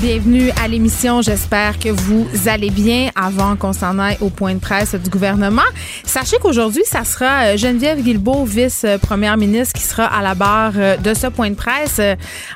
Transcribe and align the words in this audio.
Bienvenue 0.00 0.50
à 0.62 0.68
l'émission. 0.68 1.22
J'espère 1.22 1.76
que 1.76 1.88
vous 1.88 2.28
allez 2.46 2.70
bien 2.70 3.10
avant 3.16 3.56
qu'on 3.56 3.72
s'en 3.72 3.98
aille 3.98 4.16
au 4.20 4.30
point 4.30 4.54
de 4.54 4.60
presse 4.60 4.94
du 4.94 5.10
gouvernement. 5.10 5.62
Sachez 6.04 6.36
qu'aujourd'hui, 6.40 6.82
ça 6.84 7.02
sera 7.02 7.46
euh, 7.46 7.56
Geneviève 7.56 8.00
Guilbeault, 8.00 8.44
vice-première 8.44 9.36
ministre, 9.36 9.74
qui 9.74 9.82
sera 9.82 10.04
à 10.04 10.22
la 10.22 10.36
barre 10.36 10.74
euh, 10.76 10.96
de 10.98 11.14
ce 11.14 11.26
point 11.26 11.50
de 11.50 11.56
presse. 11.56 12.00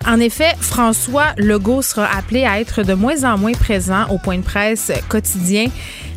En 0.06 0.20
effet, 0.20 0.52
François 0.60 1.32
Legault 1.36 1.82
sera 1.82 2.06
appelé 2.16 2.44
à 2.44 2.60
être 2.60 2.84
de 2.84 2.94
moins 2.94 3.24
en 3.24 3.36
moins 3.36 3.54
présent 3.54 4.06
au 4.10 4.18
point 4.18 4.36
de 4.36 4.44
presse 4.44 4.92
quotidien. 5.08 5.66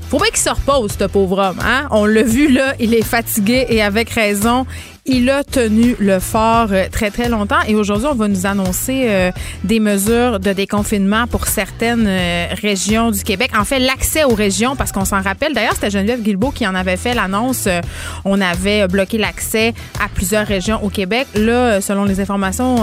Faut 0.09 0.17
bien 0.17 0.27
qu'il 0.27 0.37
se 0.37 0.49
repose, 0.49 0.91
ce 0.99 1.05
pauvre 1.05 1.39
homme. 1.39 1.59
Hein? 1.65 1.87
On 1.89 2.05
l'a 2.05 2.21
vu, 2.21 2.51
là, 2.51 2.75
il 2.79 2.93
est 2.93 3.03
fatigué 3.03 3.65
et 3.69 3.81
avec 3.81 4.11
raison. 4.11 4.67
Il 5.07 5.29
a 5.29 5.43
tenu 5.43 5.95
le 5.99 6.19
fort 6.19 6.69
euh, 6.71 6.85
très, 6.91 7.11
très 7.11 7.29
longtemps 7.29 7.61
et 7.67 7.75
aujourd'hui, 7.75 8.07
on 8.11 8.15
va 8.15 8.27
nous 8.27 8.47
annoncer 8.47 9.03
euh, 9.05 9.31
des 9.63 9.79
mesures 9.79 10.39
de 10.39 10.51
déconfinement 10.51 11.27
pour 11.27 11.45
certaines 11.45 12.07
euh, 12.07 12.47
régions 12.59 13.11
du 13.11 13.21
Québec. 13.21 13.51
En 13.55 13.65
fait, 13.65 13.77
l'accès 13.77 14.23
aux 14.23 14.33
régions, 14.33 14.75
parce 14.75 14.91
qu'on 14.91 15.05
s'en 15.05 15.21
rappelle. 15.21 15.53
D'ailleurs, 15.53 15.75
c'était 15.75 15.91
Geneviève 15.91 16.23
Guilbeault 16.23 16.49
qui 16.49 16.65
en 16.65 16.73
avait 16.73 16.97
fait 16.97 17.13
l'annonce. 17.13 17.69
on 18.23 18.41
avait 18.41 18.87
bloqué 18.87 19.19
l'accès 19.19 19.75
à 20.03 20.09
plusieurs 20.09 20.47
régions 20.47 20.83
au 20.83 20.89
Québec. 20.89 21.27
Là, 21.35 21.81
selon 21.81 22.03
les 22.05 22.19
informations 22.19 22.77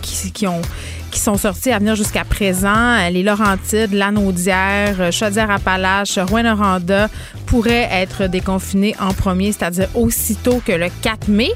qui, 0.00 0.30
qui 0.30 0.46
ont 0.46 0.62
qui 1.10 1.20
sont 1.20 1.36
sortis 1.36 1.70
à 1.72 1.78
venir 1.78 1.96
jusqu'à 1.96 2.24
présent. 2.24 2.96
Les 3.10 3.22
Laurentides, 3.22 3.92
Lanaudière, 3.92 5.12
Chaudière-Appalaches, 5.12 6.18
Rouen-Noranda 6.18 7.08
pourraient 7.46 7.88
être 7.92 8.26
déconfinés 8.26 8.94
en 9.00 9.12
premier, 9.12 9.52
c'est-à-dire 9.52 9.88
aussitôt 9.94 10.62
que 10.64 10.72
le 10.72 10.88
4 11.02 11.28
mai. 11.28 11.50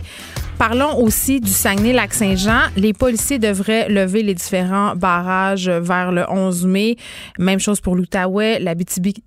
Parlons 0.59 0.99
aussi 0.99 1.41
du 1.41 1.51
Saguenay-Lac-Saint-Jean. 1.51 2.61
Les 2.77 2.93
policiers 2.93 3.39
devraient 3.39 3.89
lever 3.89 4.23
les 4.23 4.35
différents 4.35 4.95
barrages 4.95 5.69
vers 5.69 6.13
le 6.13 6.25
11 6.31 6.67
mai. 6.67 6.97
Même 7.39 7.59
chose 7.59 7.81
pour 7.81 7.97
l'Outaouais, 7.97 8.61
la 8.61 8.75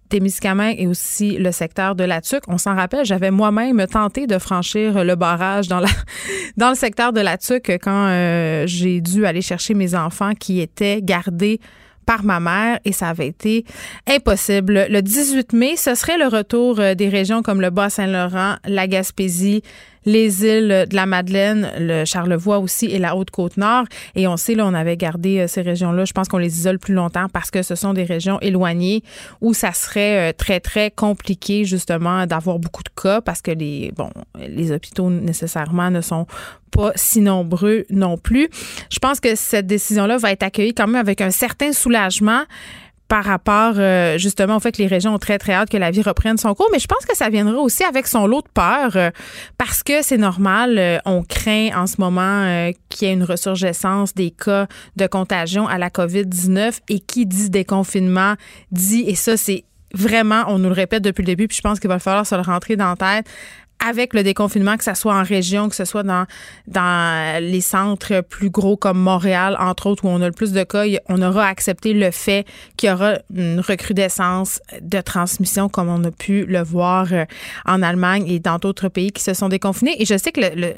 témiscamingue 0.09 0.75
et 0.80 0.88
aussi 0.88 1.38
le 1.38 1.52
secteur 1.52 1.95
de 1.95 2.06
la 2.06 2.22
Tuque. 2.22 2.44
On 2.47 2.58
s'en 2.58 2.75
rappelle, 2.75 3.06
j'avais 3.06 3.31
moi-même 3.31 3.86
tenté 3.88 4.25
de 4.25 4.38
franchir 4.38 5.03
le 5.03 5.16
barrage 5.16 5.67
dans 6.58 6.69
le 6.69 6.75
secteur 6.75 7.11
de 7.11 7.22
la 7.22 7.38
Tuque 7.38 7.78
quand 7.81 8.08
euh, 8.08 8.64
j'ai 8.66 9.02
dû 9.02 9.25
aller 9.25 9.41
chercher 9.41 9.73
mes 9.73 9.95
enfants 9.95 10.34
qui 10.34 10.62
étaient 10.62 11.02
gardés 11.02 11.59
par 12.08 12.23
ma 12.23 12.39
mère 12.39 12.80
et 12.86 12.94
ça 12.94 13.09
avait 13.09 13.28
été 13.28 13.66
impossible. 14.08 14.88
Le 14.89 15.02
18 15.02 15.53
mai, 15.53 15.75
ce 15.75 15.94
serait 15.94 16.17
le 16.17 16.28
retour 16.28 16.80
euh, 16.80 16.95
des 16.95 17.09
régions 17.09 17.44
comme 17.44 17.62
le 17.62 17.69
Bas-Saint-Laurent, 17.69 18.56
la 18.66 18.88
Gaspésie, 18.88 19.62
les 20.06 20.45
îles 20.45 20.86
de 20.90 20.95
la 20.95 21.06
Madeleine, 21.06 21.72
le 21.80 22.06
Charlevoix 22.06 22.59
aussi 22.59 22.86
et 22.88 23.00
la 23.00 23.16
Haute-Côte-Nord. 23.16 23.86
Et 24.16 24.28
on 24.28 24.38
sait, 24.38 24.56
là, 24.56 24.66
on 24.66 24.73
avait 24.73 24.98
gardé 24.98 25.40
euh, 25.40 25.48
ces 25.48 25.62
régions-là. 25.62 26.06
Je 26.06 26.14
pense 26.14 26.28
qu'on 26.28 26.38
les 26.38 26.59
isole 26.59 26.80
plus 26.80 26.94
longtemps 26.94 27.28
parce 27.31 27.52
que 27.52 27.62
ce 27.62 27.76
sont 27.76 27.94
des 27.94 28.03
régions 28.03 28.40
éloignées 28.40 29.03
où 29.42 29.53
ça 29.53 29.73
serait 29.73 30.30
euh, 30.30 30.34
très, 30.34 30.59
très 30.59 30.92
compliqué, 30.92 31.66
justement, 31.66 32.25
d'avoir 32.25 32.59
beaucoup 32.59 32.84
de 32.84 33.02
cas 33.02 33.22
parce 33.22 33.42
que 33.42 33.52
les, 33.52 33.92
bon, 33.95 34.09
les 34.40 34.72
hôpitaux 34.72 35.09
nécessairement 35.09 35.92
ne 35.92 36.02
sont 36.02 36.25
pas 36.72 36.92
si 36.95 37.22
nombreux 37.22 37.86
non 37.90 38.18
plus. 38.18 38.50
Je 38.90 39.00
pense 39.00 39.19
que 39.19 39.35
cette 39.35 39.68
décision-là 39.68 40.18
va 40.18 40.31
être 40.31 40.44
accueillie 40.44 40.74
quand 40.74 40.88
même 40.88 40.96
avec 40.96 41.22
un 41.22 41.31
certain 41.31 41.72
soulagement 41.72 42.44
par 43.07 43.23
rapport 43.23 43.75
euh, 43.78 44.18
justement 44.18 44.57
au 44.57 44.59
fait 44.59 44.72
que 44.72 44.81
les 44.81 44.88
régions 44.88 45.13
ont 45.13 45.19
très 45.19 45.38
très 45.38 45.53
hâte 45.53 45.69
que 45.69 45.78
la 45.78 45.91
vie 45.91 46.01
reprenne 46.01 46.38
son 46.38 46.53
cours, 46.53 46.69
mais 46.72 46.79
je 46.79 46.88
pense 46.88 47.06
que 47.06 47.16
ça 47.16 47.29
viendra 47.29 47.57
aussi 47.57 47.84
avec 47.84 48.07
son 48.07 48.28
lot 48.28 48.41
de 48.41 48.50
peur 48.53 48.95
euh, 48.95 49.12
parce 49.57 49.84
que 49.84 50.01
c'est 50.01 50.18
normal, 50.18 50.78
euh, 50.78 50.97
on 51.06 51.23
craint 51.23 51.69
en 51.75 51.88
ce 51.88 51.96
moment 52.00 52.72
qu'il 52.90 53.07
y 53.07 53.12
ait 53.12 53.13
une 53.13 53.23
ressurgescence 53.23 54.13
des 54.13 54.31
cas 54.31 54.67
de 54.96 55.07
contagion 55.07 55.67
à 55.67 55.78
la 55.78 55.90
COVID-19 55.90 56.79
et 56.90 57.00
qui 57.00 57.25
dit 57.25 57.50
déconfinement 57.50 58.35
dit 58.72 59.06
et 59.07 59.16
ça 59.16 59.38
c'est 59.38 59.63
vraiment, 59.94 60.44
on 60.47 60.59
nous 60.59 60.69
le 60.69 60.75
répète 60.75 61.03
depuis 61.03 61.22
le 61.22 61.28
début, 61.28 61.47
puis 61.47 61.57
je 61.57 61.62
pense 61.62 61.79
qu'il 61.79 61.90
va 61.90 62.00
falloir 62.00 62.25
se 62.25 62.35
le 62.35 62.41
rentrer 62.41 62.75
dans 62.75 62.90
la 62.90 62.96
tête 62.96 63.28
avec 63.86 64.14
le 64.14 64.24
déconfinement, 64.24 64.78
que 64.78 64.84
ce 64.84 64.94
soit 64.94 65.16
en 65.16 65.24
région, 65.24 65.70
que 65.70 65.76
ce 65.76 65.86
soit 65.86 66.04
dans, 66.04 66.26
dans 66.68 67.42
les 67.42 67.62
centres 67.62 68.22
plus 68.22 68.50
gros 68.50 68.78
comme 68.78 69.00
Montréal, 69.00 69.56
entre 69.60 69.88
autres, 69.88 70.06
où 70.06 70.10
on 70.10 70.22
a 70.22 70.26
le 70.26 70.32
plus 70.32 70.52
de 70.52 70.64
cas, 70.64 70.84
on 71.10 71.22
aura 71.22 71.48
accepté 71.48 71.94
le 71.94 72.12
fait 72.12 72.46
qu'il 72.76 72.90
y 72.90 72.92
aura 72.92 73.20
une 73.34 73.60
recrudescence 73.60 74.62
de 74.82 75.02
transmission 75.02 75.70
comme 75.70 75.90
on 75.90 76.04
a 76.04 76.12
pu 76.12 76.46
le 76.46 76.62
voir 76.62 77.08
euh, 77.12 77.26
en 77.66 77.82
Allemagne 77.84 78.26
et 78.28 78.40
dans 78.40 78.58
d'autres 78.58 78.90
pays 78.90 79.12
qui 79.12 79.24
se 79.24 79.34
sont 79.34 79.50
déconfinés. 79.50 80.02
Et 80.02 80.06
je 80.06 80.18
sais 80.18 80.32
que 80.32 80.42
le 80.42 80.48
le 80.56 80.74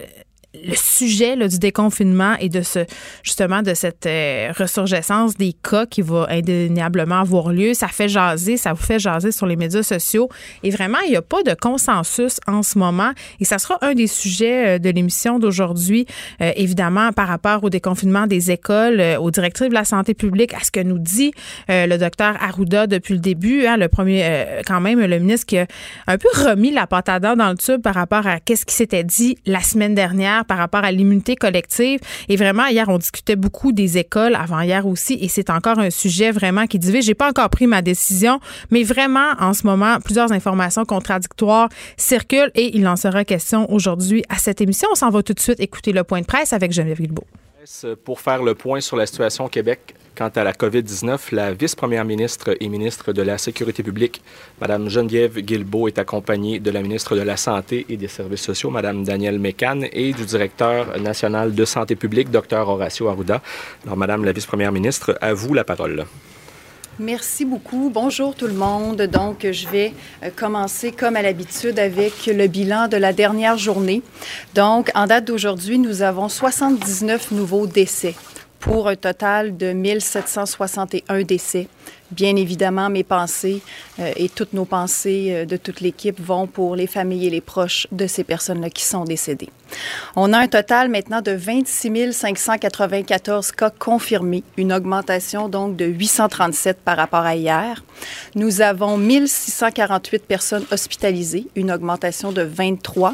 sujet 0.74 1.38
du 1.48 1.60
déconfinement 1.60 2.36
et 2.40 2.50
de 2.50 2.62
ce 2.62 2.80
justement 3.24 3.62
de 3.62 3.76
cette 3.76 4.08
euh, 4.08 4.52
ressurgescence 4.58 5.36
des 5.36 5.54
cas 5.54 5.86
qui 5.86 6.02
va 6.02 6.26
indéniablement 6.30 7.20
avoir 7.20 7.50
lieu, 7.50 7.76
ça 7.76 7.88
fait 7.88 8.10
jaser, 8.10 8.58
ça 8.58 8.74
vous 8.74 8.82
fait 8.82 8.98
jaser 8.98 9.32
sur 9.32 9.46
les 9.46 9.56
médias 9.56 9.84
sociaux. 9.84 10.28
Et 10.64 10.72
vraiment 10.72 10.98
il 11.06 11.12
n'y 11.12 11.18
a 11.18 11.22
pas 11.22 11.44
de 11.44 11.54
consensus 11.54 12.40
en 12.48 12.64
ce 12.64 12.80
moment. 12.80 13.12
Et 13.40 13.46
ça 13.46 13.60
sera 13.60 13.78
un 13.82 13.94
des 13.94 14.08
sujets 14.08 14.76
euh, 14.76 14.80
de 14.80 14.90
l'émission 14.90 15.38
d'aujourd'hui 15.38 16.08
euh, 16.42 16.52
évidemment 16.56 17.12
par 17.12 17.28
rapport 17.28 17.64
au 17.64 17.70
déconfinement 17.70 18.26
des 18.26 18.50
écoles, 18.50 19.02
aux 19.20 19.32
directives 19.32 19.70
de 19.70 19.74
la 19.74 19.86
santé 19.86 20.16
publique, 20.16 20.54
à 20.56 20.64
ce 20.64 20.72
que 20.72 20.80
nous 20.80 21.00
dit 21.00 21.32
le 21.68 21.98
docteur 21.98 22.36
Arruda 22.42 22.88
depuis 22.88 23.14
le 23.14 23.20
début, 23.20 23.66
hein, 23.66 23.78
le 23.78 23.88
premier 23.88 24.46
quand 24.66 24.82
même 24.82 25.00
le 25.00 25.20
ministre 25.20 25.46
qui 25.46 25.58
a 25.58 25.68
un 26.08 26.18
peu 26.18 26.30
remis 26.36 26.72
la 26.72 26.88
patate 26.88 27.22
dans 27.24 27.50
le 27.50 27.58
tube 27.58 27.82
par 27.82 27.94
rapport 27.94 28.26
à 28.26 28.40
qu'est-ce 28.40 28.66
qui 28.66 28.76
s'était 28.76 29.04
dit 29.04 29.38
la 29.46 29.62
semaine 29.62 29.94
dernière 29.94 30.39
par 30.44 30.58
rapport 30.58 30.84
à 30.84 30.92
l'immunité 30.92 31.36
collective. 31.36 32.00
Et 32.28 32.36
vraiment, 32.36 32.68
hier, 32.68 32.88
on 32.90 32.98
discutait 32.98 33.36
beaucoup 33.36 33.72
des 33.72 33.98
écoles, 33.98 34.36
avant-hier 34.36 34.86
aussi, 34.88 35.18
et 35.22 35.28
c'est 35.28 35.50
encore 35.50 35.80
un 35.80 35.90
sujet 35.90 36.32
vraiment 36.32 36.68
qui 36.68 36.80
divise. 36.80 37.06
J'ai 37.06 37.14
pas 37.14 37.30
encore 37.30 37.50
pris 37.50 37.68
ma 37.68 37.82
décision, 37.82 38.40
mais 38.72 38.84
vraiment, 38.84 39.34
en 39.40 39.54
ce 39.54 39.66
moment, 39.66 40.00
plusieurs 40.00 40.32
informations 40.32 40.86
contradictoires 40.86 41.70
circulent 41.98 42.52
et 42.56 42.76
il 42.76 42.88
en 42.88 42.96
sera 42.96 43.26
question 43.26 43.72
aujourd'hui 43.72 44.24
à 44.30 44.38
cette 44.38 44.62
émission. 44.62 44.88
On 44.92 44.96
s'en 44.96 45.10
va 45.10 45.24
tout 45.24 45.34
de 45.34 45.40
suite 45.40 45.60
écouter 45.60 45.92
le 45.92 46.04
point 46.04 46.22
de 46.22 46.26
presse 46.26 46.54
avec 46.54 46.72
Geneviève 46.72 47.00
Guilbeault. 47.00 47.28
Pour 48.04 48.20
faire 48.20 48.42
le 48.42 48.56
point 48.56 48.82
sur 48.82 48.96
la 48.96 49.06
situation 49.06 49.46
au 49.46 49.50
Québec 49.50 49.96
Quant 50.20 50.32
à 50.36 50.44
la 50.44 50.52
COVID-19, 50.52 51.34
la 51.34 51.54
vice-première 51.54 52.04
ministre 52.04 52.54
et 52.60 52.68
ministre 52.68 53.14
de 53.14 53.22
la 53.22 53.38
Sécurité 53.38 53.84
publique, 53.84 54.22
Mme 54.60 54.90
Geneviève 54.90 55.40
Guilbeault, 55.40 55.88
est 55.88 55.98
accompagnée 55.98 56.60
de 56.60 56.70
la 56.72 56.82
ministre 56.82 57.16
de 57.16 57.22
la 57.22 57.38
Santé 57.38 57.86
et 57.88 57.96
des 57.96 58.10
Services 58.10 58.42
sociaux, 58.42 58.70
Mme 58.70 59.06
Danielle 59.06 59.40
Mécan, 59.40 59.80
et 59.94 60.12
du 60.12 60.26
directeur 60.26 61.00
national 61.00 61.56
de 61.56 61.64
santé 61.64 61.96
publique, 61.96 62.32
Dr 62.32 62.68
Horacio 62.68 63.08
Arruda. 63.08 63.42
Alors, 63.86 63.96
Madame 63.96 64.26
la 64.26 64.34
vice-première 64.34 64.74
ministre, 64.74 65.18
à 65.22 65.34
vous 65.34 65.54
la 65.54 65.64
parole. 65.64 66.06
Merci 67.00 67.46
beaucoup. 67.46 67.90
Bonjour 67.90 68.36
tout 68.36 68.48
le 68.48 68.54
monde. 68.56 69.02
Donc, 69.04 69.48
je 69.50 69.70
vais 69.70 69.94
euh, 70.22 70.32
commencer 70.36 70.92
comme 70.92 71.16
à 71.16 71.22
l'habitude 71.22 71.80
avec 71.80 72.26
le 72.26 72.48
bilan 72.48 72.90
de 72.90 72.98
la 72.98 73.14
dernière 73.14 73.58
journée. 73.58 74.02
Donc, 74.54 74.92
en 74.96 75.08
date 75.08 75.24
d'aujourd'hui, 75.24 75.80
nous 75.80 76.02
avons 76.02 76.28
79 76.28 77.32
nouveaux 77.32 77.68
décès 77.68 78.16
pour 78.60 78.88
un 78.88 78.96
total 78.96 79.58
de 79.58 79.74
1761 79.74 81.24
décès. 81.24 81.68
Bien 82.12 82.36
évidemment, 82.36 82.90
mes 82.90 83.04
pensées 83.04 83.62
euh, 84.00 84.12
et 84.16 84.30
toutes 84.30 84.54
nos 84.54 84.66
pensées 84.66 85.28
euh, 85.30 85.46
de 85.46 85.58
toute 85.58 85.80
l'équipe 85.80 86.20
vont 86.20 86.48
pour 86.48 86.76
les 86.76 86.88
familles 86.88 87.28
et 87.28 87.30
les 87.30 87.42
proches 87.42 87.86
de 87.92 88.08
ces 88.08 88.24
personnes-là 88.24 88.72
qui 88.72 88.84
sont 88.84 89.04
décédées. 89.04 89.50
On 90.16 90.34
a 90.34 90.40
un 90.40 90.48
total 90.48 90.90
maintenant 90.90 91.22
de 91.22 91.32
26 91.32 92.14
594 92.14 93.52
cas 93.52 93.70
confirmés, 93.70 94.44
une 94.58 94.74
augmentation 94.74 95.50
donc 95.50 95.76
de 95.76 95.86
837 95.86 96.80
par 96.80 96.98
rapport 96.98 97.26
à 97.26 97.36
hier. 97.36 97.84
Nous 98.34 98.62
avons 98.62 98.98
1648 98.98 100.26
personnes 100.26 100.66
hospitalisées, 100.72 101.46
une 101.56 101.72
augmentation 101.72 102.32
de 102.32 102.42
23, 102.42 103.14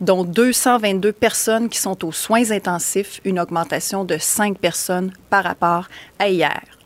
dont 0.00 0.22
222 0.22 1.12
personnes 1.12 1.68
qui 1.68 1.78
sont 1.78 2.04
aux 2.04 2.12
soins 2.12 2.52
intensifs, 2.52 3.20
une 3.24 3.40
augmentation 3.40 4.04
de 4.04 4.16
5 4.16 4.58
personnes 4.58 5.12
par 5.28 5.42
rapport 5.42 5.88
à 6.20 6.28
hier. 6.28 6.77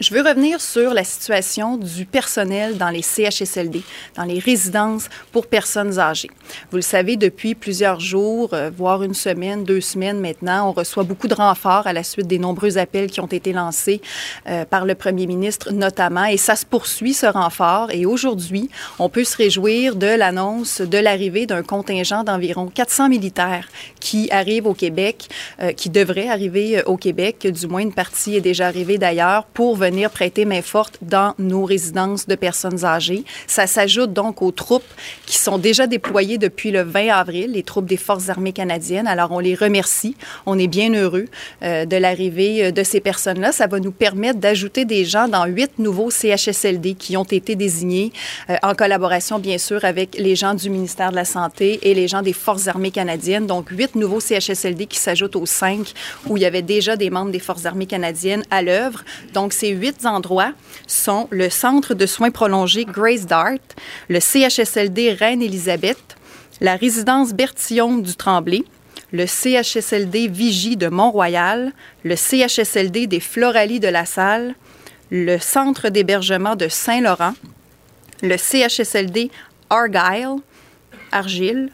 Je 0.00 0.12
veux 0.12 0.22
revenir 0.22 0.60
sur 0.60 0.92
la 0.92 1.04
situation 1.04 1.76
du 1.76 2.04
personnel 2.04 2.78
dans 2.78 2.90
les 2.90 3.02
CHSLD, 3.02 3.82
dans 4.16 4.24
les 4.24 4.40
résidences 4.40 5.08
pour 5.30 5.46
personnes 5.46 6.00
âgées. 6.00 6.30
Vous 6.72 6.78
le 6.78 6.82
savez, 6.82 7.16
depuis 7.16 7.54
plusieurs 7.54 8.00
jours, 8.00 8.54
euh, 8.54 8.70
voire 8.76 9.04
une 9.04 9.14
semaine, 9.14 9.62
deux 9.62 9.80
semaines 9.80 10.18
maintenant, 10.20 10.70
on 10.70 10.72
reçoit 10.72 11.04
beaucoup 11.04 11.28
de 11.28 11.34
renforts 11.34 11.86
à 11.86 11.92
la 11.92 12.02
suite 12.02 12.26
des 12.26 12.40
nombreux 12.40 12.76
appels 12.76 13.08
qui 13.08 13.20
ont 13.20 13.28
été 13.28 13.52
lancés 13.52 14.00
euh, 14.48 14.64
par 14.64 14.84
le 14.84 14.96
premier 14.96 15.26
ministre 15.26 15.72
notamment, 15.72 16.24
et 16.24 16.38
ça 16.38 16.56
se 16.56 16.66
poursuit 16.66 17.14
ce 17.14 17.26
renfort. 17.26 17.92
Et 17.92 18.04
aujourd'hui, 18.04 18.70
on 18.98 19.08
peut 19.08 19.24
se 19.24 19.36
réjouir 19.36 19.94
de 19.94 20.08
l'annonce 20.08 20.80
de 20.80 20.98
l'arrivée 20.98 21.46
d'un 21.46 21.62
contingent 21.62 22.24
d'environ 22.24 22.66
400 22.66 23.08
militaires 23.08 23.68
qui 24.00 24.28
arrivent 24.32 24.66
au 24.66 24.74
Québec, 24.74 25.28
euh, 25.62 25.70
qui 25.70 25.88
devraient 25.88 26.28
arriver 26.28 26.82
au 26.86 26.96
Québec, 26.96 27.46
du 27.46 27.68
moins 27.68 27.82
une 27.82 27.94
partie 27.94 28.34
est 28.34 28.40
déjà 28.40 28.66
arrivée 28.66 28.98
d'ailleurs, 28.98 29.44
pour 29.44 29.83
prêter 30.12 30.44
main 30.44 30.62
forte 30.62 30.98
dans 31.02 31.34
nos 31.38 31.64
résidences 31.64 32.26
de 32.26 32.34
personnes 32.34 32.84
âgées. 32.84 33.24
Ça 33.46 33.66
s'ajoute 33.66 34.12
donc 34.12 34.42
aux 34.42 34.50
troupes 34.50 34.82
qui 35.26 35.38
sont 35.38 35.58
déjà 35.58 35.86
déployées 35.86 36.38
depuis 36.38 36.70
le 36.70 36.82
20 36.82 37.08
avril, 37.08 37.52
les 37.52 37.62
troupes 37.62 37.86
des 37.86 37.96
Forces 37.96 38.28
armées 38.28 38.52
canadiennes. 38.52 39.06
Alors, 39.06 39.32
on 39.32 39.38
les 39.38 39.54
remercie. 39.54 40.16
On 40.46 40.58
est 40.58 40.66
bien 40.66 40.92
heureux 40.94 41.26
euh, 41.62 41.84
de 41.84 41.96
l'arrivée 41.96 42.66
euh, 42.66 42.70
de 42.70 42.82
ces 42.82 43.00
personnes-là. 43.00 43.52
Ça 43.52 43.66
va 43.66 43.80
nous 43.80 43.92
permettre 43.92 44.38
d'ajouter 44.38 44.84
des 44.84 45.04
gens 45.04 45.28
dans 45.28 45.46
huit 45.46 45.78
nouveaux 45.78 46.10
CHSLD 46.10 46.94
qui 46.94 47.16
ont 47.16 47.24
été 47.24 47.56
désignés 47.56 48.12
euh, 48.50 48.56
en 48.62 48.74
collaboration, 48.74 49.38
bien 49.38 49.58
sûr, 49.58 49.84
avec 49.84 50.16
les 50.18 50.36
gens 50.36 50.54
du 50.54 50.70
ministère 50.70 51.10
de 51.10 51.16
la 51.16 51.24
Santé 51.24 51.80
et 51.82 51.94
les 51.94 52.08
gens 52.08 52.22
des 52.22 52.32
Forces 52.32 52.68
armées 52.68 52.90
canadiennes. 52.90 53.46
Donc, 53.46 53.68
huit 53.70 53.94
nouveaux 53.94 54.20
CHSLD 54.20 54.86
qui 54.86 54.98
s'ajoutent 54.98 55.36
aux 55.36 55.46
cinq 55.46 55.92
où 56.26 56.36
il 56.36 56.42
y 56.42 56.46
avait 56.46 56.62
déjà 56.62 56.96
des 56.96 57.10
membres 57.10 57.30
des 57.30 57.38
Forces 57.38 57.66
armées 57.66 57.86
canadiennes 57.86 58.44
à 58.50 58.62
l'œuvre. 58.62 59.04
Donc, 59.32 59.52
ces 59.52 59.73
huit 59.74 60.06
endroits 60.06 60.52
sont 60.86 61.28
le 61.30 61.50
Centre 61.50 61.94
de 61.94 62.06
soins 62.06 62.30
prolongés 62.30 62.84
Grace 62.84 63.26
Dart, 63.26 63.58
le 64.08 64.20
CHSLD 64.20 65.12
Reine-Élisabeth, 65.12 66.16
la 66.60 66.76
résidence 66.76 67.32
Bertillon 67.32 67.98
du 67.98 68.14
Tremblay, 68.14 68.62
le 69.12 69.26
CHSLD 69.26 70.28
Vigie 70.28 70.76
de 70.76 70.88
Mont-Royal, 70.88 71.72
le 72.02 72.16
CHSLD 72.16 73.06
des 73.06 73.20
Floralies 73.20 73.80
de 73.80 73.88
la 73.88 74.06
Salle, 74.06 74.54
le 75.10 75.38
Centre 75.38 75.88
d'hébergement 75.88 76.56
de 76.56 76.68
Saint-Laurent, 76.68 77.34
le 78.22 78.36
CHSLD 78.36 79.30
Argyle, 79.70 80.40
Argile, 81.12 81.70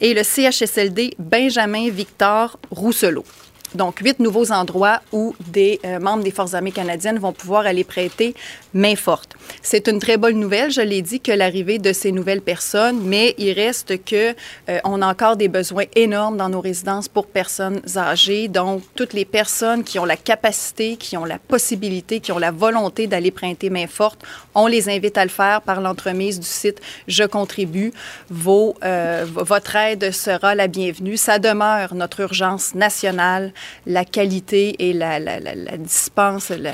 et 0.00 0.14
le 0.14 0.22
CHSLD 0.22 1.14
Benjamin 1.18 1.88
Victor 1.90 2.58
Rousselot. 2.70 3.24
Donc, 3.74 4.00
huit 4.00 4.18
nouveaux 4.18 4.52
endroits 4.52 5.00
où 5.12 5.34
des 5.46 5.80
euh, 5.84 5.98
membres 5.98 6.22
des 6.22 6.30
Forces 6.30 6.54
armées 6.54 6.72
canadiennes 6.72 7.18
vont 7.18 7.32
pouvoir 7.32 7.66
aller 7.66 7.84
prêter 7.84 8.34
main 8.74 8.96
forte. 8.96 9.36
C'est 9.62 9.88
une 9.88 9.98
très 9.98 10.16
bonne 10.16 10.38
nouvelle, 10.38 10.70
je 10.70 10.80
l'ai 10.80 11.02
dit, 11.02 11.20
que 11.20 11.32
l'arrivée 11.32 11.78
de 11.78 11.92
ces 11.92 12.12
nouvelles 12.12 12.40
personnes, 12.40 13.00
mais 13.04 13.34
il 13.38 13.52
reste 13.52 14.04
que 14.04 14.34
euh, 14.68 14.78
on 14.84 15.02
a 15.02 15.06
encore 15.06 15.36
des 15.36 15.48
besoins 15.48 15.84
énormes 15.94 16.36
dans 16.36 16.48
nos 16.48 16.60
résidences 16.60 17.08
pour 17.08 17.26
personnes 17.26 17.80
âgées. 17.96 18.48
Donc, 18.48 18.82
toutes 18.94 19.12
les 19.12 19.24
personnes 19.24 19.84
qui 19.84 19.98
ont 19.98 20.04
la 20.04 20.16
capacité, 20.16 20.96
qui 20.96 21.16
ont 21.16 21.24
la 21.24 21.38
possibilité, 21.38 22.20
qui 22.20 22.32
ont 22.32 22.38
la 22.38 22.50
volonté 22.50 23.06
d'aller 23.06 23.30
prêter 23.30 23.70
main 23.70 23.86
forte, 23.86 24.22
on 24.54 24.66
les 24.66 24.88
invite 24.88 25.18
à 25.18 25.24
le 25.24 25.30
faire 25.30 25.62
par 25.62 25.80
l'entremise 25.80 26.40
du 26.40 26.46
site 26.46 26.80
Je 27.08 27.24
contribue. 27.24 27.92
Vos, 28.30 28.74
euh, 28.84 29.26
votre 29.26 29.76
aide 29.76 30.10
sera 30.12 30.54
la 30.54 30.68
bienvenue. 30.68 31.16
Ça 31.16 31.38
demeure 31.38 31.94
notre 31.94 32.20
urgence 32.20 32.74
nationale 32.74 33.52
la 33.86 34.04
qualité 34.04 34.76
et 34.78 34.92
la, 34.92 35.18
la, 35.18 35.40
la, 35.40 35.54
la 35.54 35.76
dispense, 35.76 36.50
la, 36.50 36.72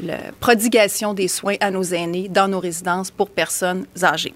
la 0.00 0.18
prodigation 0.40 1.14
des 1.14 1.28
soins 1.28 1.56
à 1.60 1.70
nos 1.70 1.82
aînés 1.82 2.28
dans 2.28 2.48
nos 2.48 2.60
résidences 2.60 3.10
pour 3.10 3.30
personnes 3.30 3.86
âgées. 4.02 4.34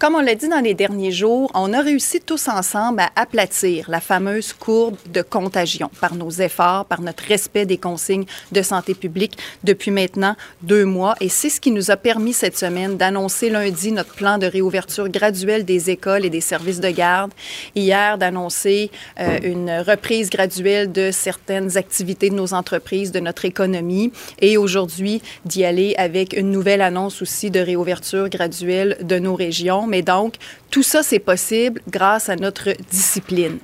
Comme 0.00 0.16
on 0.16 0.20
l'a 0.20 0.34
dit 0.34 0.48
dans 0.48 0.60
les 0.60 0.74
derniers 0.74 1.12
jours, 1.12 1.52
on 1.54 1.72
a 1.72 1.80
réussi 1.80 2.20
tous 2.20 2.48
ensemble 2.48 3.00
à 3.00 3.10
aplatir 3.14 3.88
la 3.88 4.00
fameuse 4.00 4.52
courbe 4.52 4.96
de 5.12 5.22
contagion 5.22 5.88
par 6.00 6.16
nos 6.16 6.30
efforts, 6.30 6.84
par 6.86 7.00
notre 7.00 7.22
respect 7.24 7.64
des 7.64 7.78
consignes 7.78 8.24
de 8.50 8.60
santé 8.60 8.94
publique 8.94 9.38
depuis 9.62 9.92
maintenant 9.92 10.34
deux 10.62 10.84
mois. 10.84 11.14
Et 11.20 11.28
c'est 11.28 11.48
ce 11.48 11.60
qui 11.60 11.70
nous 11.70 11.92
a 11.92 11.96
permis 11.96 12.32
cette 12.32 12.58
semaine 12.58 12.96
d'annoncer 12.96 13.50
lundi 13.50 13.92
notre 13.92 14.14
plan 14.14 14.36
de 14.36 14.46
réouverture 14.46 15.08
graduelle 15.08 15.64
des 15.64 15.90
écoles 15.90 16.24
et 16.24 16.30
des 16.30 16.40
services 16.40 16.80
de 16.80 16.90
garde. 16.90 17.30
Hier, 17.76 18.18
d'annoncer 18.18 18.90
euh, 19.20 19.38
une 19.44 19.70
reprise 19.70 20.28
graduelle 20.28 20.90
de 20.90 21.12
certaines 21.12 21.76
activités 21.76 22.30
de 22.30 22.34
nos 22.34 22.52
entreprises, 22.52 23.12
de 23.12 23.20
notre 23.20 23.44
économie. 23.44 24.12
Et 24.40 24.56
aujourd'hui, 24.56 25.22
d'y 25.44 25.64
aller 25.64 25.94
avec 25.98 26.32
une 26.32 26.50
nouvelle 26.50 26.82
annonce 26.82 27.22
aussi 27.22 27.52
de 27.52 27.60
réouverture 27.60 28.28
graduelle 28.28 28.96
de 29.00 29.20
nos 29.20 29.36
régions 29.36 29.86
mais 29.94 30.02
donc, 30.02 30.34
tout 30.74 30.82
ça, 30.82 31.04
c'est 31.04 31.20
possible 31.20 31.80
grâce 31.88 32.28
à 32.28 32.34
notre 32.34 32.70
discipline. 32.90 33.58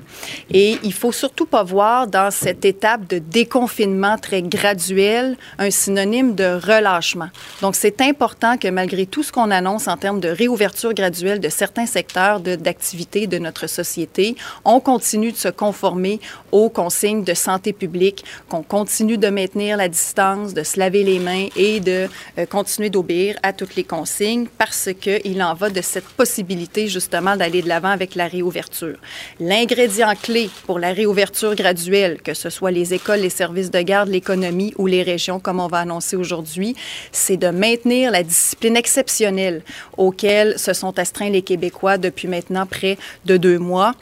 Et 0.48 0.78
il 0.84 0.92
faut 0.92 1.10
surtout 1.10 1.44
pas 1.44 1.64
voir 1.64 2.06
dans 2.06 2.30
cette 2.30 2.64
étape 2.64 3.08
de 3.08 3.18
déconfinement 3.18 4.16
très 4.16 4.42
graduel 4.42 5.36
un 5.58 5.72
synonyme 5.72 6.36
de 6.36 6.44
relâchement. 6.44 7.28
Donc, 7.62 7.74
c'est 7.74 8.00
important 8.00 8.56
que 8.56 8.68
malgré 8.68 9.06
tout 9.06 9.24
ce 9.24 9.32
qu'on 9.32 9.50
annonce 9.50 9.88
en 9.88 9.96
termes 9.96 10.20
de 10.20 10.28
réouverture 10.28 10.94
graduelle 10.94 11.40
de 11.40 11.48
certains 11.48 11.86
secteurs 11.86 12.38
d'activité 12.38 13.26
de, 13.26 13.38
de 13.38 13.42
notre 13.42 13.66
société, 13.66 14.36
on 14.64 14.78
continue 14.78 15.32
de 15.32 15.36
se 15.36 15.48
conformer 15.48 16.20
aux 16.52 16.68
consignes 16.68 17.24
de 17.24 17.34
santé 17.34 17.72
publique, 17.72 18.24
qu'on 18.48 18.62
continue 18.62 19.18
de 19.18 19.30
maintenir 19.30 19.76
la 19.76 19.88
distance, 19.88 20.54
de 20.54 20.62
se 20.62 20.78
laver 20.78 21.02
les 21.02 21.18
mains 21.18 21.48
et 21.56 21.80
de 21.80 22.08
euh, 22.38 22.46
continuer 22.46 22.88
d'obéir 22.88 23.36
à 23.42 23.52
toutes 23.52 23.74
les 23.74 23.82
consignes 23.82 24.46
parce 24.58 24.90
qu'il 25.00 25.42
en 25.42 25.54
va 25.54 25.70
de 25.70 25.80
cette 25.80 26.08
possibilité 26.10 26.86
d'aller 27.08 27.62
de 27.62 27.68
l'avant 27.68 27.88
avec 27.88 28.14
la 28.14 28.26
réouverture. 28.26 28.96
L'ingrédient 29.38 30.14
clé 30.14 30.50
pour 30.66 30.78
la 30.78 30.92
réouverture 30.92 31.54
graduelle, 31.54 32.20
que 32.22 32.34
ce 32.34 32.50
soit 32.50 32.70
les 32.70 32.94
écoles, 32.94 33.20
les 33.20 33.30
services 33.30 33.70
de 33.70 33.80
garde, 33.80 34.08
l'économie 34.08 34.74
ou 34.78 34.86
les 34.86 35.02
régions, 35.02 35.40
comme 35.40 35.60
on 35.60 35.68
va 35.68 35.78
annoncer 35.78 36.16
aujourd'hui, 36.16 36.76
c'est 37.12 37.36
de 37.36 37.48
maintenir 37.48 38.10
la 38.10 38.22
discipline 38.22 38.76
exceptionnelle 38.76 39.62
auquel 39.96 40.58
se 40.58 40.72
sont 40.72 40.98
astreints 40.98 41.30
les 41.30 41.42
Québécois 41.42 41.98
depuis 41.98 42.28
maintenant 42.28 42.66
près 42.66 42.98
de 43.24 43.36
deux 43.36 43.58
mois 43.58 43.94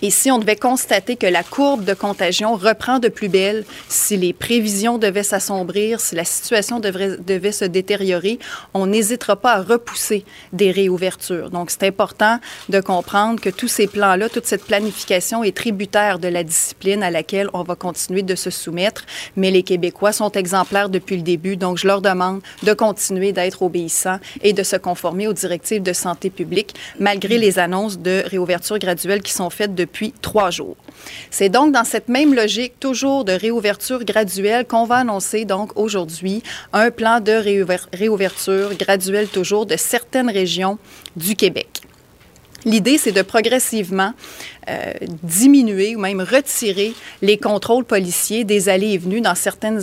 et 0.00 0.10
si 0.10 0.30
on 0.30 0.38
devait 0.38 0.54
constater 0.56 1.16
que 1.16 1.26
la 1.26 1.42
courbe 1.42 1.84
de 1.84 1.92
contagion 1.92 2.54
reprend 2.54 3.00
de 3.00 3.08
plus 3.08 3.28
belle, 3.28 3.64
si 3.88 4.16
les 4.16 4.32
prévisions 4.32 4.96
devaient 4.96 5.24
s'assombrir, 5.24 5.98
si 5.98 6.14
la 6.14 6.24
situation 6.24 6.78
devrait, 6.78 7.16
devait 7.18 7.50
se 7.50 7.64
détériorer, 7.64 8.38
on 8.74 8.86
n'hésitera 8.86 9.34
pas 9.34 9.54
à 9.54 9.62
repousser 9.62 10.24
des 10.52 10.70
réouvertures. 10.70 11.50
Donc, 11.50 11.72
c'est 11.72 11.82
important 11.82 12.38
de 12.68 12.80
comprendre 12.80 13.40
que 13.40 13.50
tous 13.50 13.66
ces 13.66 13.88
plans-là, 13.88 14.28
toute 14.28 14.46
cette 14.46 14.64
planification 14.64 15.42
est 15.42 15.56
tributaire 15.56 16.20
de 16.20 16.28
la 16.28 16.44
discipline 16.44 17.02
à 17.02 17.10
laquelle 17.10 17.48
on 17.52 17.64
va 17.64 17.74
continuer 17.74 18.22
de 18.22 18.36
se 18.36 18.50
soumettre. 18.50 19.04
Mais 19.34 19.50
les 19.50 19.64
Québécois 19.64 20.12
sont 20.12 20.30
exemplaires 20.30 20.90
depuis 20.90 21.16
le 21.16 21.22
début, 21.22 21.56
donc 21.56 21.76
je 21.76 21.88
leur 21.88 22.02
demande 22.02 22.40
de 22.62 22.72
continuer 22.72 23.32
d'être 23.32 23.62
obéissants 23.62 24.20
et 24.42 24.52
de 24.52 24.62
se 24.62 24.76
conformer 24.76 25.26
aux 25.26 25.32
directives 25.32 25.82
de 25.82 25.92
santé 25.92 26.30
publique, 26.30 26.74
malgré 27.00 27.38
les 27.38 27.58
annonces 27.58 27.98
de 27.98 28.22
réouverture 28.26 28.78
graduelle 28.78 29.22
qui 29.22 29.32
sont 29.32 29.50
faites 29.50 29.74
depuis 29.74 29.87
depuis 29.88 30.12
trois 30.20 30.50
jours. 30.50 30.76
C'est 31.30 31.48
donc 31.48 31.72
dans 31.72 31.84
cette 31.84 32.08
même 32.08 32.34
logique, 32.34 32.78
toujours 32.78 33.24
de 33.24 33.32
réouverture 33.32 34.04
graduelle, 34.04 34.66
qu'on 34.66 34.84
va 34.84 34.96
annoncer 34.96 35.44
donc 35.44 35.76
aujourd'hui 35.76 36.42
un 36.72 36.90
plan 36.90 37.20
de 37.20 37.32
réouverture 37.92 38.74
graduelle 38.74 39.28
toujours 39.28 39.64
de 39.66 39.76
certaines 39.76 40.30
régions 40.30 40.78
du 41.16 41.34
Québec. 41.34 41.80
L'idée, 42.64 42.98
c'est 42.98 43.12
de 43.12 43.22
progressivement 43.22 44.12
euh, 44.68 44.92
diminuer 45.22 45.96
ou 45.96 46.00
même 46.00 46.20
retirer 46.20 46.92
les 47.22 47.38
contrôles 47.38 47.84
policiers 47.84 48.44
des 48.44 48.68
allées 48.68 48.94
et 48.94 48.98
venues 48.98 49.20
dans 49.20 49.36
certaines, 49.36 49.80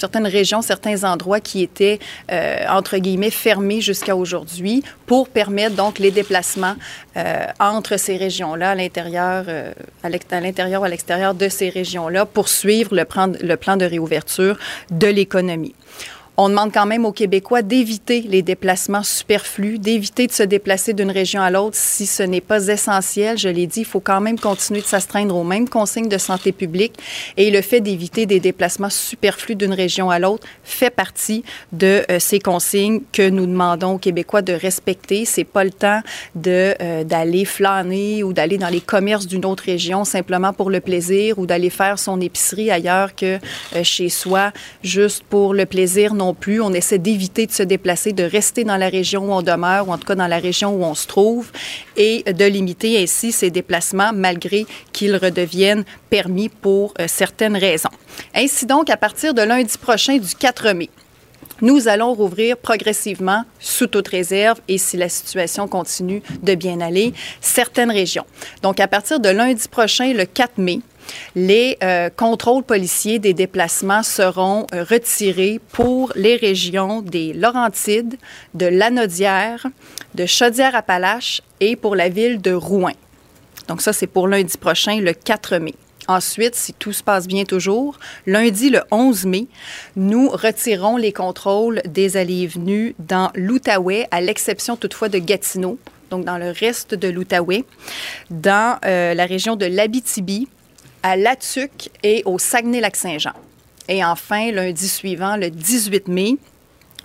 certaines 0.00 0.26
régions, 0.26 0.62
certains 0.62 1.04
endroits 1.04 1.40
qui 1.40 1.62
étaient, 1.62 1.98
euh, 2.32 2.64
entre 2.68 2.96
guillemets, 2.98 3.30
fermés 3.30 3.80
jusqu'à 3.80 4.16
aujourd'hui 4.16 4.82
pour 5.06 5.28
permettre 5.28 5.76
donc 5.76 5.98
les 5.98 6.10
déplacements 6.10 6.76
euh, 7.16 7.46
entre 7.58 7.96
ces 7.98 8.16
régions-là, 8.16 8.70
à 8.70 8.74
l'intérieur, 8.74 9.44
euh, 9.48 9.72
à 10.02 10.40
l'intérieur 10.40 10.82
ou 10.82 10.84
à 10.84 10.88
l'extérieur 10.88 11.34
de 11.34 11.48
ces 11.48 11.68
régions-là 11.68 12.26
pour 12.26 12.48
suivre 12.48 12.94
le 12.94 13.04
plan 13.56 13.76
de 13.76 13.84
réouverture 13.84 14.58
de 14.90 15.06
l'économie. 15.06 15.74
On 16.42 16.48
demande 16.48 16.72
quand 16.72 16.86
même 16.86 17.04
aux 17.04 17.12
Québécois 17.12 17.60
d'éviter 17.60 18.22
les 18.22 18.40
déplacements 18.40 19.02
superflus, 19.02 19.78
d'éviter 19.78 20.26
de 20.26 20.32
se 20.32 20.42
déplacer 20.42 20.94
d'une 20.94 21.10
région 21.10 21.42
à 21.42 21.50
l'autre 21.50 21.76
si 21.76 22.06
ce 22.06 22.22
n'est 22.22 22.40
pas 22.40 22.68
essentiel. 22.68 23.36
Je 23.36 23.50
l'ai 23.50 23.66
dit, 23.66 23.80
il 23.80 23.84
faut 23.84 24.00
quand 24.00 24.22
même 24.22 24.40
continuer 24.40 24.80
de 24.80 24.86
s'astreindre 24.86 25.36
aux 25.36 25.44
mêmes 25.44 25.68
consignes 25.68 26.08
de 26.08 26.16
santé 26.16 26.52
publique 26.52 26.94
et 27.36 27.50
le 27.50 27.60
fait 27.60 27.82
d'éviter 27.82 28.24
des 28.24 28.40
déplacements 28.40 28.88
superflus 28.88 29.54
d'une 29.54 29.74
région 29.74 30.08
à 30.08 30.18
l'autre 30.18 30.46
fait 30.64 30.88
partie 30.88 31.44
de 31.72 32.04
euh, 32.10 32.18
ces 32.18 32.38
consignes 32.38 33.02
que 33.12 33.28
nous 33.28 33.44
demandons 33.44 33.96
aux 33.96 33.98
Québécois 33.98 34.40
de 34.40 34.54
respecter. 34.54 35.26
C'est 35.26 35.44
pas 35.44 35.64
le 35.64 35.72
temps 35.72 36.00
de 36.36 36.74
euh, 36.80 37.04
d'aller 37.04 37.44
flâner 37.44 38.24
ou 38.24 38.32
d'aller 38.32 38.56
dans 38.56 38.70
les 38.70 38.80
commerces 38.80 39.26
d'une 39.26 39.44
autre 39.44 39.64
région 39.64 40.06
simplement 40.06 40.54
pour 40.54 40.70
le 40.70 40.80
plaisir 40.80 41.38
ou 41.38 41.44
d'aller 41.44 41.68
faire 41.68 41.98
son 41.98 42.18
épicerie 42.18 42.70
ailleurs 42.70 43.14
que 43.14 43.36
euh, 43.76 43.82
chez 43.82 44.08
soi 44.08 44.52
juste 44.82 45.22
pour 45.28 45.52
le 45.52 45.66
plaisir 45.66 46.14
non 46.14 46.29
plus. 46.34 46.60
On 46.60 46.72
essaie 46.72 46.98
d'éviter 46.98 47.46
de 47.46 47.52
se 47.52 47.62
déplacer, 47.62 48.12
de 48.12 48.24
rester 48.24 48.64
dans 48.64 48.76
la 48.76 48.88
région 48.88 49.28
où 49.28 49.32
on 49.32 49.42
demeure 49.42 49.88
ou 49.88 49.92
en 49.92 49.98
tout 49.98 50.06
cas 50.06 50.14
dans 50.14 50.26
la 50.26 50.38
région 50.38 50.74
où 50.74 50.84
on 50.84 50.94
se 50.94 51.06
trouve 51.06 51.50
et 51.96 52.22
de 52.24 52.44
limiter 52.44 53.02
ainsi 53.02 53.32
ces 53.32 53.50
déplacements 53.50 54.12
malgré 54.14 54.66
qu'ils 54.92 55.16
redeviennent 55.16 55.84
permis 56.08 56.48
pour 56.48 56.94
euh, 57.00 57.06
certaines 57.08 57.56
raisons. 57.56 57.90
Ainsi 58.34 58.66
donc, 58.66 58.90
à 58.90 58.96
partir 58.96 59.34
de 59.34 59.42
lundi 59.42 59.76
prochain 59.78 60.18
du 60.18 60.34
4 60.34 60.72
mai, 60.72 60.90
nous 61.62 61.88
allons 61.88 62.14
rouvrir 62.14 62.56
progressivement, 62.56 63.44
sous 63.58 63.86
toute 63.86 64.08
réserve, 64.08 64.60
et 64.66 64.78
si 64.78 64.96
la 64.96 65.08
situation 65.08 65.68
continue 65.68 66.22
de 66.42 66.54
bien 66.54 66.80
aller, 66.80 67.12
certaines 67.40 67.90
régions. 67.90 68.24
Donc, 68.62 68.80
à 68.80 68.88
partir 68.88 69.20
de 69.20 69.28
lundi 69.28 69.68
prochain, 69.68 70.12
le 70.14 70.24
4 70.24 70.58
mai, 70.58 70.80
les 71.34 71.76
euh, 71.82 72.10
contrôles 72.10 72.62
policiers 72.62 73.18
des 73.18 73.34
déplacements 73.34 74.02
seront 74.02 74.66
euh, 74.74 74.84
retirés 74.84 75.60
pour 75.72 76.12
les 76.16 76.36
régions 76.36 77.02
des 77.02 77.32
Laurentides, 77.32 78.16
de 78.54 78.66
Lanaudière, 78.66 79.66
de 80.14 80.26
Chaudière-Appalaches 80.26 81.42
et 81.60 81.76
pour 81.76 81.96
la 81.96 82.08
ville 82.08 82.40
de 82.40 82.52
Rouen. 82.52 82.92
Donc 83.68 83.82
ça, 83.82 83.92
c'est 83.92 84.06
pour 84.06 84.26
lundi 84.26 84.56
prochain, 84.58 85.00
le 85.00 85.12
4 85.12 85.58
mai. 85.58 85.74
Ensuite, 86.08 86.56
si 86.56 86.72
tout 86.72 86.92
se 86.92 87.04
passe 87.04 87.28
bien 87.28 87.44
toujours, 87.44 87.98
lundi 88.26 88.70
le 88.70 88.80
11 88.90 89.26
mai, 89.26 89.46
nous 89.94 90.28
retirons 90.28 90.96
les 90.96 91.12
contrôles 91.12 91.80
des 91.84 92.16
allées 92.16 92.42
et 92.42 92.46
venues 92.48 92.96
dans 92.98 93.30
l'Outaouais, 93.36 94.08
à 94.10 94.20
l'exception 94.20 94.76
toutefois 94.76 95.08
de 95.08 95.18
Gatineau, 95.18 95.78
donc 96.10 96.24
dans 96.24 96.36
le 96.36 96.50
reste 96.50 96.96
de 96.96 97.08
l'Outaouais, 97.08 97.64
dans 98.30 98.78
euh, 98.84 99.14
la 99.14 99.24
région 99.24 99.54
de 99.54 99.66
l'Abitibi, 99.66 100.48
à 101.02 101.16
Latuc 101.16 101.90
et 102.02 102.22
au 102.24 102.38
Saguenay-Lac-Saint-Jean. 102.38 103.32
Et 103.88 104.04
enfin, 104.04 104.52
lundi 104.52 104.88
suivant, 104.88 105.36
le 105.36 105.50
18 105.50 106.08
mai, 106.08 106.36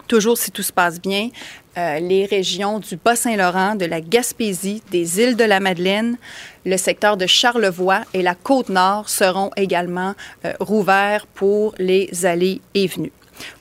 toujours 0.08 0.38
si 0.38 0.52
tout 0.52 0.64
se 0.64 0.74
passe 0.74 1.02
bien, 1.02 1.30
euh, 1.78 2.00
les 2.00 2.26
régions 2.26 2.80
du 2.80 2.96
Bas-Saint-Laurent, 2.96 3.76
de 3.76 3.86
la 3.86 4.02
Gaspésie, 4.02 4.82
des 4.92 5.20
îles 5.20 5.36
de 5.36 5.44
la 5.44 5.60
Madeleine, 5.60 6.18
le 6.66 6.78
secteur 6.78 7.18
de 7.18 7.26
Charlevoix 7.26 8.02
et 8.14 8.22
la 8.22 8.36
Côte-Nord 8.36 9.10
seront 9.10 9.52
également 9.58 10.14
euh, 10.46 10.54
rouverts 10.60 11.28
pour 11.28 11.76
les 11.78 12.26
allées 12.26 12.62
et 12.74 12.88
venues. 12.88 13.12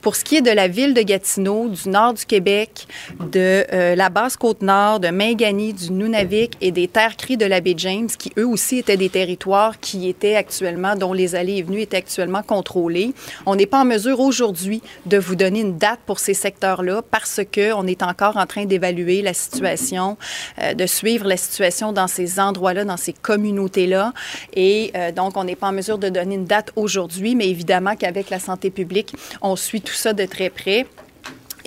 Pour 0.01 0.15
ce 0.15 0.23
qui 0.23 0.37
est 0.37 0.41
de 0.41 0.51
la 0.51 0.67
ville 0.67 0.93
de 0.93 1.01
Gatineau, 1.01 1.69
du 1.69 1.89
nord 1.89 2.13
du 2.13 2.25
Québec, 2.25 2.87
de 3.19 3.65
euh, 3.73 3.95
la 3.95 4.09
basse 4.09 4.37
côte 4.37 4.61
nord, 4.61 4.99
de 4.99 5.09
Mingani, 5.09 5.73
du 5.73 5.91
Nunavik 5.91 6.57
et 6.61 6.71
des 6.71 6.87
terres 6.87 7.17
cries 7.17 7.37
de 7.37 7.45
la 7.45 7.61
baie 7.61 7.75
James, 7.77 8.07
qui 8.07 8.31
eux 8.37 8.47
aussi 8.47 8.77
étaient 8.79 8.97
des 8.97 9.09
territoires 9.09 9.79
qui 9.79 10.07
étaient 10.07 10.35
actuellement, 10.35 10.95
dont 10.95 11.13
les 11.13 11.35
allées 11.35 11.57
et 11.57 11.63
venues 11.63 11.81
étaient 11.81 11.97
actuellement 11.97 12.43
contrôlées. 12.43 13.13
On 13.45 13.55
n'est 13.55 13.65
pas 13.65 13.81
en 13.81 13.85
mesure 13.85 14.19
aujourd'hui 14.19 14.81
de 15.05 15.17
vous 15.17 15.35
donner 15.35 15.61
une 15.61 15.77
date 15.77 15.99
pour 16.05 16.19
ces 16.19 16.33
secteurs-là 16.33 17.01
parce 17.09 17.41
qu'on 17.53 17.87
est 17.87 18.03
encore 18.03 18.37
en 18.37 18.45
train 18.45 18.65
d'évaluer 18.65 19.21
la 19.21 19.33
situation, 19.33 20.17
euh, 20.61 20.73
de 20.73 20.85
suivre 20.85 21.27
la 21.27 21.37
situation 21.37 21.91
dans 21.91 22.07
ces 22.07 22.39
endroits-là, 22.39 22.85
dans 22.85 22.97
ces 22.97 23.13
communautés-là. 23.13 24.13
Et 24.53 24.91
euh, 24.95 25.11
donc, 25.11 25.37
on 25.37 25.43
n'est 25.43 25.55
pas 25.55 25.67
en 25.67 25.73
mesure 25.73 25.97
de 25.97 26.09
donner 26.09 26.35
une 26.35 26.45
date 26.45 26.71
aujourd'hui, 26.75 27.35
mais 27.35 27.49
évidemment 27.49 27.95
qu'avec 27.95 28.29
la 28.29 28.39
santé 28.39 28.69
publique, 28.69 29.15
on 29.41 29.55
suit 29.65 29.81
tout 29.81 29.93
ça 29.93 30.13
de 30.13 30.25
très 30.25 30.49
près. 30.49 30.85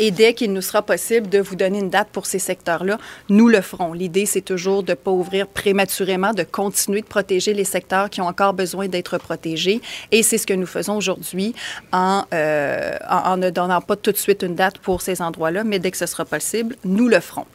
Et 0.01 0.13
dès 0.13 0.33
qu'il 0.33 0.53
nous 0.53 0.63
sera 0.63 0.83
possible 0.83 1.29
de 1.29 1.41
vous 1.41 1.57
donner 1.57 1.81
une 1.81 1.91
date 1.91 2.09
pour 2.13 2.25
ces 2.27 2.39
secteurs-là, 2.39 2.99
nous 3.29 3.49
le 3.49 3.61
ferons. 3.61 3.93
L'idée, 3.93 4.27
c'est 4.27 4.43
toujours 4.43 4.85
de 4.85 4.93
ne 4.93 4.95
pas 4.95 5.11
ouvrir 5.11 5.49
prématurément, 5.49 6.33
de 6.33 6.45
continuer 6.45 7.01
de 7.01 7.07
protéger 7.07 7.53
les 7.53 7.65
secteurs 7.65 8.09
qui 8.09 8.21
ont 8.21 8.29
encore 8.29 8.55
besoin 8.55 8.87
d'être 8.87 9.19
protégés. 9.19 9.81
Et 10.13 10.23
c'est 10.23 10.39
ce 10.39 10.47
que 10.47 10.55
nous 10.55 10.67
faisons 10.67 10.97
aujourd'hui 10.97 11.53
en, 11.93 12.23
euh, 12.33 12.97
en, 13.11 13.37
ne 13.37 13.51
donnant 13.51 13.81
pas 13.81 13.97
tout 13.97 14.13
de 14.13 14.17
suite 14.17 14.43
une 14.43 14.55
date 14.55 14.79
pour 14.79 15.03
ces 15.03 15.21
endroits-là, 15.21 15.65
mais 15.65 15.81
dès 15.81 15.91
que 15.91 15.97
ce 15.97 16.07
sera 16.07 16.25
possible, 16.25 16.77
nous 16.85 17.09
le 17.09 17.19
ferons. 17.19 17.47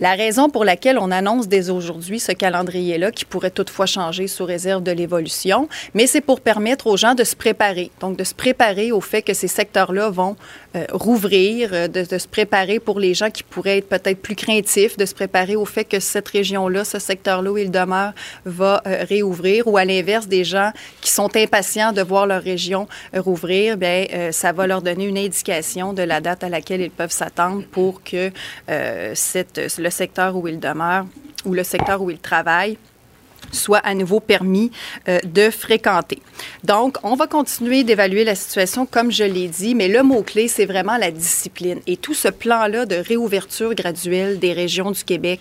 La 0.00 0.14
raison 0.14 0.50
pour 0.50 0.64
laquelle 0.64 0.98
on 0.98 1.10
annonce 1.10 1.48
dès 1.48 1.70
aujourd'hui 1.70 2.20
ce 2.20 2.32
calendrier-là, 2.32 3.10
qui 3.10 3.24
pourrait 3.24 3.50
toutefois 3.50 3.86
changer 3.86 4.28
sous 4.28 4.44
réserve 4.44 4.82
de 4.82 4.92
l'évolution, 4.92 5.68
mais 5.94 6.06
c'est 6.06 6.20
pour 6.20 6.40
permettre 6.40 6.86
aux 6.86 6.96
gens 6.96 7.14
de 7.14 7.24
se 7.24 7.34
préparer. 7.36 7.90
Donc, 8.00 8.16
de 8.16 8.24
se 8.24 8.34
préparer 8.34 8.92
au 8.92 9.00
fait 9.00 9.22
que 9.22 9.34
ces 9.34 9.48
secteurs-là 9.48 10.10
vont 10.10 10.36
euh, 10.76 10.84
rouvrir, 10.92 11.70
euh, 11.72 11.88
de, 11.88 12.18
se 12.18 12.28
préparer 12.28 12.80
pour 12.80 13.00
les 13.00 13.14
gens 13.14 13.30
qui 13.30 13.42
pourraient 13.42 13.78
être 13.78 13.88
peut-être 13.88 14.20
plus 14.20 14.36
craintifs, 14.36 14.96
de 14.96 15.06
se 15.06 15.14
préparer 15.14 15.56
au 15.56 15.64
fait 15.64 15.84
que 15.84 16.00
cette 16.00 16.28
région-là, 16.28 16.84
ce 16.84 16.98
secteur-là 16.98 17.50
où 17.50 17.58
ils 17.58 17.70
demeurent, 17.70 18.12
va 18.44 18.82
euh, 18.86 19.04
réouvrir, 19.08 19.66
ou 19.66 19.76
à 19.78 19.84
l'inverse, 19.84 20.26
des 20.26 20.44
gens 20.44 20.70
qui 21.00 21.10
sont 21.10 21.34
impatients 21.36 21.92
de 21.92 22.02
voir 22.02 22.26
leur 22.26 22.42
région 22.42 22.88
rouvrir, 23.14 23.76
bien, 23.76 24.06
ça 24.30 24.52
va 24.52 24.66
leur 24.66 24.82
donner 24.82 25.06
une 25.06 25.18
indication 25.18 25.92
de 25.92 26.02
la 26.02 26.20
date 26.20 26.44
à 26.44 26.48
laquelle 26.48 26.80
ils 26.80 26.90
peuvent 26.90 27.10
s'attendre 27.10 27.62
pour 27.70 28.02
que 28.02 28.30
cette, 29.14 29.45
le 29.56 29.90
secteur 29.90 30.36
où 30.36 30.46
ils 30.48 30.60
demeurent 30.60 31.06
ou 31.44 31.54
le 31.54 31.62
secteur 31.62 32.02
où 32.02 32.10
ils 32.10 32.18
travaillent 32.18 32.78
soit 33.56 33.78
à 33.78 33.94
nouveau 33.94 34.20
permis 34.20 34.70
euh, 35.08 35.18
de 35.24 35.50
fréquenter. 35.50 36.20
Donc, 36.64 36.98
on 37.02 37.16
va 37.16 37.26
continuer 37.26 37.84
d'évaluer 37.84 38.24
la 38.24 38.34
situation 38.34 38.86
comme 38.86 39.10
je 39.10 39.24
l'ai 39.24 39.48
dit, 39.48 39.74
mais 39.74 39.88
le 39.88 40.02
mot-clé, 40.02 40.48
c'est 40.48 40.66
vraiment 40.66 40.96
la 40.96 41.10
discipline. 41.10 41.80
Et 41.86 41.96
tout 41.96 42.14
ce 42.14 42.28
plan-là 42.28 42.86
de 42.86 42.96
réouverture 42.96 43.74
graduelle 43.74 44.38
des 44.38 44.52
régions 44.52 44.90
du 44.90 45.02
Québec, 45.04 45.40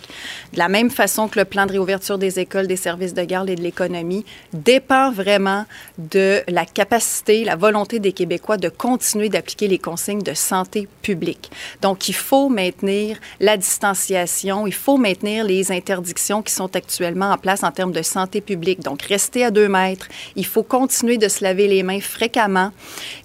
de 0.54 0.58
la 0.58 0.70
même 0.70 0.90
façon 0.90 1.28
que 1.28 1.40
le 1.40 1.46
plan 1.46 1.66
de 1.66 1.72
réouverture 1.72 2.18
des 2.18 2.40
écoles, 2.40 2.68
des 2.68 2.76
services 2.76 3.14
de 3.14 3.24
garde 3.24 3.50
et 3.50 3.56
de 3.56 3.62
l'économie, 3.62 4.26
dépend 4.54 5.12
vraiment 5.12 5.66
de 5.98 6.42
la 6.48 6.66
capacité, 6.66 7.44
la 7.44 7.56
volonté 7.56 8.00
des 8.00 8.14
Québécois 8.14 8.58
de 8.58 8.70
continuer 8.70 9.30
d'appliquer 9.30 9.68
les 9.68 9.80
consignes 9.80 10.22
de 10.22 10.34
santé 10.34 10.88
publique. 11.02 11.52
Donc, 11.82 12.08
il 12.10 12.16
faut 12.16 12.50
maintenir 12.50 13.18
la 13.40 13.58
distanciation, 13.58 14.68
il 14.68 14.74
faut 14.74 14.98
maintenir 14.98 15.44
les 15.44 15.72
interdictions 15.72 16.42
qui 16.42 16.54
sont 16.54 16.76
actuellement 16.76 17.32
en 17.32 17.38
place 17.38 17.64
en 17.64 17.72
termes 17.72 17.92
de 17.92 18.02
santé 18.06 18.42
publique. 18.42 18.82
Donc, 18.82 19.02
rester 19.02 19.44
à 19.44 19.52
deux 19.52 19.68
mètres. 19.68 20.08
Il 20.36 20.46
faut 20.46 20.64
continuer 20.64 21.18
de 21.18 21.28
se 21.28 21.44
laver 21.44 21.68
les 21.68 21.84
mains 21.84 22.00
fréquemment. 22.00 22.72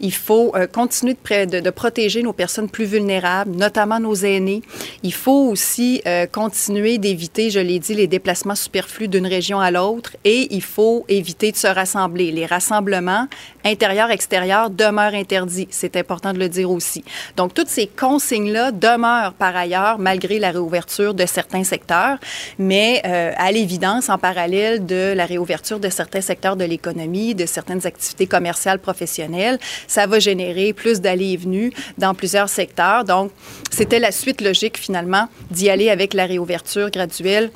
Il 0.00 0.12
faut 0.12 0.52
euh, 0.54 0.66
continuer 0.66 1.14
de, 1.14 1.70
protéger 1.70 2.22
nos 2.22 2.32
personnes 2.32 2.68
plus 2.68 2.84
vulnérables, 2.84 3.52
notamment 3.56 4.00
nos 4.00 4.14
aînés. 4.14 4.62
Il 5.02 5.12
faut 5.12 5.48
aussi 5.48 6.02
euh, 6.06 6.26
continuer 6.26 6.98
d'éviter, 6.98 7.50
je 7.50 7.60
l'ai 7.60 7.78
dit, 7.78 7.94
les 7.94 8.06
déplacements 8.06 8.54
superflus 8.54 9.08
d'une 9.08 9.26
région 9.26 9.60
à 9.60 9.70
l'autre 9.70 10.16
et 10.24 10.48
il 10.54 10.62
faut 10.62 11.04
éviter 11.08 11.52
de 11.52 11.56
se 11.56 11.66
rassembler. 11.66 12.32
Les 12.32 12.46
rassemblements 12.46 13.28
intérieurs-extérieurs 13.64 14.70
demeurent 14.70 15.14
interdits. 15.14 15.68
C'est 15.70 15.96
important 15.96 16.32
de 16.32 16.38
le 16.38 16.48
dire 16.48 16.70
aussi. 16.70 17.04
Donc, 17.36 17.54
toutes 17.54 17.68
ces 17.68 17.86
consignes-là 17.86 18.72
demeurent 18.72 19.34
par 19.34 19.56
ailleurs 19.56 19.98
malgré 19.98 20.38
la 20.38 20.50
réouverture 20.50 21.14
de 21.14 21.26
certains 21.26 21.64
secteurs, 21.64 22.18
mais 22.58 23.02
euh, 23.04 23.32
à 23.36 23.52
l'évidence, 23.52 24.08
en 24.08 24.18
parallèle, 24.18 24.59
de 24.60 25.12
la 25.14 25.26
réouverture 25.26 25.80
de 25.80 25.88
certains 25.88 26.20
secteurs 26.20 26.56
de 26.56 26.64
l'économie, 26.64 27.34
de 27.34 27.46
certaines 27.46 27.86
activités 27.86 28.26
commerciales 28.26 28.78
professionnelles. 28.78 29.58
Ça 29.86 30.06
va 30.06 30.18
générer 30.18 30.72
plus 30.72 31.00
d'allées 31.00 31.32
et 31.32 31.36
venues 31.36 31.72
dans 31.98 32.14
plusieurs 32.14 32.48
secteurs. 32.48 33.04
Donc, 33.04 33.30
c'était 33.70 33.98
la 33.98 34.12
suite 34.12 34.40
logique 34.40 34.78
finalement 34.78 35.28
d'y 35.50 35.70
aller 35.70 35.90
avec 35.90 36.14
la 36.14 36.26
réouverture 36.26 36.90
graduelle 36.90 37.50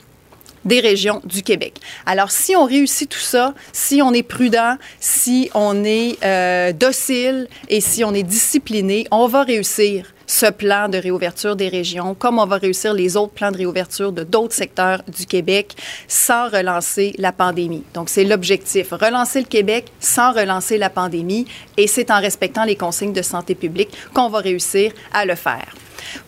des 0.64 0.80
régions 0.80 1.20
du 1.24 1.42
Québec. 1.42 1.74
Alors, 2.06 2.30
si 2.30 2.56
on 2.56 2.64
réussit 2.64 3.08
tout 3.08 3.18
ça, 3.18 3.54
si 3.72 4.00
on 4.00 4.12
est 4.14 4.22
prudent, 4.22 4.76
si 4.98 5.50
on 5.54 5.84
est 5.84 6.16
euh, 6.24 6.72
docile 6.72 7.48
et 7.68 7.82
si 7.82 8.02
on 8.02 8.14
est 8.14 8.22
discipliné, 8.22 9.06
on 9.10 9.26
va 9.26 9.42
réussir 9.42 10.13
ce 10.26 10.46
plan 10.46 10.88
de 10.88 10.98
réouverture 10.98 11.56
des 11.56 11.68
régions, 11.68 12.14
comme 12.14 12.38
on 12.38 12.46
va 12.46 12.56
réussir 12.56 12.94
les 12.94 13.16
autres 13.16 13.32
plans 13.32 13.50
de 13.50 13.56
réouverture 13.56 14.12
de 14.12 14.22
d'autres 14.22 14.54
secteurs 14.54 15.02
du 15.08 15.26
Québec 15.26 15.74
sans 16.08 16.48
relancer 16.48 17.14
la 17.18 17.32
pandémie. 17.32 17.84
Donc, 17.94 18.08
c'est 18.08 18.24
l'objectif, 18.24 18.92
relancer 18.92 19.40
le 19.40 19.46
Québec 19.46 19.86
sans 20.00 20.32
relancer 20.32 20.78
la 20.78 20.90
pandémie, 20.90 21.46
et 21.76 21.86
c'est 21.86 22.10
en 22.10 22.20
respectant 22.20 22.64
les 22.64 22.76
consignes 22.76 23.12
de 23.12 23.22
santé 23.22 23.54
publique 23.54 23.90
qu'on 24.12 24.28
va 24.28 24.38
réussir 24.38 24.92
à 25.12 25.24
le 25.24 25.34
faire. 25.34 25.74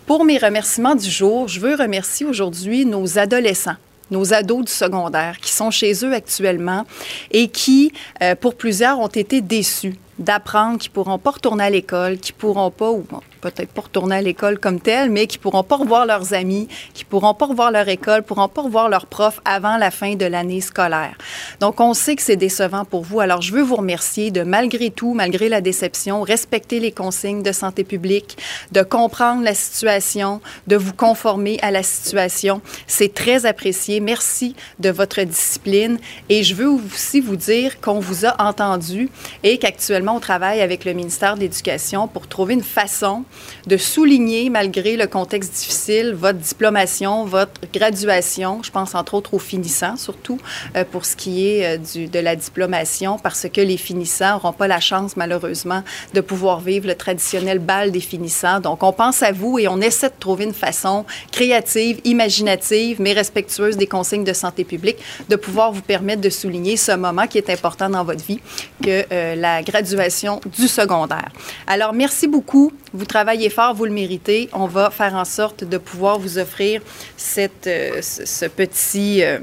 Pour 0.05 0.25
mes 0.25 0.37
remerciements 0.37 0.95
du 0.95 1.09
jour, 1.09 1.47
je 1.47 1.59
veux 1.59 1.75
remercier 1.75 2.25
aujourd'hui 2.25 2.85
nos 2.85 3.17
adolescents 3.17 3.75
nos 4.11 4.33
ados 4.33 4.65
du 4.65 4.71
secondaire 4.71 5.37
qui 5.41 5.51
sont 5.51 5.71
chez 5.71 5.93
eux 6.05 6.13
actuellement 6.13 6.85
et 7.31 7.49
qui, 7.49 7.91
euh, 8.21 8.35
pour 8.35 8.55
plusieurs, 8.55 8.99
ont 8.99 9.07
été 9.07 9.41
déçus 9.41 9.95
d'apprendre, 10.19 10.79
qui 10.79 10.89
pourront 10.89 11.19
pas 11.19 11.31
retourner 11.31 11.65
à 11.65 11.69
l'école, 11.69 12.17
qui 12.17 12.31
pourront 12.31 12.71
pas, 12.71 12.89
ou 12.89 13.05
peut-être 13.37 13.71
pas 13.71 13.81
retourner 13.81 14.17
à 14.17 14.21
l'école 14.21 14.59
comme 14.59 14.79
tel, 14.79 15.09
mais 15.09 15.27
qui 15.27 15.37
pourront 15.37 15.63
pas 15.63 15.77
revoir 15.77 16.05
leurs 16.05 16.33
amis, 16.33 16.67
qui 16.93 17.05
pourront 17.05 17.33
pas 17.33 17.45
revoir 17.45 17.71
leur 17.71 17.87
école, 17.87 18.23
pourront 18.23 18.47
pas 18.47 18.61
revoir 18.61 18.89
leurs 18.89 19.05
profs 19.05 19.39
avant 19.45 19.77
la 19.77 19.91
fin 19.91 20.15
de 20.15 20.25
l'année 20.25 20.61
scolaire. 20.61 21.17
Donc, 21.59 21.79
on 21.79 21.93
sait 21.93 22.15
que 22.15 22.21
c'est 22.21 22.35
décevant 22.35 22.85
pour 22.85 23.03
vous. 23.03 23.19
Alors, 23.19 23.41
je 23.41 23.53
veux 23.53 23.61
vous 23.61 23.75
remercier 23.75 24.31
de, 24.31 24.43
malgré 24.43 24.89
tout, 24.89 25.13
malgré 25.13 25.49
la 25.49 25.61
déception, 25.61 26.21
respecter 26.21 26.79
les 26.79 26.91
consignes 26.91 27.43
de 27.43 27.51
santé 27.51 27.83
publique, 27.83 28.37
de 28.71 28.81
comprendre 28.81 29.43
la 29.43 29.53
situation, 29.53 30.41
de 30.67 30.75
vous 30.75 30.93
conformer 30.93 31.59
à 31.61 31.71
la 31.71 31.83
situation. 31.83 32.61
C'est 32.87 33.13
très 33.13 33.45
apprécié. 33.45 33.99
Merci 33.99 34.55
de 34.79 34.89
votre 34.89 35.21
discipline. 35.21 35.99
Et 36.29 36.43
je 36.43 36.55
veux 36.55 36.69
aussi 36.69 37.21
vous 37.21 37.35
dire 37.35 37.79
qu'on 37.81 37.99
vous 37.99 38.25
a 38.25 38.41
entendu 38.41 39.09
et 39.43 39.57
qu'actuellement, 39.57 40.15
on 40.15 40.19
travaille 40.19 40.61
avec 40.61 40.85
le 40.85 40.93
ministère 40.93 41.35
de 41.35 41.41
l'Éducation 41.41 42.07
pour 42.07 42.27
trouver 42.27 42.53
une 42.53 42.63
façon 42.63 43.23
de 43.65 43.77
souligner, 43.77 44.49
malgré 44.49 44.97
le 44.97 45.07
contexte 45.07 45.53
difficile, 45.53 46.13
votre 46.13 46.39
diplomation, 46.39 47.25
votre 47.25 47.61
graduation. 47.73 48.61
Je 48.63 48.71
pense 48.71 48.95
entre 48.95 49.13
autres 49.13 49.33
aux 49.33 49.39
finissants, 49.39 49.97
surtout 49.97 50.39
euh, 50.75 50.83
pour 50.89 51.05
ce 51.05 51.15
qui 51.15 51.47
est 51.47 51.65
euh, 51.65 51.77
du, 51.77 52.07
de 52.07 52.19
la 52.19 52.35
diplomation, 52.35 53.17
parce 53.17 53.47
que 53.51 53.61
les 53.61 53.77
finissants 53.77 54.33
n'auront 54.33 54.53
pas 54.53 54.67
la 54.67 54.79
chance, 54.79 55.15
malheureusement, 55.17 55.83
de 56.13 56.21
pouvoir 56.21 56.59
vivre 56.59 56.87
le 56.87 56.95
traditionnel 56.95 57.59
bal 57.59 57.91
des 57.91 57.99
finissants. 57.99 58.59
Donc, 58.59 58.83
on 58.83 58.93
pense 58.93 59.23
à 59.23 59.31
vous 59.31 59.59
et 59.59 59.67
on 59.67 59.81
essaie 59.81 60.09
de 60.09 60.13
trouver 60.19 60.45
une 60.45 60.53
façon 60.53 61.05
créative, 61.31 61.99
imaginative, 62.05 63.01
mais 63.01 63.13
respectueuse 63.13 63.77
des 63.77 63.87
consignes 63.87 64.23
de 64.23 64.33
santé 64.33 64.63
publique, 64.63 64.97
de 65.29 65.35
pouvoir 65.35 65.71
vous 65.71 65.81
permettre 65.81 66.21
de 66.21 66.29
souligner 66.29 66.77
ce 66.77 66.93
moment 66.93 67.27
qui 67.27 67.37
est 67.37 67.49
important 67.49 67.89
dans 67.89 68.03
votre 68.03 68.23
vie, 68.23 68.39
que 68.83 69.05
euh, 69.11 69.35
la 69.35 69.61
graduation 69.63 70.39
du 70.57 70.67
secondaire. 70.67 71.29
Alors, 71.67 71.93
merci 71.93 72.27
beaucoup. 72.27 72.71
Vous 72.93 73.05
travaillez 73.17 73.49
fort, 73.49 73.73
vous 73.73 73.85
le 73.85 73.91
méritez. 73.91 74.47
On 74.53 74.67
va 74.67 74.91
faire 74.91 75.15
en 75.15 75.25
sorte 75.25 75.63
de 75.63 75.79
pouvoir 75.79 76.19
vous 76.19 76.37
offrir 76.37 76.81
cette, 77.15 77.65
euh, 77.65 77.99
ce 78.01 78.45
petit... 78.45 79.23
Euh, 79.23 79.39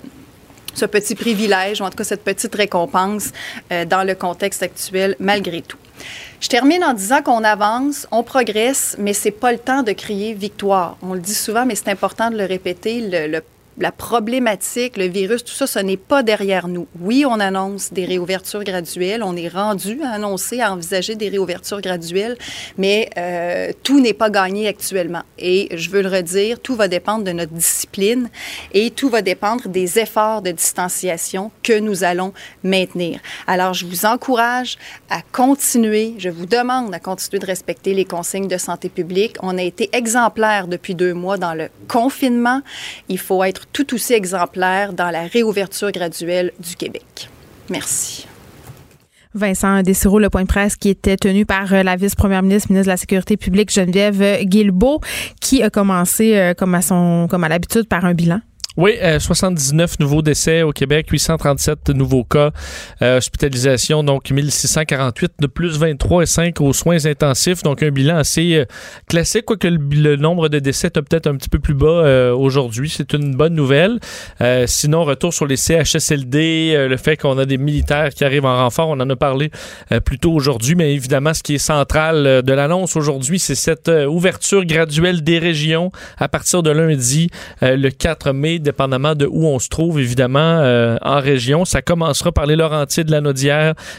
ce 0.77 0.87
petit 0.87 1.15
privilège, 1.15 1.81
ou 1.81 1.85
en 1.85 1.91
tout 1.91 1.99
cas 1.99 2.03
cette 2.03 2.25
petite 2.25 2.53
récompense 2.53 3.31
euh, 3.71 3.85
dans 3.85 4.03
le 4.03 4.17
contexte 4.17 4.61
actuel, 4.61 5.15
malgré 5.21 5.63
tout. 5.63 5.79
Je 6.41 6.49
termine 6.49 6.83
en 6.83 6.95
disant 6.95 7.23
qu'on 7.23 7.45
avance, 7.45 8.09
on 8.11 8.25
progresse, 8.25 8.97
mais 8.99 9.13
c'est 9.13 9.31
pas 9.31 9.53
le 9.53 9.59
temps 9.59 9.85
de 9.85 9.93
crier 9.93 10.35
victoire. 10.35 10.97
On 11.01 11.15
le 11.15 11.21
dit 11.21 11.35
souvent, 11.35 11.65
mais 11.65 11.77
c'est 11.77 11.91
important 11.91 12.29
de 12.29 12.37
le 12.37 12.45
répéter. 12.45 13.09
La 13.79 13.91
problématique, 13.91 14.97
le 14.97 15.07
virus, 15.07 15.45
tout 15.45 15.53
ça, 15.53 15.67
ce 15.67 15.79
n'est 15.81 15.97
pas 15.97 16.23
derrière 16.23 16.69
nous. 16.69 16.87
Oui, 17.01 17.25
on 17.29 17.41
annonce 17.41 17.93
des 17.93 18.05
réouvertures 18.05 18.63
graduelles. 18.63 19.23
On 19.25 19.37
est 19.37 19.49
rendu 19.49 20.01
à 20.03 20.11
annoncer, 20.11 20.61
à 20.61 20.73
envisager 20.73 21.17
des 21.17 21.29
réouvertures 21.29 21.81
graduelles, 21.81 22.37
mais 22.79 23.11
euh, 23.19 23.73
tout 23.83 24.01
n'est 24.01 24.13
pas 24.13 24.31
gagné 24.31 24.69
actuellement. 24.69 25.23
Et 25.39 25.69
je 25.77 25.91
veux 25.91 26.03
le 26.03 26.09
redire, 26.09 26.61
tout 26.61 26.77
va 26.77 26.89
dépendre 26.89 27.25
de 27.25 27.33
notre 27.33 27.53
discipline 27.53 28.29
et 28.73 28.91
tout 28.91 29.09
va 29.09 29.23
dépendre 29.23 29.69
des 29.69 29.99
efforts 29.99 30.43
de 30.43 30.53
distanciation 30.53 31.51
que 31.63 31.79
nous 31.79 32.05
allons 32.05 32.33
maintenir. 32.63 33.21
Alors, 33.47 33.75
je 33.75 33.87
vous 33.87 34.07
encourage 34.07 34.77
à 35.11 35.21
continuer, 35.33 36.15
je 36.19 36.29
vous 36.29 36.47
demande 36.47 36.95
à 36.95 37.01
continuer 37.01 37.41
de 37.41 37.47
respecter 37.47 37.95
les 37.95 38.05
consignes 38.05 38.49
de 38.49 38.59
santé 38.59 38.89
publique. 38.89 39.37
On 39.43 39.59
a 39.59 39.63
été 39.63 39.91
exemplaires 39.93 40.69
depuis 40.69 40.95
deux 40.95 41.15
mois 41.15 41.39
dans 41.39 41.55
le 41.55 41.69
confinement. 41.89 42.61
Il 43.09 43.19
faut 43.19 43.43
être 43.43 43.64
tout 43.73 43.95
aussi 43.95 44.13
exemplaire 44.13 44.93
dans 44.93 45.11
la 45.11 45.27
réouverture 45.27 45.91
graduelle 45.91 46.53
du 46.59 46.77
Québec. 46.77 47.29
Merci. 47.71 48.27
Vincent 49.35 49.83
Dessureau, 49.83 50.21
le 50.21 50.31
point 50.31 50.43
de 50.43 50.47
presse 50.47 50.77
qui 50.77 50.89
était 50.89 51.17
tenu 51.17 51.45
par 51.45 51.73
euh, 51.73 51.83
la 51.83 51.97
vice-première 51.97 52.43
ministre, 52.43 52.71
ministre 52.71 52.87
de 52.87 52.93
la 52.93 52.97
Sécurité 52.97 53.37
publique, 53.37 53.73
Geneviève 53.73 54.45
Guilbeault, 54.45 55.01
qui 55.41 55.63
a 55.63 55.71
commencé, 55.71 56.37
euh, 56.37 56.55
comme 56.55 56.75
à 56.75 56.83
son, 56.83 57.27
comme 57.29 57.43
à 57.43 57.49
l'habitude, 57.49 57.89
par 57.89 58.05
un 58.05 58.15
bilan. 58.15 58.41
Oui, 58.77 58.99
79 59.21 59.93
euh, 59.93 60.03
nouveaux 60.03 60.21
décès 60.21 60.63
au 60.63 60.73
Québec, 60.73 61.07
837 61.09 61.91
nouveaux 61.91 62.25
cas, 62.25 62.51
euh, 63.03 63.19
hospitalisation, 63.19 64.03
donc 64.03 64.33
1648 64.33 65.35
de 65.39 65.47
plus 65.47 65.79
23 65.79 66.23
et 66.25 66.27
5 66.27 66.61
aux 66.61 66.73
soins 66.73 67.07
intensifs, 67.07 67.63
donc 67.63 67.85
un 67.85 67.93
bilan 67.93 68.17
assez 68.17 68.55
euh, 68.57 68.65
classique, 69.09 69.45
quoique 69.45 69.69
le, 69.69 69.79
le, 69.79 70.17
nombre 70.17 70.49
de 70.49 70.59
décès 70.59 70.89
est 70.89 71.03
peut-être 71.03 71.29
un 71.29 71.37
petit 71.37 71.49
peu 71.49 71.61
plus 71.61 71.75
bas 71.75 72.33
aujourd'hui. 72.35 72.91
C'est 72.91 73.13
une 73.13 73.37
bonne 73.37 73.55
nouvelle. 73.55 74.01
sinon, 74.67 75.05
retour 75.05 75.33
sur 75.33 75.47
les 75.47 75.57
CHSLD, 75.57 76.87
le 76.89 76.97
fait 76.97 77.17
qu'on 77.17 77.39
a 77.39 77.45
des 77.45 77.59
militaires 77.59 78.11
qui 78.11 78.25
arrivent 78.25 78.45
en 78.45 78.57
renfort, 78.57 78.89
on 78.89 79.01
en 79.01 79.09
a 79.09 79.17
parlé 79.17 79.51
plus 80.05 80.19
tôt 80.19 80.33
aujourd'hui, 80.33 80.75
mais 80.75 80.95
évidemment, 80.95 81.35
ce 81.35 81.43
qui 81.43 81.55
est 81.55 81.59
central 81.59 82.43
de 82.43 82.53
l'annonce 82.53 82.97
aujourd'hui, 82.97 83.39
c'est 83.39 83.55
cette 83.55 83.91
ouverture 84.09 84.65
graduelle 84.65 85.23
des 85.23 85.39
régions 85.39 85.93
à 86.19 86.29
partir 86.29 86.63
de 86.63 86.71
lundi, 86.71 87.31
le 87.61 87.91
4 87.91 88.33
mai 88.33 88.59
dépendamment 88.65 89.15
de 89.15 89.27
où 89.27 89.47
on 89.47 89.61
se 89.61 89.69
trouve, 89.69 90.01
évidemment, 90.01 90.59
euh, 90.61 90.97
en 91.03 91.21
région. 91.21 91.65
Ça 91.65 91.83
commencera 91.83 92.33
par 92.33 92.47
les 92.47 92.57
Laurentides, 92.57 93.11
la 93.11 93.21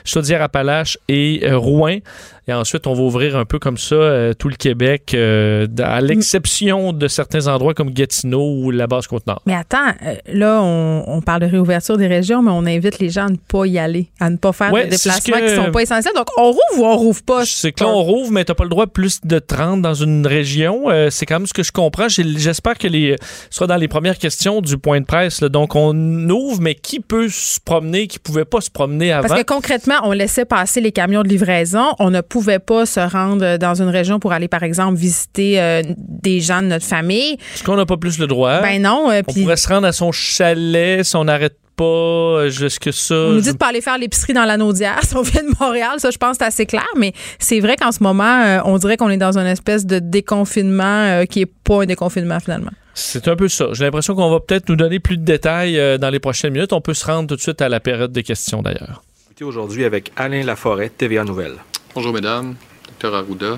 Chaudière-Appalaches 0.03 0.97
et 1.07 1.41
euh, 1.43 1.57
Rouen. 1.57 1.99
Et 2.47 2.53
ensuite, 2.53 2.85
on 2.85 2.93
va 2.93 3.01
ouvrir 3.01 3.35
un 3.35 3.45
peu 3.45 3.57
comme 3.57 3.77
ça 3.77 3.95
euh, 3.95 4.33
tout 4.33 4.49
le 4.49 4.55
Québec, 4.55 5.13
euh, 5.15 5.65
à 5.79 5.99
l'exception 5.99 6.93
de 6.93 7.07
certains 7.07 7.47
endroits 7.47 7.73
comme 7.73 7.89
Gatineau 7.89 8.59
ou 8.59 8.69
la 8.69 8.85
Basse-Côte-Nord. 8.85 9.41
Mais 9.47 9.55
attends, 9.55 9.87
euh, 10.05 10.15
là, 10.31 10.61
on, 10.61 11.03
on, 11.07 11.21
parle 11.21 11.41
de 11.41 11.47
réouverture 11.47 11.97
des 11.97 12.05
régions, 12.05 12.43
mais 12.43 12.51
on 12.51 12.67
invite 12.67 12.99
les 12.99 13.09
gens 13.09 13.25
à 13.25 13.29
ne 13.29 13.37
pas 13.37 13.65
y 13.65 13.79
aller, 13.79 14.09
à 14.19 14.29
ne 14.29 14.37
pas 14.37 14.53
faire 14.53 14.71
ouais, 14.71 14.83
des 14.83 14.91
déplacements 14.91 15.37
que... 15.37 15.45
qui 15.45 15.51
ne 15.57 15.65
sont 15.65 15.71
pas 15.71 15.81
essentiels. 15.81 16.13
Donc, 16.15 16.27
on 16.37 16.51
rouvre 16.51 16.77
ou 16.77 16.85
on 16.85 16.95
rouvre 16.97 17.23
pas? 17.23 17.45
C'est 17.45 17.71
que 17.71 17.83
là, 17.83 17.89
on 17.89 18.03
rouvre, 18.03 18.31
mais 18.31 18.45
tu 18.45 18.51
n'as 18.51 18.55
pas 18.55 18.63
le 18.63 18.69
droit 18.69 18.85
de 18.85 18.91
plus 18.91 19.21
de 19.23 19.39
30 19.39 19.81
dans 19.81 19.95
une 19.95 20.27
région. 20.27 20.85
c'est 21.09 21.25
quand 21.25 21.39
même 21.39 21.47
ce 21.47 21.53
que 21.53 21.63
je 21.63 21.71
comprends. 21.71 22.07
J'espère 22.09 22.77
que 22.77 22.87
les 22.87 23.15
sera 23.49 23.65
dans 23.65 23.75
les 23.77 23.87
premières 23.87 24.19
questions 24.19 24.61
du 24.61 24.77
point 24.77 25.01
de 25.01 25.05
presse. 25.05 25.41
Là. 25.41 25.49
Donc, 25.49 25.75
on 25.75 25.95
ouvre, 26.29 26.61
mais 26.61 26.75
qui 26.75 26.99
peut 26.99 27.29
se 27.29 27.59
promener, 27.59 28.07
qui 28.07 28.19
ne 28.19 28.21
pouvait 28.21 28.45
pas 28.45 28.61
se 28.61 28.69
promener 28.69 29.11
avant? 29.11 29.27
Parce 29.27 29.41
que 29.41 29.45
concrètement, 29.45 29.95
on 30.03 30.11
laissait 30.11 30.45
passer 30.45 30.81
les 30.81 30.91
camions 30.91 31.23
de 31.23 31.27
livraison. 31.27 31.95
On 31.99 32.13
a 32.13 32.21
pouvait 32.35 32.59
pas 32.59 32.85
se 32.85 32.99
rendre 32.99 33.55
dans 33.55 33.81
une 33.81 33.87
région 33.87 34.19
pour 34.19 34.33
aller, 34.33 34.49
par 34.49 34.63
exemple, 34.63 34.97
visiter 34.97 35.61
euh, 35.61 35.83
des 35.97 36.41
gens 36.41 36.61
de 36.61 36.67
notre 36.67 36.85
famille. 36.85 37.37
Est-ce 37.53 37.63
qu'on 37.63 37.77
n'a 37.77 37.85
pas 37.85 37.95
plus 37.95 38.19
le 38.19 38.27
droit? 38.27 38.59
Ben 38.59 38.81
non. 38.81 39.09
Euh, 39.09 39.21
on 39.25 39.31
pourrait 39.31 39.55
se 39.55 39.69
rendre 39.69 39.87
à 39.87 39.93
son 39.93 40.11
chalet 40.11 41.01
si 41.05 41.15
on 41.15 41.23
n'arrête 41.23 41.55
pas 41.77 41.85
euh, 41.85 42.49
jusque 42.49 42.91
ça. 42.91 43.15
On 43.15 43.31
nous 43.31 43.39
dit 43.39 43.53
de 43.53 43.57
pas 43.57 43.67
aller 43.67 43.79
faire 43.79 43.97
l'épicerie 43.97 44.33
dans 44.33 44.43
la 44.43 44.57
Naudière 44.57 44.99
si 45.03 45.15
on 45.15 45.21
vient 45.21 45.43
de 45.43 45.55
Montréal. 45.61 45.93
Ça, 45.99 46.11
je 46.11 46.17
pense 46.17 46.31
que 46.31 46.37
c'est 46.39 46.47
assez 46.47 46.65
clair. 46.65 46.85
Mais 46.97 47.13
c'est 47.39 47.61
vrai 47.61 47.77
qu'en 47.77 47.93
ce 47.93 48.03
moment, 48.03 48.61
on 48.65 48.77
dirait 48.79 48.97
qu'on 48.97 49.09
est 49.09 49.17
dans 49.17 49.37
une 49.37 49.47
espèce 49.47 49.85
de 49.85 49.99
déconfinement 49.99 51.23
qui 51.29 51.39
est 51.39 51.51
pas 51.63 51.83
un 51.83 51.85
déconfinement 51.85 52.41
finalement. 52.41 52.71
C'est 52.95 53.29
un 53.29 53.37
peu 53.37 53.47
ça. 53.47 53.67
J'ai 53.71 53.85
l'impression 53.85 54.13
qu'on 54.13 54.29
va 54.29 54.41
peut-être 54.41 54.67
nous 54.67 54.75
donner 54.75 54.99
plus 54.99 55.17
de 55.17 55.23
détails 55.23 55.99
dans 55.99 56.09
les 56.09 56.19
prochaines 56.19 56.51
minutes. 56.51 56.73
On 56.73 56.81
peut 56.81 56.93
se 56.93 57.05
rendre 57.05 57.29
tout 57.29 57.37
de 57.37 57.41
suite 57.41 57.61
à 57.61 57.69
la 57.69 57.79
période 57.79 58.11
de 58.11 58.21
questions 58.21 58.61
d'ailleurs. 58.61 59.03
Aujourd'hui 59.41 59.85
avec 59.85 60.11
Alain 60.17 60.43
Laforêt, 60.43 60.89
TVA 60.89 61.23
Nouvelle. 61.23 61.55
Bonjour 61.95 62.11
mesdames, 62.11 62.55
docteur 62.87 63.15
Arruda. 63.15 63.57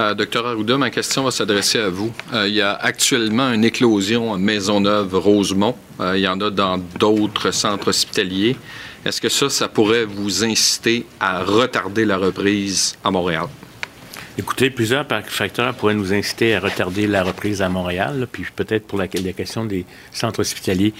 Euh, 0.00 0.12
docteur 0.14 0.44
Arruda, 0.44 0.76
ma 0.76 0.90
question 0.90 1.22
va 1.22 1.30
s'adresser 1.30 1.78
à 1.78 1.88
vous. 1.88 2.12
Euh, 2.32 2.48
il 2.48 2.54
y 2.54 2.60
a 2.60 2.74
actuellement 2.74 3.52
une 3.52 3.64
éclosion 3.64 4.34
à 4.34 4.38
Maisonneuve-Rosemont. 4.38 5.76
Euh, 6.00 6.18
il 6.18 6.22
y 6.22 6.26
en 6.26 6.40
a 6.40 6.50
dans 6.50 6.78
d'autres 6.78 7.52
centres 7.52 7.86
hospitaliers. 7.86 8.56
Est-ce 9.04 9.20
que 9.20 9.28
ça, 9.28 9.48
ça 9.48 9.68
pourrait 9.68 10.04
vous 10.04 10.42
inciter 10.42 11.06
à 11.20 11.44
retarder 11.44 12.04
la 12.04 12.16
reprise 12.16 12.96
à 13.04 13.12
Montréal? 13.12 13.46
Écoutez, 14.36 14.70
plusieurs 14.70 15.06
facteurs 15.28 15.72
pourraient 15.74 15.94
nous 15.94 16.12
inciter 16.12 16.56
à 16.56 16.60
retarder 16.60 17.06
la 17.06 17.22
reprise 17.22 17.62
à 17.62 17.68
Montréal. 17.68 18.26
puis 18.32 18.46
peut-être 18.56 18.88
pour 18.88 18.98
la, 18.98 19.04
la, 19.04 19.32
question 19.32 19.64
des 19.64 19.86
centres 20.10 20.40
hospitaliers, 20.40 20.92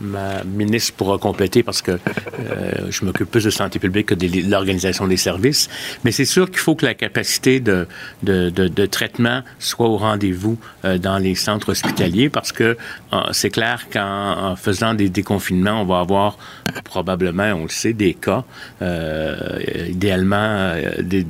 ma 0.00 0.44
ministre 0.44 0.94
pourra 0.96 1.18
compléter 1.18 1.62
parce 1.62 1.82
que 1.82 1.92
euh, 1.92 2.90
je 2.90 3.04
m'occupe 3.04 3.30
plus 3.30 3.44
de 3.44 3.50
santé 3.50 3.78
publique 3.78 4.06
que 4.06 4.14
de 4.14 4.50
l'organisation 4.50 5.06
des 5.06 5.16
services. 5.16 5.68
Mais 6.04 6.12
c'est 6.12 6.24
sûr 6.24 6.50
qu'il 6.50 6.58
faut 6.58 6.74
que 6.74 6.86
la 6.86 6.94
capacité 6.94 7.60
de, 7.60 7.86
de, 8.22 8.50
de, 8.50 8.68
de 8.68 8.86
traitement 8.86 9.42
soit 9.58 9.88
au 9.88 9.96
rendez-vous 9.96 10.58
euh, 10.84 10.98
dans 10.98 11.18
les 11.18 11.34
centres 11.34 11.70
hospitaliers 11.70 12.28
parce 12.28 12.52
que 12.52 12.76
euh, 13.12 13.16
c'est 13.32 13.50
clair 13.50 13.86
qu'en 13.92 14.54
faisant 14.56 14.94
des 14.94 15.08
déconfinements, 15.08 15.82
on 15.82 15.84
va 15.84 16.00
avoir 16.00 16.38
probablement, 16.84 17.52
on 17.54 17.64
le 17.64 17.68
sait, 17.68 17.92
des 17.92 18.14
cas, 18.14 18.44
euh, 18.82 19.58
idéalement 19.88 20.74
des 21.00 21.26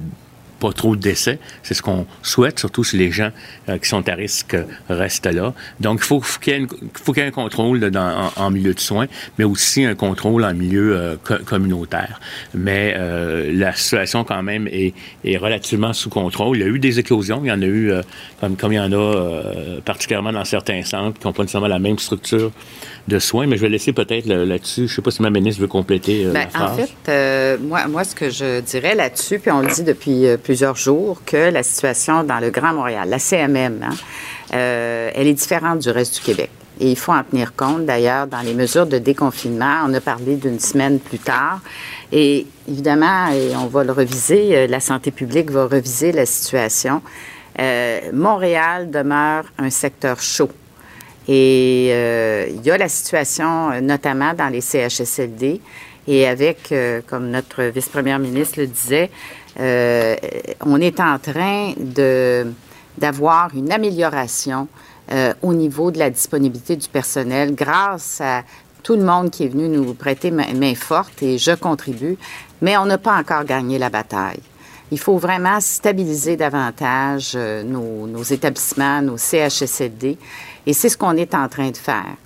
pas 0.58 0.72
trop 0.72 0.96
de 0.96 1.00
décès. 1.00 1.38
C'est 1.62 1.74
ce 1.74 1.82
qu'on 1.82 2.06
souhaite, 2.22 2.58
surtout 2.58 2.84
si 2.84 2.96
les 2.96 3.10
gens 3.10 3.30
euh, 3.68 3.78
qui 3.78 3.88
sont 3.88 4.08
à 4.08 4.14
risque 4.14 4.56
restent 4.88 5.26
là. 5.26 5.54
Donc, 5.80 6.00
il 6.02 6.04
faut, 6.04 6.20
faut 6.20 6.40
qu'il 6.40 6.52
y, 6.54 7.20
ait 7.20 7.22
un 7.26 7.30
contrôle 7.30 7.80
dans, 7.90 8.30
en, 8.36 8.50
milieu 8.50 8.74
de 8.74 8.80
soins, 8.80 9.06
mais 9.38 9.44
aussi 9.44 9.84
un 9.84 9.94
contrôle 9.94 10.44
en 10.44 10.54
milieu 10.54 10.96
euh, 10.96 11.16
co 11.22 11.34
communautaire. 11.44 12.20
Mais 12.54 12.94
euh, 12.96 13.52
la 13.52 13.72
situation, 13.74 14.24
quand 14.24 14.42
même, 14.42 14.68
est, 14.68 14.94
est, 15.24 15.36
relativement 15.36 15.92
sous 15.92 16.10
contrôle. 16.10 16.56
Il 16.56 16.60
y 16.60 16.64
a 16.64 16.68
eu 16.68 16.78
des 16.78 16.98
éclosions. 16.98 17.40
Il 17.44 17.48
y 17.48 17.52
en 17.52 17.62
a 17.62 17.66
eu, 17.66 17.90
euh, 17.90 18.02
comme, 18.40 18.56
comme 18.56 18.72
il 18.72 18.76
y 18.76 18.80
en 18.80 18.92
a 18.92 18.96
euh, 18.96 19.80
particulièrement 19.84 20.32
dans 20.32 20.44
certains 20.44 20.82
centres 20.82 21.18
qui 21.18 21.26
n'ont 21.26 21.32
pas 21.32 21.42
nécessairement 21.42 21.68
la 21.68 21.78
même 21.78 21.98
structure 21.98 22.50
de 23.06 23.18
soins, 23.18 23.46
mais 23.46 23.56
je 23.56 23.62
vais 23.62 23.68
laisser 23.68 23.92
peut-être 23.92 24.26
là-dessus. 24.26 24.86
Je 24.86 24.92
ne 24.92 24.96
sais 24.96 25.02
pas 25.02 25.10
si 25.10 25.22
ma 25.22 25.30
ministre 25.30 25.60
veut 25.60 25.68
compléter 25.68 26.26
euh, 26.26 26.32
la 26.32 26.48
phrase. 26.48 26.72
En 26.72 26.76
fait, 26.76 26.90
euh, 27.08 27.56
moi, 27.60 27.86
moi, 27.88 28.04
ce 28.04 28.14
que 28.14 28.30
je 28.30 28.60
dirais 28.60 28.94
là-dessus, 28.94 29.38
puis 29.38 29.50
on 29.50 29.60
le 29.60 29.68
dit 29.68 29.82
depuis 29.82 30.26
euh, 30.26 30.36
plusieurs 30.36 30.76
jours, 30.76 31.22
que 31.24 31.50
la 31.50 31.62
situation 31.62 32.24
dans 32.24 32.40
le 32.40 32.50
Grand 32.50 32.74
Montréal, 32.74 33.08
la 33.08 33.18
CMM, 33.18 33.82
hein, 33.82 33.94
elle 34.50 35.26
est 35.26 35.34
différente 35.34 35.80
du 35.80 35.90
reste 35.90 36.16
du 36.16 36.20
Québec. 36.20 36.50
Et 36.80 36.90
il 36.90 36.96
faut 36.96 37.12
en 37.12 37.24
tenir 37.24 37.56
compte. 37.56 37.86
D'ailleurs, 37.86 38.26
dans 38.28 38.40
les 38.40 38.54
mesures 38.54 38.86
de 38.86 38.98
déconfinement, 38.98 39.82
on 39.86 39.94
a 39.94 40.00
parlé 40.00 40.36
d'une 40.36 40.60
semaine 40.60 41.00
plus 41.00 41.18
tard. 41.18 41.60
Et 42.12 42.46
évidemment, 42.68 43.28
et 43.32 43.56
on 43.56 43.66
va 43.66 43.82
le 43.82 43.92
reviser, 43.92 44.68
la 44.68 44.78
santé 44.78 45.10
publique 45.10 45.50
va 45.50 45.66
reviser 45.66 46.12
la 46.12 46.24
situation. 46.24 47.02
Montréal 48.12 48.92
demeure 48.92 49.46
un 49.58 49.70
secteur 49.70 50.20
chaud. 50.20 50.50
Et 51.28 51.90
euh, 51.92 52.46
il 52.48 52.64
y 52.64 52.70
a 52.70 52.78
la 52.78 52.88
situation, 52.88 53.70
euh, 53.70 53.80
notamment 53.82 54.32
dans 54.32 54.48
les 54.48 54.62
CHSLD, 54.62 55.60
et 56.06 56.26
avec, 56.26 56.72
euh, 56.72 57.02
comme 57.06 57.28
notre 57.28 57.64
vice-première 57.64 58.18
ministre 58.18 58.58
le 58.60 58.66
disait, 58.66 59.10
on 59.60 60.80
est 60.80 61.00
en 61.00 61.18
train 61.18 61.72
d'avoir 62.96 63.50
une 63.54 63.72
amélioration 63.72 64.68
au 65.42 65.52
niveau 65.52 65.90
de 65.90 65.98
la 65.98 66.10
disponibilité 66.10 66.76
du 66.76 66.88
personnel 66.88 67.56
grâce 67.56 68.20
à 68.20 68.44
tout 68.84 68.94
le 68.94 69.02
monde 69.02 69.30
qui 69.30 69.46
est 69.46 69.48
venu 69.48 69.68
nous 69.68 69.94
prêter 69.94 70.30
main 70.30 70.74
forte 70.76 71.24
et 71.24 71.38
je 71.38 71.50
contribue, 71.50 72.16
mais 72.62 72.76
on 72.76 72.86
n'a 72.86 72.98
pas 72.98 73.18
encore 73.18 73.42
gagné 73.42 73.78
la 73.78 73.90
bataille. 73.90 74.40
Il 74.90 74.98
faut 74.98 75.18
vraiment 75.18 75.60
stabiliser 75.60 76.36
davantage 76.36 77.36
nos, 77.36 78.06
nos 78.06 78.22
établissements, 78.22 79.02
nos 79.02 79.16
CHSLD 79.18 80.16
et 80.66 80.72
c'est 80.72 80.88
ce 80.88 80.96
qu'on 80.96 81.16
est 81.16 81.34
en 81.34 81.48
train 81.48 81.70
de 81.70 81.76
faire. 81.76 82.16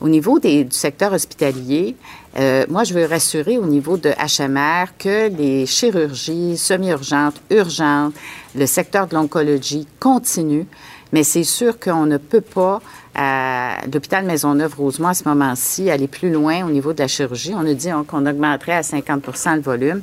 Au 0.00 0.08
niveau 0.08 0.38
du 0.38 0.68
secteur 0.70 1.12
hospitalier, 1.12 1.96
euh, 2.38 2.64
moi, 2.68 2.84
je 2.84 2.94
veux 2.94 3.04
rassurer 3.04 3.58
au 3.58 3.66
niveau 3.66 3.96
de 3.96 4.10
HMR 4.10 4.96
que 4.96 5.28
les 5.28 5.66
chirurgies 5.66 6.56
semi-urgentes, 6.56 7.40
urgentes, 7.50 8.14
le 8.54 8.66
secteur 8.66 9.08
de 9.08 9.16
l'oncologie 9.16 9.88
continue, 9.98 10.66
mais 11.12 11.24
c'est 11.24 11.42
sûr 11.42 11.80
qu'on 11.80 12.06
ne 12.06 12.16
peut 12.16 12.42
pas, 12.42 12.80
à 13.16 13.78
l'hôpital 13.92 14.24
Maisonneuve-Rosemont, 14.24 15.08
à 15.08 15.14
ce 15.14 15.28
moment-ci, 15.28 15.90
aller 15.90 16.06
plus 16.06 16.30
loin 16.30 16.64
au 16.64 16.70
niveau 16.70 16.92
de 16.92 17.00
la 17.00 17.08
chirurgie. 17.08 17.54
On 17.56 17.66
a 17.66 17.74
dit 17.74 17.88
qu'on 18.06 18.24
augmenterait 18.24 18.74
à 18.74 18.82
50% 18.82 19.56
le 19.56 19.62
volume. 19.62 20.02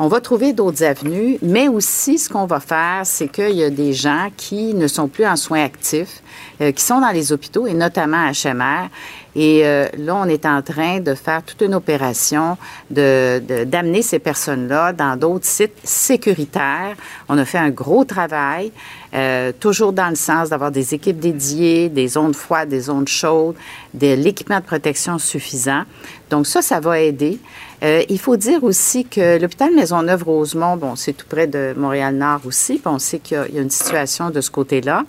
On 0.00 0.06
va 0.06 0.20
trouver 0.20 0.52
d'autres 0.52 0.84
avenues, 0.84 1.38
mais 1.42 1.66
aussi 1.66 2.18
ce 2.18 2.28
qu'on 2.28 2.46
va 2.46 2.60
faire, 2.60 3.00
c'est 3.02 3.26
qu'il 3.26 3.56
y 3.56 3.64
a 3.64 3.70
des 3.70 3.92
gens 3.92 4.28
qui 4.36 4.72
ne 4.74 4.86
sont 4.86 5.08
plus 5.08 5.26
en 5.26 5.34
soins 5.34 5.64
actifs, 5.64 6.22
euh, 6.60 6.70
qui 6.70 6.84
sont 6.84 7.00
dans 7.00 7.10
les 7.10 7.32
hôpitaux 7.32 7.66
et 7.66 7.74
notamment 7.74 8.28
à 8.28 8.30
HMR. 8.30 8.90
Et 9.36 9.60
euh, 9.64 9.86
là, 9.98 10.16
on 10.16 10.24
est 10.24 10.46
en 10.46 10.62
train 10.62 11.00
de 11.00 11.14
faire 11.14 11.42
toute 11.42 11.60
une 11.60 11.74
opération 11.74 12.56
de, 12.90 13.64
d'amener 13.64 14.02
ces 14.02 14.18
personnes-là 14.18 14.92
dans 14.92 15.16
d'autres 15.16 15.44
sites 15.44 15.76
sécuritaires. 15.84 16.96
On 17.28 17.36
a 17.36 17.44
fait 17.44 17.58
un 17.58 17.70
gros 17.70 18.04
travail, 18.04 18.72
euh, 19.14 19.52
toujours 19.58 19.92
dans 19.92 20.08
le 20.08 20.16
sens 20.16 20.48
d'avoir 20.48 20.70
des 20.70 20.94
équipes 20.94 21.18
dédiées, 21.20 21.88
des 21.88 22.08
zones 22.08 22.34
froides, 22.34 22.70
des 22.70 22.80
zones 22.80 23.06
chaudes, 23.06 23.56
de 23.94 24.14
l'équipement 24.14 24.60
de 24.60 24.64
protection 24.64 25.18
suffisant. 25.18 25.82
Donc 26.30 26.46
ça, 26.46 26.62
ça 26.62 26.80
va 26.80 26.98
aider. 26.98 27.38
Euh, 27.82 28.02
il 28.08 28.18
faut 28.18 28.36
dire 28.36 28.64
aussi 28.64 29.04
que 29.04 29.38
l'hôpital 29.38 29.72
Maisonneuve-Rosemont, 29.74 30.76
bon, 30.76 30.96
c'est 30.96 31.12
tout 31.12 31.26
près 31.28 31.46
de 31.46 31.74
Montréal-Nord 31.76 32.40
aussi, 32.44 32.78
puis 32.78 32.86
on 32.86 32.98
sait 32.98 33.18
qu'il 33.18 33.36
y, 33.52 33.58
a 33.58 33.62
une 33.62 33.70
situation 33.70 34.30
de 34.30 34.40
ce 34.40 34.50
côté-là, 34.50 35.04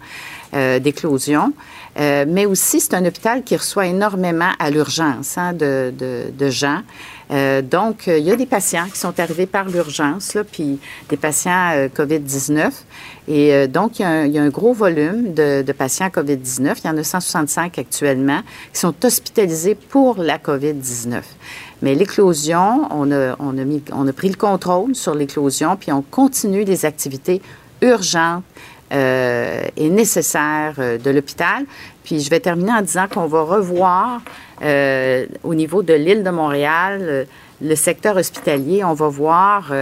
d'éclosion. 0.79 1.53
Euh, 1.99 2.25
mais 2.27 2.45
aussi, 2.45 2.79
c'est 2.79 2.93
un 2.93 3.05
hôpital 3.05 3.43
qui 3.43 3.55
reçoit 3.57 3.87
énormément 3.87 4.51
à 4.57 4.69
l'urgence 4.69 5.37
hein, 5.37 5.53
de, 5.53 5.93
de, 5.97 6.31
de, 6.37 6.49
gens. 6.49 6.81
Euh, 7.31 7.61
donc, 7.61 8.07
il 8.07 8.23
y 8.23 8.31
a 8.31 8.35
des 8.35 8.45
patients 8.45 8.85
qui 8.91 8.97
sont 8.97 9.19
arrivés 9.19 9.45
par 9.45 9.67
l'urgence, 9.67 10.37
puis 10.51 10.79
des 11.09 11.17
patients 11.17 11.87
COVID-19. 11.95 12.71
Et 13.27 13.67
donc, 13.67 13.99
il 13.99 14.03
y, 14.03 14.05
a 14.05 14.09
un, 14.09 14.25
y, 14.25 14.39
a 14.39 14.41
un, 14.41 14.49
gros 14.49 14.73
volume 14.73 15.33
de, 15.33 15.61
de 15.61 15.71
patients 15.73 16.07
COVID-19. 16.07 16.77
Il 16.83 16.87
y 16.87 16.89
en 16.89 16.97
a 16.97 17.03
165 17.03 17.77
actuellement 17.77 18.41
qui 18.73 18.79
sont 18.79 18.93
hospitalisés 19.03 19.75
pour 19.75 20.19
la 20.19 20.37
COVID-19. 20.37 21.21
Mais 21.81 21.95
l'éclosion, 21.95 22.87
on 22.91 23.11
a, 23.11 23.35
on, 23.39 23.57
a 23.57 23.61
on 23.91 24.07
a 24.07 24.13
pris 24.13 24.29
le 24.29 24.35
contrôle 24.35 24.95
sur 24.95 25.15
l'éclosion, 25.15 25.75
puis 25.75 25.91
on 25.91 26.01
continue 26.01 26.63
les 26.63 26.85
activités 26.85 27.41
urgentes 27.81 28.43
euh, 28.91 29.61
et 29.77 29.89
nécessaires 29.89 30.75
euh, 30.79 30.97
de 30.97 31.11
l'hôpital. 31.11 31.65
Puis 32.03 32.21
je 32.21 32.29
vais 32.29 32.39
terminer 32.39 32.71
en 32.71 32.81
disant 32.81 33.07
qu'on 33.07 33.27
va 33.27 33.43
revoir 33.43 34.21
euh, 34.63 35.25
au 35.43 35.53
niveau 35.53 35.83
de 35.83 35.93
l'île 35.93 36.23
de 36.23 36.29
Montréal 36.29 36.99
euh, 37.01 37.25
le 37.61 37.75
secteur 37.75 38.15
hospitalier, 38.15 38.85
on 38.85 38.93
va 38.93 39.09
voir, 39.09 39.73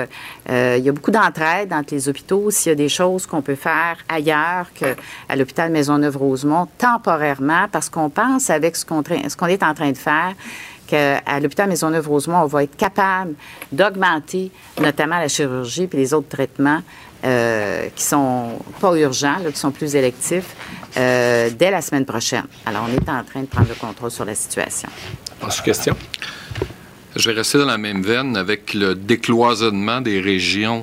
il 0.50 0.84
y 0.84 0.89
a 0.89 0.91
beaucoup 0.91 1.12
d'entraide 1.12 1.72
entre 1.72 1.93
les 1.93 2.10
hôpitaux. 2.10 2.50
S'il 2.50 2.72
y 2.72 2.74
a 2.74 2.76
des 2.76 2.89
choses 2.89 3.28
qu'on 3.28 3.43
peut 3.43 3.54
faire 3.54 3.98
ailleurs 4.10 4.65
qu'à 4.74 5.36
l'hôpital 5.36 5.72
Maisonneuve-Rosemont, 5.72 6.67
temporairement, 6.80 7.67
parce 7.72 7.88
qu'on 7.88 8.10
pense 8.10 8.50
avec 8.50 8.76
ce 8.76 8.84
qu'on, 8.84 9.04
ce 9.04 9.38
qu'on 9.38 9.46
est 9.46 9.62
en 9.62 9.76
train 9.76 9.91
de 9.91 9.98
faire, 9.98 10.34
qu'à 10.88 11.39
l'hôpital 11.39 11.70
Maisonneuve-Rosemont, 11.70 12.41
on 12.41 12.48
va 12.48 12.63
être 12.63 12.76
capable 12.76 13.36
d'augmenter 13.72 14.52
notamment 14.82 15.20
la 15.20 15.28
chirurgie 15.28 15.86
puis 15.86 16.00
les 16.00 16.13
autres 16.15 16.30
traitements 16.30 16.82
euh, 17.28 17.90
qui 17.94 18.04
sont 18.04 18.58
pas 18.80 18.96
urgents, 18.96 19.36
qui 19.52 19.60
sont 19.60 19.72
plus 19.72 19.96
électifs, 19.96 20.56
euh, 20.96 21.50
dès 21.50 21.72
la 21.72 21.82
semaine 21.82 22.06
prochaine. 22.06 22.46
Alors, 22.66 22.88
on 22.90 22.94
est 22.94 23.10
en 23.10 23.22
train 23.26 23.42
de 23.42 23.48
prendre 23.48 23.68
le 23.68 23.76
contrôle 23.76 24.12
sur 24.12 24.24
la 24.24 24.34
situation. 24.34 24.88
Autre 25.44 25.62
question? 25.62 25.94
Je 27.18 27.30
vais 27.30 27.36
rester 27.36 27.58
dans 27.58 27.66
la 27.66 27.78
même 27.78 28.02
veine 28.02 28.38
avec 28.38 28.74
le 28.74 28.96
décloisonnement 28.96 30.00
des 30.00 30.22
régions. 30.22 30.82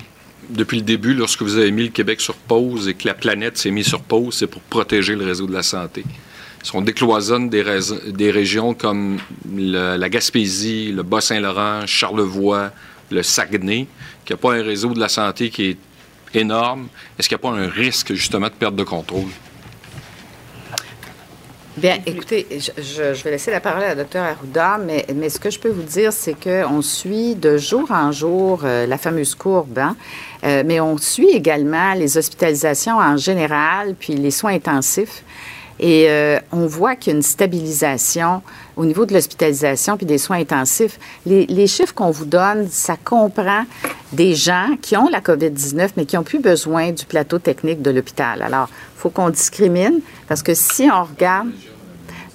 Depuis 0.50 0.76
le 0.76 0.82
début, 0.82 1.14
lorsque 1.14 1.40
vous 1.40 1.56
avez 1.56 1.70
mis 1.70 1.84
le 1.84 1.88
Québec 1.88 2.20
sur 2.20 2.34
pause 2.34 2.88
et 2.88 2.94
que 2.94 3.06
la 3.06 3.14
planète 3.14 3.56
s'est 3.56 3.70
mise 3.70 3.86
sur 3.86 4.02
pause, 4.02 4.34
c'est 4.34 4.46
pour 4.46 4.60
protéger 4.60 5.16
le 5.16 5.24
réseau 5.24 5.46
de 5.46 5.54
la 5.54 5.62
santé. 5.62 6.04
Si 6.62 6.76
on 6.76 6.82
décloisonne 6.82 7.48
des, 7.48 7.64
des 8.08 8.30
régions 8.30 8.74
comme 8.74 9.18
la 9.50 10.08
Gaspésie, 10.10 10.92
le 10.92 11.02
Bas-Saint-Laurent, 11.02 11.86
Charlevoix, 11.86 12.70
le 13.10 13.22
Saguenay, 13.22 13.86
qui 14.26 14.32
n'a 14.32 14.36
pas 14.36 14.54
un 14.54 14.62
réseau 14.62 14.92
de 14.92 15.00
la 15.00 15.08
santé 15.08 15.48
qui 15.48 15.70
est 15.70 15.78
énorme, 16.36 16.88
est-ce 17.18 17.28
qu'il 17.28 17.36
n'y 17.36 17.48
a 17.48 17.50
pas 17.50 17.56
un 17.56 17.68
risque 17.68 18.12
justement 18.14 18.46
de 18.46 18.52
perte 18.52 18.76
de 18.76 18.84
contrôle? 18.84 19.28
Bien, 21.76 21.98
écoutez, 22.06 22.46
je, 22.78 23.24
vais 23.24 23.32
laisser 23.32 23.50
la 23.50 23.58
parole 23.58 23.82
à 23.82 23.96
la 23.96 24.04
Dr 24.04 24.20
Arruda, 24.20 24.78
mais, 24.78 25.28
ce 25.28 25.40
que 25.40 25.50
je 25.50 25.58
peux 25.58 25.70
vous 25.70 25.82
dire, 25.82 26.12
c'est 26.12 26.34
qu'on 26.34 26.82
suit 26.82 27.34
de 27.34 27.58
jour 27.58 27.90
en 27.90 28.12
jour 28.12 28.60
euh, 28.62 28.86
la 28.86 28.96
fameuse 28.96 29.34
courbe, 29.34 29.76
hein? 29.80 29.96
euh, 30.44 30.62
mais 30.64 30.78
on 30.78 30.96
suit 30.98 31.30
également 31.30 31.94
les 31.94 32.16
hospitalisations 32.16 32.98
en 32.98 33.16
général, 33.16 33.96
puis 33.98 34.14
les 34.14 34.30
soins 34.30 34.54
intensifs. 34.54 35.24
Et 35.80 36.06
euh, 36.08 36.38
on 36.52 36.66
voit 36.66 36.94
qu'il 36.94 37.12
y 37.12 37.14
a 37.14 37.16
une 37.16 37.22
stabilisation 37.22 38.42
au 38.76 38.84
niveau 38.84 39.06
de 39.06 39.14
l'hospitalisation 39.14 39.96
puis 39.96 40.06
des 40.06 40.18
soins 40.18 40.38
intensifs. 40.38 40.98
Les, 41.26 41.66
chiffres 41.66 41.94
qu'on 41.94 42.10
vous 42.10 42.24
donne, 42.24 42.68
ça 42.68 42.96
comprend 43.02 43.64
des 44.12 44.34
gens 44.34 44.76
qui 44.80 44.96
ont 44.96 45.08
la 45.08 45.20
COVID-19, 45.20 45.90
mais 45.96 46.04
qui 46.04 46.16
n'ont 46.16 46.22
plus 46.22 46.40
besoin 46.40 46.92
du 46.92 47.04
plateau 47.04 47.38
technique 47.38 47.82
de 47.82 47.90
l'hôpital. 47.90 48.42
Alors, 48.42 48.68
il 48.70 49.00
faut 49.00 49.10
qu'on 49.10 49.30
discrimine 49.30 50.00
parce 50.28 50.42
que 50.42 50.54
si 50.54 50.88
on 50.92 51.04
regarde... 51.04 51.48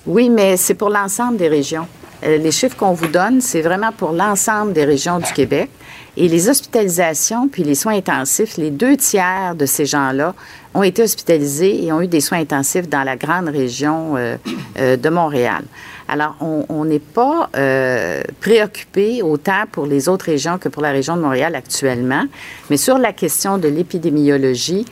Oui, 0.06 0.30
mais 0.30 0.58
c'est 0.58 0.73
pour 0.73 0.89
l'ensemble 0.89 1.38
des 1.38 1.49
régions. 1.49 1.86
Euh, 2.23 2.38
les 2.38 2.52
chiffres 2.52 2.75
qu'on 2.75 2.93
vous 2.93 3.08
donne, 3.08 3.41
c'est 3.41 3.62
vraiment 3.62 3.91
pour 3.91 4.12
l'ensemble 4.12 4.73
des 4.73 4.86
régions 4.86 5.19
du 5.19 5.32
Québec. 5.34 5.69
Et 6.17 6.28
les 6.28 6.49
hospitalisations 6.49 7.47
puis 7.47 7.63
les 7.63 7.75
soins 7.75 7.95
intensifs, 7.95 8.58
les 8.58 8.71
deux 8.71 8.97
tiers 8.97 9.56
de 9.56 9.65
ces 9.65 9.86
gens-là 9.86 10.34
ont 10.73 10.84
été 10.84 11.02
hospitalisés 11.04 11.84
et 11.84 11.91
ont 11.91 12.02
eu 12.02 12.08
des 12.08 12.19
soins 12.19 12.39
intensifs 12.39 12.89
dans 12.89 13.04
la 13.04 13.15
grande 13.15 13.47
région 13.47 14.17
euh, 14.17 14.36
euh, 14.80 14.97
de 14.97 15.10
Montréal. 15.10 15.63
Alors, 16.10 16.36
on 16.39 16.86
n'est 16.86 17.00
pas 17.00 17.50
euh, 17.56 18.22
préoccupé 18.41 19.22
autant 19.22 19.63
pour 19.72 19.86
les 19.86 20.10
autres 20.10 20.26
régions 20.26 20.58
que 20.58 20.67
pour 20.67 20.82
la 20.82 20.91
région 20.91 21.15
de 21.15 21.22
Montréal 21.22 21.56
actuellement. 21.56 22.24
Mais 22.69 22.78
sur 22.78 22.98
la 22.98 23.13
question 23.13 23.58
de 23.58 23.67
l'épidémiologie, 23.67 24.86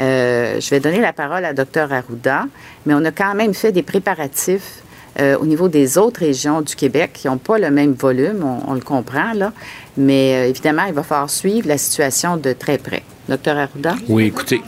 je 0.00 0.70
vais 0.70 0.80
donner 0.80 1.00
la 1.00 1.12
parole 1.12 1.44
à 1.44 1.52
Dr 1.52 1.92
Arruda, 1.92 2.46
mais 2.84 2.94
on 2.94 3.04
a 3.04 3.12
quand 3.12 3.34
même 3.34 3.54
fait 3.54 3.72
des 3.72 3.82
préparatifs 3.82 4.82
euh, 5.20 5.38
au 5.38 5.46
niveau 5.46 5.68
des 5.68 5.96
autres 5.96 6.20
régions 6.20 6.60
du 6.60 6.74
Québec 6.74 7.12
qui 7.14 7.28
n'ont 7.28 7.38
pas 7.38 7.58
le 7.58 7.70
même 7.70 7.92
volume, 7.92 8.44
on, 8.66 8.74
le 8.74 8.80
comprend, 8.80 9.32
là. 9.32 9.52
Mais 9.96 10.34
euh, 10.34 10.48
évidemment, 10.48 10.84
il 10.88 10.94
va 10.94 11.04
falloir 11.04 11.30
suivre 11.30 11.68
la 11.68 11.78
situation 11.78 12.36
de 12.36 12.52
très 12.52 12.78
près. 12.78 13.04
Docteur 13.28 13.56
Arruda? 13.56 13.94
Oui, 14.08 14.26
écoutez. 14.26 14.60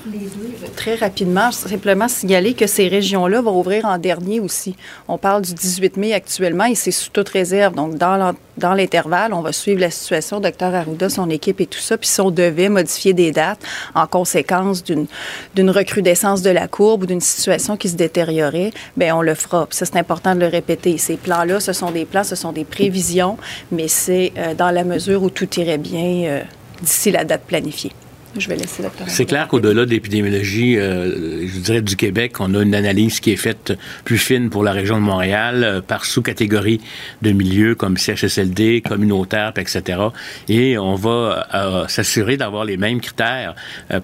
Très 0.76 0.94
rapidement, 0.94 1.52
simplement 1.52 2.08
signaler 2.08 2.54
que 2.54 2.66
ces 2.66 2.88
régions-là 2.88 3.40
vont 3.40 3.58
ouvrir 3.58 3.84
en 3.84 3.98
dernier 3.98 4.40
aussi. 4.40 4.76
On 5.08 5.18
parle 5.18 5.42
du 5.42 5.52
18 5.54 5.96
mai 5.96 6.12
actuellement 6.12 6.64
et 6.64 6.74
c'est 6.74 6.90
sous 6.90 7.10
toute 7.10 7.28
réserve. 7.28 7.74
Donc, 7.74 7.96
dans 7.96 8.34
dans 8.56 8.72
l'intervalle, 8.72 9.34
on 9.34 9.42
va 9.42 9.52
suivre 9.52 9.80
la 9.80 9.90
situation, 9.90 10.40
docteur 10.40 10.74
Arruda, 10.74 11.10
son 11.10 11.28
équipe 11.28 11.60
et 11.60 11.66
tout 11.66 11.78
ça. 11.78 11.98
Puis 11.98 12.08
si 12.08 12.20
on 12.20 12.30
devait 12.30 12.68
modifier 12.68 13.12
des 13.12 13.30
dates 13.30 13.60
en 13.94 14.06
conséquence 14.06 14.82
d'une 14.82 15.70
recrudescence 15.70 16.42
de 16.42 16.50
la 16.50 16.68
courbe 16.68 17.02
ou 17.02 17.06
d'une 17.06 17.20
situation 17.20 17.76
qui 17.76 17.88
se 17.88 17.96
détériorait, 17.96 18.72
bien, 18.96 19.16
on 19.16 19.22
le 19.22 19.34
fera. 19.34 19.66
Puis 19.66 19.76
ça, 19.76 19.84
c'est 19.84 19.98
important 19.98 20.34
de 20.34 20.40
le 20.40 20.46
répéter. 20.46 20.96
Ces 20.98 21.16
plans-là, 21.16 21.60
ce 21.60 21.72
sont 21.72 21.90
des 21.90 22.06
plans, 22.06 22.24
ce 22.24 22.36
sont 22.36 22.52
des 22.52 22.64
prévisions, 22.64 23.36
mais 23.70 23.88
c'est 23.88 24.32
euh, 24.38 24.54
dans 24.54 24.70
la 24.70 24.84
mesure 24.84 25.22
où 25.22 25.30
tout 25.30 25.48
irait 25.60 25.78
bien 25.78 26.24
euh, 26.24 26.42
d'ici 26.80 27.10
la 27.10 27.24
date 27.24 27.42
planifiée. 27.42 27.92
Je 28.38 28.48
vais 28.48 28.56
laisser 28.56 28.82
C'est 29.06 29.24
clair 29.24 29.48
qu'au-delà 29.48 29.86
de 29.86 29.90
l'épidémiologie, 29.90 30.76
euh, 30.76 31.46
je 31.46 31.58
dirais 31.58 31.80
du 31.80 31.96
Québec, 31.96 32.38
on 32.40 32.54
a 32.54 32.62
une 32.62 32.74
analyse 32.74 33.20
qui 33.20 33.32
est 33.32 33.36
faite 33.36 33.72
plus 34.04 34.18
fine 34.18 34.50
pour 34.50 34.62
la 34.62 34.72
région 34.72 34.96
de 34.96 35.02
Montréal 35.02 35.64
euh, 35.64 35.80
par 35.80 36.04
sous-catégorie 36.04 36.80
de 37.22 37.32
milieux 37.32 37.74
comme 37.74 37.96
CHSLD, 37.96 38.82
communautaire, 38.82 39.52
etc. 39.56 40.00
Et 40.48 40.76
on 40.76 40.94
va 40.94 41.46
euh, 41.54 41.88
s'assurer 41.88 42.36
d'avoir 42.36 42.64
les 42.64 42.76
mêmes 42.76 43.00
critères 43.00 43.54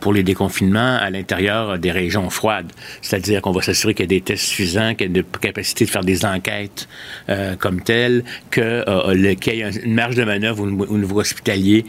pour 0.00 0.12
les 0.12 0.22
déconfinements 0.22 0.96
à 0.96 1.10
l'intérieur 1.10 1.78
des 1.78 1.90
régions 1.90 2.30
froides. 2.30 2.72
C'est-à-dire 3.02 3.42
qu'on 3.42 3.52
va 3.52 3.62
s'assurer 3.62 3.94
qu'il 3.94 4.04
y 4.04 4.08
a 4.08 4.18
des 4.18 4.20
tests 4.20 4.44
suffisants, 4.44 4.94
qu'il 4.94 5.12
y 5.12 5.16
a 5.16 5.18
une 5.18 5.24
capacité 5.40 5.84
de 5.84 5.90
faire 5.90 6.04
des 6.04 6.24
enquêtes 6.24 6.88
comme 7.58 7.82
telles, 7.82 8.24
qu'il 8.50 8.62
y 8.62 9.60
ait 9.60 9.70
une 9.82 9.94
marge 9.94 10.14
de 10.14 10.24
manœuvre 10.24 10.62
au, 10.62 10.98
niveau 10.98 11.20
hospitalier 11.20 11.84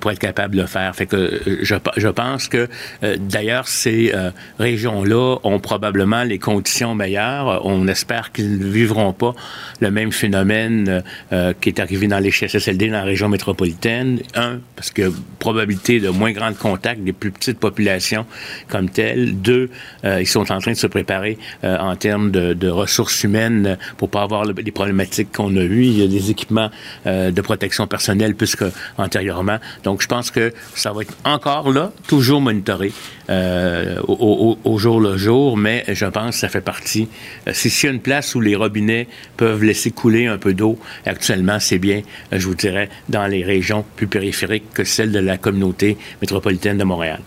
pour 0.00 0.10
être 0.10 0.18
capable 0.18 0.56
de 0.56 0.62
le 0.62 0.66
faire. 0.66 0.94
Fait 0.94 1.06
que 1.06 1.40
je 1.62 1.74
je 1.96 2.08
pense 2.08 2.48
que, 2.48 2.68
euh, 3.02 3.16
d'ailleurs, 3.18 3.68
ces 3.68 4.12
euh, 4.14 4.30
régions-là 4.58 5.36
ont 5.42 5.60
probablement 5.60 6.24
les 6.24 6.38
conditions 6.38 6.94
meilleures. 6.94 7.64
On 7.64 7.86
espère 7.88 8.32
qu'ils 8.32 8.58
ne 8.58 8.66
vivront 8.66 9.12
pas 9.12 9.34
le 9.80 9.90
même 9.90 10.12
phénomène 10.12 11.02
euh, 11.32 11.52
qui 11.60 11.68
est 11.68 11.80
arrivé 11.80 12.06
dans 12.06 12.18
les 12.18 12.30
CHSLD 12.30 12.88
dans 12.88 12.94
la 12.94 13.04
région 13.04 13.28
métropolitaine. 13.28 14.20
Un, 14.34 14.58
parce 14.76 14.90
que 14.90 15.12
probabilité 15.38 16.00
de 16.00 16.08
moins 16.08 16.32
grand 16.32 16.56
contact 16.56 17.02
des 17.02 17.12
plus 17.12 17.30
petites 17.30 17.58
populations 17.58 18.26
comme 18.68 18.90
telles. 18.90 19.40
Deux, 19.40 19.70
ils 20.04 20.26
sont 20.26 20.50
en 20.52 20.58
train 20.58 20.72
de 20.72 20.76
se 20.76 20.86
préparer 20.86 21.38
en 21.62 21.96
termes 21.96 22.30
de, 22.30 22.68
ressources 22.68 23.24
humaines 23.24 23.78
pour 23.96 24.10
pas 24.10 24.22
avoir 24.22 24.44
les 24.44 24.72
problématiques 24.72 25.32
qu'on 25.32 25.56
a 25.56 25.62
eues. 25.62 25.84
Il 25.84 25.98
y 25.98 26.02
a 26.02 26.06
des 26.06 26.30
équipements 26.30 26.70
de 27.06 27.40
protection 27.40 27.86
personnelle 27.86 28.34
plus 28.34 28.56
qu'antérieurement. 28.56 29.58
Donc, 29.84 30.02
je 30.02 30.06
pense 30.06 30.30
que 30.30 30.52
ça 30.74 30.92
va 30.92 31.02
être 31.02 31.14
encore 31.24 31.70
là 31.78 31.92
toujours 32.06 32.40
monitoré 32.40 32.92
euh, 33.30 34.00
au, 34.06 34.78
jour 34.78 35.00
le 35.00 35.16
jour, 35.16 35.56
mais 35.56 35.84
je 35.88 36.06
pense 36.06 36.36
que 36.36 36.40
ça 36.40 36.48
fait 36.48 36.60
partie. 36.60 37.08
Euh, 37.46 37.52
si 37.52 37.70
s'il 37.70 37.88
y 37.88 37.92
a 37.92 37.94
une 37.94 38.00
place 38.00 38.34
où 38.34 38.40
les 38.40 38.56
robinets 38.56 39.06
peuvent 39.36 39.62
laisser 39.62 39.90
couler 39.90 40.26
un 40.26 40.38
peu 40.38 40.54
d'eau, 40.54 40.78
actuellement, 41.04 41.58
c'est 41.60 41.78
bien, 41.78 42.02
euh, 42.32 42.38
je 42.38 42.46
vous 42.46 42.54
dirais, 42.54 42.88
dans 43.08 43.26
les 43.26 43.42
régions 43.44 43.84
plus 43.96 44.06
périphériques 44.06 44.72
que 44.72 44.84
celles 44.84 45.12
de 45.12 45.18
la 45.18 45.36
communauté 45.36 45.96
métropolitaine 46.20 46.78
de 46.78 46.84
Montréal. 46.84 47.20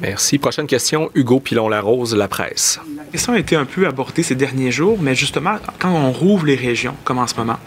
Merci. 0.00 0.38
Prochaine 0.38 0.68
question, 0.68 1.10
Hugo 1.14 1.40
Pilon-Larose, 1.40 2.14
La 2.14 2.28
Presse. 2.28 2.78
La 2.96 3.02
question 3.04 3.32
a 3.32 3.38
été 3.38 3.56
un 3.56 3.64
peu 3.64 3.86
abordée 3.86 4.22
ces 4.22 4.36
derniers 4.36 4.70
jours, 4.70 4.98
mais 5.00 5.16
justement, 5.16 5.56
quand 5.80 5.90
on 5.90 6.12
rouvre 6.12 6.46
les 6.46 6.54
régions, 6.54 6.94
comme 7.04 7.18
en 7.18 7.26
ce 7.26 7.34
moment, 7.34 7.58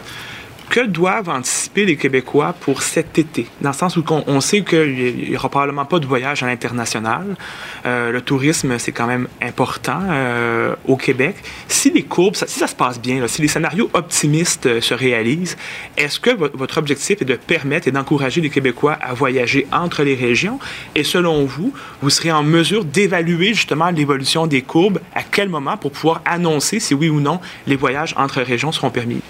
que 0.72 0.80
doivent 0.80 1.28
anticiper 1.28 1.84
les 1.84 1.96
Québécois 1.96 2.54
pour 2.58 2.82
cet 2.82 3.18
été? 3.18 3.46
Dans 3.60 3.68
le 3.68 3.74
sens 3.74 3.98
où 3.98 4.04
on, 4.08 4.40
sait 4.40 4.62
qu'il 4.62 5.28
n'y 5.28 5.36
aura 5.36 5.50
probablement 5.50 5.84
pas 5.84 5.98
de 5.98 6.06
voyage 6.06 6.42
à 6.42 6.46
l'international. 6.46 7.36
Euh, 7.84 8.10
le 8.10 8.22
tourisme, 8.22 8.78
c'est 8.78 8.90
quand 8.90 9.06
même 9.06 9.28
important 9.42 10.00
euh, 10.10 10.74
au 10.86 10.96
Québec. 10.96 11.36
Si 11.68 11.90
les 11.90 12.04
courbes, 12.04 12.36
si 12.36 12.58
ça 12.58 12.66
se 12.66 12.74
passe 12.74 12.98
bien, 12.98 13.28
si 13.28 13.42
les 13.42 13.48
scénarios 13.48 13.90
optimistes 13.92 14.64
euh, 14.64 14.80
se 14.80 14.94
réalisent, 14.94 15.58
est-ce 15.98 16.18
que 16.18 16.30
votre 16.30 16.78
objectif 16.78 17.20
est 17.20 17.26
de 17.26 17.36
permettre 17.36 17.86
et 17.86 17.92
d'encourager 17.92 18.40
les 18.40 18.48
Québécois 18.48 18.96
à 19.02 19.12
voyager 19.12 19.66
entre 19.72 20.02
les 20.04 20.14
régions? 20.14 20.58
Et 20.94 21.04
selon 21.04 21.44
vous, 21.44 21.74
vous 22.00 22.08
serez 22.08 22.32
en 22.32 22.42
mesure 22.42 22.86
d'évaluer 22.86 23.52
justement 23.52 23.90
l'évolution 23.90 24.46
des 24.46 24.62
courbes? 24.62 25.00
À 25.14 25.22
quel 25.22 25.50
moment 25.50 25.76
pour 25.76 25.92
pouvoir 25.92 26.22
annoncer 26.24 26.80
si 26.80 26.94
oui 26.94 27.10
ou 27.10 27.20
non 27.20 27.40
les 27.66 27.76
voyages 27.76 28.14
entre 28.16 28.40
régions 28.40 28.72
seront 28.72 28.88
permis? 28.88 29.20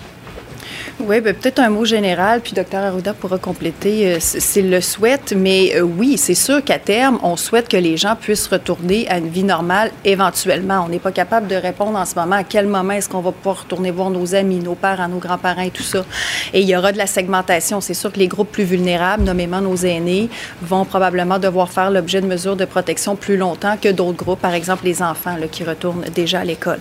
Oui, 1.05 1.21
ben, 1.21 1.35
peut-être 1.35 1.59
un 1.59 1.69
mot 1.69 1.85
général, 1.85 2.41
puis 2.41 2.53
Dr 2.53 2.77
Arruda 2.77 3.12
pourra 3.12 3.38
compléter 3.38 4.12
euh, 4.12 4.17
s'il 4.21 4.71
le 4.71 4.81
souhaite. 4.81 5.35
Mais 5.37 5.75
euh, 5.75 5.81
oui, 5.81 6.17
c'est 6.17 6.35
sûr 6.35 6.62
qu'à 6.62 6.79
terme, 6.79 7.19
on 7.25 7.37
souhaite 7.37 7.69
que 7.69 7.77
les 7.77 7.97
gens 7.97 8.15
puissent 8.15 8.47
retourner 8.47 9.09
à 9.09 9.19
une 9.19 9.29
vie 9.29 9.43
normale 9.43 9.91
éventuellement. 10.05 10.85
On 10.87 10.88
n'est 10.88 11.01
pas 11.01 11.11
capable 11.11 11.49
de 11.49 11.57
répondre 11.57 11.99
en 11.99 12.05
ce 12.05 12.15
moment 12.15 12.37
à 12.37 12.45
quel 12.45 12.69
moment 12.69 12.93
est-ce 12.93 13.09
qu'on 13.09 13.21
va 13.21 13.33
pouvoir 13.33 13.62
retourner 13.62 13.91
voir 13.91 14.11
nos 14.11 14.37
amis, 14.37 14.61
nos 14.61 14.77
parents, 14.77 15.09
nos 15.09 15.19
grands-parents 15.19 15.62
et 15.62 15.71
tout 15.71 15.83
ça. 15.83 16.05
Et 16.53 16.61
il 16.61 16.69
y 16.69 16.77
aura 16.77 16.93
de 16.93 16.99
la 16.99 17.09
segmentation. 17.09 17.81
C'est 17.81 17.95
sûr 17.95 18.12
que 18.12 18.21
les 18.21 18.29
groupes 18.29 18.53
plus 18.53 18.65
vulnérables, 18.65 19.25
nommément 19.25 19.61
nos 19.61 19.77
aînés, 19.77 20.29
vont 20.62 20.85
probablement 20.85 21.41
devoir 21.41 21.73
faire 21.73 21.91
l'objet 21.91 22.21
de 22.21 22.27
mesures 22.27 22.57
de 22.57 22.65
protection 22.65 23.17
plus 23.17 23.37
longtemps 23.37 23.77
que 23.81 23.88
d'autres 23.88 24.19
groupes, 24.19 24.41
par 24.41 24.55
exemple 24.55 24.85
les 24.85 25.03
enfants 25.03 25.37
qui 25.51 25.65
retournent 25.65 26.05
déjà 26.15 26.41
à 26.41 26.45
l'école. 26.45 26.79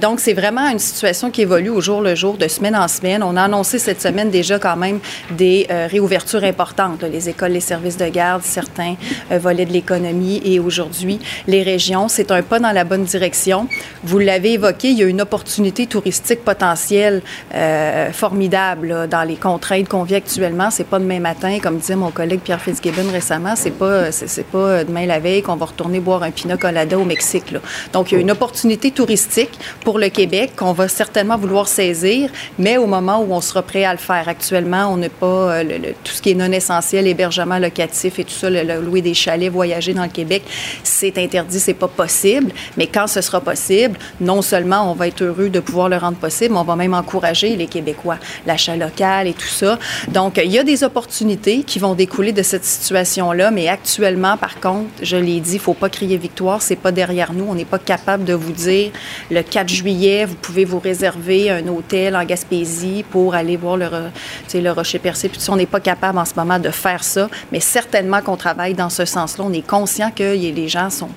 donc, 0.00 0.20
c'est 0.20 0.34
vraiment 0.34 0.68
une 0.68 0.78
situation 0.78 1.30
qui 1.30 1.40
évolue 1.42 1.70
au 1.70 1.80
jour 1.80 2.02
le 2.02 2.14
jour, 2.14 2.36
de 2.36 2.48
semaine 2.48 2.76
en 2.76 2.88
semaine. 2.88 3.22
On 3.22 3.36
a 3.36 3.48
annoncé 3.62 3.78
cette 3.78 4.02
semaine 4.02 4.28
déjà 4.28 4.58
quand 4.58 4.76
même 4.76 4.98
des 5.30 5.68
euh, 5.70 5.86
réouvertures 5.88 6.42
importantes. 6.42 7.04
les 7.04 7.28
écoles, 7.28 7.52
les 7.52 7.60
services 7.60 7.96
de 7.96 8.08
garde, 8.08 8.42
certains 8.42 8.96
euh, 9.30 9.38
volets 9.38 9.66
de 9.66 9.72
l'économie 9.72 10.42
et 10.44 10.58
aujourd'hui 10.58 11.20
les 11.46 11.62
régions. 11.62 12.08
C'est 12.08 12.32
un 12.32 12.42
pas 12.42 12.58
dans 12.58 12.72
la 12.72 12.82
bonne 12.82 13.04
direction. 13.04 13.68
Vous 14.02 14.18
l'avez 14.18 14.54
évoqué, 14.54 14.88
il 14.90 14.98
y 14.98 15.04
a 15.04 15.06
une 15.06 15.20
opportunité 15.20 15.86
touristique 15.86 16.44
potentielle 16.44 17.22
euh, 17.54 18.10
formidable 18.10 19.06
dans 19.08 19.22
les 19.22 19.36
contraintes 19.36 19.88
qu'on 19.88 20.02
vit 20.02 20.16
actuellement. 20.16 20.72
C'est 20.72 20.88
pas 20.88 20.98
demain 20.98 21.20
matin, 21.20 21.60
comme 21.62 21.78
disait 21.78 21.94
mon 21.94 22.10
collègue 22.10 22.40
Pierre 22.40 22.60
Fitzgibbon 22.60 23.12
récemment. 23.12 23.54
C'est 23.54 23.78
pas 23.78 24.10
c'est, 24.10 24.46
pas 24.46 24.82
demain 24.82 25.06
la 25.06 25.20
veille 25.20 25.42
qu'on 25.42 25.54
va 25.54 25.66
retourner 25.66 26.00
boire 26.00 26.24
un 26.24 26.32
pina 26.32 26.56
colada 26.56 26.98
au 26.98 27.04
Mexique. 27.04 27.54
Donc 27.92 28.10
il 28.10 28.16
y 28.16 28.18
a 28.18 28.20
une 28.20 28.32
opportunité 28.32 28.90
touristique 28.90 29.56
pour 29.84 30.00
le 30.00 30.08
Québec 30.08 30.54
qu'on 30.56 30.72
va 30.72 30.88
certainement 30.88 31.36
vouloir 31.36 31.68
saisir, 31.68 32.28
mais 32.58 32.76
au 32.76 32.86
moment 32.86 33.20
où 33.20 33.32
on 33.32 33.40
sera 33.42 33.62
prêt 33.62 33.84
à 33.84 33.92
le 33.92 33.98
faire. 33.98 34.28
Actuellement, 34.28 34.88
on 34.88 34.96
n'a 34.96 35.08
pas 35.08 35.26
euh, 35.26 35.64
tout 36.02 36.12
ce 36.12 36.22
qui 36.22 36.30
est 36.30 36.34
non 36.34 36.50
essentiel, 36.52 37.06
hébergement 37.06 37.58
locatif 37.58 38.18
et 38.18 38.24
tout 38.24 38.32
ça, 38.32 38.48
le, 38.50 38.80
louer 38.80 39.02
des 39.02 39.14
chalets, 39.14 39.50
voyager 39.50 39.94
dans 39.94 40.04
le 40.04 40.08
Québec, 40.08 40.42
c'est 40.82 41.18
interdit, 41.18 41.60
c'est 41.60 41.74
pas 41.74 41.88
possible. 41.88 42.52
Mais 42.76 42.86
quand 42.86 43.06
ce 43.06 43.20
sera 43.20 43.40
possible, 43.40 43.98
non 44.20 44.42
seulement 44.42 44.90
on 44.90 44.94
va 44.94 45.08
être 45.08 45.22
heureux 45.22 45.48
de 45.48 45.60
pouvoir 45.60 45.88
le 45.88 45.96
rendre 45.96 46.18
possible, 46.18 46.54
mais 46.54 46.60
on 46.60 46.64
va 46.64 46.76
même 46.76 46.94
encourager 46.94 47.56
les 47.56 47.66
Québécois, 47.66 48.18
l'achat 48.46 48.76
local 48.76 49.26
et 49.26 49.34
tout 49.34 49.46
ça. 49.46 49.78
Donc, 50.08 50.40
il 50.42 50.50
y 50.50 50.58
a 50.58 50.64
des 50.64 50.84
opportunités 50.84 51.62
qui 51.64 51.78
vont 51.78 51.94
découler 51.94 52.32
de 52.32 52.42
cette 52.42 52.64
situation-là, 52.64 53.50
mais 53.50 53.68
actuellement, 53.68 54.36
par 54.36 54.60
contre, 54.60 54.90
je 55.02 55.16
l'ai 55.16 55.40
dit, 55.40 55.54
il 55.54 55.60
faut 55.60 55.74
pas 55.74 55.88
crier 55.88 56.16
victoire, 56.16 56.62
c'est 56.62 56.76
pas 56.76 56.92
derrière 56.92 57.32
nous. 57.32 57.46
On 57.48 57.54
n'est 57.54 57.64
pas 57.64 57.78
capable 57.78 58.24
de 58.24 58.34
vous 58.34 58.52
dire 58.52 58.90
le 59.30 59.42
4 59.42 59.68
juillet, 59.68 60.24
vous 60.24 60.34
pouvez 60.34 60.64
vous 60.64 60.78
réserver 60.78 61.50
un 61.50 61.66
hôtel 61.68 62.16
en 62.16 62.24
Gaspésie 62.24 63.04
pour 63.10 63.31
aller 63.34 63.56
voir 63.56 63.76
le, 63.76 64.70
rocher 64.70 64.98
percé. 64.98 65.28
Puis 65.28 65.40
on 65.48 65.56
n'est 65.56 65.66
pas 65.66 65.80
capable 65.80 66.18
en 66.18 66.24
ce 66.24 66.34
moment 66.36 66.58
de 66.58 66.70
faire 66.70 67.04
ça, 67.04 67.28
mais 67.50 67.60
certainement 67.60 68.20
qu'on 68.20 68.36
travaille 68.36 68.74
dans 68.74 68.90
ce 68.90 69.04
sens-là. 69.04 69.44
On 69.46 69.52
est 69.52 69.66
conscient 69.66 70.10
que 70.10 70.34
les 70.34 70.68
gens 70.68 70.90
sont, 70.90 71.08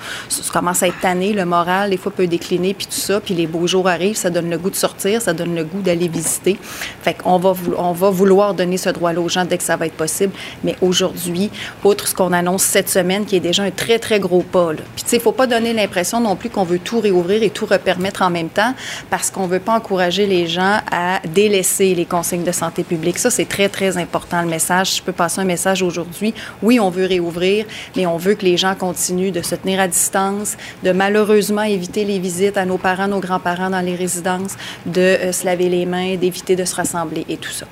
commencent 0.51 0.84
à 0.84 0.88
être 0.88 0.99
tannés, 1.01 1.34
le 1.34 1.45
moral, 1.45 1.89
des 1.89 1.97
fois, 1.97 2.12
peut 2.12 2.28
décliner, 2.28 2.73
puis 2.73 2.88
tout 2.88 2.93
ça. 2.93 3.19
Puis 3.19 3.34
les 3.34 3.47
beaux 3.47 3.67
jours 3.67 3.88
arrivent, 3.88 4.15
ça 4.15 4.30
donne 4.30 4.49
le 4.49 4.58
goût 4.58 4.69
de 4.69 4.75
sortir, 4.75 5.21
ça 5.21 5.34
donne 5.34 5.56
le 5.56 5.63
goût 5.63 5.82
d'aller 5.82 6.08
visiter. 6.08 6.58
Fait 7.01 7.13
qu'on 7.13 7.38
va, 7.38 7.54
on 7.78 7.91
va 7.91 8.10
vouloir 8.10 8.54
donner 8.54 8.78
ce 8.78 8.89
droit-là 8.89 9.21
aux 9.21 9.30
gens 9.30 9.45
dès 9.45 9.58
que 9.58 9.63
ça 9.63 9.75
va 9.75 9.86
être 9.86 9.95
possible. 9.95 10.34
Mais 10.63 10.75
aujourd'hui, 10.82 11.49
outre 11.84 12.08
ce 12.08 12.15
qu'on 12.15 12.34
annonce 12.34 12.63
cette 12.63 12.89
semaine, 12.89 13.25
qui 13.25 13.36
est 13.36 13.41
déjà 13.41 13.63
un 13.63 13.71
très, 13.71 13.99
très 13.99 14.19
gros 14.19 14.41
pas, 14.43 14.73
là. 14.73 14.80
Puis, 14.95 15.04
tu 15.04 15.10
sais, 15.10 15.15
il 15.17 15.19
ne 15.19 15.23
faut 15.23 15.32
pas 15.32 15.47
donner 15.47 15.73
l'impression 15.73 16.19
non 16.19 16.36
plus 16.36 16.49
qu'on 16.49 16.63
veut 16.63 16.80
tout 16.80 16.99
réouvrir 16.99 17.43
et 17.43 17.49
tout 17.49 17.65
repermettre 17.65 18.21
en 18.21 18.30
même 18.30 18.49
temps, 18.49 18.73
parce 19.10 19.30
qu'on 19.30 19.47
ne 19.47 19.51
veut 19.51 19.60
pas 19.60 19.73
encourager 19.73 20.25
les 20.25 20.47
gens 20.47 20.80
à 20.91 21.19
délaisser 21.28 21.95
les 21.95 22.05
conseils 22.06 22.39
de 22.39 22.52
santé 22.52 22.84
publique. 22.84 23.18
Ça, 23.18 23.30
c'est 23.30 23.46
très, 23.46 23.70
très 23.70 23.98
important, 23.98 24.41
le 24.41 24.48
message. 24.48 24.98
Je 24.98 25.02
peux 25.02 25.12
passer 25.12 25.41
un 25.41 25.46
message 25.46 25.82
aujourd'hui. 25.82 26.34
Oui, 26.62 26.80
on 26.80 26.89
veut 26.89 27.06
réouvrir, 27.06 27.65
mais 27.96 28.06
on 28.06 28.18
veut 28.18 28.36
que 28.36 28.46
les 28.46 28.58
gens 28.58 28.76
continuent 28.76 29.32
de 29.32 29.41
se 29.41 29.56
tenir 29.56 29.80
à 29.80 29.88
distance, 29.88 30.58
de 30.84 30.91
malheureusement 30.91 31.63
éviter 31.63 32.06
les 32.06 32.20
visites 32.20 32.58
à 32.58 32.65
nos 32.65 32.78
parents, 32.78 33.08
nos 33.08 33.20
grands-parents 33.20 33.70
dans 33.70 33.82
les 33.82 33.96
résidences, 33.96 34.56
de 34.86 35.02
euh, 35.02 35.32
se 35.32 35.46
laver 35.46 35.70
les 35.70 35.86
mains, 35.86 36.15
d'éviter 36.15 36.56
de 36.56 36.65
se 36.65 36.76
rassembler 36.76 37.26
et 37.30 37.38
tout 37.38 37.52
ça. 37.52 37.65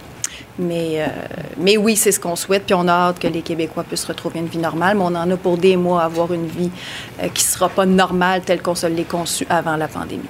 Mais, 0.60 1.02
euh, 1.02 1.08
mais 1.58 1.78
oui, 1.78 1.96
c'est 1.96 2.12
ce 2.12 2.20
qu'on 2.20 2.36
souhaite, 2.36 2.66
puis 2.66 2.76
on 2.76 2.88
a 2.88 2.92
hâte 2.92 3.20
que 3.20 3.28
les 3.28 3.42
Québécois 3.42 3.84
puissent 3.84 4.06
retrouver 4.06 4.40
une 4.40 4.48
vie 4.48 4.60
normale, 4.60 4.96
mais 4.98 5.04
on 5.04 5.16
en 5.16 5.30
a 5.32 5.38
pour 5.38 5.58
des 5.58 5.76
mois 5.76 6.04
à 6.04 6.06
avoir 6.06 6.32
une 6.32 6.48
vie 6.48 6.70
euh, 7.22 7.28
qui 7.30 7.44
ne 7.44 7.50
sera 7.50 7.70
pas 7.70 7.86
normale 7.86 8.42
telle 8.42 8.62
qu'on 8.62 8.76
se 8.76 8.86
l'est 8.86 9.04
conçue 9.04 9.48
avant 9.50 9.76
la 9.76 9.88
pandémie. 9.88 10.22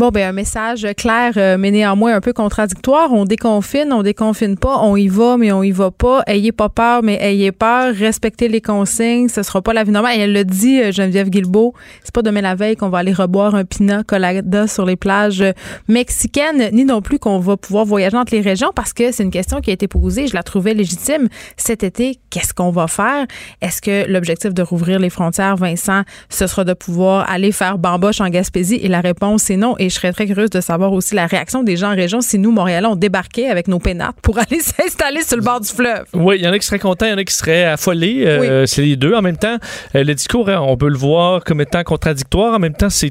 Bon, 0.00 0.08
ben 0.08 0.30
un 0.30 0.32
message 0.32 0.86
clair, 0.96 1.34
euh, 1.36 1.58
mais 1.58 1.70
néanmoins 1.70 2.14
un 2.14 2.22
peu 2.22 2.32
contradictoire. 2.32 3.12
On 3.12 3.26
déconfine, 3.26 3.92
on 3.92 4.02
déconfine 4.02 4.56
pas, 4.56 4.78
on 4.78 4.96
y 4.96 5.08
va, 5.08 5.36
mais 5.36 5.52
on 5.52 5.62
y 5.62 5.72
va 5.72 5.90
pas. 5.90 6.22
Ayez 6.26 6.52
pas 6.52 6.70
peur, 6.70 7.02
mais 7.02 7.18
ayez 7.20 7.52
peur. 7.52 7.94
Respectez 7.94 8.48
les 8.48 8.62
consignes, 8.62 9.28
ce 9.28 9.42
sera 9.42 9.60
pas 9.60 9.74
la 9.74 9.84
vie 9.84 9.90
normale. 9.90 10.16
Et 10.16 10.20
elle 10.20 10.32
le 10.32 10.46
dit, 10.46 10.80
euh, 10.80 10.90
Geneviève 10.90 11.28
Guilbeault, 11.28 11.74
c'est 12.02 12.14
pas 12.14 12.22
demain 12.22 12.40
la 12.40 12.54
veille 12.54 12.76
qu'on 12.76 12.88
va 12.88 12.96
aller 12.96 13.12
reboire 13.12 13.54
un 13.54 13.66
pina 13.66 14.02
colada 14.02 14.66
sur 14.66 14.86
les 14.86 14.96
plages 14.96 15.44
mexicaines, 15.86 16.70
ni 16.72 16.86
non 16.86 17.02
plus 17.02 17.18
qu'on 17.18 17.38
va 17.38 17.58
pouvoir 17.58 17.84
voyager 17.84 18.16
entre 18.16 18.34
les 18.34 18.40
régions, 18.40 18.72
parce 18.74 18.94
que 18.94 19.12
c'est 19.12 19.22
une 19.22 19.30
question 19.30 19.60
qui 19.60 19.68
a 19.68 19.74
été 19.74 19.86
posée. 19.86 20.28
Je 20.28 20.34
la 20.34 20.42
trouvais 20.42 20.72
légitime 20.72 21.28
cet 21.58 21.84
été. 21.84 22.18
Qu'est-ce 22.30 22.54
qu'on 22.54 22.70
va 22.70 22.86
faire? 22.86 23.26
Est-ce 23.60 23.82
que 23.82 24.10
l'objectif 24.10 24.54
de 24.54 24.62
rouvrir 24.62 24.98
les 24.98 25.10
frontières, 25.10 25.56
Vincent, 25.56 26.04
ce 26.30 26.46
sera 26.46 26.64
de 26.64 26.72
pouvoir 26.72 27.28
aller 27.28 27.52
faire 27.52 27.76
bamboche 27.76 28.22
en 28.22 28.30
Gaspésie? 28.30 28.76
Et 28.76 28.88
la 28.88 29.02
réponse 29.02 29.42
c'est 29.42 29.58
non. 29.58 29.76
Je 29.90 29.96
serais 29.96 30.12
très 30.12 30.26
curieuse 30.26 30.50
de 30.50 30.60
savoir 30.60 30.92
aussi 30.92 31.14
la 31.14 31.26
réaction 31.26 31.62
des 31.62 31.76
gens 31.76 31.92
en 31.92 31.96
région 31.96 32.20
si 32.20 32.38
nous, 32.38 32.50
Montréal, 32.50 32.86
on 32.86 32.96
débarquait 32.96 33.48
avec 33.48 33.68
nos 33.68 33.78
pénates 33.78 34.16
pour 34.22 34.38
aller 34.50 34.60
s'installer 34.60 35.22
sur 35.22 35.36
le 35.36 35.42
bord 35.42 35.60
du 35.60 35.68
fleuve. 35.68 36.04
Oui, 36.14 36.36
il 36.38 36.44
y 36.44 36.48
en 36.48 36.52
a 36.52 36.58
qui 36.58 36.66
seraient 36.66 36.78
contents, 36.78 37.06
il 37.06 37.10
y 37.10 37.14
en 37.14 37.18
a 37.18 37.24
qui 37.24 37.34
seraient 37.34 37.64
affolés. 37.64 38.24
Euh, 38.26 38.66
c'est 38.66 38.82
les 38.82 38.96
deux. 38.96 39.14
En 39.14 39.22
même 39.22 39.36
temps, 39.36 39.56
euh, 39.94 40.04
le 40.04 40.14
discours, 40.14 40.48
hein, 40.48 40.60
on 40.60 40.76
peut 40.76 40.88
le 40.88 40.96
voir 40.96 41.44
comme 41.44 41.60
étant 41.60 41.82
contradictoire. 41.82 42.54
En 42.54 42.58
même 42.58 42.74
temps, 42.74 42.90
c'est 42.90 43.10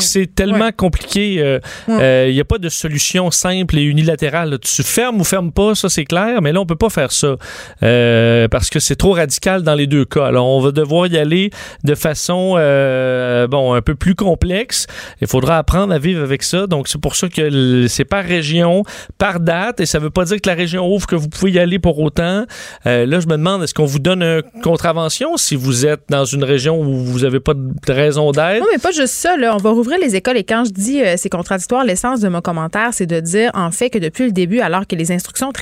c'est 0.00 0.34
tellement 0.34 0.70
compliqué. 0.76 1.36
Euh, 1.88 2.26
il 2.28 2.34
n'y 2.34 2.40
a 2.40 2.44
pas 2.44 2.58
de 2.58 2.68
solution 2.68 3.30
simple 3.30 3.78
et 3.78 3.82
unilatérale. 3.82 4.58
Tu 4.60 4.82
fermes 4.82 5.20
ou 5.20 5.24
fermes 5.24 5.52
pas, 5.52 5.74
ça 5.74 5.88
c'est 5.88 6.04
clair, 6.04 6.42
mais 6.42 6.52
là, 6.52 6.60
on 6.60 6.66
peut 6.66 6.76
pas 6.76 6.90
faire 6.90 7.12
ça 7.12 7.36
parce 7.80 8.70
que 8.70 8.80
c'est 8.80 8.96
trop 8.96 9.12
radical 9.12 9.62
dans 9.62 9.74
les 9.74 9.86
deux 9.86 10.04
cas. 10.04 10.26
Alors, 10.26 10.48
on 10.48 10.60
va 10.60 10.72
devoir 10.72 11.06
y 11.06 11.16
aller 11.16 11.50
de 11.84 11.94
façon, 11.94 12.54
bon, 13.50 13.74
un 13.74 13.82
peu 13.82 13.94
plus 13.94 14.14
complexe. 14.14 14.86
Il 15.20 15.26
faudra 15.26 15.49
apprendre 15.58 15.92
à 15.92 15.98
vivre 15.98 16.22
avec 16.22 16.42
ça. 16.42 16.66
Donc, 16.66 16.88
c'est 16.88 17.00
pour 17.00 17.16
ça 17.16 17.28
que 17.28 17.86
c'est 17.88 18.04
par 18.04 18.24
région, 18.24 18.84
par 19.18 19.40
date, 19.40 19.80
et 19.80 19.86
ça 19.86 19.98
veut 19.98 20.10
pas 20.10 20.24
dire 20.24 20.40
que 20.40 20.48
la 20.48 20.54
région 20.54 20.86
ouvre 20.92 21.06
que 21.06 21.16
vous 21.16 21.28
pouvez 21.28 21.52
y 21.52 21.58
aller 21.58 21.78
pour 21.78 21.98
autant. 21.98 22.44
Euh, 22.86 23.06
là, 23.06 23.20
je 23.20 23.26
me 23.26 23.32
demande, 23.32 23.62
est-ce 23.62 23.74
qu'on 23.74 23.84
vous 23.84 23.98
donne 23.98 24.22
une 24.22 24.42
contravention 24.62 25.36
si 25.36 25.56
vous 25.56 25.86
êtes 25.86 26.02
dans 26.08 26.24
une 26.24 26.44
région 26.44 26.80
où 26.80 27.04
vous 27.04 27.20
n'avez 27.20 27.40
pas 27.40 27.54
de 27.54 27.92
raison 27.92 28.32
d'être? 28.32 28.60
Non, 28.60 28.66
mais 28.72 28.78
pas 28.78 28.92
juste 28.92 29.14
ça. 29.14 29.36
Là. 29.36 29.54
On 29.54 29.58
va 29.58 29.70
rouvrir 29.70 29.98
les 29.98 30.16
écoles 30.16 30.36
et 30.36 30.44
quand 30.44 30.64
je 30.64 30.70
dis 30.70 31.02
euh, 31.02 31.14
c'est 31.16 31.28
contradictoire, 31.28 31.84
l'essence 31.84 32.20
de 32.20 32.28
mon 32.28 32.40
commentaire, 32.40 32.90
c'est 32.92 33.06
de 33.06 33.20
dire 33.20 33.50
en 33.54 33.70
fait 33.70 33.90
que 33.90 33.98
depuis 33.98 34.24
le 34.24 34.32
début, 34.32 34.60
alors 34.60 34.86
que 34.86 34.96
les 34.96 35.12
instructions 35.12 35.52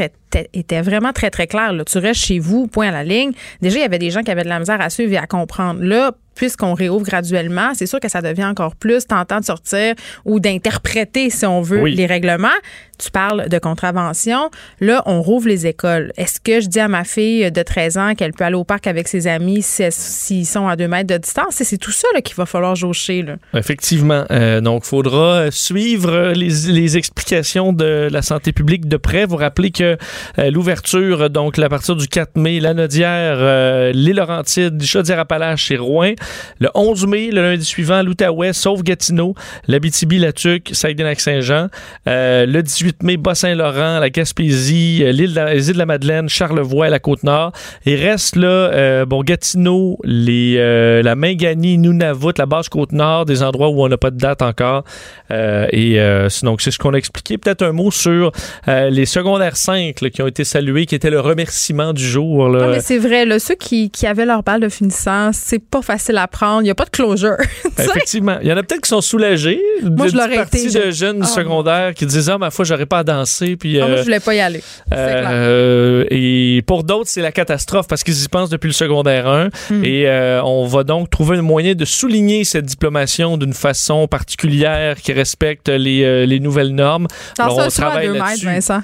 étaient 0.53 0.83
vraiment 0.83 1.13
très, 1.13 1.31
très 1.31 1.47
claires, 1.47 1.73
là, 1.73 1.85
tu 1.85 1.99
restes 1.99 2.25
chez 2.25 2.39
vous, 2.39 2.67
point 2.67 2.89
à 2.89 2.93
la 2.93 3.05
ligne. 3.05 3.33
Déjà, 3.61 3.79
il 3.79 3.83
y 3.83 3.85
avait 3.85 3.99
des 3.99 4.11
gens 4.11 4.23
qui 4.23 4.31
avaient 4.31 4.45
de 4.45 4.49
la 4.49 4.59
misère 4.59 4.81
à 4.81 4.91
suivre 4.91 5.13
et 5.13 5.19
à 5.19 5.27
comprendre. 5.27 5.83
Là, 5.83 6.13
puisqu'on 6.39 6.73
réouvre 6.73 7.05
graduellement, 7.05 7.73
c'est 7.75 7.87
sûr 7.87 7.99
que 7.99 8.09
ça 8.09 8.23
devient 8.23 8.45
encore 8.45 8.77
plus 8.77 9.07
tentant 9.07 9.41
de 9.41 9.45
sortir 9.45 9.95
ou 10.25 10.39
d'interpréter, 10.39 11.31
si 11.31 11.45
on 11.45 11.61
veut, 11.61 11.85
les 11.85 12.07
règlements. 12.07 12.49
Tu 12.97 13.11
parles 13.11 13.49
de 13.49 13.59
contravention. 13.59 14.51
Là, 14.81 15.03
on 15.07 15.23
rouvre 15.23 15.49
les 15.49 15.67
écoles. 15.67 16.13
Est-ce 16.17 16.41
que 16.41 16.61
je 16.61 16.67
dis 16.67 16.81
à 16.81 16.89
ma 16.89 17.05
fille 17.05 17.51
de 17.51 17.63
13 17.63 17.99
ans 17.99 18.15
qu'elle 18.15 18.33
peut 18.33 18.45
aller 18.45 18.57
au 18.57 18.65
parc 18.65 18.87
avec 18.87 19.07
ses 19.07 19.27
amis 19.27 19.63
s'ils 19.63 20.47
sont 20.47 20.67
à 20.67 20.75
deux 20.77 20.89
mètres 20.89 21.13
de 21.13 21.19
distance? 21.19 21.55
C'est 21.63 21.79
tout 21.79 21.93
ça 21.93 22.09
qu'il 22.25 22.37
va 22.37 22.47
falloir 22.47 22.75
jaucher. 22.75 23.23
Là. 23.23 23.37
Effectivement. 23.55 24.25
Euh, 24.31 24.61
donc, 24.61 24.83
il 24.85 24.89
faudra 24.89 25.51
suivre 25.51 26.33
les, 26.35 26.97
explications 26.97 27.73
de 27.73 28.09
la 28.11 28.23
santé 28.23 28.53
publique 28.53 28.89
de 28.89 28.97
près. 28.97 29.27
Vous 29.27 29.37
rappelez 29.37 29.71
que 29.71 29.97
l'ouverture, 30.37 31.31
donc 31.31 31.59
à 31.59 31.69
partir 31.69 31.97
du 31.97 32.09
4 32.09 32.37
mai, 32.37 32.61
la 32.61 32.75
Nodière, 32.75 33.37
euh, 33.39 33.93
l'île 33.93 34.17
Laurentides, 34.17 34.83
Chaudière-Appalaches 34.83 35.71
et 35.71 35.77
Rouen. 35.77 36.13
Le 36.61 36.69
11 36.75 37.07
mai, 37.07 37.31
le 37.31 37.43
lundi 37.43 37.65
suivant, 37.65 38.03
l'Outaouais, 38.03 38.53
sauf 38.53 38.83
Gatineau, 38.83 39.35
l'Abitibi-Latuc, 39.67 40.71
Saguenay-Lac-Saint-Jean. 40.73 41.69
le 42.07 42.61
18 42.61 43.03
mai, 43.03 43.17
Bas-Saint-Laurent, 43.17 43.99
la 43.99 44.11
Gaspésie, 44.11 45.03
euh, 45.03 45.13
l'île 45.13 45.35
de, 45.35 45.41
les 45.41 45.69
îles 45.69 45.75
de 45.75 45.79
la 45.79 45.87
Madeleine, 45.87 46.29
Charlevoix 46.29 46.89
et 46.89 46.91
la 46.91 46.99
Côte-Nord. 46.99 47.53
Il 47.85 47.97
reste 47.97 48.37
là, 48.37 48.49
euh, 48.49 49.07
bon, 49.07 49.23
Gatineau, 49.23 49.99
les, 50.05 50.57
euh, 50.59 51.03
la 51.03 51.15
Mingani, 51.15 51.79
Nunavut, 51.79 52.33
la 52.39 52.47
basse 52.47 52.69
Côte-Nord, 52.69 53.25
des 53.25 53.43
endroits 53.43 53.69
où 53.69 53.83
on 53.83 53.89
n'a 53.89 53.97
pas 53.97 54.11
de 54.11 54.19
date 54.19 54.43
encore. 54.43 54.85
et 55.31 55.99
donc, 56.43 56.61
c'est 56.61 56.71
ce 56.71 56.79
qu'on 56.79 56.95
a 56.95 56.97
expliqué. 56.97 57.39
Peut-être 57.39 57.63
un 57.63 57.73
mot 57.73 57.91
sur 57.91 58.33
les 58.67 59.07
secondaires 59.07 59.57
5 59.57 60.01
qui 60.11 60.23
ont 60.23 60.27
été 60.27 60.45
salués, 60.45 60.87
qui 60.87 60.95
était 60.95 61.11
le 61.11 61.21
remerciement 61.21 61.93
du 61.93 62.07
jour. 62.07 62.49
Là. 62.49 62.67
Non, 62.67 62.71
mais 62.71 62.81
c'est 62.81 62.99
vrai, 62.99 63.25
là, 63.25 63.39
ceux 63.39 63.55
qui, 63.55 63.91
qui, 63.91 64.07
avaient 64.07 64.27
leur 64.27 64.43
balle 64.43 64.61
de 64.61 64.69
finissant, 64.69 65.31
c'est 65.33 65.59
pas 65.59 65.83
facile 65.83 66.19
à 66.19 66.27
prendre. 66.27 66.63
Il 66.63 66.65
n'y 66.65 66.71
a 66.71 66.75
pas 66.75 66.85
de 66.85 66.91
closure. 66.91 67.37
Effectivement. 67.79 68.39
Il 68.43 68.49
y 68.49 68.53
en 68.53 68.57
a 68.57 68.63
peut-être 68.63 68.83
qui 68.83 68.89
sont 68.89 69.01
soulagés. 69.01 69.61
Moi, 69.83 70.09
je 70.09 70.17
l'aurais 70.17 70.43
été. 70.43 70.69
de 70.71 70.91
jeunes 70.91 71.21
ah. 71.23 71.27
secondaires 71.27 71.95
qui 71.95 72.07
disaient, 72.07 72.33
ah, 72.33 72.39
ma 72.39 72.51
foi, 72.51 72.65
pas 72.89 72.99
à 72.99 73.05
danser. 73.05 73.57
Puis, 73.57 73.81
ah, 73.81 73.87
moi, 73.87 73.97
je 73.97 74.03
voulais 74.03 74.21
pas 74.21 74.35
y 74.35 74.41
aller. 74.41 74.63
Euh, 74.93 76.05
et 76.11 76.63
pour 76.67 76.85
d'autres, 76.85 77.11
c'est 77.11 77.23
la 77.23 77.33
catastrophe 77.33 77.87
parce 77.89 78.05
qu'ils 78.05 78.23
y 78.23 78.29
pensent 78.29 78.51
depuis 78.51 78.69
le 78.69 78.73
secondaire 78.73 79.27
1. 79.27 79.49
Hmm. 79.71 79.85
Et 79.85 80.07
euh, 80.07 80.43
on 80.43 80.67
va 80.67 80.85
donc 80.85 81.11
trouver 81.11 81.39
un 81.39 81.43
moyen 81.43 81.75
de 81.75 81.85
souligner 81.85 82.45
cette 82.45 82.67
diplomation 82.67 83.37
d'une 83.37 83.55
façon 83.55 84.07
particulière 84.07 84.97
qui 85.01 85.13
respecte 85.13 85.69
les, 85.69 86.05
euh, 86.05 86.27
les 86.27 86.41
nouvelles 86.41 86.75
normes. 86.75 87.07
Alors, 87.39 87.59
on 87.59 87.69
travaille 87.69 88.09
là-dessus. 88.09 88.47
Vincent. 88.47 88.83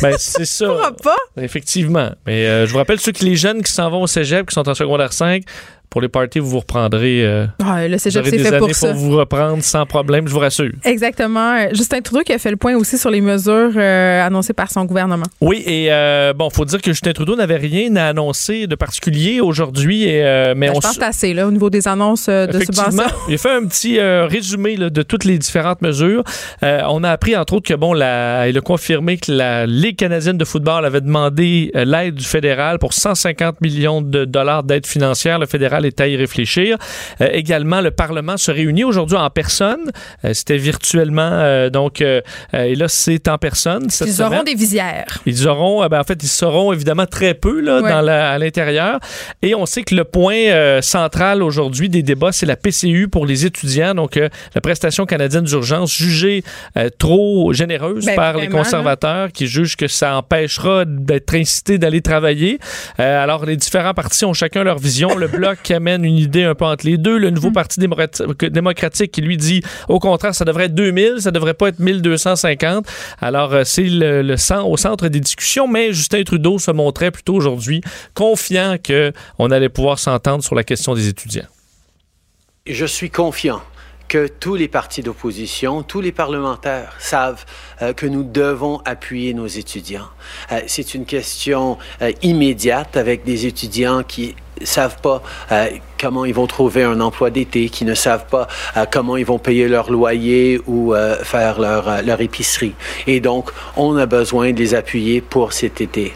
Ben, 0.00 0.14
c'est 0.18 0.44
ça. 0.44 0.92
pas? 1.02 1.16
Effectivement. 1.40 2.10
Mais 2.26 2.66
je 2.66 2.72
vous 2.72 2.78
rappelle 2.78 3.00
ceux 3.00 3.12
que 3.12 3.24
les 3.24 3.36
jeunes 3.36 3.62
qui 3.62 3.72
s'en 3.72 3.90
vont 3.90 4.02
au 4.02 4.06
cégep, 4.06 4.48
qui 4.48 4.54
sont 4.54 4.68
en 4.68 4.74
secondaire 4.74 5.12
5, 5.12 5.42
pour 5.92 6.00
les 6.00 6.08
parties, 6.08 6.38
vous 6.38 6.48
vous 6.48 6.60
reprendrez. 6.60 7.22
Euh, 7.22 7.46
le 7.86 7.98
cégep, 7.98 8.24
c'est 8.24 8.38
fait 8.38 8.56
pour 8.56 8.74
ça. 8.74 8.94
vous 8.94 9.10
reprendre 9.10 9.62
sans 9.62 9.84
problème, 9.84 10.26
je 10.26 10.32
vous 10.32 10.38
rassure. 10.38 10.72
Exactement. 10.84 11.68
Justin 11.72 12.00
Trudeau 12.00 12.22
qui 12.22 12.32
a 12.32 12.38
fait 12.38 12.50
le 12.50 12.56
point 12.56 12.74
aussi 12.76 12.96
sur 12.96 13.10
les 13.10 13.20
mesures 13.20 13.72
euh, 13.76 14.26
annoncées 14.26 14.54
par 14.54 14.70
son 14.70 14.86
gouvernement. 14.86 15.26
Oui, 15.42 15.62
et 15.66 15.88
euh, 15.92 16.32
bon, 16.32 16.48
faut 16.48 16.64
dire 16.64 16.80
que 16.80 16.92
Justin 16.92 17.12
Trudeau 17.12 17.36
n'avait 17.36 17.58
rien 17.58 17.94
à 17.96 18.06
annoncer 18.06 18.66
de 18.66 18.74
particulier 18.74 19.42
aujourd'hui. 19.42 20.06
Euh, 20.08 20.54
mais 20.56 20.68
ben, 20.68 20.76
on 20.76 20.80
je 20.80 20.86
pense 20.86 21.02
assez 21.02 21.34
là, 21.34 21.46
au 21.46 21.50
niveau 21.50 21.68
des 21.68 21.86
annonces 21.86 22.26
de 22.26 22.58
subventions. 22.58 23.04
Il 23.28 23.34
a 23.34 23.38
fait 23.38 23.50
un 23.50 23.66
petit 23.66 24.00
résumé 24.00 24.76
de 24.76 25.02
toutes 25.02 25.24
les 25.24 25.36
différentes 25.36 25.82
mesures. 25.82 26.24
on 26.62 27.04
a 27.04 27.10
appris, 27.10 27.36
entre 27.36 27.52
autres, 27.52 27.68
que 27.68 27.74
bon, 27.74 27.92
la, 27.92 28.48
il 28.48 28.56
a 28.56 28.62
confirmé 28.62 29.18
que 29.18 29.30
la 29.30 29.66
Ligue 29.66 29.96
canadienne 29.96 30.38
de 30.38 30.44
football 30.46 30.86
avait 30.86 31.02
demandé 31.02 31.70
l'aide 31.74 32.14
du 32.14 32.24
fédéral 32.24 32.78
pour 32.78 32.94
150 32.94 33.60
millions 33.60 34.00
de 34.00 34.24
dollars 34.24 34.62
d'aide 34.62 34.86
financière. 34.86 35.38
Le 35.38 35.46
fédéral 35.46 35.81
est 35.84 36.00
à 36.00 36.08
y 36.08 36.16
réfléchir. 36.16 36.76
Euh, 37.20 37.28
également, 37.32 37.80
le 37.80 37.90
Parlement 37.90 38.36
se 38.36 38.50
réunit 38.50 38.84
aujourd'hui 38.84 39.16
en 39.16 39.30
personne. 39.30 39.90
Euh, 40.24 40.34
c'était 40.34 40.56
virtuellement, 40.56 41.22
euh, 41.22 41.70
donc, 41.70 42.00
et 42.00 42.74
là, 42.74 42.88
c'est 42.88 43.28
en 43.28 43.38
personne. 43.38 43.88
ils 44.00 44.22
auront 44.22 44.42
des 44.42 44.54
visières. 44.54 45.18
Ils 45.26 45.48
auront, 45.48 45.86
ben, 45.86 46.00
en 46.00 46.04
fait, 46.04 46.22
ils 46.22 46.28
seront 46.28 46.72
évidemment 46.72 47.06
très 47.06 47.34
peu 47.34 47.60
là, 47.60 47.80
dans 47.80 48.08
à 48.08 48.38
l'intérieur. 48.38 48.98
Et 49.42 49.54
on 49.54 49.66
sait 49.66 49.82
que 49.82 49.94
le 49.94 50.04
point 50.04 50.80
central 50.80 51.42
aujourd'hui 51.42 51.88
des 51.88 52.02
débats, 52.02 52.32
c'est 52.32 52.46
la 52.46 52.56
PCU 52.56 53.08
pour 53.08 53.26
les 53.26 53.46
étudiants, 53.46 53.94
donc 53.94 54.16
la 54.16 54.60
prestation 54.60 55.06
canadienne 55.06 55.44
d'urgence 55.44 55.94
jugée 55.94 56.42
trop 56.98 57.52
généreuse 57.52 58.06
ben, 58.06 58.16
par 58.16 58.36
les 58.36 58.48
conservateurs 58.48 59.30
qui 59.32 59.46
jugent 59.46 59.76
que 59.76 59.88
ça 59.88 60.16
empêchera 60.16 60.84
d'être 60.86 61.34
incité 61.34 61.78
d'aller 61.78 62.02
travailler. 62.02 62.58
alors, 62.98 63.44
les 63.44 63.56
différents 63.56 63.94
partis 63.94 64.24
ont 64.24 64.32
chacun 64.32 64.64
leur 64.64 64.78
vision. 64.78 65.16
Le 65.16 65.28
bloc 65.28 65.71
amène 65.74 66.04
une 66.04 66.16
idée 66.16 66.44
un 66.44 66.54
peu 66.54 66.64
entre 66.64 66.86
les 66.86 66.98
deux. 66.98 67.18
Le 67.18 67.30
nouveau 67.30 67.50
mm. 67.50 67.52
Parti 67.52 67.80
démocratique 67.80 69.12
qui 69.12 69.20
lui 69.20 69.36
dit, 69.36 69.62
au 69.88 69.98
contraire, 69.98 70.34
ça 70.34 70.44
devrait 70.44 70.64
être 70.64 70.74
2000, 70.74 71.16
ça 71.20 71.30
devrait 71.30 71.54
pas 71.54 71.68
être 71.68 71.78
1250. 71.78 72.86
Alors, 73.20 73.52
euh, 73.52 73.62
c'est 73.64 73.82
le, 73.82 74.22
le 74.22 74.36
au 74.64 74.76
centre 74.76 75.08
des 75.08 75.20
discussions, 75.20 75.68
mais 75.68 75.92
Justin 75.92 76.22
Trudeau 76.24 76.58
se 76.58 76.70
montrait 76.70 77.10
plutôt 77.10 77.34
aujourd'hui 77.34 77.80
confiant 78.14 78.76
qu'on 78.84 79.50
allait 79.50 79.68
pouvoir 79.68 79.98
s'entendre 79.98 80.42
sur 80.42 80.54
la 80.54 80.64
question 80.64 80.94
des 80.94 81.08
étudiants. 81.08 81.46
Je 82.66 82.86
suis 82.86 83.10
confiant 83.10 83.60
que 84.12 84.26
tous 84.26 84.56
les 84.56 84.68
partis 84.68 85.02
d'opposition, 85.02 85.82
tous 85.82 86.02
les 86.02 86.12
parlementaires 86.12 86.94
savent 86.98 87.46
euh, 87.80 87.94
que 87.94 88.04
nous 88.04 88.22
devons 88.22 88.82
appuyer 88.84 89.32
nos 89.32 89.46
étudiants. 89.46 90.08
Euh, 90.52 90.60
c'est 90.66 90.92
une 90.94 91.06
question 91.06 91.78
euh, 92.02 92.12
immédiate 92.20 92.98
avec 92.98 93.24
des 93.24 93.46
étudiants 93.46 94.02
qui 94.02 94.36
savent 94.64 95.00
pas 95.00 95.22
comment 96.00 96.24
ils 96.24 96.34
vont 96.34 96.46
trouver 96.46 96.82
un 96.82 97.00
emploi 97.00 97.30
d'été, 97.30 97.68
qui 97.68 97.84
ne 97.84 97.94
savent 97.94 98.26
pas 98.26 98.48
comment 98.90 99.16
ils 99.16 99.26
vont 99.26 99.38
payer 99.38 99.68
leur 99.68 99.90
loyer 99.90 100.60
ou 100.66 100.94
faire 101.22 101.60
leur, 101.60 102.02
leur 102.02 102.20
épicerie. 102.20 102.74
Et 103.06 103.20
donc, 103.20 103.50
on 103.76 103.96
a 103.96 104.06
besoin 104.06 104.52
de 104.52 104.58
les 104.58 104.74
appuyer 104.74 105.20
pour 105.20 105.52
cet 105.52 105.80
été. 105.80 106.12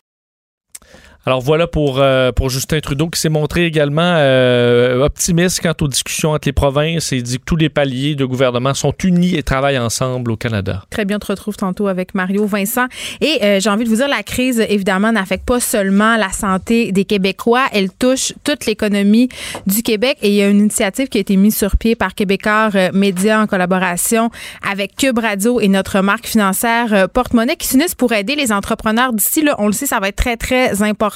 Alors 1.28 1.40
voilà 1.40 1.66
pour, 1.66 1.98
euh, 1.98 2.30
pour 2.30 2.50
Justin 2.50 2.78
Trudeau 2.78 3.08
qui 3.08 3.20
s'est 3.20 3.28
montré 3.28 3.66
également 3.66 4.14
euh, 4.16 5.02
optimiste 5.02 5.60
quant 5.60 5.74
aux 5.80 5.88
discussions 5.88 6.30
entre 6.30 6.46
les 6.46 6.52
provinces 6.52 7.12
et 7.12 7.20
dit 7.20 7.38
que 7.38 7.44
tous 7.44 7.56
les 7.56 7.68
paliers 7.68 8.14
de 8.14 8.24
gouvernement 8.24 8.74
sont 8.74 8.94
unis 9.02 9.34
et 9.34 9.42
travaillent 9.42 9.76
ensemble 9.76 10.30
au 10.30 10.36
Canada. 10.36 10.84
Très 10.88 11.04
bien, 11.04 11.16
on 11.16 11.18
te 11.18 11.26
retrouve 11.26 11.56
tantôt 11.56 11.88
avec 11.88 12.14
Mario 12.14 12.46
Vincent. 12.46 12.86
Et 13.20 13.40
euh, 13.42 13.58
j'ai 13.58 13.68
envie 13.68 13.82
de 13.82 13.88
vous 13.88 13.96
dire, 13.96 14.06
la 14.06 14.22
crise, 14.22 14.64
évidemment, 14.68 15.10
n'affecte 15.10 15.44
pas 15.44 15.58
seulement 15.58 16.16
la 16.16 16.30
santé 16.30 16.92
des 16.92 17.04
Québécois, 17.04 17.64
elle 17.72 17.90
touche 17.90 18.32
toute 18.44 18.64
l'économie 18.66 19.28
du 19.66 19.82
Québec. 19.82 20.18
Et 20.22 20.28
il 20.28 20.34
y 20.34 20.42
a 20.42 20.48
une 20.48 20.60
initiative 20.60 21.08
qui 21.08 21.18
a 21.18 21.22
été 21.22 21.34
mise 21.34 21.56
sur 21.56 21.76
pied 21.76 21.96
par 21.96 22.14
Québécois 22.14 22.70
Média 22.92 23.40
en 23.40 23.48
collaboration 23.48 24.30
avec 24.70 24.94
Cube 24.94 25.18
Radio 25.18 25.58
et 25.60 25.66
notre 25.66 26.02
marque 26.02 26.28
financière 26.28 27.08
Porte-Monnaie 27.08 27.56
qui 27.56 27.66
s'unissent 27.66 27.96
pour 27.96 28.12
aider 28.12 28.36
les 28.36 28.52
entrepreneurs 28.52 29.12
d'ici. 29.12 29.42
Là, 29.42 29.56
on 29.58 29.66
le 29.66 29.72
sait, 29.72 29.86
ça 29.86 29.98
va 29.98 30.06
être 30.06 30.14
très, 30.14 30.36
très 30.36 30.82
important 30.84 31.15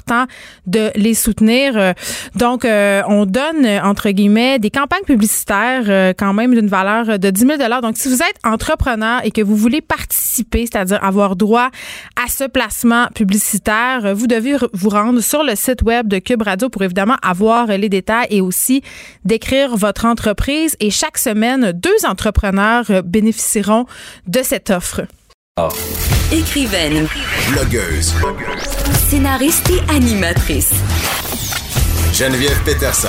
de 0.66 0.90
les 0.94 1.14
soutenir. 1.14 1.76
Euh, 1.76 1.92
donc, 2.34 2.64
euh, 2.64 3.02
on 3.08 3.26
donne, 3.26 3.66
entre 3.82 4.10
guillemets, 4.10 4.58
des 4.58 4.70
campagnes 4.70 5.04
publicitaires 5.04 5.84
euh, 5.88 6.12
quand 6.16 6.32
même 6.32 6.54
d'une 6.54 6.68
valeur 6.68 7.18
de 7.18 7.30
10 7.30 7.46
000 7.58 7.80
Donc, 7.82 7.96
si 7.96 8.08
vous 8.08 8.22
êtes 8.22 8.36
entrepreneur 8.44 9.20
et 9.24 9.30
que 9.30 9.42
vous 9.42 9.56
voulez 9.56 9.80
participer, 9.80 10.66
c'est-à-dire 10.66 11.02
avoir 11.02 11.36
droit 11.36 11.70
à 12.22 12.28
ce 12.28 12.44
placement 12.44 13.06
publicitaire, 13.14 14.14
vous 14.14 14.26
devez 14.26 14.56
vous 14.72 14.88
rendre 14.88 15.20
sur 15.20 15.42
le 15.42 15.54
site 15.54 15.82
web 15.82 16.08
de 16.08 16.18
Cube 16.18 16.42
Radio 16.42 16.68
pour 16.68 16.82
évidemment 16.82 17.16
avoir 17.22 17.66
les 17.66 17.88
détails 17.88 18.26
et 18.30 18.40
aussi 18.40 18.82
décrire 19.24 19.76
votre 19.76 20.04
entreprise. 20.04 20.76
Et 20.80 20.90
chaque 20.90 21.18
semaine, 21.18 21.72
deux 21.72 22.06
entrepreneurs 22.06 23.02
bénéficieront 23.04 23.86
de 24.26 24.40
cette 24.42 24.70
offre. 24.70 25.02
Écrivaine. 26.32 27.06
Blogueuse. 27.50 28.14
Scénariste 29.08 29.68
et 29.70 29.94
animatrice. 29.94 30.70
Geneviève 32.14 32.62
Peterson. 32.64 33.08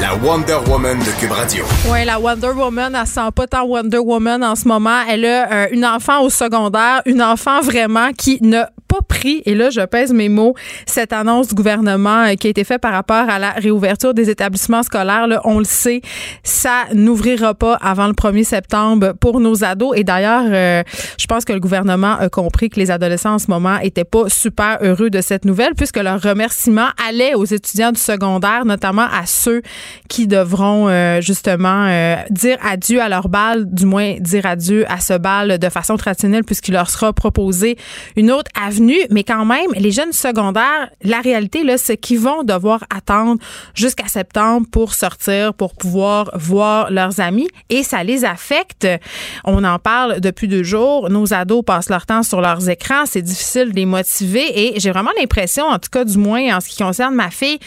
La 0.00 0.14
Wonder 0.16 0.58
Woman 0.66 0.98
de 0.98 1.20
Cube 1.20 1.30
Radio. 1.30 1.64
Oui, 1.88 2.04
la 2.04 2.18
Wonder 2.18 2.48
Woman, 2.48 2.96
elle 2.98 3.06
sent 3.06 3.30
pas 3.36 3.46
tant 3.46 3.64
Wonder 3.64 3.98
Woman 3.98 4.42
en 4.42 4.56
ce 4.56 4.66
moment. 4.66 5.02
Elle 5.08 5.24
a 5.26 5.52
euh, 5.52 5.66
une 5.70 5.84
enfant 5.84 6.22
au 6.22 6.30
secondaire, 6.30 7.02
une 7.06 7.22
enfant 7.22 7.60
vraiment 7.60 8.12
qui 8.12 8.38
n'a 8.40 8.70
pas 8.90 9.02
pris, 9.06 9.42
et 9.46 9.54
là 9.54 9.70
je 9.70 9.80
pèse 9.82 10.12
mes 10.12 10.28
mots, 10.28 10.54
cette 10.84 11.12
annonce 11.12 11.48
du 11.48 11.54
gouvernement 11.54 12.24
euh, 12.24 12.34
qui 12.34 12.48
a 12.48 12.50
été 12.50 12.64
faite 12.64 12.80
par 12.80 12.92
rapport 12.92 13.28
à 13.28 13.38
la 13.38 13.50
réouverture 13.50 14.14
des 14.14 14.30
établissements 14.30 14.82
scolaires. 14.82 15.28
Là, 15.28 15.40
on 15.44 15.58
le 15.58 15.64
sait, 15.64 16.00
ça 16.42 16.86
n'ouvrira 16.92 17.54
pas 17.54 17.74
avant 17.74 18.08
le 18.08 18.14
1er 18.14 18.42
septembre 18.42 19.12
pour 19.20 19.38
nos 19.38 19.62
ados. 19.62 19.92
Et 19.96 20.02
d'ailleurs, 20.02 20.44
euh, 20.46 20.82
je 21.18 21.26
pense 21.26 21.44
que 21.44 21.52
le 21.52 21.60
gouvernement 21.60 22.16
a 22.18 22.28
compris 22.28 22.68
que 22.68 22.80
les 22.80 22.90
adolescents 22.90 23.34
en 23.34 23.38
ce 23.38 23.48
moment 23.48 23.78
étaient 23.78 24.04
pas 24.04 24.28
super 24.28 24.78
heureux 24.82 25.08
de 25.08 25.20
cette 25.20 25.44
nouvelle, 25.44 25.74
puisque 25.76 25.98
leur 25.98 26.20
remerciement 26.20 26.88
allait 27.08 27.34
aux 27.34 27.44
étudiants 27.44 27.92
du 27.92 28.00
secondaire, 28.00 28.64
notamment 28.64 29.06
à 29.06 29.26
ceux 29.26 29.62
qui 30.08 30.26
devront 30.26 30.88
euh, 30.88 31.20
justement 31.20 31.86
dire 32.30 32.58
adieu 32.68 33.00
à 33.00 33.08
leur 33.08 33.28
bal, 33.28 33.72
du 33.72 33.86
moins 33.86 34.14
dire 34.18 34.46
adieu 34.46 34.84
à 34.90 34.98
ce 34.98 35.16
bal 35.16 35.58
de 35.58 35.68
façon 35.68 35.96
traditionnelle, 35.96 36.44
puisqu'il 36.44 36.72
leur 36.72 36.90
sera 36.90 37.12
proposé 37.12 37.76
une 38.16 38.32
autre 38.32 38.50
avenue 38.60 38.79
mais 39.10 39.24
quand 39.24 39.44
même, 39.44 39.70
les 39.76 39.90
jeunes 39.90 40.12
secondaires, 40.12 40.90
la 41.02 41.20
réalité, 41.20 41.64
là, 41.64 41.78
c'est 41.78 41.96
qu'ils 41.96 42.20
vont 42.20 42.42
devoir 42.42 42.84
attendre 42.94 43.40
jusqu'à 43.74 44.08
septembre 44.08 44.66
pour 44.70 44.94
sortir, 44.94 45.54
pour 45.54 45.74
pouvoir 45.74 46.30
voir 46.34 46.90
leurs 46.90 47.20
amis 47.20 47.48
et 47.68 47.82
ça 47.82 48.02
les 48.04 48.24
affecte. 48.24 48.86
On 49.44 49.64
en 49.64 49.78
parle 49.78 50.20
depuis 50.20 50.48
deux 50.48 50.62
jours. 50.62 51.10
Nos 51.10 51.32
ados 51.32 51.64
passent 51.64 51.90
leur 51.90 52.06
temps 52.06 52.22
sur 52.22 52.40
leurs 52.40 52.68
écrans. 52.68 53.06
C'est 53.06 53.22
difficile 53.22 53.70
de 53.70 53.76
les 53.76 53.86
motiver 53.86 54.74
et 54.74 54.80
j'ai 54.80 54.90
vraiment 54.90 55.12
l'impression, 55.18 55.66
en 55.66 55.78
tout 55.78 55.90
cas, 55.90 56.04
du 56.04 56.18
moins 56.18 56.56
en 56.56 56.60
ce 56.60 56.68
qui 56.68 56.82
concerne 56.82 57.14
ma 57.14 57.30
fille, 57.30 57.58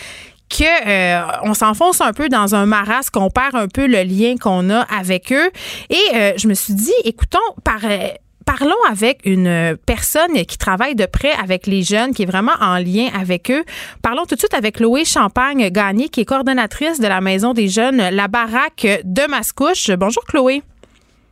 que 0.50 0.88
euh, 0.88 1.26
on 1.44 1.54
s'enfonce 1.54 2.02
un 2.02 2.14
peu 2.14 2.30
dans 2.30 2.56
un 2.56 2.66
maras, 2.66 3.10
qu'on 3.12 3.30
perd 3.30 3.56
un 3.56 3.68
peu 3.68 3.88
le 3.88 4.04
lien 4.04 4.36
qu'on 4.38 4.70
a 4.70 4.82
avec 4.82 5.32
eux. 5.32 5.52
Et 5.90 6.16
euh, 6.16 6.34
je 6.38 6.48
me 6.48 6.54
suis 6.54 6.74
dit, 6.74 6.94
écoutons, 7.06 7.40
par 7.64 7.80
euh, 7.84 8.10
parlons 8.46 8.72
avec 8.90 9.22
une 9.26 9.78
personne 9.86 10.34
qui 10.46 10.58
travaille 10.58 10.96
de 10.96 11.06
près 11.06 11.32
avec 11.32 11.68
les 11.68 11.84
jeunes, 11.84 12.14
qui 12.14 12.24
est 12.24 12.28
vraiment 12.28 12.54
en 12.60 12.78
lien 12.78 13.08
avec 13.20 13.52
eux. 13.52 13.64
Parlons 14.02 14.26
tout 14.26 14.36
de 14.36 14.40
suite 14.40 14.54
avec 14.54 14.78
Chloé 14.78 15.06
Champagne-Gagné, 15.06 16.10
qui 16.10 16.22
est 16.22 16.26
coordonnatrice 16.26 17.00
de 17.00 17.08
la 17.08 17.22
Maison 17.22 17.54
des 17.54 17.68
jeunes 17.68 17.98
La 18.10 18.28
Baraque 18.28 18.88
de 19.04 19.30
Mascouche. 19.30 19.92
Bonjour 19.92 20.24
Chloé. 20.26 20.62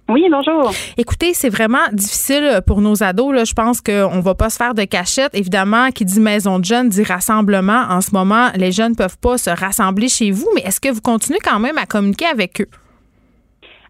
Oui, 0.09 0.26
bonjour. 0.30 0.74
Écoutez, 0.97 1.34
c'est 1.34 1.49
vraiment 1.49 1.88
difficile 1.93 2.62
pour 2.68 2.82
nos 2.82 3.01
ados. 3.01 3.34
Là. 3.34 3.45
Je 3.45 3.53
pense 3.53 3.80
qu'on 3.80 4.18
ne 4.18 4.22
va 4.22 4.36
pas 4.36 4.49
se 4.49 4.57
faire 4.57 4.74
de 4.74 4.84
cachette. 4.84 5.34
Évidemment, 5.34 5.89
qui 5.91 6.03
dit 6.03 6.20
maison 6.20 6.59
de 6.59 6.66
jeunes 6.66 6.89
dit 6.89 7.03
rassemblement. 7.03 7.86
En 7.89 8.01
ce 8.01 8.12
moment, 8.12 8.49
les 8.55 8.74
jeunes 8.74 8.91
ne 8.91 8.95
peuvent 8.95 9.18
pas 9.20 9.38
se 9.38 9.49
rassembler 9.49 10.09
chez 10.09 10.32
vous, 10.32 10.49
mais 10.53 10.62
est-ce 10.62 10.82
que 10.82 10.89
vous 10.89 10.99
continuez 10.99 11.39
quand 11.41 11.59
même 11.59 11.78
à 11.78 11.86
communiquer 11.86 12.26
avec 12.26 12.59
eux? 12.59 12.68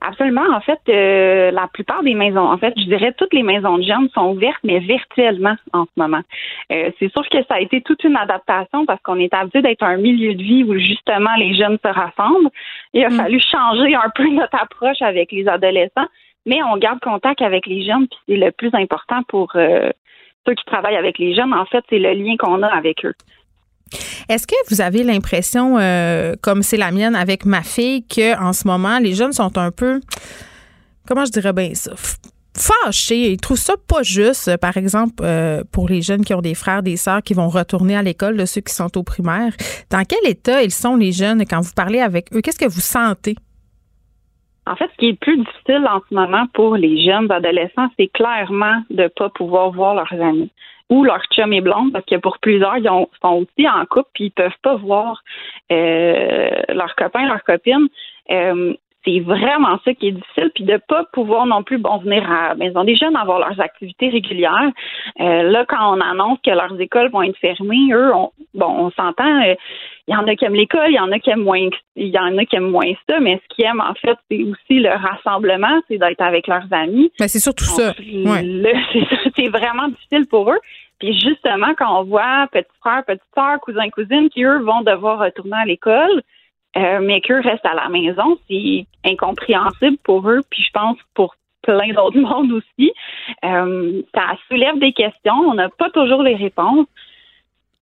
Absolument. 0.04 0.46
En 0.52 0.62
fait, 0.62 0.80
euh, 0.90 1.52
la 1.52 1.68
plupart 1.68 2.02
des 2.02 2.16
maisons, 2.16 2.52
en 2.52 2.58
fait, 2.58 2.74
je 2.76 2.86
dirais 2.86 3.14
toutes 3.16 3.34
les 3.36 3.44
maisons 3.44 3.78
de 3.78 3.84
jeunes 3.84 4.10
sont 4.16 4.32
ouvertes, 4.32 4.60
mais 4.64 4.80
virtuellement 4.80 5.56
en 5.74 5.86
ce 5.86 5.92
moment. 5.96 6.22
Euh, 6.72 6.90
c'est 6.98 7.12
sûr 7.12 7.22
que 7.30 7.38
ça 7.48 7.56
a 7.56 7.60
été 7.60 7.82
toute 7.82 8.04
une 8.04 8.16
adaptation 8.16 8.88
parce 8.88 9.00
qu'on 9.04 9.20
est 9.20 9.32
habitué 9.32 9.62
d'être 9.62 9.84
un 9.84 9.98
milieu 9.98 10.34
de 10.34 10.42
vie 10.42 10.64
où 10.64 10.74
justement 10.80 11.36
les 11.38 11.54
jeunes 11.54 11.78
se 11.86 11.88
rassemblent. 11.88 12.50
Il 12.94 13.06
a 13.06 13.10
mm. 13.10 13.18
fallu 13.18 13.40
changer 13.40 13.94
un 13.94 14.10
peu 14.16 14.28
notre 14.30 14.56
approche 14.60 15.02
avec 15.04 15.32
les 15.32 15.48
adolescents, 15.48 16.08
mais 16.48 16.64
on 16.64 16.78
garde 16.78 17.00
contact 17.00 17.44
avec 17.44 17.68
les 17.68 17.86
jeunes, 17.86 18.08
puis 18.08 18.18
c'est 18.28 18.38
le 18.38 18.52
plus 18.52 18.74
important 18.74 19.22
pour 19.28 19.52
euh, 19.56 19.92
ceux 20.48 20.56
qui 20.56 20.66
travaillent 20.66 20.98
avec 20.98 21.20
les 21.20 21.36
jeunes. 21.36 21.54
En 21.54 21.66
fait, 21.66 21.84
c'est 21.92 22.00
le 22.00 22.14
lien 22.14 22.38
qu'on 22.38 22.64
a 22.64 22.68
avec 22.68 23.06
eux. 23.06 23.14
Est-ce 24.30 24.48
que 24.48 24.56
vous 24.70 24.82
avez 24.82 25.04
l'impression, 25.04 25.78
euh, 25.78 26.34
comme 26.42 26.64
c'est 26.64 26.78
la 26.78 26.92
mienne 26.92 27.16
avec 27.16 27.46
ma 27.46 27.62
fille, 27.62 28.06
que 28.06 28.40
en 28.42 28.54
ce 28.54 28.68
moment 28.68 29.00
les 29.00 29.14
jeunes 29.14 29.34
sont 29.34 29.58
un 29.58 29.72
peu, 29.72 30.00
comment 31.08 31.26
je 31.26 31.32
dirais 31.32 31.54
bien 31.54 31.74
ça, 31.74 31.92
fâchés? 32.56 33.32
Ils 33.32 33.38
trouvent 33.38 33.58
ça 33.58 33.76
pas 33.88 34.04
juste, 34.04 34.58
par 34.58 34.78
exemple, 34.78 35.16
euh, 35.22 35.64
pour 35.72 35.90
les 35.90 36.02
jeunes 36.02 36.24
qui 36.24 36.34
ont 36.34 36.42
des 36.42 36.56
frères, 36.56 36.84
des 36.84 36.98
sœurs 36.98 37.24
qui 37.24 37.34
vont 37.34 37.50
retourner 37.50 37.96
à 37.96 38.04
l'école, 38.04 38.46
ceux 38.48 38.62
qui 38.62 38.74
sont 38.74 38.98
au 38.98 39.04
primaire. 39.04 39.54
Dans 39.90 40.04
quel 40.04 40.30
état 40.30 40.64
ils 40.64 40.72
sont 40.72 40.96
les 40.96 41.12
jeunes 41.12 41.46
quand 41.46 41.62
vous 41.62 41.74
parlez 41.76 42.00
avec 42.00 42.34
eux? 42.36 42.42
Qu'est-ce 42.42 42.60
que 42.60 42.70
vous 42.70 42.82
sentez? 42.82 43.36
En 44.68 44.76
fait, 44.76 44.90
ce 44.94 44.98
qui 44.98 45.08
est 45.08 45.20
plus 45.20 45.38
difficile 45.38 45.86
en 45.90 46.02
ce 46.08 46.14
moment 46.14 46.46
pour 46.54 46.76
les 46.76 47.04
jeunes 47.04 47.32
adolescents, 47.32 47.88
c'est 47.98 48.10
clairement 48.14 48.84
de 48.92 49.04
ne 49.04 49.08
pas 49.08 49.30
pouvoir 49.30 49.72
voir 49.72 49.96
leurs 49.96 50.22
amis 50.22 50.52
ou 50.92 51.06
leur 51.06 51.24
chum 51.32 51.54
est 51.54 51.62
blonde, 51.62 51.94
parce 51.94 52.06
que 52.06 52.18
pour 52.18 52.38
plusieurs, 52.38 52.78
ils 52.78 52.84
sont 52.84 53.08
aussi 53.24 53.68
en 53.68 53.86
couple 53.86 54.10
puis 54.14 54.26
ils 54.26 54.32
peuvent 54.32 54.60
pas 54.62 54.76
voir 54.76 55.24
euh, 55.72 56.62
leurs 56.70 56.96
copains, 56.96 57.26
leurs 57.26 57.44
copines. 57.44 57.88
Euh, 58.30 58.74
c'est 59.04 59.20
vraiment 59.20 59.80
ça 59.84 59.94
qui 59.94 60.10
est 60.10 60.12
difficile, 60.12 60.52
puis 60.54 60.64
de 60.64 60.80
pas 60.88 61.06
pouvoir 61.12 61.46
non 61.46 61.64
plus 61.64 61.78
bon 61.78 61.98
venir 61.98 62.30
à 62.30 62.50
la 62.50 62.56
maison 62.56 62.84
des 62.84 62.96
jeunes, 62.96 63.16
avoir 63.16 63.40
leurs 63.40 63.60
activités 63.60 64.10
régulières. 64.10 64.72
Euh, 65.20 65.44
là, 65.44 65.66
quand 65.68 65.96
on 65.96 66.00
annonce 66.02 66.38
que 66.46 66.52
leurs 66.52 66.80
écoles 66.80 67.10
vont 67.10 67.24
être 67.24 67.38
fermées, 67.38 67.92
eux, 67.92 68.14
on, 68.14 68.32
bon, 68.54 68.68
on 68.68 68.92
s'entend. 68.92 69.42
il 69.42 70.14
y 70.14 70.16
en 70.16 70.28
a 70.28 70.36
qui 70.36 70.46
aiment 70.46 70.54
l'école, 70.54 70.90
il 70.90 70.96
y 70.96 71.00
en 71.00 71.12
a 71.12 71.20
qui 71.20 71.32
aiment 71.32 71.44
moins, 71.44 71.68
il 71.96 72.08
y 72.08 72.20
en 72.20 72.38
a 72.38 72.46
qui 72.46 72.56
aiment 72.56 72.70
moins 72.70 72.92
ça, 73.10 73.20
mais 73.20 73.42
ce 73.42 73.56
qu'ils 73.56 73.66
aiment 73.66 73.82
en 73.82 73.96
fait, 73.96 74.18
c'est 74.30 74.44
aussi 74.44 74.80
le 74.80 74.90
rassemblement, 74.90 75.82
c'est 75.88 75.98
d'être 75.98 76.22
avec 76.22 76.48
leurs 76.48 76.72
amis. 76.72 77.12
Mais 77.20 77.28
c'est 77.28 77.40
surtout 77.40 77.64
ça. 77.66 77.94
C'est 79.36 79.48
vraiment 79.48 79.88
difficile 79.88 80.28
pour 80.28 80.52
eux. 80.52 80.60
Puis 81.00 81.20
justement, 81.20 81.74
quand 81.76 82.00
on 82.00 82.04
voit 82.04 82.48
petits 82.52 82.70
frères, 82.80 83.04
petites 83.06 83.24
sœurs, 83.34 83.60
cousins, 83.62 83.90
cousines 83.90 84.30
qui, 84.30 84.44
eux, 84.44 84.60
vont 84.60 84.82
devoir 84.82 85.18
retourner 85.18 85.58
à 85.60 85.66
l'école, 85.66 86.22
euh, 86.78 87.00
mais 87.02 87.22
qu'eux 87.22 87.42
restent 87.42 87.66
à 87.66 87.74
la 87.74 87.90
maison, 87.90 88.38
c'est 88.50 88.86
incompréhensible 89.06 89.98
pour 90.04 90.30
eux, 90.30 90.42
puis 90.50 90.64
je 90.64 90.72
pense 90.72 90.98
pour 91.14 91.36
plein 91.62 91.94
d'autres 91.94 92.20
mondes 92.20 92.52
aussi. 92.52 92.94
Euh, 93.44 94.02
ça 94.14 94.36
soulève 94.48 94.80
des 94.80 94.94
questions, 94.94 95.34
on 95.34 95.54
n'a 95.54 95.70
pas 95.70 95.90
toujours 95.90 96.24
les 96.24 96.36
réponses. 96.36 96.88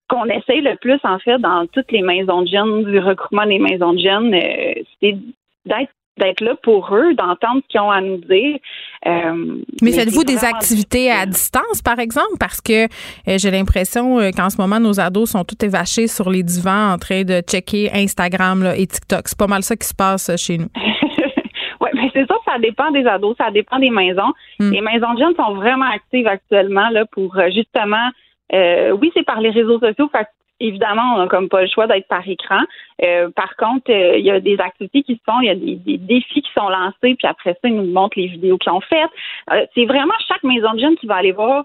Qu'on 0.08 0.24
essaye 0.24 0.62
le 0.62 0.74
plus, 0.76 0.98
en 1.04 1.18
fait, 1.18 1.38
dans 1.38 1.66
toutes 1.66 1.92
les 1.92 2.00
maisons 2.00 2.40
de 2.40 2.48
jeunes, 2.48 2.84
du 2.84 2.98
regroupement 2.98 3.44
des 3.44 3.58
maisons 3.58 3.92
de 3.92 3.98
jeunes, 3.98 4.34
euh, 4.34 4.74
c'est 5.00 5.18
d'être 5.66 5.92
d'être 6.18 6.40
là 6.40 6.54
pour 6.62 6.94
eux, 6.94 7.14
d'entendre 7.14 7.62
ce 7.62 7.68
qu'ils 7.68 7.80
ont 7.80 7.90
à 7.90 8.00
nous 8.00 8.18
dire. 8.18 8.58
Euh, 9.06 9.60
mais, 9.82 9.92
faites-vous 9.92 10.24
des 10.24 10.44
activités 10.44 11.10
à 11.10 11.26
distance, 11.26 11.82
par 11.82 11.98
exemple? 11.98 12.36
Parce 12.38 12.60
que 12.60 12.84
euh, 12.84 13.38
j'ai 13.38 13.50
l'impression 13.50 14.18
euh, 14.18 14.30
qu'en 14.36 14.50
ce 14.50 14.60
moment, 14.60 14.80
nos 14.80 15.00
ados 15.00 15.30
sont 15.30 15.44
tous 15.44 15.64
évachés 15.64 16.06
sur 16.06 16.30
les 16.30 16.42
divans 16.42 16.92
en 16.92 16.98
train 16.98 17.22
de 17.22 17.40
checker 17.40 17.90
Instagram 17.94 18.72
et 18.76 18.86
TikTok. 18.86 19.22
C'est 19.26 19.38
pas 19.38 19.46
mal 19.46 19.62
ça 19.62 19.76
qui 19.76 19.86
se 19.86 19.94
passe 19.94 20.30
chez 20.36 20.58
nous. 20.58 20.68
oui, 21.80 21.90
mais 21.94 22.10
c'est 22.12 22.26
ça, 22.26 22.34
ça 22.44 22.58
dépend 22.58 22.90
des 22.90 23.06
ados, 23.06 23.36
ça 23.38 23.50
dépend 23.50 23.78
des 23.78 23.90
maisons. 23.90 24.32
Hmm. 24.58 24.70
Les 24.72 24.80
maisons 24.80 25.14
de 25.14 25.20
jeunes 25.20 25.34
sont 25.36 25.54
vraiment 25.54 25.90
actives 25.90 26.26
actuellement 26.26 26.88
là, 26.90 27.04
pour 27.06 27.36
justement 27.54 28.10
oui, 28.50 29.10
c'est 29.14 29.24
par 29.24 29.42
les 29.42 29.50
réseaux 29.50 29.78
sociaux. 29.78 30.08
Fait 30.10 30.26
évidemment, 30.60 31.14
on 31.14 31.18
n'a 31.18 31.26
comme 31.28 31.48
pas 31.48 31.62
le 31.62 31.68
choix 31.68 31.86
d'être 31.86 32.08
par 32.08 32.26
écran. 32.28 32.60
Euh, 33.04 33.30
par 33.30 33.56
contre, 33.56 33.90
euh, 33.90 34.18
il 34.18 34.24
y 34.24 34.30
a 34.30 34.40
des 34.40 34.58
activités 34.60 35.02
qui 35.02 35.14
se 35.14 35.20
font, 35.24 35.40
il 35.40 35.46
y 35.46 35.50
a 35.50 35.54
des, 35.54 35.98
défis 35.98 36.42
qui 36.42 36.52
sont 36.52 36.68
lancés, 36.68 37.14
puis 37.14 37.26
après 37.26 37.52
ça, 37.52 37.68
ils 37.68 37.74
nous 37.76 37.92
montrent 37.92 38.18
les 38.18 38.26
vidéos 38.26 38.58
qu'ils 38.58 38.72
ont 38.72 38.80
faites. 38.80 39.10
Euh, 39.52 39.66
c'est 39.74 39.84
vraiment 39.84 40.14
chaque 40.26 40.42
maison 40.42 40.72
de 40.74 40.80
jeunes 40.80 40.96
qui 40.96 41.06
va 41.06 41.16
aller 41.16 41.32
voir 41.32 41.64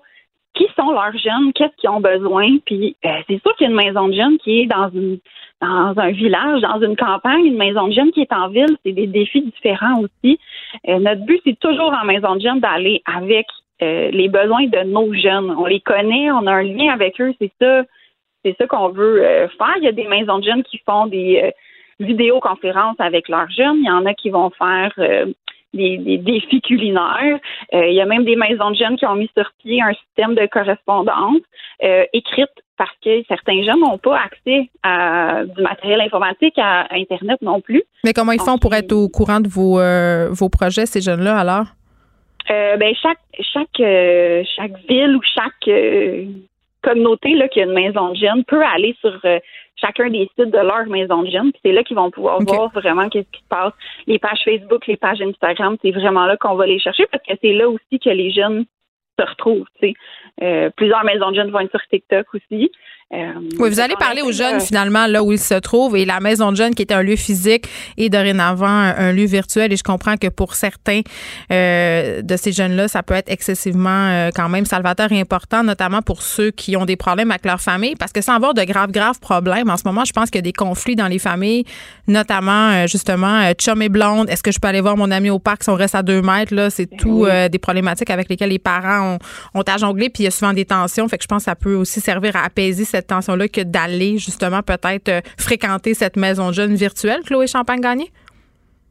qui 0.53 0.67
sont 0.77 0.91
leurs 0.91 1.17
jeunes, 1.17 1.51
qu'est-ce 1.53 1.75
qu'ils 1.77 1.89
ont 1.89 1.99
besoin. 1.99 2.57
Puis 2.65 2.95
euh, 3.05 3.09
c'est 3.27 3.41
sûr 3.41 3.55
qu'il 3.55 3.65
y 3.65 3.69
a 3.69 3.71
une 3.71 3.85
maison 3.85 4.07
de 4.07 4.13
jeunes 4.13 4.37
qui 4.37 4.61
est 4.61 4.65
dans 4.67 4.89
une 4.89 5.19
dans 5.61 5.93
un 5.97 6.11
village, 6.11 6.61
dans 6.61 6.81
une 6.81 6.97
campagne, 6.97 7.45
une 7.45 7.57
maison 7.57 7.87
de 7.87 7.93
jeunes 7.93 8.11
qui 8.11 8.19
est 8.19 8.33
en 8.33 8.49
ville, 8.49 8.75
c'est 8.85 8.91
des 8.91 9.07
défis 9.07 9.41
différents 9.41 10.01
aussi. 10.01 10.37
Euh, 10.89 10.99
notre 10.99 11.21
but, 11.21 11.39
c'est 11.45 11.57
toujours 11.57 11.93
en 11.93 12.05
maison 12.05 12.35
de 12.35 12.41
jeunes 12.41 12.59
d'aller 12.59 13.01
avec 13.05 13.45
euh, 13.81 14.11
les 14.11 14.27
besoins 14.27 14.65
de 14.65 14.83
nos 14.83 15.13
jeunes. 15.13 15.55
On 15.57 15.65
les 15.65 15.79
connaît, 15.79 16.29
on 16.31 16.47
a 16.47 16.51
un 16.51 16.63
lien 16.63 16.91
avec 16.91 17.19
eux, 17.21 17.33
c'est 17.39 17.51
ça, 17.61 17.83
c'est 18.43 18.55
ça 18.57 18.67
qu'on 18.67 18.89
veut 18.89 19.21
faire. 19.57 19.73
Il 19.77 19.83
y 19.83 19.87
a 19.87 19.91
des 19.91 20.07
maisons 20.07 20.39
de 20.39 20.43
jeunes 20.43 20.63
qui 20.63 20.79
font 20.85 21.07
des 21.07 21.53
vidéoconférences 21.99 22.99
avec 22.99 23.29
leurs 23.29 23.49
jeunes. 23.49 23.77
Il 23.77 23.87
y 23.87 23.91
en 23.91 24.05
a 24.05 24.13
qui 24.13 24.29
vont 24.29 24.49
faire 24.51 24.93
des, 25.73 26.17
défis 26.17 26.61
culinaires. 26.61 27.39
Euh, 27.73 27.87
il 27.87 27.93
y 27.93 28.01
a 28.01 28.05
même 28.05 28.23
des 28.23 28.35
maisons 28.35 28.71
de 28.71 28.75
jeunes 28.75 28.97
qui 28.97 29.05
ont 29.05 29.15
mis 29.15 29.29
sur 29.35 29.51
pied 29.59 29.81
un 29.81 29.93
système 29.93 30.35
de 30.35 30.45
correspondance 30.45 31.41
euh, 31.83 32.05
écrite 32.13 32.51
parce 32.77 32.93
que 33.03 33.23
certains 33.27 33.63
jeunes 33.63 33.79
n'ont 33.79 33.97
pas 33.97 34.19
accès 34.19 34.69
à 34.81 35.43
du 35.45 35.61
matériel 35.61 36.01
informatique, 36.01 36.57
à, 36.57 36.87
Internet 36.91 37.41
non 37.41 37.61
plus. 37.61 37.83
Mais 38.03 38.13
comment 38.13 38.31
ils 38.31 38.41
font 38.41 38.57
pour 38.57 38.73
être 38.73 38.93
au 38.93 39.09
courant 39.09 39.39
de 39.39 39.47
vos, 39.47 39.79
euh, 39.79 40.29
vos 40.31 40.49
projets, 40.49 40.85
ces 40.85 41.01
jeunes-là, 41.01 41.37
alors? 41.37 41.65
ben 42.49 42.93
chaque 43.01 43.19
chaque 43.39 43.81
chaque 44.55 44.77
ville 44.89 45.15
ou 45.15 45.21
chaque 45.23 45.69
communauté 46.83 47.35
là 47.35 47.47
qui 47.47 47.61
a 47.61 47.63
une 47.63 47.73
maison 47.73 48.09
de 48.09 48.15
jeunes 48.15 48.43
peut 48.45 48.63
aller 48.63 48.95
sur 49.01 49.19
chacun 49.75 50.09
des 50.09 50.29
sites 50.35 50.51
de 50.51 50.57
leur 50.57 50.85
maison 50.87 51.23
de 51.23 51.31
jeunes. 51.31 51.51
c'est 51.63 51.71
là 51.71 51.83
qu'ils 51.83 51.97
vont 51.97 52.11
pouvoir 52.11 52.39
voir 52.41 52.69
vraiment 52.71 53.09
qu'est-ce 53.09 53.29
qui 53.31 53.41
se 53.41 53.47
passe. 53.47 53.73
Les 54.07 54.19
pages 54.19 54.41
Facebook, 54.43 54.85
les 54.87 54.97
pages 54.97 55.21
Instagram, 55.21 55.77
c'est 55.81 55.91
vraiment 55.91 56.25
là 56.25 56.37
qu'on 56.37 56.55
va 56.55 56.67
les 56.67 56.79
chercher 56.79 57.05
parce 57.11 57.23
que 57.23 57.33
c'est 57.41 57.53
là 57.53 57.67
aussi 57.69 57.99
que 57.99 58.09
les 58.09 58.31
jeunes 58.31 58.65
se 59.19 59.25
retrouvent. 59.25 59.67
Euh, 60.41 60.69
plusieurs 60.75 61.03
maisons 61.03 61.31
de 61.31 61.35
jeunes 61.35 61.51
vont 61.51 61.59
être 61.59 61.71
sur 61.71 61.87
TikTok 61.87 62.25
aussi. 62.33 62.71
Euh, 63.13 63.33
oui, 63.59 63.69
vous 63.69 63.79
allez 63.79 63.95
parler 63.99 64.21
aux 64.21 64.31
jeunes 64.31 64.59
finalement 64.59 65.05
là 65.05 65.23
où 65.23 65.31
ils 65.31 65.39
se 65.39 65.53
trouvent. 65.55 65.95
Et 65.95 66.05
la 66.05 66.19
maison 66.19 66.51
de 66.51 66.57
jeunes 66.57 66.73
qui 66.73 66.81
est 66.81 66.91
un 66.91 67.03
lieu 67.03 67.15
physique 67.15 67.67
et 67.97 68.09
dorénavant 68.09 68.65
un, 68.67 69.11
lieu 69.11 69.25
virtuel. 69.25 69.71
Et 69.71 69.77
je 69.77 69.83
comprends 69.83 70.17
que 70.17 70.27
pour 70.27 70.55
certains 70.55 71.01
euh, 71.51 72.21
de 72.21 72.37
ces 72.37 72.51
jeunes-là, 72.51 72.87
ça 72.87 73.03
peut 73.03 73.13
être 73.13 73.29
excessivement 73.29 73.89
euh, 73.89 74.29
quand 74.33 74.49
même 74.49 74.65
salvateur 74.65 75.11
et 75.11 75.19
important, 75.19 75.63
notamment 75.63 76.01
pour 76.01 76.23
ceux 76.23 76.49
qui 76.51 76.75
ont 76.75 76.85
des 76.85 76.95
problèmes 76.95 77.29
avec 77.29 77.45
leur 77.45 77.61
famille. 77.61 77.95
Parce 77.95 78.11
que 78.11 78.21
sans 78.21 78.33
avoir 78.33 78.53
de 78.53 78.63
graves, 78.63 78.91
graves 78.91 79.19
problèmes, 79.19 79.69
en 79.69 79.77
ce 79.77 79.83
moment, 79.85 80.05
je 80.05 80.13
pense 80.13 80.29
qu'il 80.29 80.39
y 80.39 80.39
a 80.39 80.41
des 80.43 80.53
conflits 80.53 80.95
dans 80.95 81.07
les 81.07 81.19
familles, 81.19 81.65
notamment 82.07 82.87
justement 82.87 83.51
chum 83.53 83.81
et 83.81 83.89
blonde, 83.89 84.29
est-ce 84.29 84.41
que 84.41 84.51
je 84.51 84.59
peux 84.59 84.67
aller 84.67 84.81
voir 84.81 84.97
mon 84.97 85.11
ami 85.11 85.29
au 85.29 85.39
parc 85.39 85.63
si 85.63 85.69
on 85.69 85.75
reste 85.75 85.95
à 85.95 86.01
deux 86.01 86.21
mètres, 86.21 86.53
là, 86.53 86.69
c'est 86.69 86.87
tout 86.87 87.27
des 87.51 87.59
problématiques 87.59 88.09
avec 88.09 88.29
lesquelles 88.29 88.49
les 88.49 88.59
parents 88.59 89.17
ont, 89.53 89.59
ont 89.59 89.63
à 89.63 89.77
jongler. 89.77 90.09
Puis 90.09 90.23
il 90.23 90.25
y 90.25 90.27
a 90.27 90.31
souvent 90.31 90.53
des 90.53 90.65
tensions, 90.65 91.07
fait 91.07 91.17
que 91.17 91.23
je 91.23 91.27
pense 91.27 91.43
que 91.43 91.45
ça 91.45 91.55
peut 91.55 91.75
aussi 91.75 92.01
servir 92.01 92.35
à 92.35 92.45
apaiser 92.45 92.85
cette 92.85 93.02
tension-là 93.07 93.47
que 93.47 93.61
d'aller 93.61 94.17
justement 94.17 94.61
peut-être 94.61 95.09
euh, 95.09 95.21
fréquenter 95.37 95.93
cette 95.93 96.17
maison 96.17 96.51
jeune 96.51 96.75
virtuelle, 96.75 97.21
Chloé 97.25 97.47
Champagne-Gagné? 97.47 98.09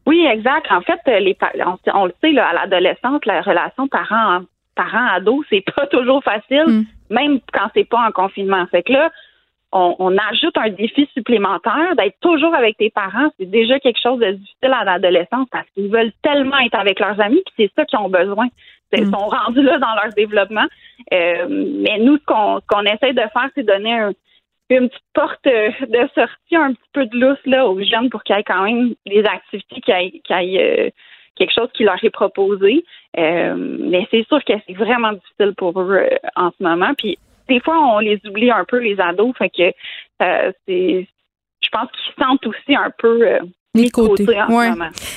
Oui, 0.07 0.27
exact. 0.27 0.67
En 0.71 0.81
fait, 0.81 1.01
les, 1.21 1.37
on, 1.95 2.07
le 2.07 2.15
sait, 2.21 2.37
à 2.39 2.53
l'adolescence, 2.53 3.25
la 3.25 3.41
relation 3.43 3.89
parent 3.89 4.41
parent-ado, 4.75 5.45
c'est 5.51 5.65
pas 5.77 5.87
toujours 5.87 6.23
facile, 6.25 6.65
mm. 6.67 6.85
même 7.11 7.41
quand 7.53 7.69
c'est 7.75 7.89
pas 7.89 8.07
en 8.09 8.11
confinement. 8.11 8.67
Fait 8.71 8.83
que 8.83 8.93
là, 8.93 9.11
on, 9.73 10.17
ajoute 10.19 10.57
un 10.59 10.69
défi 10.69 11.09
supplémentaire 11.15 11.97
d'être 11.97 12.19
toujours 12.21 12.55
avec 12.55 12.77
tes 12.77 12.91
parents. 12.91 13.31
C'est 13.39 13.51
déjà 13.51 13.79
quelque 13.81 14.01
chose 14.03 14.21
de 14.21 14.33
difficile 14.33 14.73
à 14.73 14.85
l'adolescence 14.85 15.49
parce 15.51 15.67
qu'ils 15.71 15.91
veulent 15.91 16.13
tellement 16.23 16.59
être 16.59 16.79
avec 16.79 17.01
leurs 17.01 17.19
amis, 17.21 17.43
puis 17.47 17.55
c'est 17.57 17.73
ça 17.75 17.87
qu'ils 17.87 17.99
ont 17.99 18.11
besoin. 18.11 18.49
Ils 18.93 19.07
mm. 19.07 19.13
sont 19.13 19.27
rendus 19.27 19.63
là 19.63 19.79
dans 19.79 19.95
leur 19.95 20.13
développement. 20.15 20.67
Euh, 21.13 21.47
mais 21.49 21.99
nous, 21.99 22.17
ce 22.19 22.25
qu'on 22.25 22.83
essaie 22.85 23.13
de 23.13 23.21
faire, 23.21 23.49
c'est 23.55 23.65
donner 23.65 24.11
une 24.71 24.89
petite 24.89 25.03
porte 25.15 25.45
de 25.45 26.09
sortie, 26.15 26.57
un 26.57 26.73
petit 26.73 26.91
peu 26.93 27.07
de 27.07 27.19
lousse 27.19 27.45
là, 27.47 27.67
aux 27.67 27.83
jeunes 27.83 28.11
pour 28.11 28.23
qu'il 28.23 28.37
y 28.37 28.39
ait 28.39 28.45
quand 28.45 28.63
même 28.63 28.95
des 29.07 29.25
activités, 29.25 29.81
qu'il 29.81 30.43
y 30.43 30.57
ait, 30.57 30.87
euh, 30.87 30.91
quelque 31.37 31.53
chose 31.55 31.69
qui 31.75 31.85
leur 31.85 32.03
est 32.03 32.11
proposé. 32.11 32.85
Euh, 33.19 33.55
mais 33.57 34.07
c'est 34.11 34.27
sûr 34.29 34.43
que 34.45 34.53
c'est 34.67 34.75
vraiment 34.75 35.13
difficile 35.13 35.55
pour 35.57 35.79
eux 35.81 36.09
en 36.37 36.51
ce 36.51 36.63
moment. 36.63 36.93
Puis 36.97 37.19
des 37.49 37.61
fois, 37.61 37.79
on 37.79 37.99
les 37.99 38.21
oublie 38.27 38.51
un 38.51 38.65
peu, 38.65 38.79
les 38.79 38.99
ados. 39.01 39.37
Fait 39.37 39.51
que 39.51 39.73
c'est 40.67 41.07
je 41.65 41.69
pense 41.71 41.89
qu'ils 41.93 42.25
sentent 42.25 42.47
aussi 42.47 42.75
un 42.75 42.91
peu 42.99 43.39
côté. 43.91 44.27
Ouais. 44.27 44.71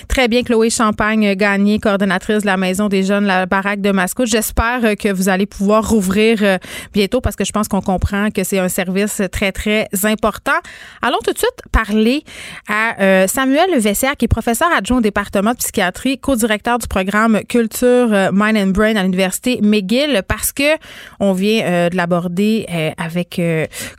Très 0.08 0.30
bien, 0.30 0.41
Chloé 0.43 0.70
Champagne, 0.70 1.34
gagnée, 1.36 1.78
coordonnatrice 1.78 2.41
de 2.41 2.45
la 2.45 2.56
Maison 2.56 2.88
des 2.88 3.03
Jeunes, 3.03 3.26
la 3.26 3.45
baraque 3.45 3.82
de 3.82 3.91
Mascouche. 3.91 4.30
J'espère 4.30 4.80
euh, 4.86 4.95
que 4.95 5.12
vous 5.12 5.28
allez 5.28 5.45
pouvoir 5.45 5.89
rouvrir 5.89 6.39
euh, 6.41 6.58
bientôt 6.93 7.20
parce 7.20 7.36
que 7.36 7.43
je 7.43 7.51
pense 7.51 7.68
qu'on 7.68 7.82
comprend 7.82 8.30
que 8.32 8.45
c'est 8.45 8.60
un 8.60 8.70
service 8.70 9.22
très, 9.30 9.51
très 9.51 9.88
important. 10.03 10.53
Allons 11.01 11.18
tout 11.24 11.34
de 11.34 11.38
suite 11.38 11.62
parler 11.74 12.24
à 12.70 13.01
euh, 13.01 13.28
Samuel 13.28 13.78
Vessière, 13.78 14.16
qui 14.16 14.26
est 14.26 14.30
professeur 14.30 14.70
adjoint 14.74 14.99
au 14.99 15.01
département 15.01 15.51
de 15.51 15.58
psychiatrie, 15.58 16.18
co-directeur 16.18 16.78
du 16.78 16.88
programme 16.88 17.41
Culture 17.49 18.08
Mind 18.32 18.58
and 18.58 18.72
Brain 18.72 18.95
à 18.95 19.03
l'Université 19.03 19.60
McGill, 19.62 20.22
parce 20.28 20.53
que 20.53 20.78
on 21.20 21.34
vient 21.34 21.89
de 21.89 21.95
l'aborder 21.95 22.66
avec 22.97 23.41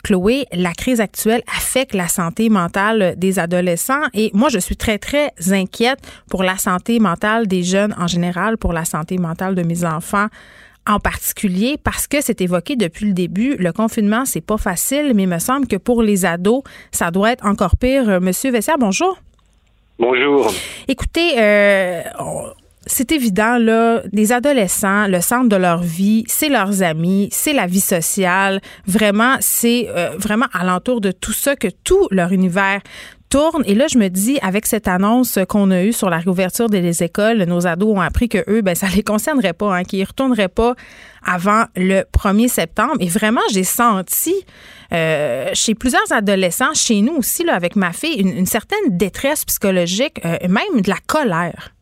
Chloé. 0.02 0.46
La 0.52 0.72
crise 0.72 1.00
actuelle 1.00 1.42
affecte 1.54 1.94
la 1.94 2.08
santé 2.08 2.48
mentale 2.48 3.14
des 3.18 3.38
adolescents 3.38 4.02
et 4.14 4.30
moi, 4.32 4.45
je 4.48 4.58
suis 4.58 4.76
très, 4.76 4.98
très 4.98 5.32
inquiète 5.50 5.98
pour 6.30 6.42
la 6.42 6.56
santé 6.56 6.98
mentale 6.98 7.46
des 7.46 7.62
jeunes 7.62 7.94
en 7.98 8.06
général, 8.06 8.58
pour 8.58 8.72
la 8.72 8.84
santé 8.84 9.18
mentale 9.18 9.54
de 9.54 9.62
mes 9.62 9.84
enfants 9.84 10.28
en 10.86 11.00
particulier 11.00 11.76
parce 11.82 12.06
que 12.06 12.20
c'est 12.20 12.40
évoqué 12.40 12.76
depuis 12.76 13.06
le 13.06 13.12
début. 13.12 13.56
Le 13.56 13.72
confinement, 13.72 14.24
c'est 14.24 14.40
pas 14.40 14.56
facile, 14.56 15.12
mais 15.14 15.24
il 15.24 15.28
me 15.28 15.38
semble 15.38 15.66
que 15.66 15.76
pour 15.76 16.02
les 16.02 16.24
ados, 16.24 16.62
ça 16.92 17.10
doit 17.10 17.32
être 17.32 17.44
encore 17.44 17.76
pire. 17.76 18.08
Euh, 18.08 18.20
Monsieur 18.20 18.50
Vessière, 18.50 18.76
bonjour. 18.78 19.18
Bonjour. 19.98 20.52
Écoutez, 20.88 21.38
euh, 21.38 22.02
c'est 22.86 23.10
évident, 23.10 23.58
là, 23.58 24.02
les 24.12 24.32
adolescents, 24.32 25.08
le 25.08 25.20
centre 25.20 25.48
de 25.48 25.56
leur 25.56 25.82
vie, 25.82 26.24
c'est 26.28 26.48
leurs 26.48 26.82
amis, 26.82 27.28
c'est 27.32 27.52
la 27.52 27.66
vie 27.66 27.80
sociale. 27.80 28.60
Vraiment, 28.86 29.36
c'est 29.40 29.88
euh, 29.88 30.10
vraiment 30.18 30.46
alentour 30.52 31.00
de 31.00 31.10
tout 31.10 31.32
ça 31.32 31.56
que 31.56 31.68
tout 31.82 32.06
leur 32.10 32.32
univers 32.32 32.80
tourne. 33.28 33.62
Et 33.66 33.74
là, 33.74 33.86
je 33.88 33.98
me 33.98 34.08
dis, 34.08 34.38
avec 34.42 34.66
cette 34.66 34.88
annonce 34.88 35.38
qu'on 35.48 35.70
a 35.70 35.82
eue 35.82 35.92
sur 35.92 36.10
la 36.10 36.18
réouverture 36.18 36.68
des 36.68 37.02
écoles, 37.02 37.42
nos 37.44 37.66
ados 37.66 37.96
ont 37.96 38.00
appris 38.00 38.28
que 38.28 38.44
eux, 38.48 38.62
ben, 38.62 38.74
ça 38.74 38.86
les 38.94 39.02
concernerait 39.02 39.52
pas, 39.52 39.76
hein, 39.76 39.84
qu'ils 39.84 40.04
retourneraient 40.04 40.48
pas 40.48 40.74
avant 41.24 41.64
le 41.76 42.02
1er 42.02 42.48
septembre. 42.48 42.94
Et 43.00 43.08
vraiment, 43.08 43.40
j'ai 43.52 43.64
senti 43.64 44.34
euh, 44.92 45.50
chez 45.54 45.74
plusieurs 45.74 46.12
adolescents, 46.12 46.74
chez 46.74 47.00
nous 47.00 47.14
aussi, 47.14 47.44
là, 47.44 47.54
avec 47.54 47.76
ma 47.76 47.92
fille, 47.92 48.20
une, 48.20 48.46
certaine 48.46 48.96
détresse 48.96 49.44
psychologique, 49.44 50.20
euh, 50.24 50.36
même 50.48 50.80
de 50.80 50.88
la 50.88 50.98
colère. 51.06 51.75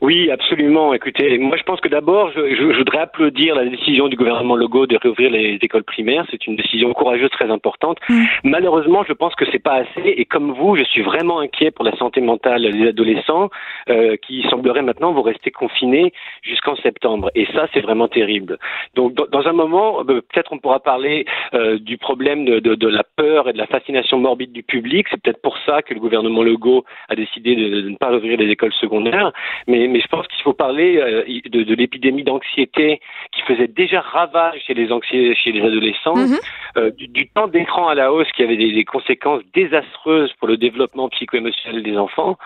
Oui, 0.00 0.30
absolument. 0.30 0.94
Écoutez, 0.94 1.38
moi 1.38 1.56
je 1.56 1.62
pense 1.62 1.80
que 1.80 1.88
d'abord, 1.88 2.30
je, 2.34 2.54
je, 2.54 2.76
voudrais 2.76 2.98
applaudir 2.98 3.54
la 3.54 3.64
décision 3.64 4.08
du 4.08 4.16
gouvernement 4.16 4.56
Legault 4.56 4.86
de 4.86 4.96
réouvrir 4.96 5.30
les 5.30 5.58
écoles 5.62 5.84
primaires. 5.84 6.26
C'est 6.30 6.46
une 6.46 6.56
décision 6.56 6.92
courageuse, 6.92 7.30
très 7.30 7.50
importante. 7.50 7.98
Mm. 8.08 8.24
Malheureusement, 8.44 9.04
je 9.08 9.12
pense 9.12 9.34
que 9.34 9.44
c'est 9.50 9.62
pas 9.62 9.76
assez. 9.76 10.08
Et 10.08 10.24
comme 10.24 10.52
vous, 10.52 10.76
je 10.76 10.84
suis 10.84 11.02
vraiment 11.02 11.40
inquiet 11.40 11.70
pour 11.70 11.84
la 11.84 11.96
santé 11.96 12.20
mentale 12.20 12.70
des 12.72 12.88
adolescents 12.88 13.50
euh, 13.88 14.16
qui 14.16 14.42
sembleraient 14.50 14.82
maintenant 14.82 15.12
vous 15.12 15.22
rester 15.22 15.50
confinés 15.50 16.12
jusqu'en 16.42 16.76
septembre. 16.76 17.30
Et 17.34 17.46
ça, 17.54 17.66
c'est 17.72 17.80
vraiment 17.80 18.08
terrible. 18.08 18.58
Donc, 18.94 19.14
dans, 19.14 19.46
un 19.46 19.52
moment, 19.52 20.00
euh, 20.00 20.20
peut-être 20.20 20.52
on 20.52 20.58
pourra 20.58 20.80
parler 20.80 21.24
euh, 21.54 21.78
du 21.78 21.98
problème 21.98 22.44
de, 22.44 22.58
de, 22.60 22.74
de, 22.74 22.88
la 22.88 23.04
peur 23.16 23.48
et 23.48 23.52
de 23.52 23.58
la 23.58 23.66
fascination 23.66 24.18
morbide 24.18 24.52
du 24.52 24.62
public. 24.62 25.06
C'est 25.10 25.20
peut-être 25.20 25.42
pour 25.42 25.56
ça 25.66 25.82
que 25.82 25.94
le 25.94 26.00
gouvernement 26.00 26.42
Legault 26.42 26.84
a 27.08 27.14
décidé 27.14 27.54
de, 27.54 27.82
de 27.82 27.90
ne 27.90 27.96
pas 27.96 28.10
rouvrir 28.10 28.38
les 28.38 28.50
écoles 28.50 28.72
secondaires. 28.74 29.32
Mais 29.66 29.85
mais, 29.88 30.00
je 30.00 30.08
pense 30.08 30.26
qu'il 30.28 30.42
faut 30.42 30.52
parler 30.52 30.98
euh, 30.98 31.24
de, 31.50 31.62
de 31.62 31.74
l'épidémie 31.74 32.24
d'anxiété 32.24 33.00
qui 33.32 33.42
faisait 33.42 33.68
déjà 33.68 34.00
ravage 34.00 34.60
chez 34.66 34.74
les, 34.74 34.88
chez 35.10 35.52
les 35.52 35.60
adolescents, 35.62 36.16
mhm. 36.16 36.38
euh, 36.76 36.90
du, 36.90 37.28
temps 37.28 37.48
d'écran 37.48 37.88
à 37.88 37.94
la 37.94 38.12
hausse 38.12 38.30
qui 38.32 38.42
avait 38.42 38.56
des, 38.56 38.84
conséquences 38.84 39.42
désastreuses 39.54 40.32
pour 40.34 40.48
le 40.48 40.56
développement 40.56 41.08
psycho-émotionnel 41.08 41.82
des 41.82 41.96
enfants. 41.96 42.36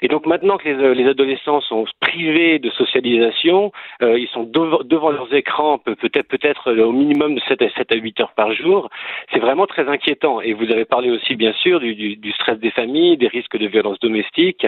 Et 0.00 0.08
donc 0.08 0.26
maintenant 0.26 0.56
que 0.56 0.68
les, 0.68 0.74
euh, 0.74 0.94
les 0.94 1.06
adolescents 1.06 1.60
sont 1.60 1.84
privés 2.00 2.58
de 2.58 2.70
socialisation, 2.70 3.72
ils 4.00 4.28
sont 4.32 4.44
devant 4.44 5.10
leurs 5.10 5.32
écrans 5.32 5.78
peut-être 5.78 6.28
peut-être 6.28 6.72
au 6.72 6.92
minimum 6.92 7.34
de 7.34 7.40
7 7.48 7.62
à, 7.62 7.70
7 7.70 7.92
à 7.92 7.96
8 7.96 8.20
heures 8.20 8.32
par 8.34 8.52
jour, 8.52 8.88
c'est 9.32 9.38
vraiment 9.38 9.66
très 9.66 9.88
inquiétant. 9.88 10.40
Et 10.40 10.52
vous 10.52 10.70
avez 10.70 10.84
parlé 10.84 11.10
aussi 11.10 11.36
bien 11.36 11.52
sûr 11.52 11.80
du, 11.80 11.94
du, 11.94 12.16
du 12.16 12.32
stress 12.32 12.58
des 12.58 12.70
familles, 12.70 13.16
des 13.16 13.28
risques 13.28 13.56
de 13.56 13.66
violence 13.66 13.98
domestique. 14.00 14.66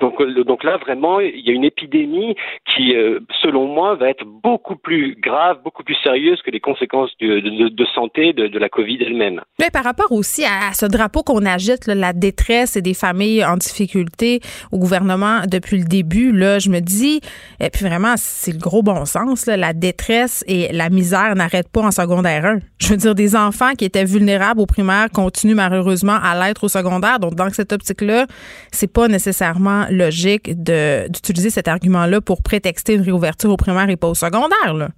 Donc, 0.00 0.22
donc 0.22 0.64
là 0.64 0.76
vraiment, 0.76 1.20
il 1.20 1.40
y 1.40 1.50
a 1.50 1.52
une 1.52 1.63
une 1.64 1.68
épidémie 1.68 2.34
qui, 2.74 2.94
euh, 2.94 3.20
selon 3.42 3.66
moi, 3.66 3.94
va 3.94 4.10
être 4.10 4.24
beaucoup 4.24 4.76
plus 4.76 5.16
grave, 5.20 5.58
beaucoup 5.64 5.82
plus 5.82 5.96
sérieuse 6.02 6.40
que 6.42 6.50
les 6.50 6.60
conséquences 6.60 7.10
de, 7.20 7.84
santé 7.94 8.32
de, 8.32 8.58
la 8.58 8.68
COVID 8.68 8.98
elle-même. 9.00 9.40
Mais 9.58 9.70
par 9.70 9.84
rapport 9.84 10.12
aussi 10.12 10.44
à 10.44 10.72
ce 10.72 10.86
drapeau 10.86 11.22
qu'on 11.22 11.44
agite, 11.44 11.86
la 11.86 12.12
détresse 12.12 12.76
et 12.76 12.82
des 12.82 12.94
familles 12.94 13.44
en 13.44 13.56
difficulté 13.56 14.40
au 14.72 14.78
gouvernement 14.78 15.42
depuis 15.50 15.78
le 15.78 15.84
début, 15.84 16.32
là, 16.32 16.58
je 16.58 16.70
me 16.70 16.80
dis, 16.80 17.20
et 17.60 17.70
puis 17.70 17.84
vraiment, 17.84 18.14
c'est 18.16 18.52
le 18.52 18.58
gros 18.58 18.82
bon 18.82 19.04
sens, 19.04 19.46
la 19.46 19.72
détresse 19.72 20.44
et 20.46 20.72
la 20.72 20.88
misère 20.90 21.34
n'arrêtent 21.34 21.70
pas 21.70 21.82
en 21.82 21.90
secondaire 21.90 22.44
1. 22.44 22.58
Je 22.78 22.88
veux 22.88 22.96
dire, 22.96 23.14
des 23.14 23.36
enfants 23.36 23.72
qui 23.76 23.84
étaient 23.84 24.04
vulnérables 24.04 24.60
au 24.60 24.66
primaire 24.66 25.08
continuent 25.10 25.54
malheureusement 25.54 26.18
à 26.22 26.34
l'être 26.34 26.64
au 26.64 26.68
secondaire. 26.68 27.18
Donc, 27.18 27.34
dans 27.34 27.48
cette 27.50 27.72
optique-là, 27.72 28.26
c'est 28.72 28.92
pas 28.92 29.08
nécessairement 29.08 29.86
logique 29.90 30.62
d'utiliser 30.62 31.50
cet 31.54 31.68
argument-là 31.68 32.20
pour 32.20 32.42
prétexter 32.42 32.94
une 32.94 33.02
réouverture 33.02 33.50
au 33.50 33.56
primaire 33.56 33.88
et 33.88 33.96
pas 33.96 34.08
au 34.08 34.14
secondaire. 34.14 34.90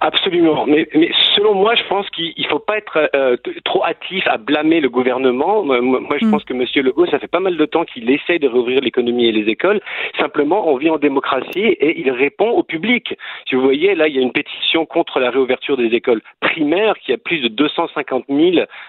Absolument. 0.00 0.66
Mais, 0.66 0.88
mais, 0.94 1.10
selon 1.34 1.54
moi, 1.54 1.74
je 1.74 1.82
pense 1.88 2.08
qu'il 2.10 2.34
ne 2.36 2.48
faut 2.48 2.58
pas 2.58 2.78
être 2.78 3.10
euh, 3.14 3.36
trop 3.64 3.84
hâtif 3.84 4.26
à 4.26 4.36
blâmer 4.36 4.80
le 4.80 4.88
gouvernement. 4.88 5.64
Moi, 5.64 6.16
je 6.20 6.26
mm. 6.26 6.30
pense 6.30 6.44
que 6.44 6.54
M. 6.54 6.64
Legault, 6.74 7.06
ça 7.06 7.18
fait 7.18 7.28
pas 7.28 7.40
mal 7.40 7.56
de 7.56 7.64
temps 7.64 7.84
qu'il 7.84 8.10
essaye 8.10 8.38
de 8.38 8.48
rouvrir 8.48 8.80
l'économie 8.80 9.26
et 9.26 9.32
les 9.32 9.50
écoles. 9.50 9.80
Simplement, 10.18 10.68
on 10.68 10.76
vit 10.76 10.90
en 10.90 10.98
démocratie 10.98 11.60
et 11.60 12.00
il 12.00 12.10
répond 12.10 12.50
au 12.50 12.62
public. 12.62 13.14
Si 13.48 13.54
vous 13.54 13.62
voyez, 13.62 13.94
là, 13.94 14.08
il 14.08 14.16
y 14.16 14.18
a 14.18 14.22
une 14.22 14.32
pétition 14.32 14.86
contre 14.86 15.20
la 15.20 15.30
réouverture 15.30 15.76
des 15.76 15.94
écoles 15.94 16.22
primaires 16.40 16.94
qui 17.04 17.12
a 17.12 17.18
plus 17.18 17.40
de 17.40 17.48
250 17.48 18.24
000 18.28 18.40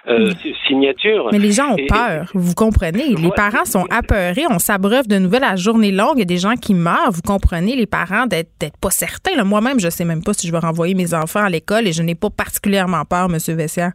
euh, 0.08 0.30
mm. 0.30 0.34
signatures. 0.68 1.30
Mais 1.32 1.40
les 1.40 1.52
gens 1.52 1.74
ont 1.74 1.88
peur, 1.88 2.32
vous 2.34 2.54
comprenez. 2.56 3.16
Les 3.16 3.32
parents 3.36 3.66
sont 3.66 3.86
apeurés. 3.90 4.44
On 4.50 4.60
s'abreuve 4.60 5.08
de 5.08 5.18
nouvelles 5.18 5.44
à 5.44 5.56
journée 5.56 5.92
longue. 5.92 6.16
Il 6.16 6.20
y 6.20 6.24
a 6.24 6.26
des 6.26 6.38
gens 6.38 6.56
qui 6.56 6.74
meurent. 6.74 7.12
Vous 7.12 7.22
comprenez, 7.22 7.76
les 7.76 7.86
parents 7.86 8.26
d'être 8.26 8.50
pas 8.82 8.90
certains. 8.90 9.44
Moi-même, 9.44 9.80
je 9.80 9.90
sais 9.90 10.06
même 10.06 10.24
pas 10.24 10.34
si 10.34 10.48
je 10.48 10.52
vais 10.52 10.60
renvoyer 10.60 10.93
mes 10.94 11.14
enfants 11.14 11.44
à 11.44 11.50
l'école 11.50 11.88
et 11.88 11.94
je 11.94 12.02
n'ai 12.02 12.16
pas 12.16 12.30
particulièrement 12.30 13.06
peur, 13.06 13.30
M. 13.34 13.38
Vessière. 13.56 13.94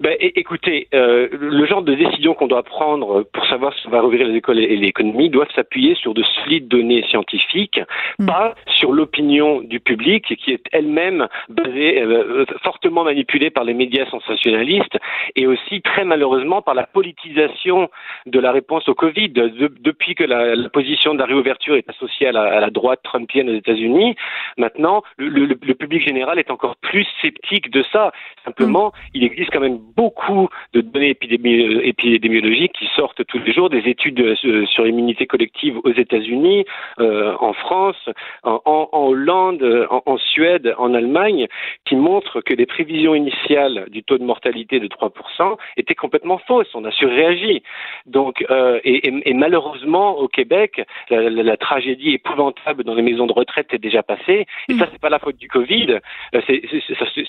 Ben, 0.00 0.16
écoutez, 0.20 0.88
euh, 0.94 1.28
le 1.32 1.66
genre 1.66 1.82
de 1.82 1.94
décision 1.94 2.34
qu'on 2.34 2.46
doit 2.46 2.62
prendre 2.62 3.22
pour 3.32 3.46
savoir 3.46 3.74
si 3.74 3.86
on 3.86 3.90
va 3.90 4.00
rouvrir 4.00 4.26
les 4.26 4.36
écoles 4.36 4.58
et 4.58 4.76
l'économie 4.76 5.28
doit 5.30 5.46
s'appuyer 5.54 5.94
sur 5.96 6.14
de 6.14 6.22
solides 6.22 6.68
données 6.68 7.04
scientifiques, 7.08 7.80
hmm. 8.18 8.26
pas 8.26 8.54
sur 8.66 8.92
l'opinion 8.92 9.60
du 9.60 9.80
public 9.80 10.36
qui 10.36 10.52
est 10.52 10.62
elle-même 10.72 11.28
basée, 11.48 12.00
euh, 12.02 12.44
fortement 12.62 13.04
manipulée 13.04 13.50
par 13.50 13.64
les 13.64 13.74
médias 13.74 14.06
sensationnalistes 14.06 14.98
et 15.36 15.46
aussi 15.46 15.82
très 15.82 16.04
malheureusement 16.04 16.62
par 16.62 16.74
la 16.74 16.86
politisation 16.86 17.90
de 18.26 18.38
la 18.38 18.52
réponse 18.52 18.88
au 18.88 18.94
Covid. 18.94 19.30
depuis 19.30 20.14
que 20.14 20.24
la, 20.24 20.68
position 20.68 21.14
de 21.14 21.18
la 21.18 21.26
réouverture 21.26 21.76
est 21.76 21.88
associée 21.88 22.28
à 22.28 22.32
la, 22.32 22.70
droite 22.70 23.00
trumpienne 23.02 23.48
aux 23.48 23.54
États-Unis, 23.54 24.14
maintenant 24.56 25.02
le, 25.16 25.54
public 25.74 26.06
général 26.06 26.38
est 26.38 26.50
encore 26.50 26.76
plus 26.76 27.06
sceptique 27.22 27.70
de 27.70 27.84
ça. 27.92 28.12
Simplement, 28.44 28.88
hmm. 28.88 29.10
il 29.14 29.24
existe 29.24 29.50
quand 29.52 29.60
même 29.60 29.77
beaucoup 29.78 30.48
de 30.74 30.80
données 30.80 31.10
épidémiologiques 31.10 32.72
qui 32.78 32.88
sortent 32.96 33.24
tous 33.26 33.38
les 33.38 33.52
jours, 33.52 33.70
des 33.70 33.88
études 33.88 34.20
euh, 34.20 34.66
sur 34.66 34.84
l'immunité 34.84 35.26
collective 35.26 35.78
aux 35.84 35.92
États-Unis, 35.92 36.64
euh, 37.00 37.34
en 37.40 37.52
France, 37.52 37.96
en, 38.44 38.88
Hollande, 38.92 39.62
en, 39.90 40.18
Suède, 40.18 40.74
en 40.78 40.94
Allemagne, 40.94 41.46
qui 41.84 41.96
montrent 41.96 42.40
que 42.40 42.54
les 42.54 42.66
prévisions 42.66 43.14
initiales 43.14 43.86
du 43.90 44.02
taux 44.02 44.18
de 44.18 44.24
mortalité 44.24 44.80
de 44.80 44.88
3% 44.88 45.56
étaient 45.76 45.94
complètement 45.94 46.38
fausses. 46.38 46.74
On 46.74 46.84
a 46.84 46.90
surréagi. 46.90 47.62
Donc, 48.06 48.44
euh, 48.50 48.80
et, 48.84 49.34
malheureusement, 49.34 50.18
au 50.18 50.28
Québec, 50.28 50.82
la, 51.10 51.56
tragédie 51.56 52.14
épouvantable 52.14 52.84
dans 52.84 52.94
les 52.94 53.02
maisons 53.02 53.26
de 53.26 53.32
retraite 53.32 53.72
est 53.72 53.78
déjà 53.78 54.02
passée. 54.02 54.46
Et 54.68 54.74
ça, 54.74 54.88
c'est 54.90 55.00
pas 55.00 55.10
la 55.10 55.18
faute 55.18 55.36
du 55.36 55.48
Covid. 55.48 55.98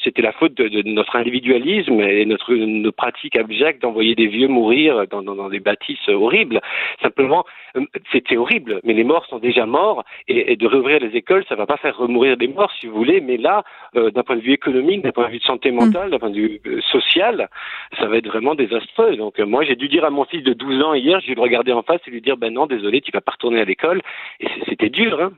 C'était 0.03 0.21
la 0.21 0.31
faute 0.31 0.53
de, 0.55 0.67
de 0.67 0.81
notre 0.87 1.15
individualisme 1.15 1.99
et 2.01 2.25
notre 2.25 2.38
nos 2.49 2.91
pratiques 2.91 3.35
abjectes 3.35 3.81
d'envoyer 3.81 4.15
des 4.15 4.27
vieux 4.27 4.47
mourir 4.47 5.05
dans, 5.07 5.49
des 5.49 5.59
bâtisses 5.59 6.07
horribles. 6.07 6.61
Simplement, 7.01 7.45
euh, 7.75 7.85
c'était 8.11 8.37
horrible, 8.37 8.79
mais 8.83 8.93
les 8.93 9.03
morts 9.03 9.25
sont 9.25 9.39
déjà 9.39 9.65
morts 9.65 10.03
et, 10.27 10.55
de 10.55 10.67
réouvrir 10.67 10.99
les 10.99 11.15
écoles, 11.15 11.43
ça 11.47 11.55
va 11.55 11.65
pas 11.65 11.77
faire 11.77 11.97
remourir 11.97 12.37
des 12.37 12.47
morts, 12.47 12.71
si 12.79 12.87
vous 12.87 12.95
voulez. 12.95 13.21
Mais 13.21 13.37
là, 13.37 13.63
euh, 13.95 14.11
d'un 14.11 14.23
point 14.23 14.35
de 14.35 14.41
vue 14.41 14.53
économique, 14.53 15.03
d'un 15.03 15.11
point 15.11 15.27
de 15.27 15.31
vue 15.31 15.39
de 15.39 15.43
santé 15.43 15.71
mentale, 15.71 16.11
d'un 16.11 16.19
point 16.19 16.29
de 16.29 16.35
vue 16.35 16.61
euh, 16.65 16.81
social, 16.91 17.49
ça 17.97 18.07
va 18.07 18.17
être 18.17 18.27
vraiment 18.27 18.55
désastreux. 18.55 19.15
Donc 19.15 19.39
moi, 19.39 19.63
j'ai 19.63 19.75
dû 19.75 19.87
dire 19.87 20.05
à 20.05 20.09
mon 20.09 20.25
fils 20.25 20.43
de 20.43 20.53
12 20.53 20.83
ans 20.83 20.93
hier, 20.93 21.19
j'ai 21.21 21.27
dû 21.27 21.35
le 21.35 21.41
regarder 21.41 21.71
en 21.71 21.83
face 21.83 22.01
et 22.07 22.11
lui 22.11 22.21
dire, 22.21 22.37
ben 22.37 22.53
non, 22.53 22.65
désolé, 22.65 23.01
tu 23.01 23.11
vas 23.11 23.21
pas 23.21 23.33
retourner 23.33 23.61
à 23.61 23.65
l'école. 23.65 24.01
Et 24.39 24.47
c'était 24.67 24.89
dur, 24.89 25.21
hein. 25.21 25.31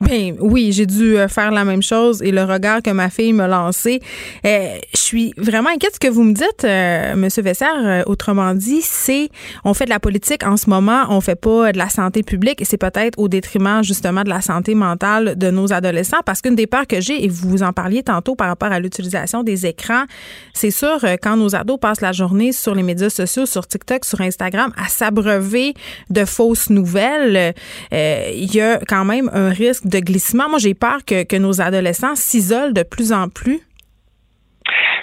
Ben 0.00 0.36
oui, 0.38 0.70
j'ai 0.70 0.86
dû 0.86 1.18
euh, 1.18 1.26
faire 1.26 1.50
la 1.50 1.64
même 1.64 1.82
chose 1.82 2.22
et 2.22 2.30
le 2.30 2.44
regard 2.44 2.82
que 2.82 2.90
ma 2.90 3.10
fille 3.10 3.32
me 3.32 3.48
lançait. 3.48 3.98
Euh, 4.46 4.78
je 4.94 4.96
suis 4.96 5.34
vraiment 5.36 5.70
inquiète. 5.70 5.94
Ce 5.94 5.98
que 5.98 6.06
vous 6.06 6.22
me 6.22 6.34
dites, 6.34 6.62
euh, 6.62 7.16
Monsieur 7.16 7.42
Vessert, 7.42 8.04
autrement 8.06 8.54
dit, 8.54 8.80
c'est 8.80 9.28
on 9.64 9.74
fait 9.74 9.86
de 9.86 9.90
la 9.90 9.98
politique 9.98 10.46
en 10.46 10.56
ce 10.56 10.70
moment, 10.70 11.06
on 11.08 11.20
fait 11.20 11.34
pas 11.34 11.72
de 11.72 11.78
la 11.78 11.88
santé 11.88 12.22
publique 12.22 12.62
et 12.62 12.64
c'est 12.64 12.78
peut-être 12.78 13.18
au 13.18 13.26
détriment 13.26 13.82
justement 13.82 14.22
de 14.22 14.28
la 14.28 14.40
santé 14.40 14.76
mentale 14.76 15.36
de 15.36 15.50
nos 15.50 15.72
adolescents. 15.72 16.20
Parce 16.24 16.42
qu'une 16.42 16.54
des 16.54 16.68
peurs 16.68 16.86
que 16.86 17.00
j'ai, 17.00 17.24
et 17.24 17.28
vous 17.28 17.64
en 17.64 17.72
parliez 17.72 18.04
tantôt 18.04 18.36
par 18.36 18.46
rapport 18.46 18.70
à 18.70 18.78
l'utilisation 18.78 19.42
des 19.42 19.66
écrans, 19.66 20.04
c'est 20.54 20.70
sûr 20.70 21.04
quand 21.20 21.36
nos 21.36 21.56
ados 21.56 21.80
passent 21.80 22.02
la 22.02 22.12
journée 22.12 22.52
sur 22.52 22.76
les 22.76 22.84
médias 22.84 23.10
sociaux, 23.10 23.46
sur 23.46 23.66
TikTok, 23.66 24.04
sur 24.04 24.20
Instagram, 24.20 24.72
à 24.76 24.88
s'abreuver 24.88 25.74
de 26.08 26.24
fausses 26.24 26.70
nouvelles, 26.70 27.52
il 27.90 28.54
y 28.54 28.60
a 28.60 28.78
quand 28.86 29.04
même 29.04 29.28
un 29.34 29.48
risque 29.48 29.87
de 29.88 29.98
glissement. 29.98 30.48
Moi, 30.48 30.58
j'ai 30.58 30.74
peur 30.74 31.04
que, 31.04 31.24
que 31.24 31.36
nos 31.36 31.60
adolescents 31.60 32.16
s'isolent 32.16 32.72
de 32.72 32.82
plus 32.82 33.12
en 33.12 33.28
plus 33.28 33.60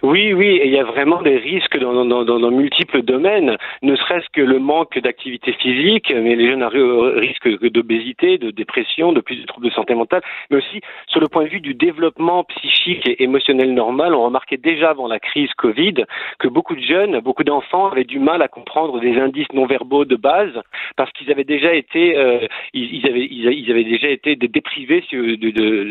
oui, 0.05 0.33
oui, 0.33 0.57
et 0.57 0.67
il 0.67 0.71
y 0.71 0.77
a 0.77 0.83
vraiment 0.83 1.23
des 1.23 1.37
risques 1.37 1.79
dans, 1.79 2.51
multiples 2.51 3.01
domaines, 3.01 3.57
ne 3.81 3.95
serait-ce 3.95 4.29
que 4.31 4.41
le 4.41 4.59
manque 4.59 4.99
d'activité 4.99 5.51
physique, 5.53 6.13
mais 6.15 6.35
les 6.35 6.47
jeunes 6.47 6.63
risquent 6.63 7.71
d'obésité, 7.71 8.37
de 8.37 8.51
dépression, 8.51 9.13
de 9.13 9.21
plus 9.21 9.37
de 9.41 9.45
troubles 9.47 9.67
de 9.67 9.73
santé 9.73 9.95
mentale, 9.95 10.21
mais 10.51 10.57
aussi 10.57 10.81
sur 11.07 11.19
le 11.19 11.27
point 11.27 11.45
de 11.45 11.49
vue 11.49 11.59
du 11.59 11.73
développement 11.73 12.43
psychique 12.43 13.07
et 13.07 13.23
émotionnel 13.23 13.73
normal, 13.73 14.13
on 14.13 14.25
remarquait 14.25 14.57
déjà 14.57 14.91
avant 14.91 15.07
la 15.07 15.19
crise 15.19 15.51
Covid 15.57 16.05
que 16.37 16.47
beaucoup 16.47 16.75
de 16.75 16.81
jeunes, 16.81 17.19
beaucoup 17.21 17.43
d'enfants 17.43 17.87
avaient 17.87 18.03
du 18.03 18.19
mal 18.19 18.43
à 18.43 18.47
comprendre 18.47 18.99
des 18.99 19.17
indices 19.17 19.51
non 19.53 19.65
verbaux 19.65 20.05
de 20.05 20.15
base 20.15 20.53
parce 20.97 21.11
qu'ils 21.13 21.31
avaient 21.31 21.43
déjà 21.43 21.73
été, 21.73 22.15
euh, 22.15 22.45
ils, 22.73 23.69
avaient 23.71 23.83
déjà 23.83 24.09
été 24.09 24.35
déprivés 24.35 25.03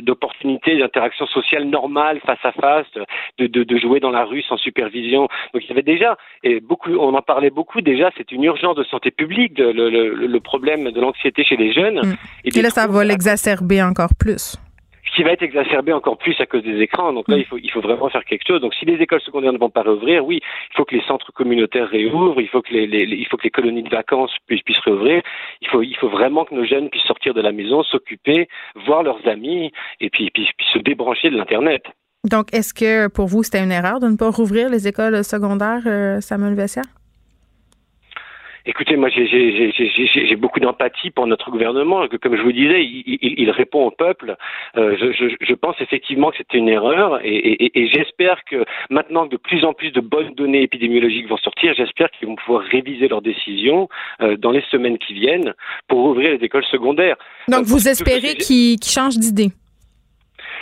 d'opportunités 0.02 0.78
d'interaction 0.78 1.26
sociale 1.26 1.64
normale 1.64 2.20
face 2.24 2.44
à 2.44 2.52
face, 2.52 2.86
de, 3.38 3.48
de, 3.48 3.64
de 3.64 3.78
jouer 3.78 3.98
dans 4.04 4.10
la 4.10 4.24
rue 4.24 4.42
sans 4.42 4.56
supervision. 4.56 5.22
Donc 5.52 5.62
il 5.64 5.68
y 5.68 5.72
avait 5.72 5.82
déjà, 5.82 6.16
et 6.42 6.60
beaucoup, 6.60 6.92
on 6.92 7.14
en 7.14 7.22
parlait 7.22 7.50
beaucoup 7.50 7.80
déjà, 7.80 8.10
c'est 8.16 8.30
une 8.32 8.44
urgence 8.44 8.76
de 8.76 8.84
santé 8.84 9.10
publique, 9.10 9.58
le, 9.58 10.38
problème 10.40 10.90
de 10.90 11.00
l'anxiété 11.00 11.42
chez 11.42 11.56
les 11.56 11.72
jeunes. 11.72 12.00
Mm. 12.00 12.16
Et, 12.44 12.62
là, 12.62 12.70
ça 12.70 12.86
va 12.86 13.02
l'exacerber 13.02 13.82
encore 13.82 14.14
plus 14.18 14.58
qui 15.14 15.22
va 15.22 15.30
être 15.30 15.42
exacerbé 15.42 15.92
encore 15.92 16.18
plus 16.18 16.34
à 16.40 16.46
cause 16.46 16.62
des 16.62 16.80
écrans. 16.80 17.12
Donc 17.12 17.28
là, 17.28 17.36
mm. 17.36 17.40
il 17.40 17.44
faut, 17.46 17.58
il 17.58 17.70
faut 17.70 17.80
vraiment 17.80 18.08
faire 18.08 18.24
quelque 18.24 18.46
chose. 18.46 18.60
Donc 18.60 18.74
si 18.74 18.84
les 18.84 19.00
écoles 19.00 19.20
secondaires 19.20 19.52
ne 19.52 19.58
vont 19.58 19.70
pas 19.70 19.82
rouvrir, 19.82 20.24
oui, 20.26 20.40
il 20.42 20.76
faut 20.76 20.84
que 20.84 20.94
les 20.94 21.02
centres 21.02 21.32
communautaires 21.32 21.88
réouvrent, 21.88 22.40
il 22.40 22.48
faut 22.48 22.62
que 22.62 22.72
les, 22.72 22.84
il 22.84 23.26
faut 23.28 23.36
que 23.36 23.44
les 23.44 23.50
colonies 23.50 23.82
de 23.82 23.88
vacances 23.88 24.32
puissent, 24.46 24.62
puissent 24.62 24.80
réouvrir. 24.80 25.22
Il 25.62 25.68
faut, 25.68 25.82
il 25.82 25.96
faut 25.96 26.08
vraiment 26.08 26.44
que 26.44 26.54
nos 26.54 26.64
jeunes 26.64 26.90
puissent 26.90 27.04
sortir 27.04 27.32
de 27.32 27.40
la 27.40 27.52
maison, 27.52 27.82
s'occuper, 27.84 28.48
voir 28.86 29.02
leurs 29.02 29.26
amis 29.28 29.72
et 30.00 30.10
puis, 30.10 30.30
puis, 30.30 30.48
puis 30.56 30.66
se 30.72 30.78
débrancher 30.78 31.30
de 31.30 31.36
l'Internet. 31.36 31.84
Donc, 32.24 32.52
est-ce 32.54 32.72
que 32.72 33.08
pour 33.08 33.26
vous, 33.26 33.42
c'était 33.42 33.62
une 33.62 33.72
erreur 33.72 34.00
de 34.00 34.08
ne 34.08 34.16
pas 34.16 34.30
rouvrir 34.30 34.68
les 34.70 34.88
écoles 34.88 35.22
secondaires, 35.24 35.82
euh, 35.86 36.20
Samuel 36.20 36.54
Vessière? 36.54 36.84
Écoutez, 38.66 38.96
moi 38.96 39.10
j'ai 39.10 40.36
beaucoup 40.36 40.58
d'empathie 40.58 41.10
pour 41.10 41.26
notre 41.26 41.50
gouvernement. 41.50 42.08
Comme 42.22 42.34
je 42.34 42.42
vous 42.42 42.52
disais, 42.52 42.82
il, 42.82 43.50
répond 43.50 43.84
au 43.84 43.90
peuple. 43.90 44.36
Euh, 44.78 44.96
je, 44.98 45.54
pense 45.54 45.76
effectivement 45.80 46.30
que 46.30 46.38
c'était 46.38 46.56
une 46.56 46.70
erreur 46.70 47.20
et, 47.22 47.90
j'espère 47.92 48.42
que 48.44 48.64
maintenant 48.88 49.26
que 49.26 49.32
de 49.32 49.36
plus 49.36 49.66
en 49.66 49.74
plus 49.74 49.90
de 49.90 50.00
bonnes 50.00 50.34
données 50.34 50.62
épidémiologiques 50.62 51.28
vont 51.28 51.36
sortir, 51.36 51.74
j'espère 51.76 52.10
qu'ils 52.12 52.26
vont 52.26 52.36
pouvoir 52.36 52.62
réviser 52.62 53.06
leurs 53.08 53.20
décisions 53.20 53.90
euh, 54.22 54.38
dans 54.38 54.50
les 54.50 54.62
semaines 54.70 54.96
qui 54.96 55.12
viennent 55.12 55.52
pour 55.86 55.98
ouvrir 55.98 56.30
les 56.30 56.42
écoles 56.42 56.64
secondaires. 56.64 57.16
Donc 57.48 57.64
vous 57.64 57.86
espérez 57.86 58.34
qu'ils 58.36 58.82
changent 58.82 59.18
d'idée? 59.18 59.50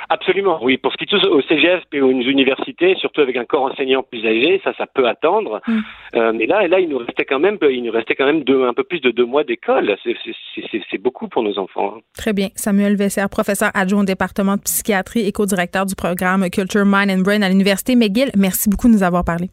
Absolument, 0.09 0.59
oui. 0.63 0.77
Pour 0.79 0.93
ce 0.93 0.97
qui 0.97 1.07
touche 1.07 1.25
au 1.25 1.41
CGF 1.43 1.83
et 1.93 2.01
aux 2.01 2.11
universités, 2.11 2.95
surtout 2.97 3.21
avec 3.21 3.37
un 3.37 3.45
corps 3.45 3.65
enseignant 3.65 4.03
plus 4.03 4.25
âgé, 4.27 4.61
ça, 4.65 4.73
ça 4.77 4.87
peut 4.87 5.07
attendre. 5.07 5.61
Mm. 5.67 5.79
Euh, 6.17 6.33
mais 6.35 6.47
là, 6.47 6.67
là, 6.69 6.81
il 6.81 6.89
nous 6.89 6.99
restait 6.99 7.25
quand 7.25 7.39
même, 7.39 7.59
il 7.63 7.83
nous 7.83 7.93
restait 7.93 8.15
quand 8.15 8.27
même 8.27 8.45
deux, 8.45 8.65
un 8.65 8.75
peu 8.75 8.85
plus 8.85 9.01
de 9.01 9.11
deux 9.11 9.25
mois 9.25 9.45
d'école. 9.45 9.97
C'est 10.05 10.99
beaucoup 10.99 11.29
pour 11.29 11.43
nos 11.43 11.59
enfants. 11.59 11.95
Hein. 11.97 12.01
Très 12.17 12.33
bien. 12.33 12.49
Samuel 12.55 12.97
Vesser, 12.97 13.25
professeur 13.31 13.71
adjoint 13.75 14.03
au 14.03 14.05
département 14.05 14.57
de 14.57 14.63
psychiatrie 14.63 15.27
et 15.27 15.33
co-directeur 15.33 15.87
du 15.87 15.95
programme 15.95 16.49
Culture, 16.51 16.85
Mind 16.85 17.11
and 17.11 17.23
Brain 17.23 17.43
à 17.43 17.49
l'Université 17.49 17.97
McGill. 17.97 18.31
Merci 18.37 18.69
beaucoup 18.69 18.89
de 18.89 18.93
nous 18.93 19.03
avoir 19.03 19.25
parlé. 19.25 19.49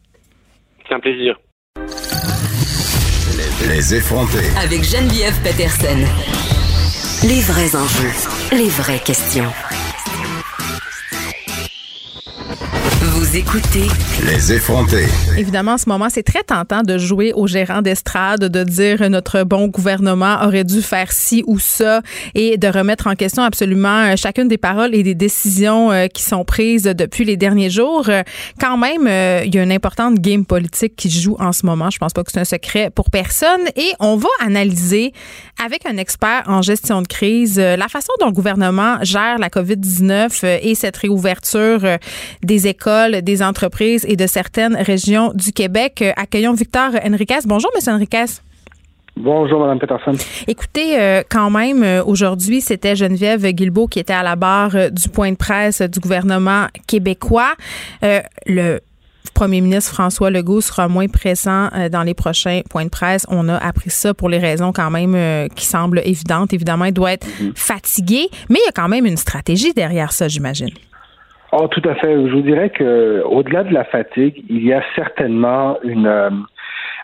C'est 0.87 0.95
un 0.95 0.99
plaisir. 0.99 1.39
Les 3.67 3.93
effronter. 3.93 4.45
Avec 4.57 4.83
Geneviève 4.83 5.37
Peterson. 5.43 5.99
Les 7.27 7.41
vrais 7.41 7.75
enjeux, 7.75 8.55
les 8.55 8.69
vraies 8.69 9.03
questions. 9.03 9.51
Vous 13.30 13.38
écoutez 13.38 13.86
Les 14.25 14.53
effronter. 14.53 15.05
Évidemment, 15.38 15.73
en 15.73 15.77
ce 15.77 15.88
moment, 15.88 16.07
c'est 16.09 16.23
très 16.23 16.41
tentant 16.41 16.82
de 16.82 16.97
jouer 16.97 17.32
au 17.34 17.45
gérant 17.45 17.84
d'estrade, 17.84 18.39
de 18.39 18.63
dire 18.63 19.07
notre 19.07 19.43
bon 19.43 19.67
gouvernement 19.67 20.43
aurait 20.43 20.63
dû 20.63 20.82
faire 20.82 21.11
ci 21.11 21.43
ou 21.45 21.59
ça 21.59 22.01
et 22.34 22.57
de 22.57 22.67
remettre 22.67 23.05
en 23.05 23.13
question 23.13 23.43
absolument 23.43 24.03
euh, 24.03 24.15
chacune 24.15 24.47
des 24.47 24.57
paroles 24.57 24.95
et 24.95 25.03
des 25.03 25.13
décisions 25.13 25.91
euh, 25.91 26.07
qui 26.07 26.23
sont 26.23 26.43
prises 26.43 26.84
depuis 26.84 27.23
les 27.23 27.38
derniers 27.38 27.69
jours. 27.69 28.09
Euh, 28.09 28.23
quand 28.59 28.77
même, 28.77 29.07
il 29.45 29.53
y 29.53 29.59
a 29.59 29.63
une 29.63 29.71
importante 29.71 30.15
game 30.15 30.43
politique 30.43 30.95
qui 30.95 31.11
joue 31.11 31.36
en 31.39 31.51
ce 31.51 31.67
moment. 31.67 31.91
Je 31.91 31.99
pense 31.99 32.13
pas 32.13 32.23
que 32.23 32.32
c'est 32.32 32.39
un 32.39 32.45
secret 32.45 32.89
pour 32.89 33.11
personne 33.11 33.61
et 33.75 33.91
on 33.99 34.15
va 34.15 34.30
analyser 34.43 35.13
avec 35.63 35.86
un 35.86 35.97
expert 35.97 36.43
en 36.47 36.63
gestion 36.63 37.03
de 37.03 37.07
crise 37.07 37.59
la 37.59 37.88
façon 37.89 38.11
dont 38.19 38.27
le 38.27 38.32
gouvernement 38.32 38.97
gère 39.03 39.38
la 39.38 39.49
COVID-19 39.49 40.61
et 40.63 40.73
cette 40.73 40.97
réouverture 40.97 41.82
des 42.41 42.67
écoles 42.67 43.18
des 43.22 43.43
entreprises 43.43 44.05
et 44.07 44.15
de 44.15 44.28
certaines 44.28 44.76
régions 44.76 45.32
du 45.34 45.51
Québec. 45.51 46.01
Euh, 46.01 46.11
accueillons 46.15 46.53
Victor 46.53 46.91
Enriquez. 47.05 47.39
Bonjour, 47.45 47.72
Monsieur 47.76 47.93
Enriquez. 47.93 48.26
Bonjour, 49.17 49.59
Mme 49.59 49.80
Peterson. 49.80 50.13
Écoutez, 50.47 50.97
euh, 50.99 51.24
quand 51.30 51.49
même, 51.49 51.84
euh, 51.84 52.03
aujourd'hui, 52.03 52.61
c'était 52.61 52.95
Geneviève 52.95 53.45
Guilbeault 53.45 53.88
qui 53.88 53.99
était 53.99 54.13
à 54.13 54.24
la 54.24 54.36
barre 54.36 54.91
du 54.91 55.09
point 55.09 55.32
de 55.32 55.36
presse 55.36 55.82
du 55.82 55.99
gouvernement 55.99 56.67
québécois. 56.88 57.53
le 58.45 58.80
premier 59.34 59.61
ministre 59.61 59.93
François 59.93 60.30
Legault 60.32 60.61
sera 60.61 60.88
moins 60.88 61.07
présent 61.07 61.70
dans 61.91 62.03
les 62.03 62.13
prochains 62.13 62.61
points 62.70 62.86
de 62.86 62.89
presse. 62.89 63.26
On 63.30 63.47
a 63.47 63.57
appris 63.57 63.89
ça 63.89 64.13
pour 64.13 64.28
les 64.28 64.39
raisons 64.39 64.74
quand 64.74 64.89
même 64.89 65.47
qui 65.55 65.65
semblent 65.65 66.01
évidentes. 66.03 66.53
Évidemment, 66.53 66.86
il 66.86 66.93
doit 66.93 67.13
être 67.13 67.28
mm-hmm. 67.28 67.51
fatigué, 67.55 68.28
mais 68.49 68.59
il 68.61 68.65
y 68.65 68.70
a 68.70 68.72
quand 68.72 68.89
même 68.89 69.05
une 69.05 69.17
stratégie 69.17 69.74
derrière 69.74 70.11
ça, 70.11 70.28
j'imagine. 70.28 70.72
Oh, 71.51 71.67
tout 71.67 71.81
à 71.85 71.95
fait. 71.95 72.13
Je 72.13 72.33
vous 72.33 72.41
dirais 72.41 72.69
que 72.69 73.23
au-delà 73.25 73.63
de 73.63 73.73
la 73.73 73.83
fatigue, 73.83 74.43
il 74.49 74.63
y 74.63 74.73
a 74.73 74.83
certainement 74.95 75.77
une 75.83 76.07
euh, 76.07 76.29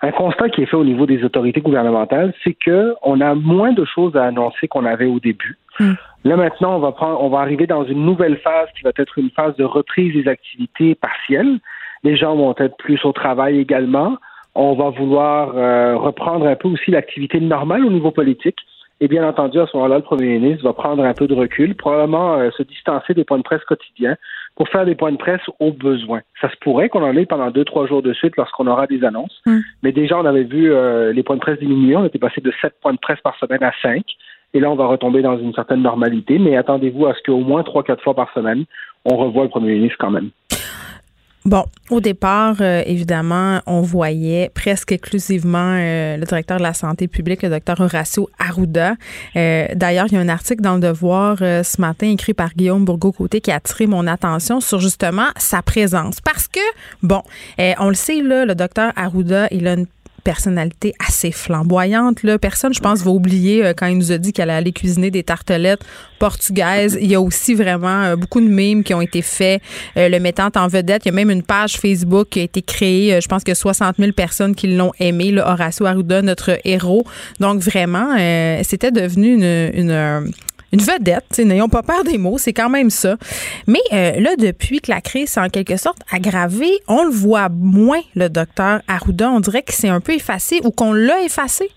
un 0.02 0.12
constat 0.12 0.50
qui 0.50 0.62
est 0.62 0.66
fait 0.66 0.76
au 0.76 0.84
niveau 0.84 1.06
des 1.06 1.24
autorités 1.24 1.62
gouvernementales, 1.62 2.34
c'est 2.44 2.54
que 2.54 2.96
on 3.02 3.22
a 3.22 3.34
moins 3.34 3.72
de 3.72 3.86
choses 3.86 4.16
à 4.16 4.26
annoncer 4.26 4.68
qu'on 4.68 4.86
avait 4.86 5.06
au 5.06 5.20
début. 5.20 5.58
Hmm. 5.80 5.94
Là 6.24 6.36
maintenant, 6.38 6.76
on 6.76 6.80
va 6.80 6.92
prendre, 6.92 7.22
on 7.22 7.30
va 7.30 7.40
arriver 7.40 7.66
dans 7.66 7.86
une 7.86 8.06
nouvelle 8.06 8.38
phase 8.38 8.68
qui 8.78 8.84
va 8.84 8.92
être 8.96 9.18
une 9.18 9.32
phase 9.32 9.56
de 9.56 9.64
reprise 9.64 10.14
des 10.14 10.30
activités 10.30 10.96
partielles. 10.96 11.60
Les 12.04 12.16
gens 12.16 12.36
vont 12.36 12.54
être 12.58 12.78
plus 12.78 13.04
au 13.04 13.14
travail 13.14 13.60
également. 13.60 14.18
On 14.54 14.74
va 14.74 14.90
vouloir 14.90 15.54
euh, 15.56 15.98
reprendre 15.98 16.48
un 16.48 16.56
peu 16.56 16.68
aussi 16.68 16.92
l'activité 16.92 17.40
normale 17.40 17.84
au 17.84 17.90
niveau 17.90 18.12
politique. 18.12 18.60
Et 19.02 19.10
bien 19.10 19.28
entendu, 19.28 19.60
à 19.60 19.68
ce 19.68 19.76
moment-là, 19.76 19.98
le 19.98 20.04
premier 20.04 20.40
ministre 20.40 20.64
va 20.64 20.72
prendre 20.72 21.04
un 21.04 21.14
peu 21.14 21.28
de 21.28 21.34
recul, 21.34 21.76
probablement 21.76 22.38
euh, 22.38 22.50
se 22.52 22.64
distancer 22.64 23.14
des 23.14 23.26
points 23.26 23.38
de 23.38 23.44
presse 23.44 23.64
quotidiens 23.66 24.16
pour 24.56 24.70
faire 24.70 24.86
des 24.86 24.96
points 24.96 25.12
de 25.12 25.18
presse 25.18 25.42
au 25.60 25.74
besoin. 25.74 26.22
Ça 26.40 26.50
se 26.50 26.56
pourrait 26.62 26.88
qu'on 26.88 27.04
en 27.04 27.16
ait 27.18 27.26
pendant 27.26 27.52
deux, 27.52 27.66
trois 27.66 27.88
jours 27.88 28.02
de 28.02 28.14
suite 28.14 28.38
lorsqu'on 28.38 28.68
aura 28.68 28.88
des 28.88 29.04
annonces. 29.04 29.42
Mm. 29.46 29.60
Mais 29.84 29.92
déjà, 29.92 30.18
on 30.18 30.26
avait 30.26 30.46
vu 30.46 30.72
euh, 30.72 31.12
les 31.12 31.24
points 31.24 31.36
de 31.36 31.42
presse 31.42 31.60
diminuer. 31.60 31.98
On 31.98 32.06
était 32.06 32.20
passé 32.20 32.40
de 32.40 32.54
sept 32.62 32.74
points 32.82 32.94
de 32.94 33.00
presse 33.00 33.20
par 33.22 33.38
semaine 33.38 33.64
à 33.64 33.74
cinq. 33.82 34.06
Et 34.54 34.62
là, 34.62 34.72
on 34.72 34.76
va 34.76 34.86
retomber 34.86 35.22
dans 35.22 35.38
une 35.38 35.54
certaine 35.54 35.82
normalité. 35.82 36.40
Mais 36.40 36.56
attendez-vous 36.56 37.06
à 37.08 37.14
ce 37.16 37.22
qu'au 37.24 37.40
moins 37.40 37.64
trois, 37.64 37.84
quatre 37.84 38.02
fois 38.02 38.14
par 38.14 38.32
semaine, 38.34 38.64
on 39.04 39.18
revoie 39.18 39.44
le 39.44 39.50
premier 39.50 39.74
ministre 39.74 39.98
quand 40.00 40.12
même. 40.12 40.30
Bon, 41.46 41.64
au 41.92 42.00
départ, 42.00 42.56
euh, 42.60 42.82
évidemment, 42.88 43.62
on 43.68 43.82
voyait 43.82 44.50
presque 44.56 44.92
exclusivement 44.92 45.78
euh, 45.78 46.18
le 46.18 46.26
directeur 46.26 46.58
de 46.58 46.64
la 46.64 46.74
santé 46.74 47.08
publique, 47.08 47.44
le 47.44 47.50
docteur 47.50 47.80
Horacio 47.80 48.32
Arruda. 48.40 48.96
Euh, 49.36 49.68
d'ailleurs, 49.76 50.08
il 50.10 50.16
y 50.16 50.18
a 50.18 50.22
un 50.22 50.30
article 50.30 50.64
dans 50.64 50.74
le 50.74 50.80
Devoir 50.80 51.38
ce 51.38 51.80
matin 51.80 52.08
écrit 52.08 52.34
par 52.34 52.56
Guillaume 52.56 52.84
Bourgault-Côté 52.84 53.42
qui 53.42 53.52
a 53.52 53.58
attiré 53.58 53.86
mon 53.86 54.08
attention 54.08 54.60
sur 54.60 54.80
justement 54.80 55.28
sa 55.38 55.62
présence. 55.62 56.20
Parce 56.20 56.48
que, 56.48 56.60
bon, 57.04 57.22
on 57.60 57.90
le 57.90 57.96
sait, 57.96 58.24
là, 58.24 58.46
le 58.46 58.56
docteur 58.56 58.92
Arruda, 58.96 59.48
il 59.52 59.68
a 59.68 59.74
une 59.74 59.86
personnalité 60.26 60.94
assez 61.08 61.32
flamboyante. 61.32 62.24
Là. 62.24 62.38
Personne, 62.38 62.74
je 62.74 62.82
pense, 62.82 63.04
va 63.04 63.12
oublier 63.12 63.64
euh, 63.64 63.74
quand 63.74 63.86
il 63.86 63.98
nous 63.98 64.12
a 64.12 64.18
dit 64.18 64.34
qu'elle 64.34 64.50
allait 64.50 64.74
cuisiner 64.74 65.12
des 65.12 65.24
tartelettes 65.24 65.84
portugaises. 66.20 66.98
Il 67.00 67.08
y 67.10 67.16
a 67.16 67.22
aussi 67.22 67.54
vraiment 67.54 68.02
euh, 68.02 68.16
beaucoup 68.18 68.42
de 68.42 68.48
mimes 68.48 68.84
qui 68.84 68.94
ont 68.94 69.02
été 69.02 69.22
faits, 69.22 69.62
euh, 69.96 70.10
le 70.10 70.20
mettant 70.20 70.50
en 70.56 70.68
vedette. 70.68 71.06
Il 71.06 71.10
y 71.10 71.12
a 71.12 71.16
même 71.16 71.30
une 71.30 71.44
page 71.44 71.78
Facebook 71.78 72.30
qui 72.32 72.40
a 72.42 72.44
été 72.44 72.62
créée. 72.64 73.22
je 73.22 73.28
pense 73.28 73.44
que 73.44 73.54
60 73.54 73.98
000 74.00 74.12
personnes 74.12 74.56
qui 74.56 74.76
l'ont 74.76 74.92
aimé. 75.00 75.32
Là, 75.32 75.48
Horacio 75.50 75.86
Arruda, 75.86 76.24
notre 76.24 76.60
héros. 76.66 77.06
Donc, 77.40 77.62
vraiment, 77.62 78.18
c'était 78.64 78.92
devenu 78.92 79.36
une, 79.36 79.80
une 79.80 80.32
une 80.76 80.82
vedette. 80.82 81.40
N'ayons 81.40 81.70
pas 81.70 81.84
peur 81.84 82.04
des 82.04 82.18
mots, 82.18 82.38
c'est 82.38 82.54
quand 82.54 82.70
même 82.70 82.90
ça. 82.90 83.16
Mais 83.68 83.80
euh, 83.94 84.20
là, 84.20 84.36
depuis 84.38 84.82
que 84.82 84.92
la 84.92 85.02
crise 85.02 85.30
s'est 85.30 85.40
en 85.40 85.50
quelque 85.50 85.78
sorte 85.78 86.00
aggravée, 86.12 86.80
on 86.88 87.04
le 87.04 87.12
voit 87.12 87.50
moins, 87.50 88.02
le 88.16 88.28
docteur 88.28 88.82
Arruda. 88.88 89.30
On 89.30 89.40
dirait 89.40 89.62
que 89.62 89.74
c'est 89.74 89.90
un 89.90 90.02
peu 90.02 90.14
effacé 90.14 90.60
ou 90.64 90.72
qu'on 90.72 90.94
l'a 90.94 91.22
effacé. 91.24 91.70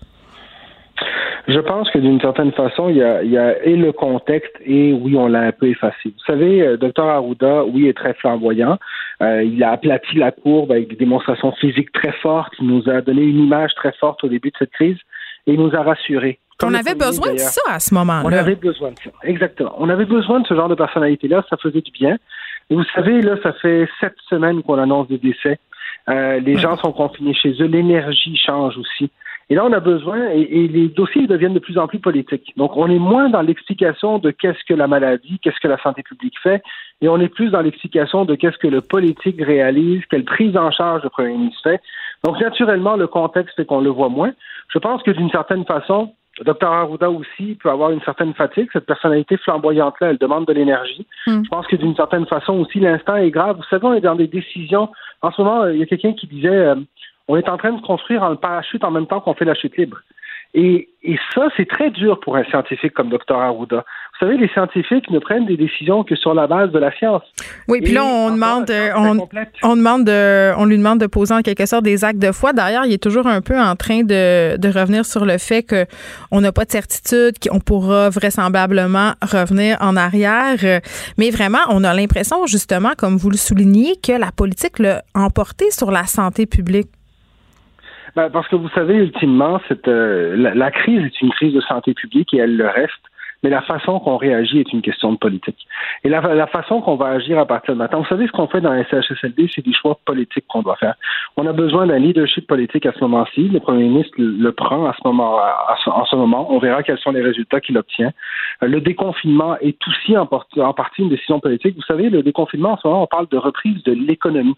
Je 1.47 1.59
pense 1.59 1.89
que 1.89 1.97
d'une 1.97 2.19
certaine 2.19 2.51
façon, 2.51 2.89
il 2.89 2.97
y, 2.97 3.03
a, 3.03 3.63
et 3.63 3.75
le 3.75 3.91
contexte 3.91 4.53
et 4.65 4.93
oui, 4.93 5.15
on 5.15 5.27
l'a 5.27 5.39
un 5.39 5.51
peu 5.51 5.67
effacé. 5.67 6.09
Vous 6.09 6.25
savez, 6.27 6.61
euh, 6.61 6.77
docteur 6.77 7.07
Arruda, 7.07 7.63
oui, 7.63 7.87
est 7.87 7.97
très 7.97 8.13
flamboyant. 8.13 8.77
Euh, 9.23 9.43
il 9.43 9.63
a 9.63 9.71
aplati 9.71 10.15
la 10.15 10.31
courbe 10.31 10.71
avec 10.71 10.89
des 10.89 10.95
démonstrations 10.95 11.51
physiques 11.53 11.91
très 11.91 12.11
fortes. 12.21 12.53
Il 12.59 12.67
nous 12.67 12.87
a 12.87 13.01
donné 13.01 13.23
une 13.23 13.39
image 13.39 13.73
très 13.75 13.93
forte 13.93 14.23
au 14.23 14.27
début 14.27 14.49
de 14.51 14.57
cette 14.59 14.71
crise 14.71 14.97
et 15.47 15.53
il 15.53 15.59
nous 15.59 15.73
a 15.73 15.81
rassurés. 15.81 16.37
On 16.63 16.73
avait 16.73 16.95
besoin 16.95 17.33
de 17.33 17.37
ça 17.39 17.61
à 17.67 17.79
ce 17.79 17.93
moment-là. 17.93 18.23
On 18.25 18.31
avait 18.31 18.55
besoin 18.55 18.91
de 18.91 18.99
ça, 18.99 19.11
exactement. 19.23 19.73
On 19.77 19.89
avait 19.89 20.05
besoin 20.05 20.41
de 20.41 20.47
ce 20.47 20.53
genre 20.53 20.69
de 20.69 20.75
personnalité-là, 20.75 21.45
ça 21.49 21.57
faisait 21.57 21.81
du 21.81 21.91
bien. 21.91 22.17
Et 22.69 22.75
vous 22.75 22.83
savez, 22.95 23.21
là, 23.21 23.35
ça 23.41 23.53
fait 23.53 23.87
sept 23.99 24.13
semaines 24.29 24.61
qu'on 24.63 24.77
annonce 24.77 25.07
des 25.07 25.17
décès. 25.17 25.59
Euh, 26.09 26.39
les 26.39 26.57
gens 26.57 26.75
sont 26.77 26.91
confinés 26.91 27.33
chez 27.33 27.53
eux, 27.61 27.65
l'énergie 27.65 28.37
change 28.37 28.77
aussi. 28.77 29.09
Et 29.51 29.55
là, 29.55 29.65
on 29.65 29.73
a 29.73 29.79
besoin, 29.79 30.29
et, 30.29 30.67
les 30.67 30.89
dossiers 30.89 31.25
deviennent 31.25 31.55
de 31.55 31.59
plus 31.59 31.79
en 31.79 31.87
plus 31.87 31.97
politiques. 31.97 32.53
Donc, 32.55 32.77
on 32.77 32.87
est 32.87 32.99
moins 32.99 33.29
dans 33.29 33.41
l'explication 33.41 34.19
de 34.19 34.29
qu'est-ce 34.29 34.63
que 34.67 34.75
la 34.75 34.85
maladie, 34.87 35.39
qu'est-ce 35.41 35.59
que 35.59 35.67
la 35.67 35.81
santé 35.81 36.03
publique 36.03 36.35
fait, 36.43 36.61
et 37.01 37.09
on 37.09 37.19
est 37.19 37.29
plus 37.29 37.49
dans 37.49 37.61
l'explication 37.61 38.25
de 38.25 38.35
qu'est-ce 38.35 38.59
que 38.59 38.67
le 38.67 38.81
politique 38.81 39.41
réalise, 39.41 40.03
quelle 40.11 40.23
prise 40.23 40.55
en 40.55 40.69
charge 40.69 41.01
le 41.03 41.09
premier 41.09 41.33
ministre 41.33 41.61
fait. 41.63 41.81
Donc, 42.23 42.39
naturellement, 42.39 42.95
le 42.95 43.07
contexte 43.07 43.55
fait 43.55 43.65
qu'on 43.65 43.81
le 43.81 43.89
voit 43.89 44.09
moins. 44.09 44.33
Je 44.71 44.77
pense 44.77 45.01
que 45.01 45.11
d'une 45.11 45.31
certaine 45.31 45.65
façon, 45.65 46.13
Dr 46.45 46.67
Arruda 46.67 47.09
aussi 47.09 47.57
peut 47.61 47.69
avoir 47.69 47.91
une 47.91 48.01
certaine 48.01 48.33
fatigue. 48.33 48.69
Cette 48.73 48.85
personnalité 48.85 49.37
flamboyante-là, 49.37 50.11
elle 50.11 50.17
demande 50.17 50.45
de 50.45 50.53
l'énergie. 50.53 51.05
Hmm. 51.27 51.43
Je 51.43 51.49
pense 51.49 51.67
que 51.67 51.75
d'une 51.75 51.95
certaine 51.95 52.25
façon 52.25 52.53
aussi, 52.59 52.79
l'instant 52.79 53.15
est 53.15 53.31
grave. 53.31 53.57
Vous 53.57 53.63
savez, 53.69 53.85
on 53.85 53.93
est 53.93 54.01
dans 54.01 54.15
des 54.15 54.27
décisions. 54.27 54.89
En 55.21 55.31
ce 55.31 55.41
moment, 55.41 55.67
il 55.67 55.77
y 55.77 55.83
a 55.83 55.85
quelqu'un 55.85 56.13
qui 56.13 56.27
disait 56.27 56.49
euh, 56.49 56.75
on 57.27 57.37
est 57.37 57.49
en 57.49 57.57
train 57.57 57.73
de 57.73 57.81
construire 57.81 58.23
un 58.23 58.35
parachute 58.35 58.83
en 58.83 58.91
même 58.91 59.07
temps 59.07 59.21
qu'on 59.21 59.33
fait 59.33 59.45
la 59.45 59.55
chute 59.55 59.77
libre. 59.77 59.99
Et, 60.53 60.89
ça, 61.33 61.47
c'est 61.55 61.67
très 61.67 61.91
dur 61.91 62.19
pour 62.19 62.35
un 62.35 62.43
scientifique 62.45 62.93
comme 62.93 63.09
Dr 63.09 63.35
Arruda. 63.35 63.85
Vous 64.19 64.25
savez, 64.25 64.37
les 64.37 64.49
scientifiques 64.49 65.09
ne 65.11 65.19
prennent 65.19 65.45
des 65.45 65.55
décisions 65.55 66.03
que 66.03 66.13
sur 66.15 66.33
la 66.33 66.45
base 66.45 66.71
de 66.71 66.79
la 66.79 66.91
science. 66.91 67.23
Oui, 67.69 67.79
puis 67.81 67.93
là, 67.93 68.03
on 68.03 68.31
demande, 68.31 68.69
on, 69.63 69.75
demande 69.77 70.03
de, 70.03 70.53
on 70.57 70.65
lui 70.65 70.77
demande 70.77 70.99
de 70.99 71.07
poser 71.07 71.33
en 71.33 71.41
quelque 71.41 71.65
sorte 71.65 71.85
des 71.85 72.03
actes 72.03 72.19
de 72.19 72.33
foi. 72.33 72.51
D'ailleurs, 72.51 72.83
il 72.85 72.91
est 72.91 73.01
toujours 73.01 73.27
un 73.27 73.39
peu 73.39 73.57
en 73.57 73.77
train 73.77 74.01
de, 74.01 74.57
de 74.57 74.67
revenir 74.67 75.05
sur 75.05 75.23
le 75.23 75.37
fait 75.37 75.63
qu'on 75.63 76.41
n'a 76.41 76.51
pas 76.51 76.65
de 76.65 76.71
certitude, 76.71 77.35
qu'on 77.39 77.61
pourra 77.61 78.09
vraisemblablement 78.09 79.13
revenir 79.21 79.77
en 79.79 79.95
arrière. 79.95 80.81
Mais 81.17 81.29
vraiment, 81.29 81.59
on 81.69 81.85
a 81.85 81.93
l'impression, 81.93 82.45
justement, 82.45 82.91
comme 82.97 83.15
vous 83.15 83.29
le 83.29 83.37
soulignez, 83.37 83.95
que 84.05 84.11
la 84.11 84.33
politique 84.33 84.79
l'a 84.79 85.01
emporté 85.15 85.71
sur 85.71 85.91
la 85.91 86.03
santé 86.03 86.45
publique. 86.45 86.89
Ben, 88.17 88.29
parce 88.29 88.47
que 88.49 88.57
vous 88.57 88.69
savez, 88.69 88.95
ultimement, 88.95 89.61
cette, 89.69 89.87
euh, 89.87 90.35
la, 90.35 90.71
crise 90.71 91.05
est 91.05 91.21
une 91.21 91.29
crise 91.29 91.53
de 91.53 91.61
santé 91.61 91.93
publique 91.93 92.33
et 92.33 92.37
elle 92.37 92.57
le 92.57 92.67
reste. 92.67 92.91
Mais 93.43 93.49
la 93.49 93.61
façon 93.61 93.99
qu'on 93.99 94.17
réagit 94.17 94.59
est 94.59 94.73
une 94.73 94.81
question 94.81 95.13
de 95.13 95.17
politique. 95.17 95.67
Et 96.03 96.09
la, 96.09 96.21
la 96.21 96.47
façon 96.47 96.81
qu'on 96.81 96.95
va 96.95 97.07
agir 97.07 97.39
à 97.39 97.45
partir 97.45 97.73
de 97.73 97.79
maintenant, 97.79 98.01
vous 98.01 98.07
savez, 98.07 98.27
ce 98.27 98.31
qu'on 98.31 98.47
fait 98.47 98.61
dans 98.61 98.73
la 98.73 98.83
CHSLD, 98.85 99.49
c'est 99.53 99.63
des 99.63 99.73
choix 99.73 99.97
politiques 100.05 100.45
qu'on 100.47 100.61
doit 100.61 100.75
faire. 100.75 100.95
On 101.37 101.45
a 101.47 101.53
besoin 101.53 101.87
d'un 101.87 101.99
leadership 101.99 102.47
politique 102.47 102.85
à 102.85 102.91
ce 102.93 102.99
moment-ci. 102.99 103.47
Le 103.47 103.59
premier 103.59 103.83
ministre 103.83 104.13
le, 104.17 104.51
prend 104.51 104.85
à 104.85 104.93
ce 104.93 105.07
moment, 105.07 105.37
à 105.37 105.77
en 105.87 106.05
ce 106.05 106.15
moment. 106.15 106.53
On 106.53 106.59
verra 106.59 106.83
quels 106.83 106.99
sont 106.99 107.11
les 107.11 107.21
résultats 107.21 107.61
qu'il 107.61 107.77
obtient. 107.77 108.11
Euh, 108.63 108.67
le 108.67 108.81
déconfinement 108.81 109.57
est 109.59 109.77
aussi 109.87 110.17
en 110.17 110.25
partie 110.73 111.01
une 111.01 111.09
décision 111.09 111.39
politique. 111.39 111.75
Vous 111.75 111.83
savez, 111.83 112.09
le 112.09 112.23
déconfinement, 112.23 112.73
en 112.73 112.77
ce 112.77 112.87
moment, 112.87 113.03
on 113.03 113.07
parle 113.07 113.27
de 113.29 113.37
reprise 113.37 113.81
de 113.83 113.93
l'économie. 113.93 114.57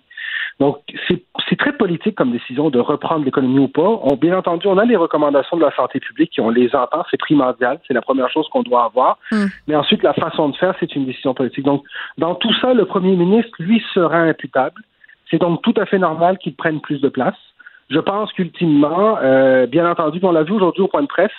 Donc, 0.59 0.77
c'est 1.07 1.57
très 1.57 1.73
politique 1.73 2.15
comme 2.15 2.31
décision 2.31 2.69
de 2.69 2.79
reprendre 2.79 3.25
l'économie 3.25 3.59
ou 3.59 3.67
pas. 3.67 3.99
On, 4.03 4.15
bien 4.15 4.37
entendu, 4.37 4.67
on 4.67 4.77
a 4.77 4.85
les 4.85 4.95
recommandations 4.95 5.57
de 5.57 5.63
la 5.63 5.75
santé 5.75 5.99
publique 5.99 6.37
et 6.37 6.41
on 6.41 6.49
les 6.49 6.73
entend, 6.75 7.03
c'est 7.09 7.17
primordial, 7.17 7.79
c'est 7.87 7.93
la 7.93 8.01
première 8.01 8.29
chose 8.29 8.47
qu'on 8.49 8.61
doit 8.61 8.85
avoir. 8.85 9.17
Hmm. 9.31 9.47
Mais 9.67 9.75
ensuite, 9.75 10.03
la 10.03 10.13
façon 10.13 10.49
de 10.49 10.55
faire, 10.55 10.75
c'est 10.79 10.95
une 10.95 11.05
décision 11.05 11.33
politique. 11.33 11.65
Donc, 11.65 11.83
dans 12.17 12.35
tout 12.35 12.53
ça, 12.61 12.73
le 12.73 12.85
premier 12.85 13.15
ministre, 13.15 13.51
lui, 13.59 13.83
sera 13.93 14.17
imputable. 14.17 14.81
C'est 15.29 15.39
donc 15.39 15.61
tout 15.61 15.73
à 15.77 15.85
fait 15.85 15.99
normal 15.99 16.37
qu'il 16.37 16.55
prenne 16.55 16.81
plus 16.81 17.01
de 17.01 17.09
place. 17.09 17.35
Je 17.89 17.99
pense 17.99 18.31
qu'ultimement, 18.33 19.17
euh, 19.21 19.65
bien 19.65 19.89
entendu, 19.89 20.19
on 20.23 20.31
l'a 20.31 20.43
vu 20.43 20.53
aujourd'hui 20.53 20.83
au 20.83 20.87
point 20.87 21.01
de 21.01 21.07
presse, 21.07 21.31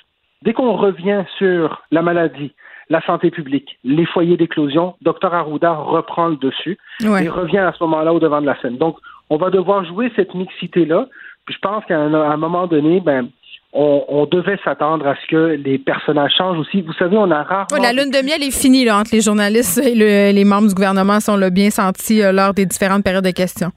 dès 0.42 0.52
qu'on 0.52 0.76
revient 0.76 1.24
sur 1.38 1.82
la 1.90 2.02
maladie, 2.02 2.52
la 2.93 3.01
santé 3.07 3.30
publique, 3.30 3.78
les 3.84 4.05
foyers 4.05 4.36
d'éclosion, 4.36 4.95
Dr 5.01 5.32
Arruda 5.32 5.72
reprend 5.72 6.28
le 6.28 6.36
dessus 6.36 6.76
et 7.01 7.28
revient 7.28 7.59
à 7.59 7.72
ce 7.72 7.82
moment-là 7.84 8.12
au 8.12 8.20
devant 8.20 8.43
de 8.43 8.47
la 8.47 8.61
scène. 8.61 8.76
Donc, 8.76 8.97
on 9.30 9.38
va 9.38 9.49
devoir 9.49 9.82
jouer 9.86 10.12
cette 10.14 10.34
mixité-là. 10.34 11.07
Puis 11.47 11.55
je 11.55 11.61
pense 11.61 11.82
qu'à 11.86 11.99
un, 11.99 12.36
moment 12.36 12.66
donné, 12.66 13.01
ben, 13.01 13.28
on, 13.72 14.28
devait 14.30 14.59
s'attendre 14.62 15.07
à 15.07 15.14
ce 15.16 15.26
que 15.26 15.57
les 15.64 15.78
personnages 15.78 16.32
changent 16.36 16.59
aussi. 16.59 16.82
Vous 16.82 16.93
savez, 16.93 17.16
on 17.16 17.30
a 17.30 17.43
rarement... 17.43 17.82
la 17.82 17.95
lune 17.95 18.11
de 18.11 18.22
miel 18.22 18.43
est 18.43 18.51
finie 18.51 18.84
là, 18.84 18.99
entre 18.99 19.14
les 19.14 19.22
journalistes 19.22 19.78
et 19.78 19.95
les 19.95 20.45
membres 20.45 20.68
du 20.68 20.74
gouvernement, 20.74 21.18
sont 21.18 21.38
le 21.38 21.49
bien 21.49 21.70
senti 21.70 22.22
euh, 22.22 22.30
lors 22.30 22.53
des 22.53 22.66
différentes 22.66 23.05
périodes 23.05 23.24
de 23.24 23.30
questions. 23.30 23.72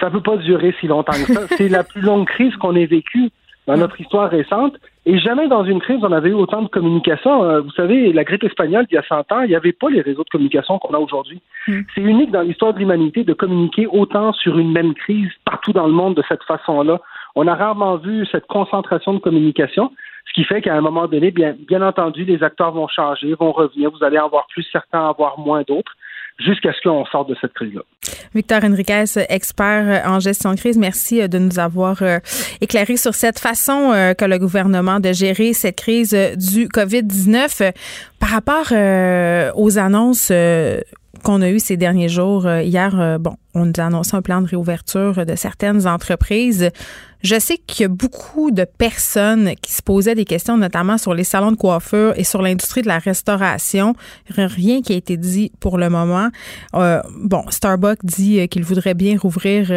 Ça 0.00 0.06
ne 0.06 0.12
peut 0.12 0.22
pas 0.22 0.38
durer 0.38 0.74
si 0.80 0.86
longtemps 0.86 1.12
que 1.12 1.34
ça. 1.34 1.40
C'est 1.58 1.68
la 1.68 1.84
plus 1.84 2.00
longue 2.00 2.26
crise 2.26 2.56
qu'on 2.56 2.74
ait 2.74 2.86
vécue 2.86 3.30
dans 3.66 3.76
notre 3.76 4.00
histoire 4.00 4.30
récente. 4.30 4.74
Et 5.04 5.18
jamais 5.18 5.48
dans 5.48 5.64
une 5.64 5.80
crise, 5.80 5.98
on 6.02 6.12
avait 6.12 6.30
eu 6.30 6.34
autant 6.34 6.62
de 6.62 6.68
communication. 6.68 7.42
Euh, 7.44 7.60
vous 7.60 7.72
savez, 7.72 8.12
la 8.12 8.22
grippe 8.22 8.44
espagnole, 8.44 8.86
il 8.90 8.94
y 8.94 8.98
a 8.98 9.02
100 9.02 9.32
ans, 9.32 9.42
il 9.42 9.48
n'y 9.48 9.56
avait 9.56 9.72
pas 9.72 9.90
les 9.90 10.00
réseaux 10.00 10.22
de 10.22 10.28
communication 10.28 10.78
qu'on 10.78 10.94
a 10.94 10.98
aujourd'hui. 10.98 11.40
Mm. 11.66 11.80
C'est 11.94 12.00
unique 12.02 12.30
dans 12.30 12.42
l'histoire 12.42 12.72
de 12.72 12.78
l'humanité 12.78 13.24
de 13.24 13.32
communiquer 13.32 13.86
autant 13.86 14.32
sur 14.32 14.58
une 14.58 14.72
même 14.72 14.94
crise 14.94 15.30
partout 15.44 15.72
dans 15.72 15.86
le 15.86 15.92
monde 15.92 16.14
de 16.14 16.22
cette 16.28 16.44
façon-là. 16.44 17.00
On 17.34 17.48
a 17.48 17.54
rarement 17.54 17.96
vu 17.96 18.26
cette 18.30 18.46
concentration 18.46 19.14
de 19.14 19.18
communication, 19.18 19.90
ce 20.28 20.32
qui 20.34 20.44
fait 20.44 20.62
qu'à 20.62 20.76
un 20.76 20.80
moment 20.80 21.08
donné, 21.08 21.30
bien, 21.32 21.56
bien 21.66 21.82
entendu, 21.82 22.24
les 22.24 22.42
acteurs 22.44 22.70
vont 22.70 22.88
changer, 22.88 23.34
vont 23.34 23.52
revenir. 23.52 23.90
Vous 23.90 24.04
allez 24.04 24.18
en 24.18 24.28
voir 24.28 24.46
plus 24.52 24.66
certains, 24.70 25.00
en 25.00 25.14
voir 25.14 25.38
moins 25.38 25.62
d'autres 25.66 25.92
jusqu'à 26.44 26.72
ce 26.72 26.80
qu'on 26.82 27.04
sorte 27.06 27.28
de 27.28 27.36
cette 27.40 27.52
crise-là. 27.52 27.82
Victor 28.34 28.64
Enriquez, 28.64 29.04
expert 29.28 30.02
en 30.06 30.20
gestion 30.20 30.52
de 30.52 30.58
crise, 30.58 30.78
merci 30.78 31.28
de 31.28 31.38
nous 31.38 31.58
avoir 31.58 32.02
euh, 32.02 32.18
éclairé 32.60 32.96
sur 32.96 33.14
cette 33.14 33.38
façon 33.38 33.92
euh, 33.92 34.14
que 34.14 34.24
le 34.24 34.38
gouvernement 34.38 35.00
de 35.00 35.12
gérer 35.12 35.52
cette 35.52 35.76
crise 35.76 36.12
du 36.36 36.68
COVID-19. 36.68 37.72
Par 38.18 38.30
rapport 38.30 38.68
euh, 38.72 39.50
aux 39.56 39.78
annonces 39.78 40.30
qu'on 41.22 41.42
a 41.42 41.50
eu 41.50 41.58
ces 41.58 41.76
derniers 41.76 42.08
jours. 42.08 42.46
Euh, 42.46 42.62
hier, 42.62 42.98
euh, 42.98 43.18
bon, 43.18 43.36
on 43.54 43.66
nous 43.66 43.72
a 43.78 43.84
annoncé 43.84 44.16
un 44.16 44.22
plan 44.22 44.40
de 44.40 44.48
réouverture 44.48 45.26
de 45.26 45.36
certaines 45.36 45.86
entreprises. 45.86 46.70
Je 47.22 47.38
sais 47.38 47.58
qu'il 47.58 47.82
y 47.82 47.84
a 47.84 47.88
beaucoup 47.88 48.50
de 48.50 48.64
personnes 48.64 49.52
qui 49.62 49.72
se 49.72 49.82
posaient 49.82 50.16
des 50.16 50.24
questions, 50.24 50.56
notamment 50.56 50.98
sur 50.98 51.14
les 51.14 51.22
salons 51.22 51.52
de 51.52 51.56
coiffure 51.56 52.14
et 52.16 52.24
sur 52.24 52.42
l'industrie 52.42 52.82
de 52.82 52.88
la 52.88 52.98
restauration. 52.98 53.94
Rien 54.28 54.82
qui 54.82 54.92
a 54.94 54.96
été 54.96 55.16
dit 55.16 55.52
pour 55.60 55.78
le 55.78 55.88
moment. 55.88 56.30
Euh, 56.74 57.00
bon, 57.16 57.44
Starbucks 57.50 58.04
dit 58.04 58.48
qu'il 58.48 58.64
voudrait 58.64 58.94
bien 58.94 59.16
rouvrir 59.18 59.68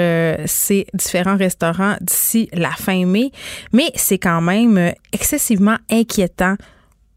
ses 0.46 0.88
différents 0.96 1.38
restaurants 1.38 1.98
d'ici 2.02 2.50
la 2.54 2.72
fin 2.72 3.06
mai, 3.06 3.32
mais 3.74 3.92
c'est 3.94 4.18
quand 4.18 4.42
même 4.42 4.94
excessivement 5.12 5.78
inquiétant 5.92 6.56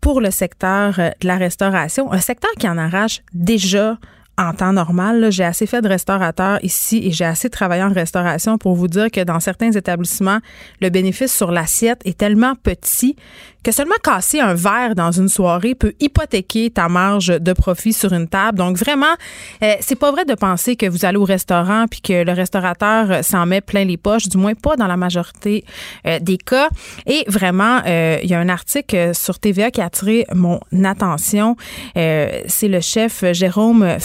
pour 0.01 0.21
le 0.21 0.31
secteur 0.31 0.95
de 0.97 1.27
la 1.27 1.37
restauration, 1.37 2.13
un 2.13 2.21
secteur 2.21 2.51
qui 2.59 2.69
en 2.69 2.79
arrache 2.79 3.23
déjà 3.33 3.99
en 4.39 4.53
temps 4.53 4.73
normal, 4.73 5.31
j'ai 5.31 5.45
assez 5.45 5.67
fait 5.67 5.83
de 5.83 5.89
restaurateur 5.89 6.59
ici 6.63 7.01
et 7.05 7.11
j'ai 7.11 7.25
assez 7.25 7.51
travaillé 7.51 7.83
en 7.83 7.93
restauration 7.93 8.57
pour 8.57 8.75
vous 8.77 8.87
dire 8.87 9.11
que 9.11 9.23
dans 9.25 9.41
certains 9.41 9.73
établissements, 9.73 10.39
le 10.81 10.91
bénéfice 10.91 11.35
sur 11.35 11.51
l'assiette 11.51 12.01
est 12.05 12.17
tellement 12.17 12.55
petit 12.55 13.17
que 13.65 13.73
seulement 13.73 13.97
casser 14.03 14.41
un 14.41 14.55
verre 14.55 14.95
dans 14.95 15.11
une 15.11 15.29
soirée 15.29 15.75
peut 15.75 15.93
hypothéquer 16.01 16.71
ta 16.71 16.89
marge 16.89 17.27
de 17.27 17.53
profit 17.53 17.93
sur 17.93 18.13
une 18.13 18.29
table. 18.29 18.57
Donc 18.57 18.77
vraiment, 18.77 19.15
euh, 19.63 19.75
c'est 19.81 19.99
pas 19.99 20.13
vrai 20.13 20.25
de 20.25 20.35
penser 20.35 20.77
que 20.77 20.87
vous 20.87 21.05
allez 21.05 21.19
au 21.19 21.25
restaurant 21.25 21.87
puis 21.91 22.01
que 22.01 22.25
le 22.25 22.33
restaurateur 22.33 23.11
euh, 23.11 23.23
s'en 23.23 23.47
met 23.47 23.61
plein 23.61 23.85
les 23.85 23.97
poches, 23.97 24.29
du 24.29 24.39
moins 24.39 24.55
pas 24.55 24.77
dans 24.77 24.87
la 24.87 24.97
majorité 24.97 25.65
euh, 26.07 26.19
des 26.21 26.39
cas. 26.39 26.69
Et 27.07 27.25
vraiment, 27.27 27.83
il 27.87 28.29
y 28.29 28.35
a 28.35 28.39
un 28.39 28.49
article 28.49 29.15
sur 29.15 29.39
TVA 29.39 29.71
qui 29.71 29.81
a 29.81 29.87
attiré 29.87 30.27
mon 30.35 30.61
attention. 30.85 31.57
c'est 31.95 32.69
le 32.69 32.81
chef 32.81 33.25
Jérôme 33.33 33.97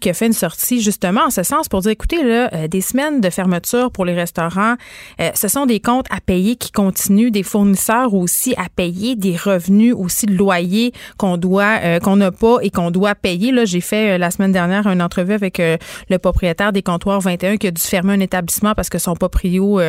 Qui 0.00 0.10
a 0.10 0.14
fait 0.14 0.26
une 0.26 0.32
sortie 0.32 0.80
justement 0.80 1.22
en 1.26 1.30
ce 1.30 1.42
sens 1.42 1.68
pour 1.68 1.80
dire, 1.80 1.92
écoutez, 1.92 2.22
là, 2.22 2.68
des 2.68 2.80
semaines 2.80 3.20
de 3.20 3.30
fermeture 3.30 3.90
pour 3.90 4.04
les 4.04 4.14
restaurants, 4.14 4.76
ce 5.18 5.48
sont 5.48 5.66
des 5.66 5.80
comptes 5.80 6.06
à 6.10 6.20
payer 6.20 6.56
qui 6.56 6.72
continuent, 6.72 7.30
des 7.30 7.42
fournisseurs 7.42 8.14
aussi 8.14 8.54
à 8.56 8.68
payer 8.74 9.16
des 9.16 9.36
revenus 9.36 9.94
aussi 9.96 10.26
de 10.26 10.34
loyer 10.34 10.92
qu'on 11.16 11.36
doit 11.36 11.78
euh, 11.82 11.98
qu'on 12.00 12.16
n'a 12.16 12.30
pas 12.30 12.58
et 12.62 12.70
qu'on 12.70 12.90
doit 12.90 13.14
payer. 13.14 13.52
Là, 13.52 13.64
j'ai 13.64 13.80
fait 13.80 14.12
euh, 14.12 14.18
la 14.18 14.30
semaine 14.30 14.52
dernière 14.52 14.86
une 14.86 15.02
entrevue 15.02 15.32
avec 15.32 15.60
euh, 15.60 15.76
le 16.10 16.18
propriétaire 16.18 16.72
des 16.72 16.82
comptoirs 16.82 17.20
21 17.20 17.56
qui 17.56 17.66
a 17.66 17.70
dû 17.70 17.82
fermer 17.82 18.14
un 18.14 18.20
établissement 18.20 18.74
parce 18.74 18.88
que 18.88 18.98
son 18.98 19.14
proprio 19.14 19.80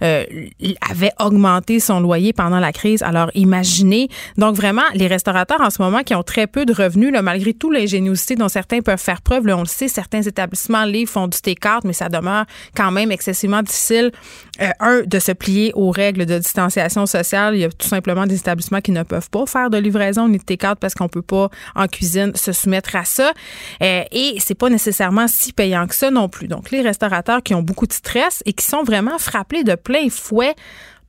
avait 0.00 1.12
augmenté 1.20 1.80
son 1.80 2.00
loyer 2.00 2.32
pendant 2.32 2.60
la 2.60 2.72
crise. 2.72 3.02
Alors 3.02 3.30
imaginez. 3.34 4.08
Donc 4.36 4.56
vraiment, 4.56 4.82
les 4.94 5.06
restaurateurs 5.06 5.60
en 5.60 5.70
ce 5.70 5.80
moment 5.80 6.02
qui 6.02 6.14
ont 6.14 6.22
très 6.22 6.46
peu 6.46 6.64
de 6.64 6.72
revenus, 6.72 7.12
là, 7.12 7.22
malgré 7.22 7.52
tout 7.52 7.70
l'ingéniosité 7.70 8.34
dont 8.36 8.48
certains 8.48 8.80
peuvent 8.80 9.00
faire 9.00 9.22
preuve, 9.22 9.41
on 9.50 9.60
le 9.60 9.66
sait, 9.66 9.88
certains 9.88 10.22
établissements 10.22 10.84
font 11.06 11.26
du 11.26 11.38
T4, 11.38 11.80
mais 11.84 11.92
ça 11.92 12.08
demeure 12.08 12.44
quand 12.76 12.90
même 12.90 13.10
excessivement 13.10 13.62
difficile. 13.62 14.12
un, 14.80 15.02
de 15.04 15.18
se 15.18 15.32
plier 15.32 15.72
aux 15.74 15.90
règles 15.90 16.26
de 16.26 16.38
distanciation 16.38 17.06
sociale. 17.06 17.54
Il 17.54 17.60
y 17.60 17.64
a 17.64 17.70
tout 17.70 17.88
simplement 17.88 18.26
des 18.26 18.36
établissements 18.36 18.80
qui 18.80 18.92
ne 18.92 19.02
peuvent 19.02 19.30
pas 19.30 19.46
faire 19.46 19.70
de 19.70 19.78
livraison 19.78 20.28
ni 20.28 20.38
de 20.38 20.42
T4 20.42 20.76
parce 20.76 20.94
qu'on 20.94 21.08
peut 21.08 21.22
pas 21.22 21.48
en 21.74 21.86
cuisine 21.86 22.32
se 22.34 22.52
soumettre 22.52 22.96
à 22.96 23.04
ça. 23.04 23.32
Euh, 23.82 24.04
et 24.10 24.36
c'est 24.38 24.54
pas 24.54 24.68
nécessairement 24.68 25.28
si 25.28 25.52
payant 25.52 25.86
que 25.86 25.94
ça 25.94 26.10
non 26.10 26.28
plus. 26.28 26.48
Donc 26.48 26.70
les 26.70 26.82
restaurateurs 26.82 27.42
qui 27.42 27.54
ont 27.54 27.62
beaucoup 27.62 27.86
de 27.86 27.92
stress 27.92 28.42
et 28.46 28.52
qui 28.52 28.64
sont 28.64 28.82
vraiment 28.82 29.18
frappés 29.18 29.64
de 29.64 29.74
plein 29.74 30.08
fouet 30.10 30.54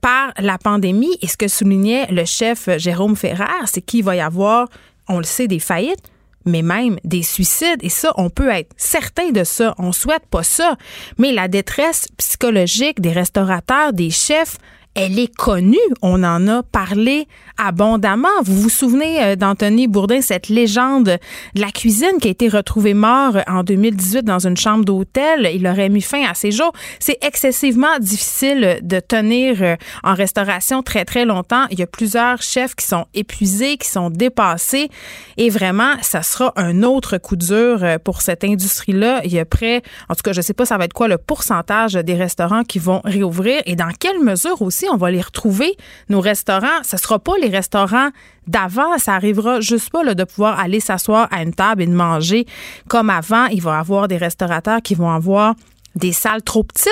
par 0.01 0.33
la 0.37 0.57
pandémie. 0.57 1.17
Et 1.21 1.27
ce 1.27 1.37
que 1.37 1.47
soulignait 1.47 2.07
le 2.07 2.25
chef 2.25 2.69
Jérôme 2.77 3.15
Ferrer, 3.15 3.65
c'est 3.65 3.81
qu'il 3.81 4.03
va 4.03 4.15
y 4.15 4.21
avoir, 4.21 4.67
on 5.07 5.17
le 5.17 5.23
sait, 5.23 5.47
des 5.47 5.59
faillites, 5.59 6.11
mais 6.45 6.61
même 6.61 6.97
des 7.03 7.23
suicides. 7.23 7.79
Et 7.81 7.89
ça, 7.89 8.13
on 8.17 8.29
peut 8.29 8.49
être 8.49 8.73
certain 8.77 9.31
de 9.31 9.43
ça. 9.43 9.73
On 9.77 9.91
souhaite 9.91 10.25
pas 10.29 10.43
ça. 10.43 10.75
Mais 11.17 11.31
la 11.31 11.47
détresse 11.47 12.07
psychologique 12.17 13.01
des 13.01 13.11
restaurateurs, 13.11 13.93
des 13.93 14.09
chefs, 14.09 14.57
elle 14.95 15.17
est 15.19 15.33
connue. 15.33 15.77
On 16.01 16.23
en 16.23 16.47
a 16.47 16.63
parlé 16.63 17.27
abondamment. 17.57 18.41
Vous 18.43 18.55
vous 18.55 18.69
souvenez 18.69 19.23
euh, 19.23 19.35
d'Anthony 19.35 19.87
Bourdin, 19.87 20.21
cette 20.21 20.49
légende 20.49 21.19
de 21.55 21.61
la 21.61 21.71
cuisine 21.71 22.17
qui 22.21 22.27
a 22.27 22.31
été 22.31 22.47
retrouvé 22.47 22.93
mort 22.93 23.37
en 23.47 23.63
2018 23.63 24.23
dans 24.23 24.45
une 24.45 24.57
chambre 24.57 24.85
d'hôtel. 24.85 25.49
Il 25.53 25.67
aurait 25.67 25.89
mis 25.89 26.01
fin 26.01 26.23
à 26.25 26.33
ses 26.33 26.51
jours. 26.51 26.73
C'est 26.99 27.17
excessivement 27.23 27.97
difficile 27.99 28.79
de 28.81 28.99
tenir 28.99 29.57
euh, 29.61 29.75
en 30.03 30.13
restauration 30.13 30.83
très, 30.83 31.05
très 31.05 31.25
longtemps. 31.25 31.65
Il 31.71 31.79
y 31.79 31.83
a 31.83 31.87
plusieurs 31.87 32.41
chefs 32.41 32.75
qui 32.75 32.85
sont 32.85 33.05
épuisés, 33.13 33.77
qui 33.77 33.87
sont 33.87 34.09
dépassés. 34.09 34.89
Et 35.37 35.49
vraiment, 35.49 35.93
ça 36.01 36.21
sera 36.21 36.53
un 36.55 36.83
autre 36.83 37.17
coup 37.17 37.35
dur 37.35 37.83
euh, 37.83 37.97
pour 37.97 38.21
cette 38.21 38.43
industrie-là. 38.43 39.21
Il 39.23 39.33
y 39.33 39.39
a 39.39 39.45
près, 39.45 39.81
en 40.09 40.15
tout 40.15 40.21
cas, 40.23 40.33
je 40.33 40.41
sais 40.41 40.53
pas, 40.53 40.65
ça 40.65 40.77
va 40.77 40.85
être 40.85 40.93
quoi 40.93 41.07
le 41.07 41.17
pourcentage 41.17 41.93
des 41.93 42.15
restaurants 42.15 42.63
qui 42.63 42.79
vont 42.79 43.01
réouvrir 43.03 43.61
et 43.65 43.75
dans 43.75 43.91
quelle 43.99 44.19
mesure 44.19 44.61
aussi 44.61 44.82
on 44.91 44.97
va 44.97 45.11
les 45.11 45.21
retrouver, 45.21 45.75
nos 46.09 46.21
restaurants. 46.21 46.83
Ce 46.83 46.95
ne 46.95 46.99
sera 46.99 47.19
pas 47.19 47.33
les 47.41 47.49
restaurants 47.49 48.09
d'avant. 48.47 48.97
Ça 48.97 49.13
arrivera 49.13 49.61
juste 49.61 49.89
pas 49.89 50.13
de 50.13 50.23
pouvoir 50.23 50.59
aller 50.59 50.79
s'asseoir 50.79 51.27
à 51.31 51.43
une 51.43 51.53
table 51.53 51.81
et 51.83 51.87
de 51.87 51.93
manger 51.93 52.45
comme 52.87 53.09
avant. 53.09 53.45
Il 53.47 53.61
va 53.61 53.77
y 53.77 53.79
avoir 53.79 54.07
des 54.07 54.17
restaurateurs 54.17 54.81
qui 54.81 54.95
vont 54.95 55.09
avoir 55.09 55.55
des 55.95 56.11
salles 56.11 56.41
trop 56.41 56.63
petites 56.63 56.91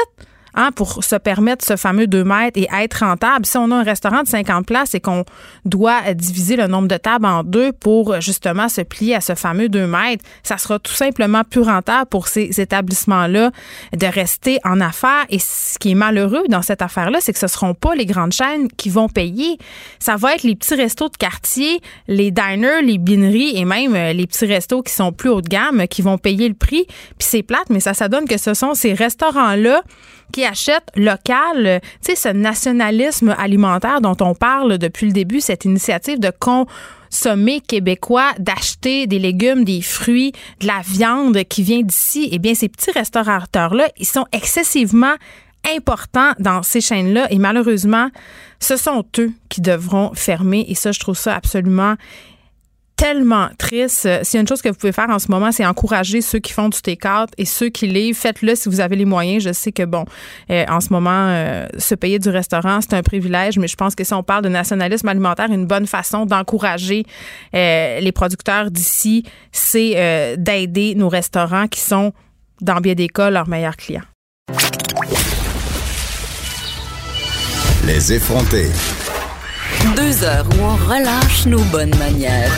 Hein, 0.53 0.71
pour 0.75 1.01
se 1.01 1.15
permettre 1.15 1.63
ce 1.63 1.77
fameux 1.77 2.07
2 2.07 2.25
mètres 2.25 2.59
et 2.59 2.67
être 2.77 3.05
rentable. 3.05 3.45
Si 3.45 3.57
on 3.57 3.71
a 3.71 3.75
un 3.75 3.83
restaurant 3.83 4.21
de 4.23 4.27
50 4.27 4.65
places 4.65 4.93
et 4.93 4.99
qu'on 4.99 5.23
doit 5.63 6.13
diviser 6.13 6.57
le 6.57 6.67
nombre 6.67 6.89
de 6.89 6.97
tables 6.97 7.25
en 7.25 7.43
deux 7.45 7.71
pour 7.71 8.19
justement 8.19 8.67
se 8.67 8.81
plier 8.81 9.15
à 9.15 9.21
ce 9.21 9.33
fameux 9.33 9.69
2 9.69 9.87
mètres, 9.87 10.25
ça 10.43 10.57
sera 10.57 10.77
tout 10.77 10.91
simplement 10.91 11.43
plus 11.45 11.61
rentable 11.61 12.07
pour 12.07 12.27
ces 12.27 12.59
établissements-là 12.59 13.51
de 13.95 14.05
rester 14.07 14.59
en 14.65 14.81
affaires. 14.81 15.25
Et 15.29 15.39
ce 15.39 15.79
qui 15.79 15.91
est 15.91 15.95
malheureux 15.95 16.43
dans 16.49 16.61
cette 16.61 16.81
affaire-là, 16.81 17.19
c'est 17.21 17.31
que 17.31 17.39
ce 17.39 17.45
ne 17.45 17.51
seront 17.51 17.73
pas 17.73 17.95
les 17.95 18.05
grandes 18.05 18.33
chaînes 18.33 18.67
qui 18.67 18.89
vont 18.89 19.07
payer. 19.07 19.57
Ça 19.99 20.17
va 20.17 20.35
être 20.35 20.43
les 20.43 20.55
petits 20.55 20.75
restos 20.75 21.07
de 21.07 21.15
quartier, 21.15 21.79
les 22.09 22.29
diners, 22.29 22.81
les 22.83 22.97
bineries 22.97 23.57
et 23.57 23.63
même 23.63 23.95
euh, 23.95 24.11
les 24.11 24.27
petits 24.27 24.47
restos 24.47 24.81
qui 24.81 24.93
sont 24.93 25.13
plus 25.13 25.29
haut 25.29 25.41
de 25.41 25.47
gamme 25.47 25.87
qui 25.87 26.01
vont 26.01 26.17
payer 26.17 26.49
le 26.49 26.55
prix. 26.55 26.85
Puis 26.87 27.27
c'est 27.29 27.43
plate, 27.43 27.69
mais 27.69 27.79
ça, 27.79 27.93
ça 27.93 28.09
donne 28.09 28.27
que 28.27 28.37
ce 28.37 28.53
sont 28.53 28.73
ces 28.73 28.93
restaurants-là 28.93 29.81
qui 30.31 30.45
achètent 30.45 30.89
local. 30.95 31.81
Tu 32.03 32.11
sais, 32.11 32.15
ce 32.15 32.29
nationalisme 32.29 33.35
alimentaire 33.37 34.01
dont 34.01 34.17
on 34.21 34.33
parle 34.33 34.77
depuis 34.77 35.07
le 35.07 35.13
début, 35.13 35.41
cette 35.41 35.65
initiative 35.65 36.19
de 36.19 36.31
consommer 36.39 37.61
québécois, 37.61 38.31
d'acheter 38.39 39.07
des 39.07 39.19
légumes, 39.19 39.63
des 39.63 39.81
fruits, 39.81 40.31
de 40.59 40.67
la 40.67 40.81
viande 40.85 41.43
qui 41.43 41.63
vient 41.63 41.81
d'ici, 41.81 42.29
eh 42.31 42.39
bien, 42.39 42.55
ces 42.55 42.69
petits 42.69 42.91
restaurateurs-là, 42.91 43.89
ils 43.97 44.07
sont 44.07 44.25
excessivement 44.31 45.15
importants 45.75 46.31
dans 46.39 46.63
ces 46.63 46.81
chaînes-là 46.81 47.31
et 47.31 47.37
malheureusement, 47.37 48.09
ce 48.59 48.77
sont 48.77 49.05
eux 49.19 49.31
qui 49.49 49.61
devront 49.61 50.11
fermer 50.13 50.65
et 50.67 50.75
ça, 50.75 50.91
je 50.91 50.99
trouve 50.99 51.17
ça 51.17 51.35
absolument 51.35 51.95
tellement 53.01 53.49
triste. 53.57 54.07
S'il 54.21 54.35
y 54.35 54.37
a 54.37 54.41
une 54.41 54.47
chose 54.47 54.61
que 54.61 54.69
vous 54.69 54.75
pouvez 54.75 54.91
faire 54.91 55.09
en 55.09 55.17
ce 55.17 55.31
moment, 55.31 55.51
c'est 55.51 55.65
encourager 55.65 56.21
ceux 56.21 56.37
qui 56.37 56.53
font 56.53 56.69
du 56.69 56.79
take-out 56.83 57.29
et 57.39 57.45
ceux 57.45 57.69
qui 57.69 57.87
livrent. 57.87 58.19
Faites-le 58.19 58.53
si 58.53 58.69
vous 58.69 58.79
avez 58.79 58.95
les 58.95 59.05
moyens. 59.05 59.43
Je 59.43 59.53
sais 59.53 59.71
que, 59.71 59.81
bon, 59.83 60.05
euh, 60.51 60.65
en 60.69 60.79
ce 60.81 60.89
moment, 60.93 61.09
euh, 61.29 61.65
se 61.79 61.95
payer 61.95 62.19
du 62.19 62.29
restaurant, 62.29 62.79
c'est 62.79 62.93
un 62.93 63.01
privilège, 63.01 63.57
mais 63.57 63.67
je 63.67 63.75
pense 63.75 63.95
que 63.95 64.03
si 64.03 64.13
on 64.13 64.21
parle 64.21 64.43
de 64.43 64.49
nationalisme 64.49 65.07
alimentaire, 65.07 65.51
une 65.51 65.65
bonne 65.65 65.87
façon 65.87 66.27
d'encourager 66.27 67.03
euh, 67.55 67.99
les 67.99 68.11
producteurs 68.11 68.69
d'ici, 68.69 69.23
c'est 69.51 70.37
d'aider 70.37 70.93
nos 70.93 71.09
restaurants 71.09 71.67
qui 71.67 71.79
sont, 71.79 72.13
dans 72.61 72.81
bien 72.81 72.93
des 72.93 73.07
cas, 73.07 73.31
leurs 73.31 73.49
meilleurs 73.49 73.77
clients. 73.77 74.03
Les 77.83 78.13
effronter. 78.13 78.69
Deux 79.95 80.23
heures 80.23 80.45
où 80.51 80.63
on 80.63 80.75
relâche 80.75 81.47
nos 81.47 81.63
bonnes 81.71 81.95
manières. 81.97 82.51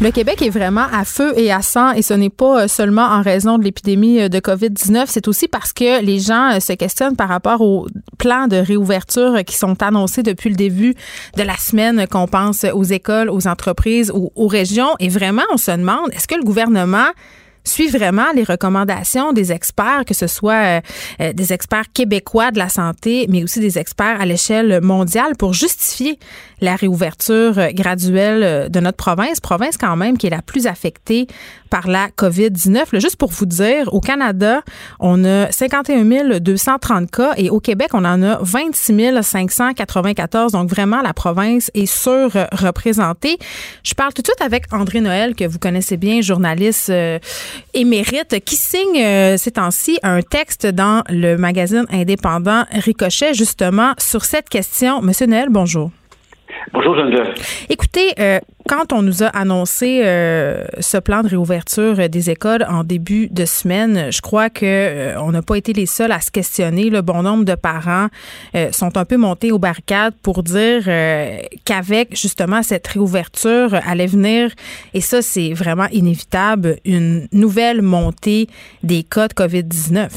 Le 0.00 0.10
Québec 0.10 0.42
est 0.42 0.50
vraiment 0.50 0.86
à 0.92 1.04
feu 1.04 1.34
et 1.36 1.52
à 1.52 1.62
sang 1.62 1.92
et 1.92 2.02
ce 2.02 2.14
n'est 2.14 2.30
pas 2.30 2.62
euh, 2.62 2.68
seulement 2.68 3.04
en 3.04 3.22
raison 3.22 3.58
de 3.58 3.62
l'épidémie 3.62 4.20
euh, 4.20 4.28
de 4.28 4.40
COVID-19, 4.40 5.04
c'est 5.06 5.28
aussi 5.28 5.46
parce 5.46 5.72
que 5.72 6.02
les 6.02 6.18
gens 6.18 6.54
euh, 6.54 6.58
se 6.58 6.72
questionnent 6.72 7.14
par 7.14 7.28
rapport 7.28 7.60
aux 7.60 7.86
plans 8.18 8.48
de 8.48 8.56
réouverture 8.56 9.44
qui 9.46 9.56
sont 9.56 9.80
annoncés 9.84 10.24
depuis 10.24 10.50
le 10.50 10.56
début 10.56 10.96
de 11.36 11.42
la 11.44 11.56
semaine, 11.56 12.08
qu'on 12.08 12.26
pense 12.26 12.64
aux 12.64 12.82
écoles, 12.82 13.30
aux 13.30 13.46
entreprises, 13.46 14.10
aux 14.12 14.48
régions. 14.48 14.96
Et 14.98 15.08
vraiment, 15.08 15.44
on 15.52 15.58
se 15.58 15.70
demande, 15.70 16.12
est-ce 16.12 16.26
que 16.26 16.34
le 16.34 16.42
gouvernement 16.42 17.06
suit 17.64 17.88
vraiment 17.88 18.26
les 18.34 18.44
recommandations 18.44 19.32
des 19.32 19.52
experts, 19.52 20.04
que 20.06 20.14
ce 20.14 20.26
soit 20.26 20.52
euh, 20.52 20.80
euh, 21.20 21.32
des 21.32 21.52
experts 21.52 21.92
québécois 21.92 22.50
de 22.50 22.58
la 22.58 22.68
santé, 22.68 23.26
mais 23.28 23.42
aussi 23.42 23.60
des 23.60 23.78
experts 23.78 24.20
à 24.20 24.26
l'échelle 24.26 24.80
mondiale 24.80 25.36
pour 25.38 25.54
justifier 25.54 26.18
la 26.60 26.76
réouverture 26.76 27.54
graduelle 27.72 28.70
de 28.70 28.80
notre 28.80 28.96
province, 28.96 29.40
province 29.40 29.76
quand 29.76 29.96
même 29.96 30.16
qui 30.16 30.26
est 30.28 30.30
la 30.30 30.42
plus 30.42 30.66
affectée 30.66 31.26
par 31.74 31.88
la 31.88 32.08
COVID-19. 32.08 33.00
Juste 33.00 33.16
pour 33.16 33.30
vous 33.30 33.46
dire, 33.46 33.92
au 33.92 34.00
Canada, 34.00 34.62
on 35.00 35.24
a 35.24 35.50
51 35.50 36.38
230 36.38 37.10
cas 37.10 37.32
et 37.36 37.50
au 37.50 37.58
Québec, 37.58 37.88
on 37.94 38.04
en 38.04 38.22
a 38.22 38.38
26 38.40 39.22
594. 39.22 40.52
Donc 40.52 40.70
vraiment, 40.70 41.02
la 41.02 41.12
province 41.12 41.72
est 41.74 41.86
surreprésentée. 41.86 43.38
Je 43.82 43.94
parle 43.94 44.12
tout 44.12 44.22
de 44.22 44.28
suite 44.28 44.40
avec 44.40 44.72
André 44.72 45.00
Noël, 45.00 45.34
que 45.34 45.44
vous 45.46 45.58
connaissez 45.58 45.96
bien, 45.96 46.20
journaliste 46.20 46.90
euh, 46.90 47.18
émérite, 47.74 48.44
qui 48.44 48.56
signe 48.56 48.98
euh, 48.98 49.36
ces 49.36 49.52
temps-ci 49.52 49.98
un 50.02 50.22
texte 50.22 50.66
dans 50.66 51.02
le 51.08 51.36
magazine 51.36 51.86
indépendant 51.90 52.64
Ricochet, 52.72 53.34
justement, 53.34 53.92
sur 53.98 54.24
cette 54.24 54.48
question. 54.48 55.00
Monsieur 55.02 55.26
Noël, 55.26 55.48
bonjour. 55.50 55.90
Bonjour 56.72 56.96
Geneviève. 56.96 57.34
Écoutez, 57.68 58.12
euh, 58.18 58.40
quand 58.68 58.92
on 58.92 59.02
nous 59.02 59.22
a 59.22 59.26
annoncé 59.26 60.02
euh, 60.04 60.64
ce 60.80 60.96
plan 60.96 61.22
de 61.22 61.28
réouverture 61.28 62.08
des 62.08 62.30
écoles 62.30 62.66
en 62.68 62.82
début 62.82 63.28
de 63.28 63.44
semaine, 63.44 64.10
je 64.10 64.20
crois 64.20 64.50
que 64.50 64.64
euh, 64.64 65.20
on 65.20 65.30
n'a 65.30 65.42
pas 65.42 65.56
été 65.56 65.72
les 65.72 65.86
seuls 65.86 66.10
à 66.10 66.20
se 66.20 66.30
questionner. 66.30 66.90
Le 66.90 67.00
bon 67.00 67.22
nombre 67.22 67.44
de 67.44 67.54
parents 67.54 68.08
sont 68.72 68.96
un 68.96 69.04
peu 69.04 69.16
montés 69.16 69.52
aux 69.52 69.58
barricades 69.58 70.14
pour 70.22 70.42
dire 70.42 70.84
qu'avec 71.64 72.16
justement 72.16 72.62
cette 72.62 72.86
réouverture 72.88 73.74
allait 73.86 74.06
venir, 74.06 74.50
et 74.94 75.00
ça 75.00 75.22
c'est 75.22 75.52
vraiment 75.52 75.86
inévitable, 75.92 76.76
une 76.84 77.28
nouvelle 77.32 77.82
montée 77.82 78.48
des 78.82 79.02
cas 79.02 79.28
de 79.28 79.34
COVID-19. 79.34 80.08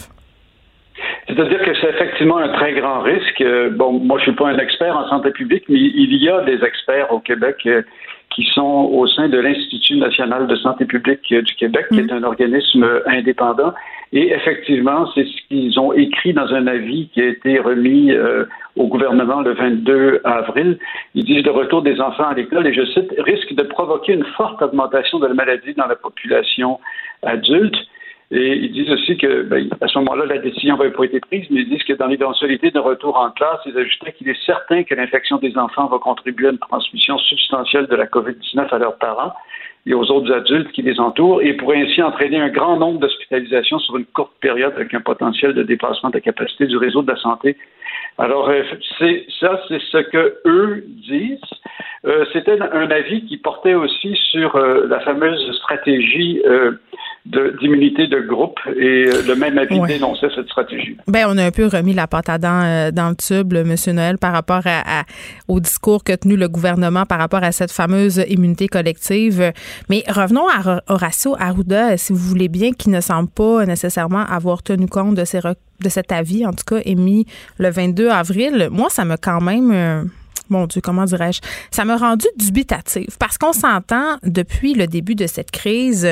C'est-à-dire 1.27 1.61
que 1.61 1.73
c'est 1.75 1.89
effectivement 1.89 2.37
un 2.37 2.49
très 2.49 2.73
grand 2.73 3.01
risque. 3.01 3.41
Euh, 3.41 3.69
bon, 3.69 3.99
moi, 3.99 4.17
je 4.17 4.23
suis 4.23 4.31
pas 4.31 4.47
un 4.47 4.57
expert 4.57 4.95
en 4.95 5.07
santé 5.09 5.31
publique, 5.31 5.65
mais 5.67 5.77
il 5.77 6.23
y 6.23 6.29
a 6.29 6.41
des 6.43 6.63
experts 6.63 7.11
au 7.11 7.19
Québec 7.19 7.57
euh, 7.65 7.81
qui 8.29 8.43
sont 8.53 8.89
au 8.93 9.05
sein 9.07 9.27
de 9.27 9.37
l'Institut 9.37 9.97
national 9.97 10.47
de 10.47 10.55
santé 10.55 10.85
publique 10.85 11.29
euh, 11.33 11.41
du 11.41 11.53
Québec, 11.55 11.87
qui 11.91 11.99
est 11.99 12.11
un 12.13 12.23
organisme 12.23 13.01
indépendant. 13.07 13.73
Et 14.13 14.31
effectivement, 14.31 15.11
c'est 15.13 15.25
ce 15.25 15.47
qu'ils 15.49 15.77
ont 15.77 15.91
écrit 15.91 16.31
dans 16.31 16.47
un 16.53 16.65
avis 16.65 17.09
qui 17.09 17.21
a 17.21 17.25
été 17.27 17.59
remis 17.59 18.13
au 18.77 18.87
gouvernement 18.87 19.41
le 19.41 19.51
22 19.51 20.21
avril. 20.23 20.77
Ils 21.13 21.25
disent 21.25 21.43
le 21.43 21.51
retour 21.51 21.81
des 21.81 21.99
enfants 21.99 22.29
à 22.29 22.33
l'école, 22.33 22.65
et 22.67 22.73
je 22.73 22.85
cite, 22.85 23.13
risque 23.17 23.53
de 23.53 23.63
provoquer 23.63 24.13
une 24.13 24.23
forte 24.37 24.61
augmentation 24.61 25.19
de 25.19 25.27
la 25.27 25.33
maladie 25.33 25.73
dans 25.73 25.87
la 25.87 25.97
population 25.97 26.79
adulte. 27.21 27.75
Et 28.29 28.57
ils 28.57 28.73
disent 28.73 28.91
aussi 28.91 29.17
que, 29.17 29.43
ben, 29.43 29.69
à 29.79 29.87
ce 29.87 29.97
moment-là, 29.99 30.25
la 30.25 30.39
décision 30.39 30.75
n'avait 30.75 30.91
pas 30.91 31.05
été 31.05 31.21
prise, 31.21 31.45
mais 31.49 31.61
ils 31.61 31.69
disent 31.69 31.83
que 31.83 31.93
dans 31.93 32.07
l'éventualité 32.07 32.71
d'un 32.71 32.81
retour 32.81 33.17
en 33.17 33.31
classe, 33.31 33.59
ils 33.65 33.77
ajoutaient 33.77 34.11
qu'il 34.11 34.27
est 34.27 34.45
certain 34.45 34.83
que 34.83 34.93
l'infection 34.95 35.37
des 35.37 35.57
enfants 35.57 35.87
va 35.87 35.97
contribuer 35.97 36.47
à 36.47 36.51
une 36.51 36.57
transmission 36.57 37.17
substantielle 37.17 37.87
de 37.87 37.95
la 37.95 38.05
COVID-19 38.05 38.67
à 38.69 38.77
leurs 38.79 38.97
parents 38.97 39.33
et 39.87 39.93
aux 39.93 40.03
autres 40.11 40.31
adultes 40.33 40.71
qui 40.73 40.81
les 40.81 40.99
entourent 40.99 41.41
et 41.41 41.53
pourrait 41.53 41.81
ainsi 41.81 42.03
entraîner 42.03 42.39
un 42.39 42.49
grand 42.49 42.77
nombre 42.77 42.99
d'hospitalisations 42.99 43.79
sur 43.79 43.97
une 43.97 44.05
courte 44.05 44.33
période 44.41 44.73
avec 44.75 44.93
un 44.93 44.99
potentiel 44.99 45.53
de 45.53 45.63
dépassement 45.63 46.09
de 46.09 46.15
la 46.15 46.21
capacité 46.21 46.67
du 46.67 46.77
réseau 46.77 47.01
de 47.01 47.11
la 47.11 47.17
santé. 47.17 47.55
Alors, 48.17 48.49
euh, 48.49 48.63
c'est 48.99 49.25
ça, 49.39 49.61
c'est 49.69 49.81
ce 49.91 49.97
que 49.97 50.39
eux 50.45 50.83
disent. 51.07 51.39
Euh, 52.05 52.25
C'était 52.31 52.57
un 52.61 52.89
avis 52.89 53.25
qui 53.25 53.37
portait 53.37 53.73
aussi 53.73 54.15
sur 54.31 54.55
euh, 54.55 54.87
la 54.87 54.99
fameuse 55.01 55.51
stratégie 55.57 56.41
euh, 56.45 56.71
d'immunité 57.25 58.07
de, 58.07 58.21
groupe 58.21 58.59
et 58.77 59.03
le 59.27 59.35
même 59.35 59.57
avis 59.57 59.81
dénonçait 59.81 60.29
cette 60.33 60.47
stratégie. 60.47 60.95
Ben, 61.07 61.25
on 61.27 61.37
a 61.37 61.43
un 61.43 61.51
peu 61.51 61.65
remis 61.65 61.93
la 61.93 62.07
pâte 62.07 62.29
à 62.29 62.37
dents 62.37 62.89
dans 62.93 63.09
le 63.09 63.15
tube, 63.15 63.53
M. 63.53 63.75
Noël, 63.93 64.17
par 64.17 64.31
rapport 64.31 64.61
à, 64.65 65.03
au 65.49 65.59
discours 65.59 66.05
que 66.05 66.15
tenu 66.15 66.37
le 66.37 66.47
gouvernement 66.47 67.03
par 67.05 67.19
rapport 67.19 67.43
à 67.43 67.51
cette 67.51 67.71
fameuse 67.71 68.23
immunité 68.29 68.67
collective. 68.67 69.51
Mais 69.89 70.03
revenons 70.07 70.47
à 70.47 70.81
Horacio 70.87 71.35
Arruda, 71.39 71.97
si 71.97 72.13
vous 72.13 72.19
voulez 72.19 72.47
bien, 72.47 72.71
qui 72.71 72.89
ne 72.89 73.01
semble 73.01 73.29
pas 73.29 73.65
nécessairement 73.65 74.25
avoir 74.25 74.63
tenu 74.63 74.87
compte 74.87 75.15
de, 75.15 75.25
cet 75.25 76.11
avis, 76.11 76.45
en 76.45 76.53
tout 76.53 76.65
cas 76.65 76.81
émis 76.85 77.25
le 77.57 77.69
22 77.69 78.09
avril. 78.09 78.69
Moi, 78.71 78.89
ça 78.89 79.05
m'a 79.05 79.17
quand 79.17 79.41
même... 79.41 79.71
Euh, 79.71 80.03
mon 80.49 80.65
Dieu, 80.65 80.79
comment 80.79 81.03
dirais-je, 81.03 81.41
ça 81.71 81.83
m'a 81.83 81.97
rendu 81.97 82.25
dubitative 82.37 83.17
parce 83.19 83.37
qu'on 83.37 83.51
s'entend 83.51 84.17
depuis 84.23 84.75
le 84.75 84.87
début 84.87 85.13
de 85.13 85.27
cette 85.27 85.51
crise, 85.51 86.07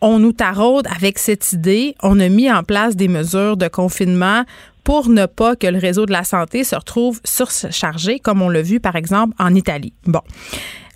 on 0.00 0.18
nous 0.18 0.32
taraude 0.32 0.86
avec 0.94 1.18
cette 1.18 1.52
idée. 1.52 1.94
On 2.02 2.20
a 2.20 2.28
mis 2.28 2.50
en 2.50 2.62
place 2.62 2.96
des 2.96 3.08
mesures 3.08 3.56
de 3.56 3.68
confinement 3.68 4.44
pour 4.84 5.08
ne 5.08 5.24
pas 5.26 5.56
que 5.56 5.66
le 5.66 5.78
réseau 5.78 6.04
de 6.06 6.12
la 6.12 6.24
santé 6.24 6.62
se 6.62 6.76
retrouve 6.76 7.20
surchargé, 7.24 8.18
comme 8.18 8.42
on 8.42 8.50
l'a 8.50 8.62
vu 8.62 8.80
par 8.80 8.96
exemple 8.96 9.34
en 9.38 9.54
Italie. 9.54 9.94
Bon. 10.06 10.20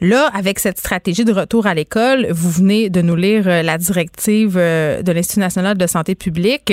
Là, 0.00 0.28
avec 0.32 0.60
cette 0.60 0.78
stratégie 0.78 1.24
de 1.24 1.32
retour 1.32 1.66
à 1.66 1.74
l'école, 1.74 2.26
vous 2.30 2.50
venez 2.50 2.88
de 2.88 3.02
nous 3.02 3.16
lire 3.16 3.48
euh, 3.48 3.62
la 3.62 3.78
directive 3.78 4.56
euh, 4.56 5.02
de 5.02 5.10
l'Institut 5.10 5.40
national 5.40 5.76
de 5.76 5.86
santé 5.88 6.14
publique. 6.14 6.72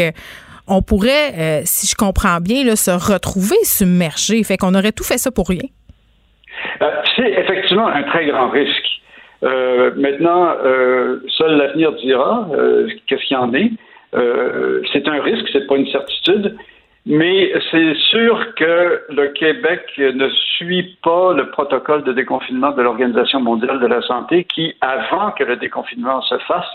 On 0.67 0.83
pourrait, 0.83 1.33
euh, 1.33 1.61
si 1.65 1.87
je 1.87 1.95
comprends 1.95 2.39
bien, 2.39 2.75
se 2.75 2.91
retrouver 2.91 3.57
submergé. 3.63 4.43
Fait 4.43 4.57
qu'on 4.57 4.75
aurait 4.75 4.91
tout 4.91 5.03
fait 5.03 5.17
ça 5.17 5.31
pour 5.31 5.49
rien. 5.49 5.67
C'est 7.15 7.31
effectivement 7.31 7.87
un 7.87 8.03
très 8.03 8.27
grand 8.27 8.49
risque. 8.49 8.85
Maintenant, 9.41 10.55
seul 11.37 11.57
l'avenir 11.57 11.93
dira 11.93 12.49
qu'est-ce 13.07 13.23
qu'il 13.27 13.37
y 13.37 13.39
en 13.39 13.53
est. 13.53 13.71
c'est 14.91 15.07
un 15.07 15.21
risque, 15.21 15.45
c'est 15.53 15.67
pas 15.67 15.75
une 15.75 15.87
certitude, 15.87 16.55
mais 17.05 17.53
c'est 17.69 17.93
sûr 17.95 18.55
que 18.55 19.03
le 19.09 19.27
Québec 19.29 19.81
ne 19.97 20.27
suit 20.29 20.97
pas 21.03 21.33
le 21.33 21.49
protocole 21.51 22.03
de 22.03 22.13
déconfinement 22.13 22.71
de 22.71 22.81
l'Organisation 22.81 23.39
mondiale 23.39 23.79
de 23.79 23.87
la 23.87 24.01
santé 24.01 24.43
qui, 24.45 24.73
avant 24.81 25.31
que 25.31 25.43
le 25.43 25.55
déconfinement 25.57 26.21
se 26.21 26.37
fasse, 26.39 26.73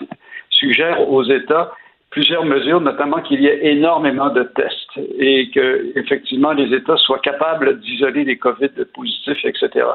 suggère 0.50 1.08
aux 1.08 1.24
États 1.24 1.72
plusieurs 2.10 2.44
mesures, 2.44 2.80
notamment 2.80 3.20
qu'il 3.20 3.40
y 3.40 3.46
ait 3.46 3.72
énormément 3.72 4.30
de 4.30 4.42
tests 4.42 4.98
et 5.18 5.48
que 5.50 5.92
effectivement 5.96 6.52
les 6.52 6.74
États 6.74 6.96
soient 6.96 7.20
capables 7.20 7.78
d'isoler 7.80 8.24
les 8.24 8.36
COVID 8.36 8.70
positifs, 8.92 9.44
etc. 9.44 9.86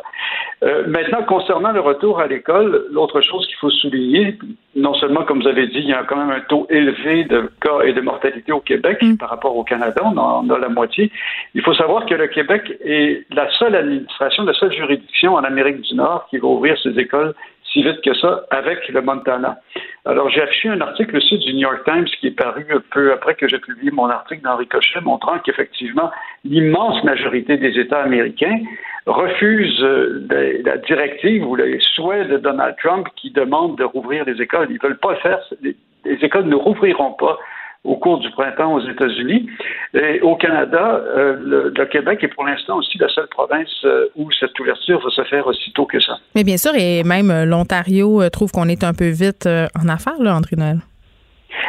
Euh, 0.63 0.87
maintenant, 0.87 1.23
concernant 1.23 1.73
le 1.73 1.81
retour 1.81 2.21
à 2.21 2.27
l'école, 2.27 2.85
l'autre 2.91 3.19
chose 3.19 3.45
qu'il 3.47 3.57
faut 3.57 3.69
souligner, 3.69 4.37
non 4.75 4.93
seulement 4.93 5.23
comme 5.23 5.41
vous 5.41 5.47
avez 5.47 5.67
dit, 5.67 5.79
il 5.79 5.89
y 5.89 5.93
a 5.93 6.03
quand 6.03 6.15
même 6.15 6.31
un 6.31 6.39
taux 6.41 6.67
élevé 6.69 7.25
de 7.25 7.51
cas 7.59 7.81
et 7.83 7.91
de 7.91 7.99
mortalité 7.99 8.53
au 8.53 8.61
Québec 8.61 8.99
mm. 9.01 9.17
par 9.17 9.29
rapport 9.29 9.55
au 9.57 9.65
Canada, 9.65 10.01
on 10.05 10.17
en 10.17 10.49
a 10.49 10.57
la 10.57 10.69
moitié. 10.69 11.11
Il 11.53 11.61
faut 11.63 11.73
savoir 11.73 12.05
que 12.05 12.15
le 12.15 12.27
Québec 12.27 12.71
est 12.85 13.25
la 13.33 13.49
seule 13.59 13.75
administration, 13.75 14.45
la 14.45 14.53
seule 14.53 14.71
juridiction 14.71 15.33
en 15.33 15.43
Amérique 15.43 15.81
du 15.81 15.95
Nord 15.95 16.27
qui 16.29 16.37
va 16.37 16.47
ouvrir 16.47 16.77
ses 16.81 16.97
écoles 16.97 17.33
si 17.75 17.83
vite 17.83 18.01
que 18.01 18.13
ça 18.13 18.45
avec 18.51 18.87
le 18.87 19.01
Montana. 19.01 19.59
Alors, 20.05 20.29
j'ai 20.29 20.41
affiché 20.41 20.69
un 20.69 20.79
article 20.79 21.17
aussi 21.17 21.37
du 21.39 21.53
New 21.53 21.61
York 21.61 21.83
Times 21.83 22.05
qui 22.05 22.27
est 22.27 22.37
paru 22.37 22.65
peu 22.91 23.11
après 23.11 23.35
que 23.35 23.49
j'ai 23.49 23.59
publié 23.59 23.91
mon 23.91 24.09
article 24.09 24.43
dans 24.43 24.55
Ricochet, 24.55 25.01
montrant 25.01 25.39
qu'effectivement, 25.39 26.09
l'immense 26.45 27.03
majorité 27.03 27.57
des 27.57 27.77
États 27.77 28.01
américains 28.01 28.59
refusent 29.05 29.83
euh, 29.83 30.25
la 30.63 30.77
directive 30.77 31.45
ou 31.45 31.55
les 31.55 31.77
souhaits 31.81 32.29
de 32.29 32.37
Donald 32.37 32.75
Trump 32.81 33.07
qui 33.17 33.31
demande 33.31 33.77
de 33.77 33.83
rouvrir 33.83 34.23
les 34.23 34.41
écoles. 34.41 34.67
Ils 34.69 34.79
ne 34.81 34.87
veulent 34.87 34.99
pas 34.99 35.11
le 35.11 35.17
faire. 35.17 35.39
Les, 35.61 35.75
écoles 36.05 36.45
ne 36.45 36.55
rouvriront 36.55 37.13
pas 37.13 37.37
au 37.85 37.95
cours 37.95 38.19
du 38.19 38.29
printemps 38.31 38.73
aux 38.73 38.81
États-Unis. 38.81 39.47
Et 39.93 40.19
au 40.21 40.35
Canada, 40.35 41.01
euh, 41.15 41.71
le, 41.73 41.85
Québec 41.85 42.23
est 42.23 42.27
pour 42.27 42.45
l'instant 42.45 42.77
aussi 42.77 42.97
la 42.97 43.07
seule 43.09 43.27
province 43.27 43.69
euh, 43.85 44.07
où 44.15 44.29
cette 44.31 44.59
ouverture 44.59 44.99
va 45.01 45.09
se 45.09 45.23
faire 45.23 45.47
aussitôt 45.47 45.85
que 45.85 45.99
ça. 45.99 46.17
Mais 46.35 46.43
bien 46.43 46.57
sûr, 46.57 46.71
et 46.75 47.03
même 47.03 47.31
l'Ontario 47.45 48.27
trouve 48.29 48.51
qu'on 48.51 48.67
est 48.67 48.83
un 48.83 48.93
peu 48.93 49.09
vite 49.09 49.47
en 49.47 49.87
affaires, 49.87 50.19
là, 50.19 50.35
André 50.35 50.55
Noël. 50.57 50.79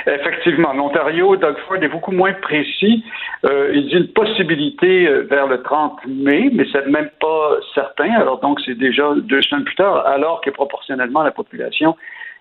Effectivement, 0.07 0.73
l'Ontario, 0.73 1.37
Doug 1.37 1.57
Ford 1.67 1.83
est 1.83 1.89
beaucoup 1.89 2.12
moins 2.12 2.33
précis. 2.33 3.05
Euh, 3.45 3.73
il 3.75 3.87
dit 3.87 3.97
une 3.97 4.09
possibilité 4.09 5.09
euh, 5.09 5.27
vers 5.29 5.47
le 5.47 5.62
30 5.62 5.99
mai, 6.07 6.51
mais 6.53 6.64
c'est 6.73 6.87
même 6.87 7.11
pas 7.21 7.57
certain. 7.75 8.12
Alors 8.12 8.41
donc 8.41 8.61
c'est 8.64 8.77
déjà 8.77 9.14
deux 9.17 9.43
semaines 9.43 9.64
plus 9.64 9.75
tard, 9.75 10.07
alors 10.07 10.41
que 10.41 10.51
proportionnellement 10.51 11.23
la 11.23 11.31
population, 11.31 11.97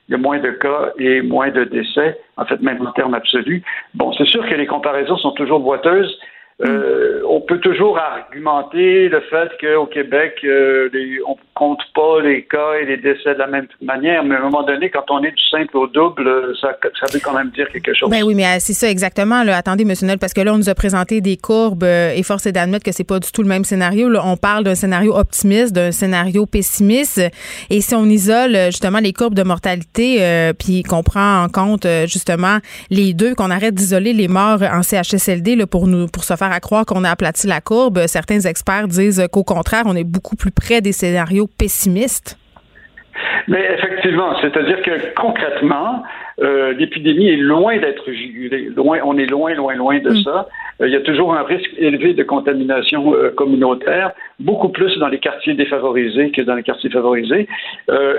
il 0.08 0.12
y 0.12 0.16
a 0.16 0.18
moins 0.18 0.40
de 0.40 0.52
cas 0.52 0.92
et 1.00 1.22
moins 1.22 1.50
de 1.50 1.64
décès, 1.64 2.20
en 2.38 2.46
fait 2.46 2.62
même 2.62 2.86
en 2.86 2.92
termes 2.92 3.14
absolus. 3.14 3.64
Bon, 3.94 4.14
c'est 4.14 4.28
sûr 4.28 4.48
que 4.48 4.54
les 4.54 4.68
comparaisons 4.68 5.18
sont 5.18 5.32
toujours 5.32 5.60
boiteuses. 5.60 6.20
Euh, 6.64 7.22
on 7.28 7.42
peut 7.42 7.60
toujours 7.60 8.00
argumenter 8.00 9.10
le 9.10 9.20
fait 9.22 9.50
qu'au 9.60 9.88
Québec, 9.88 10.36
euh, 10.46 10.90
les, 10.94 11.20
on 11.28 11.36
compte 11.54 11.82
pas 11.94 12.22
les 12.22 12.44
cas 12.44 12.76
et 12.82 12.86
les 12.86 12.96
décès 12.96 13.34
de 13.34 13.40
la 13.40 13.48
même 13.48 13.68
manière, 13.82 14.24
mais 14.24 14.36
à 14.36 14.40
un 14.40 14.44
moment 14.44 14.64
donné, 14.64 14.90
quand 14.90 15.04
on 15.10 15.22
est 15.22 15.32
du 15.32 15.44
simple 15.52 15.76
au 15.76 15.88
double, 15.88 16.56
ça, 16.62 16.78
ça 16.82 17.08
veut 17.12 17.20
quand 17.22 17.34
même 17.34 17.50
dire 17.50 17.68
quelque 17.70 17.94
chose. 17.94 18.10
Ben 18.10 18.24
oui, 18.24 18.36
mais 18.36 18.46
euh, 18.46 18.58
c'est 18.60 18.74
ça 18.74 18.90
exactement. 18.90 19.44
Là. 19.44 19.58
Attendez, 19.58 19.84
M. 19.84 19.94
Noël, 20.04 20.18
parce 20.18 20.34
que 20.34 20.40
là, 20.40 20.54
on 20.54 20.58
nous 20.58 20.70
a 20.70 20.76
présenté 20.76 21.20
des 21.20 21.36
courbes 21.36 21.84
euh, 21.84 22.14
et 22.16 22.24
force 22.24 22.46
est 22.46 22.54
d'admettre 22.54 22.86
que 22.86 22.94
c'est 22.94 23.04
pas 23.04 23.20
du 23.20 23.30
tout 23.34 23.42
le 23.42 23.50
même 23.50 23.66
scénario. 23.66 24.08
Là. 24.08 24.22
On 24.26 24.38
parle 24.38 24.64
d'un 24.64 24.76
scénario 24.76 25.14
optimiste, 25.14 25.74
d'un 25.74 25.92
scénario 25.92 26.46
pessimiste, 26.46 27.22
et 27.70 27.82
si 27.82 27.96
on 27.96 28.06
isole 28.06 28.56
justement 28.68 29.00
les 29.00 29.12
courbes 29.12 29.36
de 29.36 29.44
mortalité, 29.44 30.52
puis 30.58 30.84
qu'on 30.84 31.04
prend 31.04 31.44
en 31.44 31.50
compte 31.50 31.86
justement 32.06 32.60
les 32.90 33.14
deux, 33.14 33.36
qu'on 33.36 33.52
arrête 33.52 33.74
d'isoler 33.74 34.14
les 34.14 34.28
morts 34.28 34.62
en 34.62 34.84
CHSLD 34.84 35.56
là, 35.56 35.68
pour 35.68 35.88
nous 35.88 36.08
pour 36.08 36.24
se 36.24 36.36
faire 36.36 36.45
à 36.52 36.60
croire 36.60 36.86
qu'on 36.86 37.04
a 37.04 37.10
aplati 37.10 37.48
la 37.48 37.62
courbe. 37.62 38.08
Certains 38.08 38.42
experts 38.42 38.88
disent 38.88 39.28
qu'au 39.32 39.44
contraire, 39.44 39.84
on 39.86 39.96
est 39.96 40.04
beaucoup 40.04 40.36
plus 40.36 40.52
près 40.52 40.82
des 40.82 40.92
scénarios 40.92 41.48
pessimistes. 41.58 42.38
Mais 43.48 43.64
effectivement, 43.74 44.36
c'est-à-dire 44.42 44.82
que 44.82 45.14
concrètement, 45.16 46.04
euh, 46.42 46.74
l'épidémie 46.74 47.30
est 47.30 47.38
loin 47.38 47.78
d'être 47.78 48.12
jugulée. 48.12 48.70
Loin, 48.76 49.00
on 49.04 49.18
est 49.18 49.26
loin, 49.26 49.54
loin, 49.54 49.76
loin 49.76 50.00
de 50.00 50.10
mm. 50.10 50.24
ça. 50.24 50.48
Euh, 50.82 50.88
il 50.88 50.94
y 50.94 50.96
a 50.96 51.02
toujours 51.02 51.34
un 51.34 51.44
risque 51.44 51.72
élevé 51.78 52.14
de 52.14 52.24
contamination 52.24 53.14
euh, 53.14 53.30
communautaire, 53.32 54.12
beaucoup 54.40 54.70
plus 54.70 54.98
dans 54.98 55.08
les 55.08 55.20
quartiers 55.20 55.54
défavorisés 55.54 56.32
que 56.32 56.42
dans 56.42 56.56
les 56.56 56.64
quartiers 56.64 56.90
favorisés. 56.90 57.48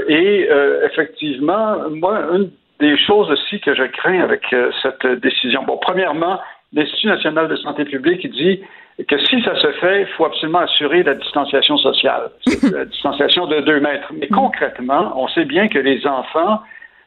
et 0.09 0.49
effectivement, 0.85 1.77
moi, 1.91 2.21
une 2.33 2.51
des 2.79 2.97
choses 2.99 3.31
aussi 3.31 3.59
que 3.61 3.75
je 3.75 3.85
crains 3.85 4.21
avec 4.21 4.43
cette 4.83 5.07
décision. 5.23 5.63
Bon, 5.67 5.79
premièrement, 5.81 6.41
l'Institut 6.73 7.07
national 7.07 7.49
de 7.49 7.57
santé 7.57 7.85
publique 7.85 8.29
dit 8.31 8.61
que 9.09 9.19
si 9.19 9.43
ça 9.43 9.55
se 9.61 9.71
fait, 9.73 10.03
il 10.03 10.07
faut 10.17 10.25
absolument 10.25 10.61
assurer 10.61 11.03
la 11.03 11.15
distanciation 11.15 11.77
sociale, 11.77 12.31
la 12.73 12.87
distanciation 12.87 13.47
de 13.47 13.61
deux 13.61 13.81
mètres. 13.81 14.11
Mais 14.19 14.29
concrètement, 14.29 15.13
on 15.17 15.29
sait 15.29 15.45
bien 15.45 15.69
que 15.69 15.79
les 15.79 16.07
enfants, 16.07 16.61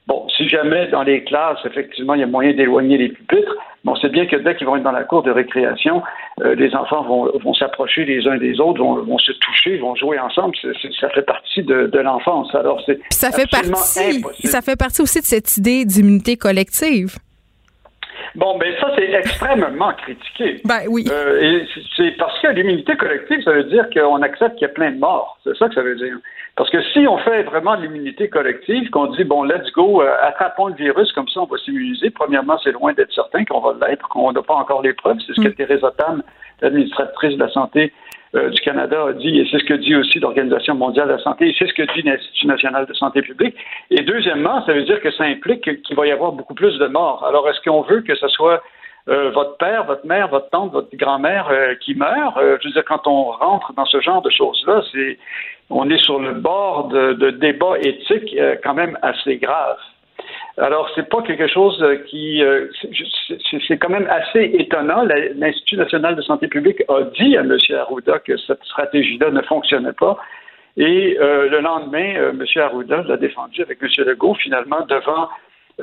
bon, 0.07 0.27
si 0.37 0.47
jamais 0.47 0.87
dans 0.87 1.01
les 1.01 1.23
classes, 1.23 1.57
effectivement, 1.65 2.13
il 2.13 2.19
y 2.19 2.23
a 2.23 2.27
moyen 2.27 2.53
d'éloigner 2.53 2.97
les 2.97 3.09
pupitres, 3.09 3.55
mais 3.83 3.91
on 3.91 3.95
sait 3.95 4.09
bien 4.09 4.27
que 4.27 4.35
dès 4.35 4.55
qu'ils 4.55 4.67
vont 4.67 4.75
être 4.75 4.83
dans 4.83 4.91
la 4.91 5.03
cour 5.03 5.23
de 5.23 5.31
récréation, 5.31 6.03
euh, 6.41 6.53
les 6.53 6.75
enfants 6.75 7.03
vont, 7.03 7.53
s'approcher 7.55 8.05
les 8.05 8.27
uns 8.27 8.37
des 8.37 8.59
autres, 8.59 8.83
vont, 8.83 9.17
se 9.17 9.31
toucher, 9.31 9.77
vont 9.77 9.95
jouer 9.95 10.19
ensemble. 10.19 10.55
ça 10.99 11.09
fait 11.09 11.23
partie 11.23 11.63
de, 11.63 11.89
l'enfance. 11.97 12.53
Alors, 12.53 12.81
c'est 12.85 12.99
ça 13.09 13.31
fait 13.31 13.49
partie, 13.49 14.21
Ça 14.47 14.61
fait 14.61 14.77
partie 14.77 15.01
aussi 15.01 15.21
de 15.21 15.25
cette 15.25 15.57
idée 15.57 15.85
d'immunité 15.85 16.37
collective. 16.37 17.17
Bon, 18.35 18.57
ben 18.57 18.73
ça, 18.79 18.91
c'est 18.95 19.11
extrêmement 19.11 19.93
critiqué. 19.93 20.61
Ben 20.65 20.81
oui. 20.87 21.05
Euh, 21.11 21.63
c'est 21.95 22.11
parce 22.11 22.39
que 22.39 22.47
l'immunité 22.47 22.95
collective, 22.95 23.41
ça 23.43 23.51
veut 23.51 23.63
dire 23.63 23.89
qu'on 23.93 24.21
accepte 24.21 24.55
qu'il 24.55 24.67
y 24.67 24.69
a 24.69 24.73
plein 24.73 24.91
de 24.91 24.99
morts. 24.99 25.37
C'est 25.43 25.55
ça 25.57 25.67
que 25.67 25.75
ça 25.75 25.81
veut 25.81 25.95
dire. 25.95 26.17
Parce 26.55 26.69
que 26.69 26.81
si 26.91 27.07
on 27.07 27.17
fait 27.19 27.43
vraiment 27.43 27.77
de 27.77 27.83
l'immunité 27.83 28.27
collective, 28.29 28.89
qu'on 28.89 29.07
dit, 29.07 29.23
bon, 29.23 29.43
let's 29.43 29.71
go, 29.71 30.01
euh, 30.01 30.13
attrapons 30.21 30.67
le 30.67 30.75
virus, 30.75 31.11
comme 31.13 31.27
ça 31.29 31.41
on 31.41 31.45
va 31.45 31.57
s'immuniser, 31.57 32.09
premièrement, 32.09 32.57
c'est 32.63 32.71
loin 32.71 32.93
d'être 32.93 33.13
certain 33.13 33.45
qu'on 33.45 33.61
va 33.61 33.87
l'être, 33.87 34.07
qu'on 34.09 34.31
n'a 34.31 34.41
pas 34.41 34.55
encore 34.55 34.81
les 34.81 34.93
preuves. 34.93 35.17
C'est 35.25 35.33
ce 35.33 35.41
que 35.41 35.49
mm. 35.49 35.53
Theresa 35.53 35.91
Tam, 35.97 36.21
l'administratrice 36.61 37.35
de 37.35 37.43
la 37.43 37.49
santé, 37.49 37.93
euh, 38.35 38.49
du 38.49 38.61
Canada 38.61 39.05
a 39.07 39.13
dit, 39.13 39.39
et 39.39 39.47
c'est 39.49 39.57
ce 39.59 39.63
que 39.63 39.73
dit 39.73 39.95
aussi 39.95 40.19
l'Organisation 40.19 40.75
mondiale 40.75 41.07
de 41.07 41.13
la 41.13 41.19
santé, 41.19 41.49
et 41.49 41.55
c'est 41.57 41.67
ce 41.67 41.73
que 41.73 41.81
dit 41.93 42.03
l'Institut 42.03 42.45
national 42.47 42.85
de 42.85 42.93
santé 42.93 43.21
publique. 43.21 43.55
Et 43.89 44.01
deuxièmement, 44.01 44.63
ça 44.65 44.73
veut 44.73 44.83
dire 44.83 45.01
que 45.01 45.11
ça 45.11 45.23
implique 45.23 45.81
qu'il 45.83 45.95
va 45.95 46.05
y 46.05 46.11
avoir 46.11 46.31
beaucoup 46.31 46.53
plus 46.53 46.77
de 46.77 46.87
morts. 46.87 47.25
Alors, 47.27 47.49
est-ce 47.49 47.59
qu'on 47.61 47.81
veut 47.81 48.01
que 48.01 48.15
ce 48.15 48.27
soit 48.27 48.61
euh, 49.07 49.31
votre 49.31 49.57
père, 49.57 49.85
votre 49.85 50.05
mère, 50.05 50.27
votre 50.27 50.49
tante, 50.51 50.71
votre 50.71 50.95
grand-mère 50.95 51.47
euh, 51.49 51.73
qui 51.75 51.95
meurt? 51.95 52.37
je 52.39 52.67
veux 52.67 52.73
dire, 52.73 52.85
quand 52.85 53.07
on 53.07 53.31
rentre 53.31 53.73
dans 53.73 53.85
ce 53.85 53.99
genre 53.99 54.21
de 54.21 54.29
choses-là, 54.29 54.83
c'est 54.91 55.17
on 55.71 55.89
est 55.89 56.03
sur 56.03 56.19
le 56.19 56.33
bord 56.33 56.87
de, 56.89 57.13
de 57.13 57.31
débats 57.31 57.77
éthiques 57.79 58.35
quand 58.63 58.73
même 58.73 58.97
assez 59.01 59.37
graves. 59.37 59.77
Alors, 60.57 60.89
c'est 60.95 61.07
pas 61.07 61.21
quelque 61.21 61.47
chose 61.47 61.81
euh, 61.81 61.97
qui. 62.07 62.43
Euh, 62.43 62.67
c'est 63.67 63.77
quand 63.77 63.89
même 63.89 64.07
assez 64.09 64.51
étonnant. 64.59 65.03
L'Institut 65.35 65.77
national 65.77 66.15
de 66.15 66.21
santé 66.21 66.47
publique 66.47 66.83
a 66.89 67.03
dit 67.17 67.37
à 67.37 67.41
M. 67.41 67.57
Arruda 67.77 68.19
que 68.19 68.35
cette 68.37 68.63
stratégie-là 68.63 69.31
ne 69.31 69.41
fonctionnait 69.41 69.93
pas. 69.93 70.17
Et 70.75 71.17
euh, 71.19 71.49
le 71.49 71.59
lendemain, 71.59 72.31
M. 72.31 72.43
Arruda 72.57 73.03
l'a 73.03 73.17
défendu 73.17 73.61
avec 73.61 73.79
M. 73.81 73.89
Legault, 74.05 74.35
finalement, 74.35 74.85
devant 74.87 75.29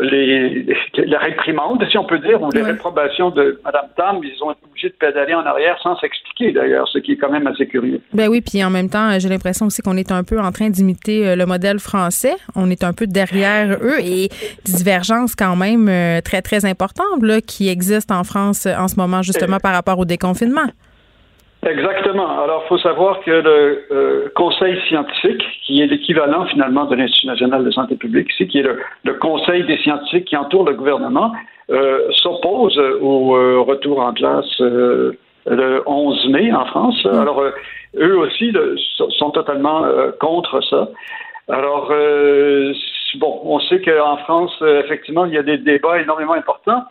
les, 0.00 0.66
la 0.96 1.18
réprimande, 1.18 1.84
si 1.90 1.96
on 1.98 2.04
peut 2.04 2.18
dire, 2.18 2.42
ou 2.42 2.50
les 2.50 2.62
réprobations 2.62 3.30
de 3.30 3.60
Mme 3.64 3.86
Tam, 3.96 4.20
ils 4.22 4.42
ont 4.42 4.50
été 4.50 4.60
obligés 4.68 4.88
de 4.88 4.94
pédaler 4.94 5.34
en 5.34 5.44
arrière 5.46 5.78
sans 5.82 5.96
s'expliquer 5.98 6.52
d'ailleurs, 6.52 6.86
ce 6.88 6.98
qui 6.98 7.12
est 7.12 7.16
quand 7.16 7.30
même 7.30 7.46
assez 7.46 7.66
curieux. 7.66 8.00
Ben 8.12 8.28
oui, 8.28 8.40
puis 8.40 8.62
en 8.64 8.70
même 8.70 8.90
temps, 8.90 9.18
j'ai 9.18 9.28
l'impression 9.28 9.66
aussi 9.66 9.82
qu'on 9.82 9.96
est 9.96 10.12
un 10.12 10.24
peu 10.24 10.38
en 10.38 10.52
train 10.52 10.68
d'imiter 10.68 11.26
euh, 11.26 11.36
le 11.36 11.46
modèle 11.46 11.78
français. 11.78 12.34
On 12.54 12.70
est 12.70 12.84
un 12.84 12.92
peu 12.92 13.06
derrière 13.06 13.78
eux 13.82 14.00
et 14.00 14.28
divergences 14.64 15.34
quand 15.34 15.56
même 15.56 15.88
euh, 15.88 16.20
très, 16.20 16.42
très 16.42 16.64
importantes 16.64 17.22
là, 17.22 17.40
qui 17.40 17.68
existent 17.68 18.18
en 18.18 18.24
France 18.24 18.66
en 18.66 18.88
ce 18.88 18.96
moment, 18.96 19.22
justement 19.22 19.58
par 19.58 19.72
rapport 19.72 19.98
au 19.98 20.04
déconfinement. 20.04 20.66
Exactement. 21.66 22.42
Alors, 22.42 22.62
il 22.64 22.68
faut 22.68 22.78
savoir 22.78 23.20
que 23.20 23.30
le 23.30 23.86
euh, 23.90 24.28
Conseil 24.36 24.80
scientifique, 24.88 25.42
qui 25.64 25.82
est 25.82 25.86
l'équivalent 25.86 26.46
finalement 26.46 26.84
de 26.84 26.94
l'Institut 26.94 27.26
national 27.26 27.64
de 27.64 27.70
santé 27.72 27.96
publique 27.96 28.30
ici, 28.32 28.46
qui 28.46 28.58
est 28.58 28.66
le, 29.04 29.14
Conseil 29.14 29.64
des 29.64 29.76
scientifiques 29.78 30.26
qui 30.26 30.36
entoure 30.36 30.64
le 30.64 30.74
gouvernement, 30.74 31.32
euh, 31.70 32.06
s'oppose 32.12 32.78
au 32.78 33.36
euh, 33.36 33.60
retour 33.60 34.00
en 34.00 34.12
classe 34.12 34.60
le 34.60 35.82
11 35.86 36.28
mai 36.28 36.52
en 36.52 36.66
France. 36.66 37.04
Mm. 37.04 37.18
Alors, 37.18 37.42
eux 37.96 38.18
aussi 38.18 38.52
sont 39.18 39.30
totalement 39.30 39.84
contre 40.20 40.60
ça. 40.62 40.88
Alors, 41.48 41.92
bon, 43.16 43.40
on 43.44 43.58
sait 43.60 43.80
qu'en 43.80 44.16
France, 44.18 44.52
effectivement, 44.84 45.24
il 45.24 45.34
y 45.34 45.38
a 45.38 45.42
des 45.42 45.58
débats 45.58 46.00
énormément 46.00 46.34
importants. 46.34 46.84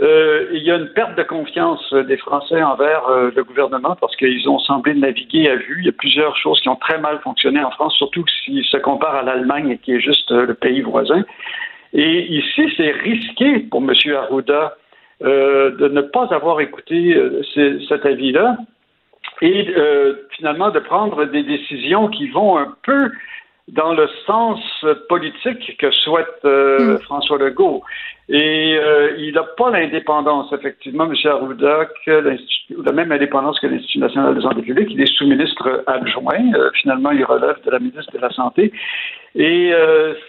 Euh, 0.00 0.48
il 0.52 0.64
y 0.64 0.72
a 0.72 0.76
une 0.76 0.88
perte 0.88 1.16
de 1.16 1.22
confiance 1.22 1.94
des 1.94 2.16
Français 2.16 2.60
envers 2.60 3.06
euh, 3.08 3.30
le 3.34 3.44
gouvernement 3.44 3.96
parce 4.00 4.16
qu'ils 4.16 4.48
ont 4.48 4.58
semblé 4.58 4.92
naviguer 4.94 5.48
à 5.48 5.54
vue. 5.54 5.76
Il 5.78 5.86
y 5.86 5.88
a 5.88 5.92
plusieurs 5.92 6.36
choses 6.36 6.60
qui 6.60 6.68
ont 6.68 6.76
très 6.76 6.98
mal 6.98 7.20
fonctionné 7.20 7.62
en 7.62 7.70
France, 7.70 7.94
surtout 7.94 8.24
s'ils 8.44 8.64
se 8.64 8.76
comparent 8.76 9.14
à 9.14 9.22
l'Allemagne 9.22 9.78
qui 9.82 9.92
est 9.92 10.00
juste 10.00 10.32
euh, 10.32 10.46
le 10.46 10.54
pays 10.54 10.80
voisin. 10.80 11.24
Et 11.92 12.26
ici, 12.34 12.72
c'est 12.76 12.90
risqué 12.90 13.60
pour 13.60 13.80
M. 13.82 13.92
Arruda 14.16 14.76
de 15.20 15.88
ne 15.88 16.00
pas 16.00 16.26
avoir 16.34 16.60
écouté 16.60 17.16
cet 17.88 18.04
avis-là 18.04 18.56
et 19.42 19.72
finalement 20.30 20.70
de 20.70 20.80
prendre 20.80 21.24
des 21.26 21.44
décisions 21.44 22.08
qui 22.08 22.28
vont 22.30 22.58
un 22.58 22.74
peu 22.82 23.12
dans 23.68 23.94
le 23.94 24.08
sens 24.26 24.60
politique 25.08 25.76
que 25.78 25.90
souhaite 25.90 26.44
euh, 26.44 26.96
mm. 26.96 26.98
François 27.00 27.38
Legault. 27.38 27.82
Et 28.28 28.76
euh, 28.78 29.16
il 29.18 29.34
n'a 29.34 29.42
pas 29.42 29.70
l'indépendance, 29.70 30.50
effectivement, 30.52 31.04
M. 31.04 31.14
Arruda, 31.24 31.88
que 32.06 32.36
la 32.70 32.92
même 32.92 33.12
indépendance 33.12 33.60
que 33.60 33.66
l'Institut 33.66 33.98
national 33.98 34.34
de 34.34 34.40
santé 34.40 34.62
publique. 34.62 34.88
Il 34.90 35.00
est 35.00 35.12
sous-ministre 35.14 35.84
adjoint. 35.86 36.52
Euh, 36.54 36.70
finalement, 36.74 37.10
il 37.10 37.24
relève 37.24 37.56
de 37.64 37.70
la 37.70 37.78
ministre 37.78 38.12
de 38.12 38.18
la 38.18 38.30
Santé. 38.30 38.72
Et 39.34 39.72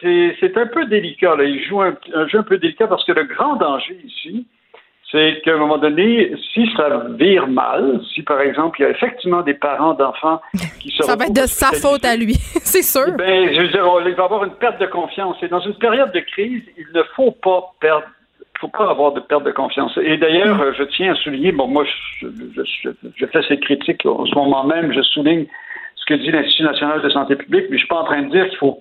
c'est 0.01 0.57
un 0.57 0.67
peu 0.67 0.85
délicat. 0.85 1.35
Là. 1.35 1.43
Il 1.43 1.63
joue 1.63 1.81
un, 1.81 1.95
un, 2.13 2.27
jeu 2.27 2.39
un 2.39 2.43
peu 2.43 2.57
délicat 2.57 2.87
parce 2.87 3.05
que 3.05 3.11
le 3.11 3.23
grand 3.23 3.55
danger 3.55 3.97
ici, 4.03 4.45
c'est 5.11 5.41
qu'à 5.43 5.53
un 5.53 5.57
moment 5.57 5.77
donné, 5.77 6.33
si 6.53 6.67
ça 6.75 7.03
vire 7.11 7.47
mal, 7.47 8.01
si 8.13 8.23
par 8.23 8.41
exemple 8.41 8.79
il 8.79 8.83
y 8.83 8.85
a 8.85 8.89
effectivement 8.89 9.41
des 9.41 9.53
parents 9.53 9.93
d'enfants 9.93 10.41
qui 10.79 10.89
se 10.89 11.03
Ça 11.03 11.15
va 11.15 11.25
être 11.25 11.33
de 11.33 11.47
sa 11.47 11.71
faute 11.73 12.03
à 12.05 12.15
lui, 12.15 12.33
c'est 12.63 12.81
sûr. 12.81 13.11
Ben, 13.17 13.53
je 13.53 13.61
veux 13.61 13.67
dire, 13.67 13.85
il 14.05 14.15
va 14.15 14.23
y 14.23 14.25
avoir 14.25 14.43
une 14.43 14.55
perte 14.55 14.79
de 14.79 14.87
confiance. 14.87 15.37
Et 15.41 15.47
dans 15.47 15.59
une 15.59 15.75
période 15.75 16.11
de 16.11 16.19
crise, 16.21 16.63
il 16.77 16.87
ne 16.93 17.03
faut 17.15 17.31
pas 17.31 17.73
perdre 17.79 18.05
faut 18.59 18.69
pas 18.69 18.89
avoir 18.89 19.11
de 19.11 19.19
perte 19.19 19.43
de 19.43 19.51
confiance. 19.51 19.97
Et 20.01 20.15
d'ailleurs, 20.17 20.73
je 20.73 20.83
tiens 20.83 21.11
à 21.11 21.15
souligner, 21.15 21.51
bon, 21.51 21.67
moi, 21.67 21.83
je, 22.21 22.27
je, 22.31 23.25
fais 23.25 23.41
ces 23.49 23.59
critiques 23.59 24.05
en 24.05 24.25
ce 24.25 24.33
moment 24.33 24.63
même, 24.63 24.93
je 24.93 25.01
souligne 25.01 25.45
ce 25.95 26.05
que 26.05 26.13
dit 26.13 26.31
l'Institut 26.31 26.63
national 26.63 27.01
de 27.01 27.09
santé 27.09 27.35
publique, 27.35 27.65
mais 27.69 27.75
je 27.75 27.79
suis 27.79 27.87
pas 27.87 27.99
en 27.99 28.05
train 28.05 28.21
de 28.21 28.31
dire 28.31 28.47
qu'il 28.47 28.57
faut 28.57 28.79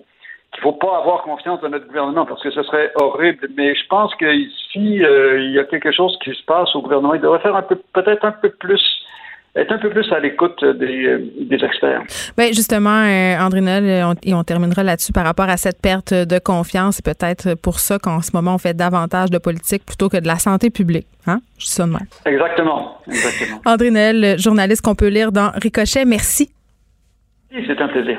qu'il 0.54 0.62
faut 0.62 0.72
pas 0.72 0.98
avoir 0.98 1.22
confiance 1.22 1.60
dans 1.60 1.68
notre 1.68 1.86
gouvernement 1.86 2.24
parce 2.24 2.42
que 2.42 2.50
ce 2.50 2.62
serait 2.62 2.92
horrible. 2.94 3.48
Mais 3.56 3.74
je 3.74 3.86
pense 3.88 4.14
qu'ici, 4.14 5.04
euh, 5.04 5.40
il 5.42 5.52
y 5.52 5.58
a 5.58 5.64
quelque 5.64 5.92
chose 5.92 6.16
qui 6.22 6.30
se 6.32 6.44
passe 6.44 6.74
au 6.74 6.82
gouvernement. 6.82 7.14
Il 7.14 7.20
devrait 7.20 7.40
faire 7.40 7.56
un 7.56 7.62
peu, 7.62 7.76
peut-être 7.92 8.24
un 8.24 8.32
peu 8.32 8.50
plus 8.50 8.80
être 9.56 9.70
un 9.70 9.78
peu 9.78 9.90
plus 9.90 10.10
à 10.12 10.18
l'écoute 10.18 10.64
des, 10.64 11.06
euh, 11.06 11.30
des, 11.42 11.64
experts. 11.64 12.02
Bien, 12.36 12.48
justement, 12.48 13.04
euh, 13.04 13.38
André 13.38 13.60
et 14.24 14.34
on 14.34 14.42
terminera 14.42 14.82
là-dessus 14.82 15.12
par 15.12 15.24
rapport 15.24 15.48
à 15.48 15.56
cette 15.56 15.80
perte 15.80 16.12
de 16.12 16.38
confiance. 16.40 16.96
C'est 16.96 17.04
peut-être 17.04 17.54
pour 17.54 17.78
ça 17.78 18.00
qu'en 18.00 18.20
ce 18.20 18.32
moment, 18.34 18.56
on 18.56 18.58
fait 18.58 18.74
davantage 18.74 19.30
de 19.30 19.38
politique 19.38 19.86
plutôt 19.86 20.08
que 20.08 20.16
de 20.16 20.26
la 20.26 20.40
santé 20.40 20.70
publique. 20.70 21.06
Hein? 21.28 21.38
Je 21.58 21.66
dis 21.66 21.70
ça 21.70 21.86
de 21.86 21.92
même. 21.92 22.06
Exactement. 22.26 22.98
Exactement. 23.06 23.60
André 23.64 23.90
Noël, 23.92 24.38
journaliste 24.40 24.84
qu'on 24.84 24.96
peut 24.96 25.08
lire 25.08 25.30
dans 25.30 25.50
Ricochet, 25.62 26.04
merci. 26.04 26.50
C'est 27.52 27.80
un 27.80 27.88
plaisir. 27.88 28.18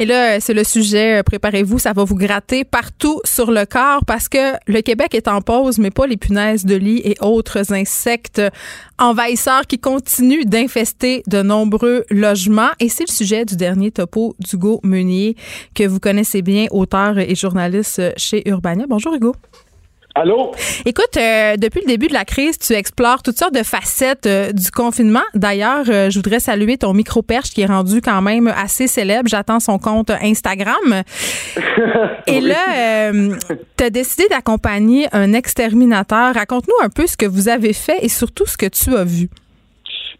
Et 0.00 0.04
là, 0.04 0.38
c'est 0.38 0.54
le 0.54 0.62
sujet. 0.62 1.22
Préparez-vous, 1.24 1.80
ça 1.80 1.92
va 1.92 2.04
vous 2.04 2.14
gratter 2.14 2.62
partout 2.62 3.20
sur 3.24 3.50
le 3.50 3.66
corps 3.66 4.04
parce 4.06 4.28
que 4.28 4.54
le 4.68 4.80
Québec 4.80 5.12
est 5.14 5.26
en 5.26 5.40
pause, 5.40 5.78
mais 5.78 5.90
pas 5.90 6.06
les 6.06 6.16
punaises 6.16 6.64
de 6.64 6.76
lit 6.76 7.00
et 7.04 7.16
autres 7.20 7.72
insectes 7.72 8.40
envahisseurs 9.00 9.66
qui 9.66 9.80
continuent 9.80 10.44
d'infester 10.44 11.24
de 11.26 11.42
nombreux 11.42 12.04
logements. 12.10 12.70
Et 12.78 12.88
c'est 12.88 13.08
le 13.08 13.12
sujet 13.12 13.44
du 13.44 13.56
dernier 13.56 13.90
topo 13.90 14.36
d'Hugo 14.38 14.78
Meunier, 14.84 15.34
que 15.74 15.84
vous 15.84 15.98
connaissez 15.98 16.42
bien, 16.42 16.66
auteur 16.70 17.18
et 17.18 17.34
journaliste 17.34 18.00
chez 18.16 18.48
Urbania. 18.48 18.86
Bonjour 18.88 19.14
Hugo. 19.14 19.34
Allô? 20.20 20.50
Écoute, 20.84 21.16
euh, 21.16 21.54
depuis 21.56 21.80
le 21.80 21.86
début 21.86 22.08
de 22.08 22.12
la 22.12 22.24
crise, 22.24 22.58
tu 22.58 22.72
explores 22.72 23.22
toutes 23.22 23.36
sortes 23.36 23.54
de 23.54 23.62
facettes 23.62 24.26
euh, 24.26 24.50
du 24.50 24.72
confinement. 24.72 25.22
D'ailleurs, 25.36 25.84
euh, 25.88 26.10
je 26.10 26.18
voudrais 26.18 26.40
saluer 26.40 26.76
ton 26.76 26.92
micro-perche 26.92 27.50
qui 27.50 27.60
est 27.60 27.66
rendu 27.66 28.00
quand 28.00 28.20
même 28.20 28.48
assez 28.48 28.88
célèbre. 28.88 29.28
J'attends 29.28 29.60
son 29.60 29.78
compte 29.78 30.10
Instagram. 30.10 31.04
Et 32.26 32.40
là, 32.40 33.12
tu 33.76 33.84
as 33.84 33.90
décidé 33.90 34.24
d'accompagner 34.28 35.06
un 35.12 35.34
exterminateur. 35.34 36.34
Raconte-nous 36.34 36.84
un 36.84 36.88
peu 36.88 37.06
ce 37.06 37.16
que 37.16 37.26
vous 37.26 37.48
avez 37.48 37.72
fait 37.72 37.98
et 38.02 38.08
surtout 38.08 38.44
ce 38.44 38.56
que 38.56 38.66
tu 38.66 38.96
as 38.96 39.04
vu. 39.04 39.28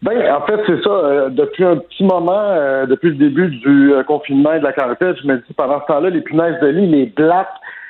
Ben, 0.01 0.13
en 0.33 0.45
fait, 0.45 0.61
c'est 0.65 0.81
ça. 0.81 1.29
depuis 1.29 1.65
un 1.65 1.75
petit 1.75 2.05
moment, 2.05 2.85
depuis 2.87 3.09
le 3.09 3.15
début 3.15 3.49
du 3.49 3.91
confinement 4.07 4.53
et 4.53 4.59
de 4.59 4.63
la 4.63 4.71
quarantaine, 4.71 5.13
je 5.21 5.27
me 5.27 5.35
dis 5.35 5.53
pendant 5.57 5.81
ce 5.81 5.87
temps-là, 5.87 6.09
les 6.09 6.21
punaises 6.21 6.59
de 6.61 6.67
lit, 6.67 6.87
les 6.87 7.05
blattes, 7.07 7.47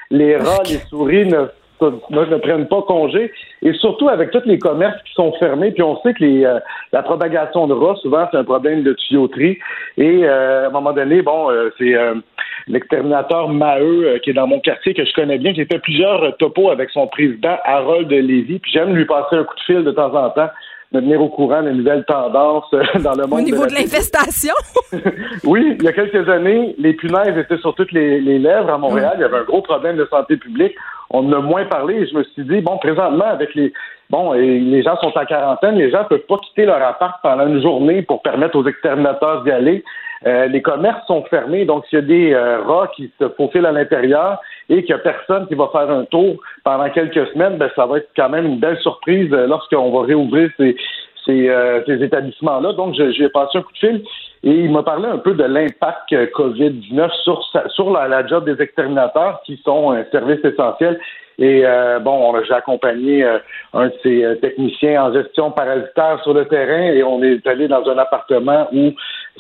les 0.09 0.37
rats, 0.37 0.63
les 0.65 0.79
souris 0.89 1.27
ne 1.27 1.45
ne 1.81 2.37
prennent 2.37 2.67
pas 2.67 2.81
congé. 2.83 3.31
Et 3.61 3.73
surtout 3.73 4.09
avec 4.09 4.31
tous 4.31 4.43
les 4.45 4.59
commerces 4.59 5.01
qui 5.03 5.13
sont 5.13 5.31
fermés, 5.33 5.71
puis 5.71 5.83
on 5.83 5.99
sait 6.01 6.13
que 6.13 6.23
les, 6.23 6.45
euh, 6.45 6.59
la 6.91 7.03
propagation 7.03 7.67
de 7.67 7.73
rats, 7.73 7.95
souvent, 8.01 8.27
c'est 8.31 8.37
un 8.37 8.43
problème 8.43 8.83
de 8.83 8.93
tuyauterie. 8.93 9.57
Et 9.97 10.23
euh, 10.23 10.65
à 10.65 10.67
un 10.67 10.71
moment 10.71 10.93
donné, 10.93 11.21
bon, 11.21 11.49
euh, 11.49 11.69
c'est 11.77 11.93
l'exterminateur 12.67 13.49
Maheu 13.49 14.19
qui 14.23 14.31
est 14.31 14.33
dans 14.33 14.47
mon 14.47 14.59
quartier, 14.59 14.93
que 14.93 15.05
je 15.05 15.13
connais 15.13 15.37
bien, 15.37 15.53
qui 15.53 15.61
a 15.61 15.65
fait 15.65 15.79
plusieurs 15.79 16.37
topos 16.37 16.69
avec 16.69 16.89
son 16.91 17.07
président 17.07 17.57
Harold 17.65 18.11
Lévy, 18.11 18.59
puis 18.59 18.71
j'aime 18.71 18.95
lui 18.95 19.05
passer 19.05 19.35
un 19.35 19.43
coup 19.43 19.55
de 19.55 19.61
fil 19.61 19.83
de 19.83 19.91
temps 19.91 20.13
en 20.13 20.29
temps 20.29 20.49
me 20.91 21.01
tenir 21.01 21.21
au 21.21 21.29
courant 21.29 21.61
des 21.61 21.71
nouvelles 21.71 22.03
tendances 22.05 22.71
dans 23.03 23.13
le 23.13 23.27
monde. 23.27 23.39
Au 23.39 23.41
niveau 23.41 23.65
de, 23.65 23.73
l'infestation? 23.73 24.53
oui, 25.43 25.75
il 25.77 25.83
y 25.83 25.87
a 25.87 25.93
quelques 25.93 26.27
années, 26.29 26.75
les 26.77 26.93
punaises 26.93 27.37
étaient 27.37 27.57
sur 27.57 27.75
toutes 27.75 27.91
les, 27.91 28.19
les 28.19 28.39
lèvres 28.39 28.69
à 28.69 28.77
Montréal. 28.77 29.13
Il 29.17 29.21
y 29.21 29.23
avait 29.23 29.37
un 29.37 29.43
gros 29.43 29.61
problème 29.61 29.97
de 29.97 30.07
santé 30.09 30.37
publique 30.37 30.75
on 31.09 31.27
en 31.27 31.33
a 31.33 31.39
moins 31.39 31.65
parlé 31.65 32.05
je 32.07 32.15
me 32.15 32.23
suis 32.23 32.43
dit, 32.43 32.61
bon, 32.61 32.77
présentement, 32.77 33.25
avec 33.25 33.53
les. 33.55 33.73
Bon, 34.09 34.33
les 34.33 34.81
gens 34.81 34.97
sont 34.97 35.15
en 35.15 35.25
quarantaine, 35.25 35.75
les 35.75 35.91
gens 35.91 35.99
ne 35.99 36.07
peuvent 36.07 36.25
pas 36.27 36.37
quitter 36.39 36.65
leur 36.65 36.81
appart 36.81 37.21
pendant 37.21 37.45
une 37.45 37.61
journée 37.61 38.01
pour 38.01 38.23
permettre 38.23 38.57
aux 38.57 38.67
exterminateurs 38.67 39.43
d'y 39.43 39.51
aller. 39.51 39.83
Euh, 40.25 40.47
les 40.47 40.61
commerces 40.61 41.05
sont 41.07 41.23
fermés, 41.25 41.63
donc 41.65 41.85
s'il 41.85 41.99
y 41.99 42.01
a 42.01 42.05
des 42.05 42.33
euh, 42.33 42.61
rats 42.61 42.89
qui 42.95 43.09
se 43.19 43.29
faufilent 43.29 43.65
à 43.65 43.71
l'intérieur 43.71 44.39
et 44.67 44.83
qu'il 44.83 44.93
n'y 44.93 44.99
a 44.99 45.03
personne 45.03 45.47
qui 45.47 45.55
va 45.55 45.69
faire 45.71 45.89
un 45.89 46.03
tour 46.05 46.35
pendant 46.63 46.89
quelques 46.89 47.25
semaines, 47.27 47.57
ben, 47.57 47.69
ça 47.75 47.85
va 47.85 47.99
être 47.99 48.09
quand 48.17 48.29
même 48.29 48.45
une 48.45 48.59
belle 48.59 48.77
surprise 48.79 49.31
euh, 49.31 49.47
lorsqu'on 49.47 49.91
va 49.91 50.05
réouvrir 50.05 50.49
ces, 50.57 50.75
ces, 51.25 51.51
ces 51.85 52.03
établissements-là. 52.03 52.73
Donc, 52.73 52.95
j'ai 52.95 53.29
passé 53.29 53.57
un 53.57 53.61
coup 53.61 53.73
de 53.73 53.77
fil 53.77 54.03
et 54.43 54.51
il 54.51 54.71
m'a 54.71 54.83
parlé 54.83 55.05
un 55.05 55.17
peu 55.17 55.33
de 55.33 55.43
l'impact 55.43 56.11
COVID-19 56.11 57.11
sur, 57.23 57.43
sur 57.69 57.91
la, 57.91 58.07
la, 58.07 58.25
job 58.25 58.45
des 58.45 58.61
exterminateurs 58.61 59.41
qui 59.45 59.61
sont 59.65 59.91
un 59.91 60.05
service 60.11 60.43
essentiel. 60.43 60.99
Et 61.39 61.61
euh, 61.63 61.99
bon, 61.99 62.33
j'ai 62.45 62.53
accompagné 62.53 63.23
euh, 63.23 63.37
un 63.73 63.87
de 63.87 63.93
ces 64.03 64.25
euh, 64.25 64.35
techniciens 64.35 65.05
en 65.05 65.13
gestion 65.13 65.51
parasitaire 65.51 66.19
sur 66.23 66.33
le 66.33 66.45
terrain 66.45 66.91
et 66.91 67.01
on 67.01 67.23
est 67.23 67.47
allé 67.47 67.69
dans 67.69 67.87
un 67.87 67.97
appartement 67.97 68.67
où 68.73 68.91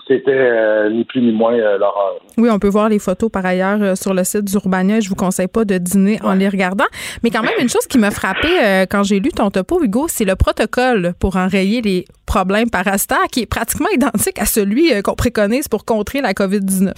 c'était 0.07 0.89
ni 0.89 1.03
plus 1.03 1.21
ni 1.21 1.31
moins 1.31 1.55
l'horreur. 1.55 2.15
Oui, 2.37 2.49
on 2.49 2.57
peut 2.57 2.69
voir 2.69 2.89
les 2.89 2.97
photos 2.97 3.29
par 3.29 3.45
ailleurs 3.45 3.95
sur 3.95 4.13
le 4.13 4.23
site 4.23 4.45
d'Urbania. 4.45 5.01
Je 5.01 5.09
vous 5.09 5.15
conseille 5.15 5.47
pas 5.47 5.65
de 5.65 5.77
dîner 5.77 6.17
en 6.23 6.33
les 6.33 6.49
regardant. 6.49 6.85
Mais 7.21 7.29
quand 7.29 7.43
même, 7.43 7.53
une 7.59 7.69
chose 7.69 7.85
qui 7.85 7.99
m'a 7.99 8.09
frappé 8.09 8.47
quand 8.89 9.03
j'ai 9.03 9.19
lu 9.19 9.29
ton 9.29 9.51
topo, 9.51 9.83
Hugo, 9.83 10.07
c'est 10.07 10.25
le 10.25 10.35
protocole 10.35 11.13
pour 11.19 11.35
enrayer 11.35 11.81
les 11.81 12.05
problèmes 12.25 12.71
parasitaires 12.71 13.27
qui 13.31 13.41
est 13.41 13.45
pratiquement 13.45 13.89
identique 13.93 14.39
à 14.39 14.45
celui 14.45 14.99
qu'on 15.03 15.15
préconise 15.15 15.67
pour 15.67 15.85
contrer 15.85 16.21
la 16.21 16.33
COVID-19. 16.33 16.91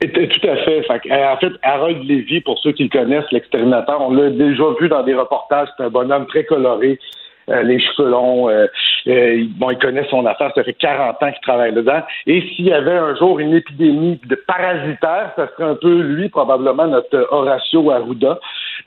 Tout 0.00 0.48
à 0.48 0.56
fait. 0.56 0.84
Euh, 0.90 1.32
en 1.32 1.36
fait, 1.36 1.52
Harold 1.62 2.04
Lévy, 2.04 2.40
pour 2.40 2.58
ceux 2.58 2.72
qui 2.72 2.84
le 2.84 2.88
connaissent, 2.88 3.30
l'exterminateur, 3.30 4.00
on 4.00 4.12
l'a 4.12 4.30
déjà 4.30 4.64
vu 4.80 4.88
dans 4.88 5.02
des 5.02 5.14
reportages. 5.14 5.68
C'est 5.76 5.84
un 5.84 5.88
bonhomme 5.88 6.26
très 6.26 6.44
coloré, 6.44 6.98
euh, 7.48 7.62
les 7.62 7.80
cheveux 7.80 8.10
longs. 8.10 8.50
Euh, 8.50 8.66
bon, 9.06 9.70
il 9.70 9.78
connaît 9.78 10.06
son 10.10 10.26
affaire. 10.26 10.50
Ça 10.54 10.64
fait 10.64 10.74
40 10.74 11.22
ans 11.22 11.30
qu'il 11.30 11.40
travaille 11.42 11.72
dedans. 11.72 12.02
Et 12.26 12.42
s'il 12.42 12.66
y 12.66 12.72
avait 12.72 12.92
un 12.92 13.14
jour 13.14 13.38
une 13.38 13.54
épidémie 13.54 14.20
de 14.26 14.34
parasitaire, 14.34 15.32
ça 15.36 15.48
serait 15.48 15.70
un 15.70 15.76
peu 15.76 16.00
lui, 16.00 16.28
probablement 16.28 16.86
notre 16.86 17.28
Horacio 17.30 17.90
Arruda. 17.90 18.40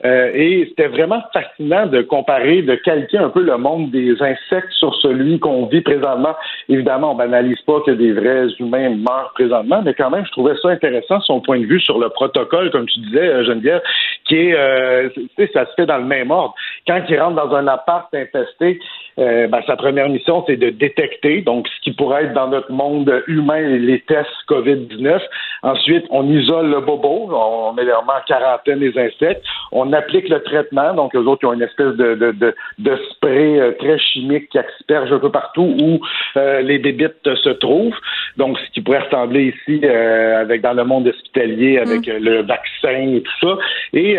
Euh, 0.04 0.30
et 0.34 0.66
c'était 0.68 0.88
vraiment 0.88 1.22
fascinant 1.32 1.86
de 1.86 2.02
comparer, 2.02 2.62
de 2.62 2.74
calquer 2.76 3.18
un 3.18 3.30
peu 3.30 3.42
le 3.42 3.56
monde 3.56 3.90
des 3.90 4.14
insectes 4.22 4.72
sur 4.72 4.94
celui 4.96 5.38
qu'on 5.38 5.66
vit 5.66 5.80
présentement. 5.80 6.34
Évidemment, 6.68 7.12
on 7.12 7.14
banalise 7.14 7.60
pas 7.62 7.80
que 7.84 7.90
des 7.92 8.12
vrais 8.12 8.48
humains 8.58 8.90
meurent 8.90 9.32
présentement, 9.34 9.82
mais 9.84 9.94
quand 9.94 10.10
même, 10.10 10.24
je 10.26 10.32
trouvais 10.32 10.54
ça 10.62 10.68
intéressant, 10.68 11.20
son 11.20 11.40
point 11.40 11.60
de 11.60 11.66
vue 11.66 11.80
sur 11.80 11.98
le 11.98 12.08
protocole, 12.08 12.70
comme 12.70 12.86
tu 12.86 13.00
disais, 13.00 13.28
euh, 13.28 13.44
Geneviève, 13.44 13.82
qui 14.24 14.36
est, 14.36 14.54
euh, 14.54 15.08
ça 15.52 15.66
se 15.66 15.72
fait 15.76 15.86
dans 15.86 15.98
le 15.98 16.04
même 16.04 16.30
ordre. 16.30 16.54
Quand 16.86 17.00
il 17.08 17.20
rentre 17.20 17.36
dans 17.36 17.54
un 17.54 17.66
appart 17.66 18.12
infesté, 18.14 18.78
euh, 19.18 19.48
ben, 19.48 19.60
sa 19.66 19.76
première 19.76 20.08
mission, 20.08 20.44
c'est 20.46 20.56
de 20.56 20.70
détecter, 20.70 21.42
donc 21.42 21.66
ce 21.66 21.80
qui 21.82 21.92
pourrait 21.92 22.24
être 22.24 22.34
dans 22.34 22.48
notre 22.48 22.70
monde 22.70 23.22
humain, 23.26 23.60
les 23.60 24.00
tests 24.00 24.30
COVID-19. 24.48 25.20
Ensuite, 25.62 26.04
on 26.10 26.28
isole 26.28 26.70
le 26.70 26.80
bobo, 26.80 27.28
on 27.32 27.72
met 27.72 27.82
en 27.92 28.04
quarantaine 28.26 28.78
les 28.78 28.96
insectes. 28.96 29.42
On 29.78 29.92
applique 29.92 30.28
le 30.28 30.42
traitement, 30.42 30.94
donc 30.94 31.14
les 31.14 31.20
autres, 31.20 31.40
ils 31.42 31.46
ont 31.46 31.52
une 31.52 31.62
espèce 31.62 31.94
de, 31.94 32.14
de, 32.14 32.32
de, 32.32 32.54
de 32.78 32.96
spray 33.10 33.60
euh, 33.60 33.72
très 33.78 33.98
chimique 33.98 34.48
qui 34.50 34.58
asperge 34.58 35.12
un 35.12 35.18
peu 35.18 35.30
partout 35.30 35.74
où 35.80 36.00
euh, 36.36 36.60
les 36.60 36.78
bébites 36.78 37.34
se 37.34 37.50
trouvent. 37.50 37.96
Donc, 38.36 38.58
ce 38.58 38.70
qui 38.72 38.80
pourrait 38.80 39.00
ressembler 39.00 39.54
ici 39.54 39.84
avec 39.86 40.62
dans 40.62 40.74
le 40.74 40.84
monde 40.84 41.08
hospitalier 41.08 41.78
avec 41.78 42.06
mm. 42.06 42.22
le 42.22 42.42
vaccin 42.42 43.16
et 43.16 43.22
tout 43.22 43.48
ça. 43.48 43.58
Et 43.92 44.18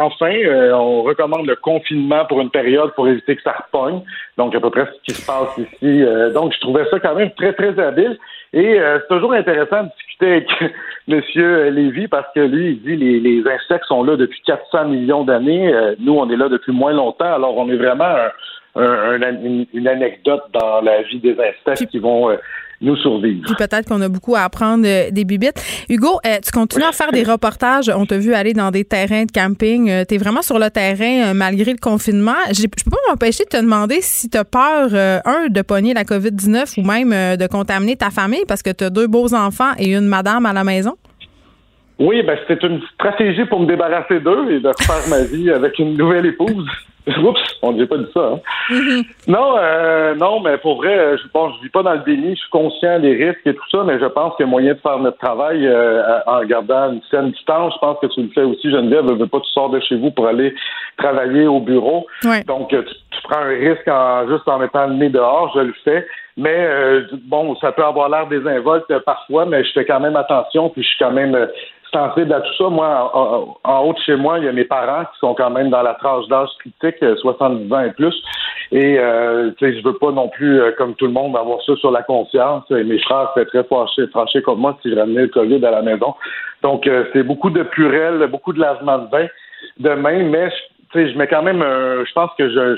enfin, 0.00 0.32
on 0.74 1.02
recommande 1.02 1.46
le 1.46 1.56
confinement 1.56 2.24
pour 2.26 2.40
une 2.40 2.50
période 2.50 2.92
pour 2.94 3.08
éviter 3.08 3.36
que 3.36 3.42
ça 3.42 3.52
repogne. 3.52 4.02
Donc, 4.36 4.54
à 4.54 4.60
peu 4.60 4.70
près 4.70 4.86
ce 4.86 5.12
qui 5.12 5.18
se 5.18 5.26
passe 5.26 5.56
ici. 5.58 6.02
Euh, 6.02 6.30
donc, 6.32 6.52
je 6.54 6.60
trouvais 6.60 6.84
ça 6.90 6.98
quand 7.00 7.14
même 7.14 7.30
très, 7.32 7.52
très 7.52 7.78
habile. 7.78 8.18
Et 8.52 8.80
euh, 8.80 8.98
c'est 9.00 9.14
toujours 9.14 9.32
intéressant 9.32 9.84
de 9.84 9.88
discuter 9.88 10.32
avec 10.32 10.48
M. 11.08 11.74
Lévy 11.74 12.08
parce 12.08 12.26
que 12.34 12.40
lui, 12.40 12.72
il 12.72 12.82
dit 12.82 12.96
les, 12.96 13.20
les 13.20 13.42
insectes 13.48 13.86
sont 13.86 14.02
là 14.02 14.16
depuis 14.16 14.40
400 14.46 14.86
millions 14.86 15.24
d'années. 15.24 15.72
Euh, 15.72 15.94
nous, 15.98 16.14
on 16.14 16.28
est 16.30 16.36
là 16.36 16.48
depuis 16.48 16.72
moins 16.72 16.92
longtemps. 16.92 17.34
Alors, 17.34 17.56
on 17.56 17.68
est 17.68 17.76
vraiment 17.76 18.14
une, 18.76 19.88
anecdote 19.88 20.42
dans 20.52 20.80
la 20.80 21.02
vie 21.02 21.20
des 21.20 21.36
insectes 21.38 21.90
qui 21.90 21.98
vont 21.98 22.36
nous 22.80 22.96
survivre. 22.96 23.42
Puis 23.44 23.54
peut-être 23.54 23.88
qu'on 23.88 24.00
a 24.00 24.08
beaucoup 24.08 24.36
à 24.36 24.40
apprendre 24.40 24.84
euh, 24.86 25.10
des 25.10 25.24
bibites. 25.24 25.62
Hugo, 25.88 26.20
euh, 26.26 26.38
tu 26.44 26.50
continues 26.50 26.84
à 26.84 26.92
faire 26.92 27.10
des 27.12 27.22
reportages. 27.22 27.90
On 27.94 28.04
t'a 28.06 28.18
vu 28.18 28.34
aller 28.34 28.52
dans 28.52 28.70
des 28.70 28.84
terrains 28.84 29.24
de 29.24 29.32
camping. 29.32 29.90
Euh, 29.90 30.04
tu 30.06 30.14
es 30.14 30.18
vraiment 30.18 30.42
sur 30.42 30.58
le 30.58 30.70
terrain 30.70 31.32
malgré 31.34 31.72
le 31.72 31.78
confinement. 31.78 32.34
Je 32.52 32.62
peux 32.62 32.90
pas 32.90 32.96
m'empêcher 33.08 33.44
de 33.44 33.48
te 33.48 33.56
demander 33.56 33.98
si 34.00 34.28
tu 34.28 34.36
as 34.36 34.44
peur, 34.44 34.94
un, 35.24 35.48
de 35.48 35.62
pogner 35.62 35.94
la 35.94 36.04
COVID-19 36.04 36.80
ou 36.80 36.86
même 36.86 37.36
de 37.36 37.46
contaminer 37.46 37.96
ta 37.96 38.10
famille 38.10 38.44
parce 38.46 38.62
que 38.62 38.70
tu 38.70 38.84
as 38.84 38.90
deux 38.90 39.06
beaux 39.06 39.34
enfants 39.34 39.72
et 39.78 39.94
une 39.94 40.06
madame 40.06 40.46
à 40.46 40.52
la 40.52 40.64
maison. 40.64 40.96
Oui, 41.98 42.22
ben 42.22 42.38
c'était 42.46 42.66
une 42.66 42.82
stratégie 42.94 43.44
pour 43.46 43.60
me 43.60 43.66
débarrasser 43.66 44.20
d'eux 44.20 44.50
et 44.50 44.60
de 44.60 44.68
refaire 44.68 45.08
ma 45.08 45.24
vie 45.24 45.50
avec 45.50 45.78
une 45.78 45.96
nouvelle 45.96 46.26
épouse. 46.26 46.68
Oups, 47.22 47.40
on 47.62 47.72
ne 47.72 47.84
pas 47.84 47.98
dit 47.98 48.10
ça. 48.12 48.32
Hein? 48.32 48.40
Mm-hmm. 48.70 49.06
Non, 49.28 49.54
euh, 49.58 50.14
non, 50.14 50.40
mais 50.40 50.58
pour 50.58 50.76
vrai, 50.76 51.16
je 51.16 51.28
pense, 51.28 51.54
je 51.56 51.64
vis 51.64 51.68
pas 51.68 51.82
dans 51.82 51.94
le 51.94 52.00
déni, 52.00 52.30
je 52.34 52.40
suis 52.40 52.50
conscient 52.50 52.98
des 52.98 53.14
risques 53.14 53.46
et 53.46 53.54
tout 53.54 53.70
ça, 53.70 53.84
mais 53.84 53.98
je 53.98 54.06
pense 54.06 54.34
qu'il 54.36 54.44
y 54.44 54.48
a 54.48 54.50
moyen 54.50 54.74
de 54.74 54.78
faire 54.78 54.98
notre 54.98 55.18
travail 55.18 55.66
euh, 55.66 56.02
en 56.26 56.44
gardant 56.44 56.92
une 56.92 57.00
certaine 57.10 57.30
distance. 57.30 57.74
Je 57.74 57.78
pense 57.78 57.98
que 58.00 58.06
tu 58.08 58.22
le 58.22 58.28
fais 58.34 58.42
aussi, 58.42 58.70
Geneviève, 58.70 59.04
ne 59.04 59.14
veux 59.14 59.26
pas 59.26 59.40
tu 59.40 59.50
sors 59.52 59.70
de 59.70 59.80
chez 59.80 59.96
vous 59.96 60.10
pour 60.10 60.26
aller 60.26 60.54
travailler 60.98 61.46
au 61.46 61.60
bureau. 61.60 62.06
Donc 62.46 62.70
tu, 62.70 63.22
prends 63.24 63.40
un 63.40 63.48
risque 63.48 63.88
en 63.88 64.28
juste 64.28 64.48
en 64.48 64.58
mettant 64.58 64.86
le 64.86 64.94
nez 64.94 65.08
dehors, 65.08 65.52
je 65.54 65.60
le 65.60 65.74
fais. 65.84 66.06
Mais 66.36 66.54
euh, 66.54 67.02
bon, 67.24 67.56
ça 67.56 67.72
peut 67.72 67.84
avoir 67.84 68.08
l'air 68.08 68.26
désinvolte 68.26 68.92
parfois, 69.04 69.46
mais 69.46 69.64
je 69.64 69.72
fais 69.72 69.86
quand 69.86 70.00
même 70.00 70.16
attention, 70.16 70.68
puis 70.68 70.82
je 70.82 70.88
suis 70.88 70.98
quand 70.98 71.12
même 71.12 71.48
sensible 71.92 72.32
à 72.32 72.40
tout 72.40 72.54
ça. 72.58 72.68
Moi, 72.68 73.58
en, 73.64 73.80
haut 73.80 73.92
de 73.92 73.98
chez 73.98 74.16
moi, 74.16 74.38
il 74.38 74.44
y 74.44 74.48
a 74.48 74.52
mes 74.52 74.64
parents 74.64 75.04
qui 75.04 75.18
sont 75.20 75.34
quand 75.34 75.50
même 75.50 75.70
dans 75.70 75.82
la 75.82 75.94
tranche 75.94 76.26
d'âge 76.28 76.48
critique, 76.58 77.04
70 77.20 77.72
euh, 77.72 77.76
ans 77.76 77.80
et 77.82 77.92
plus. 77.92 78.14
Et 78.72 78.98
euh, 78.98 79.52
je 79.60 79.84
veux 79.84 79.94
pas 79.94 80.10
non 80.10 80.28
plus, 80.28 80.60
euh, 80.60 80.72
comme 80.76 80.94
tout 80.94 81.06
le 81.06 81.12
monde, 81.12 81.36
avoir 81.36 81.62
ça 81.62 81.76
sur 81.76 81.90
la 81.90 82.02
conscience. 82.02 82.64
Et 82.70 82.82
mes 82.82 82.98
frères 82.98 83.30
seraient 83.34 83.46
très 83.46 83.64
fâchés, 83.64 84.06
fâchés 84.12 84.42
comme 84.42 84.60
moi 84.60 84.76
si 84.82 84.90
je 84.90 84.96
ramenais 84.96 85.22
le 85.22 85.28
COVID 85.28 85.64
à 85.64 85.70
la 85.70 85.82
maison. 85.82 86.14
Donc, 86.62 86.86
euh, 86.86 87.04
c'est 87.12 87.22
beaucoup 87.22 87.50
de 87.50 87.62
purel, 87.62 88.26
beaucoup 88.30 88.52
de 88.52 88.60
lavement 88.60 88.98
de 88.98 89.08
bain 89.08 89.26
demain, 89.78 90.24
mais 90.24 90.50
je 90.94 91.16
mets 91.18 91.26
quand 91.26 91.42
même 91.42 91.60
je 91.60 92.12
pense 92.14 92.30
que 92.38 92.48
je, 92.48 92.76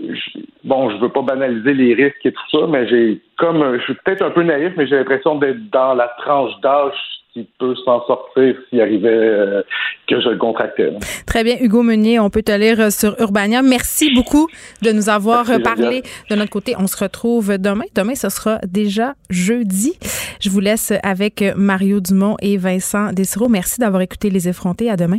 je 0.00 0.40
bon, 0.64 0.90
je 0.90 0.96
veux 0.96 1.08
pas 1.08 1.22
banaliser 1.22 1.72
les 1.72 1.94
risques 1.94 2.26
et 2.26 2.32
tout 2.32 2.50
ça, 2.50 2.66
mais 2.68 2.88
j'ai 2.88 3.20
comme 3.38 3.78
je 3.78 3.82
suis 3.84 3.94
peut-être 3.94 4.22
un 4.22 4.30
peu 4.30 4.42
naïf, 4.42 4.72
mais 4.76 4.88
j'ai 4.88 4.96
l'impression 4.96 5.36
d'être 5.36 5.70
dans 5.70 5.94
la 5.94 6.08
tranche 6.18 6.52
d'âge 6.62 6.94
qui 7.34 7.48
peut 7.58 7.74
s'en 7.84 8.06
sortir 8.06 8.54
s'il 8.70 8.80
arrivait 8.80 9.08
euh, 9.08 9.62
que 10.08 10.20
je 10.20 10.28
le 10.28 10.38
contractais. 10.38 10.92
Très 11.26 11.44
bien, 11.44 11.56
Hugo 11.60 11.82
Meunier, 11.82 12.20
on 12.20 12.30
peut 12.30 12.42
te 12.42 12.52
lire 12.52 12.80
euh, 12.80 12.90
sur 12.90 13.20
Urbania. 13.20 13.60
Merci 13.60 14.14
beaucoup 14.14 14.48
de 14.82 14.92
nous 14.92 15.08
avoir 15.08 15.46
parlé 15.62 16.02
de 16.30 16.36
notre 16.36 16.50
côté. 16.50 16.74
On 16.78 16.86
se 16.86 16.96
retrouve 16.96 17.58
demain. 17.58 17.84
Demain, 17.94 18.14
ce 18.14 18.28
sera 18.28 18.58
déjà 18.66 19.14
jeudi. 19.30 19.98
Je 20.40 20.48
vous 20.48 20.60
laisse 20.60 20.92
avec 21.02 21.44
Mario 21.56 22.00
Dumont 22.00 22.36
et 22.40 22.56
Vincent 22.56 23.12
Dessereau. 23.12 23.48
Merci 23.48 23.80
d'avoir 23.80 24.02
écouté 24.02 24.30
Les 24.30 24.48
Effrontés. 24.48 24.88
À 24.88 24.96
demain. 24.96 25.18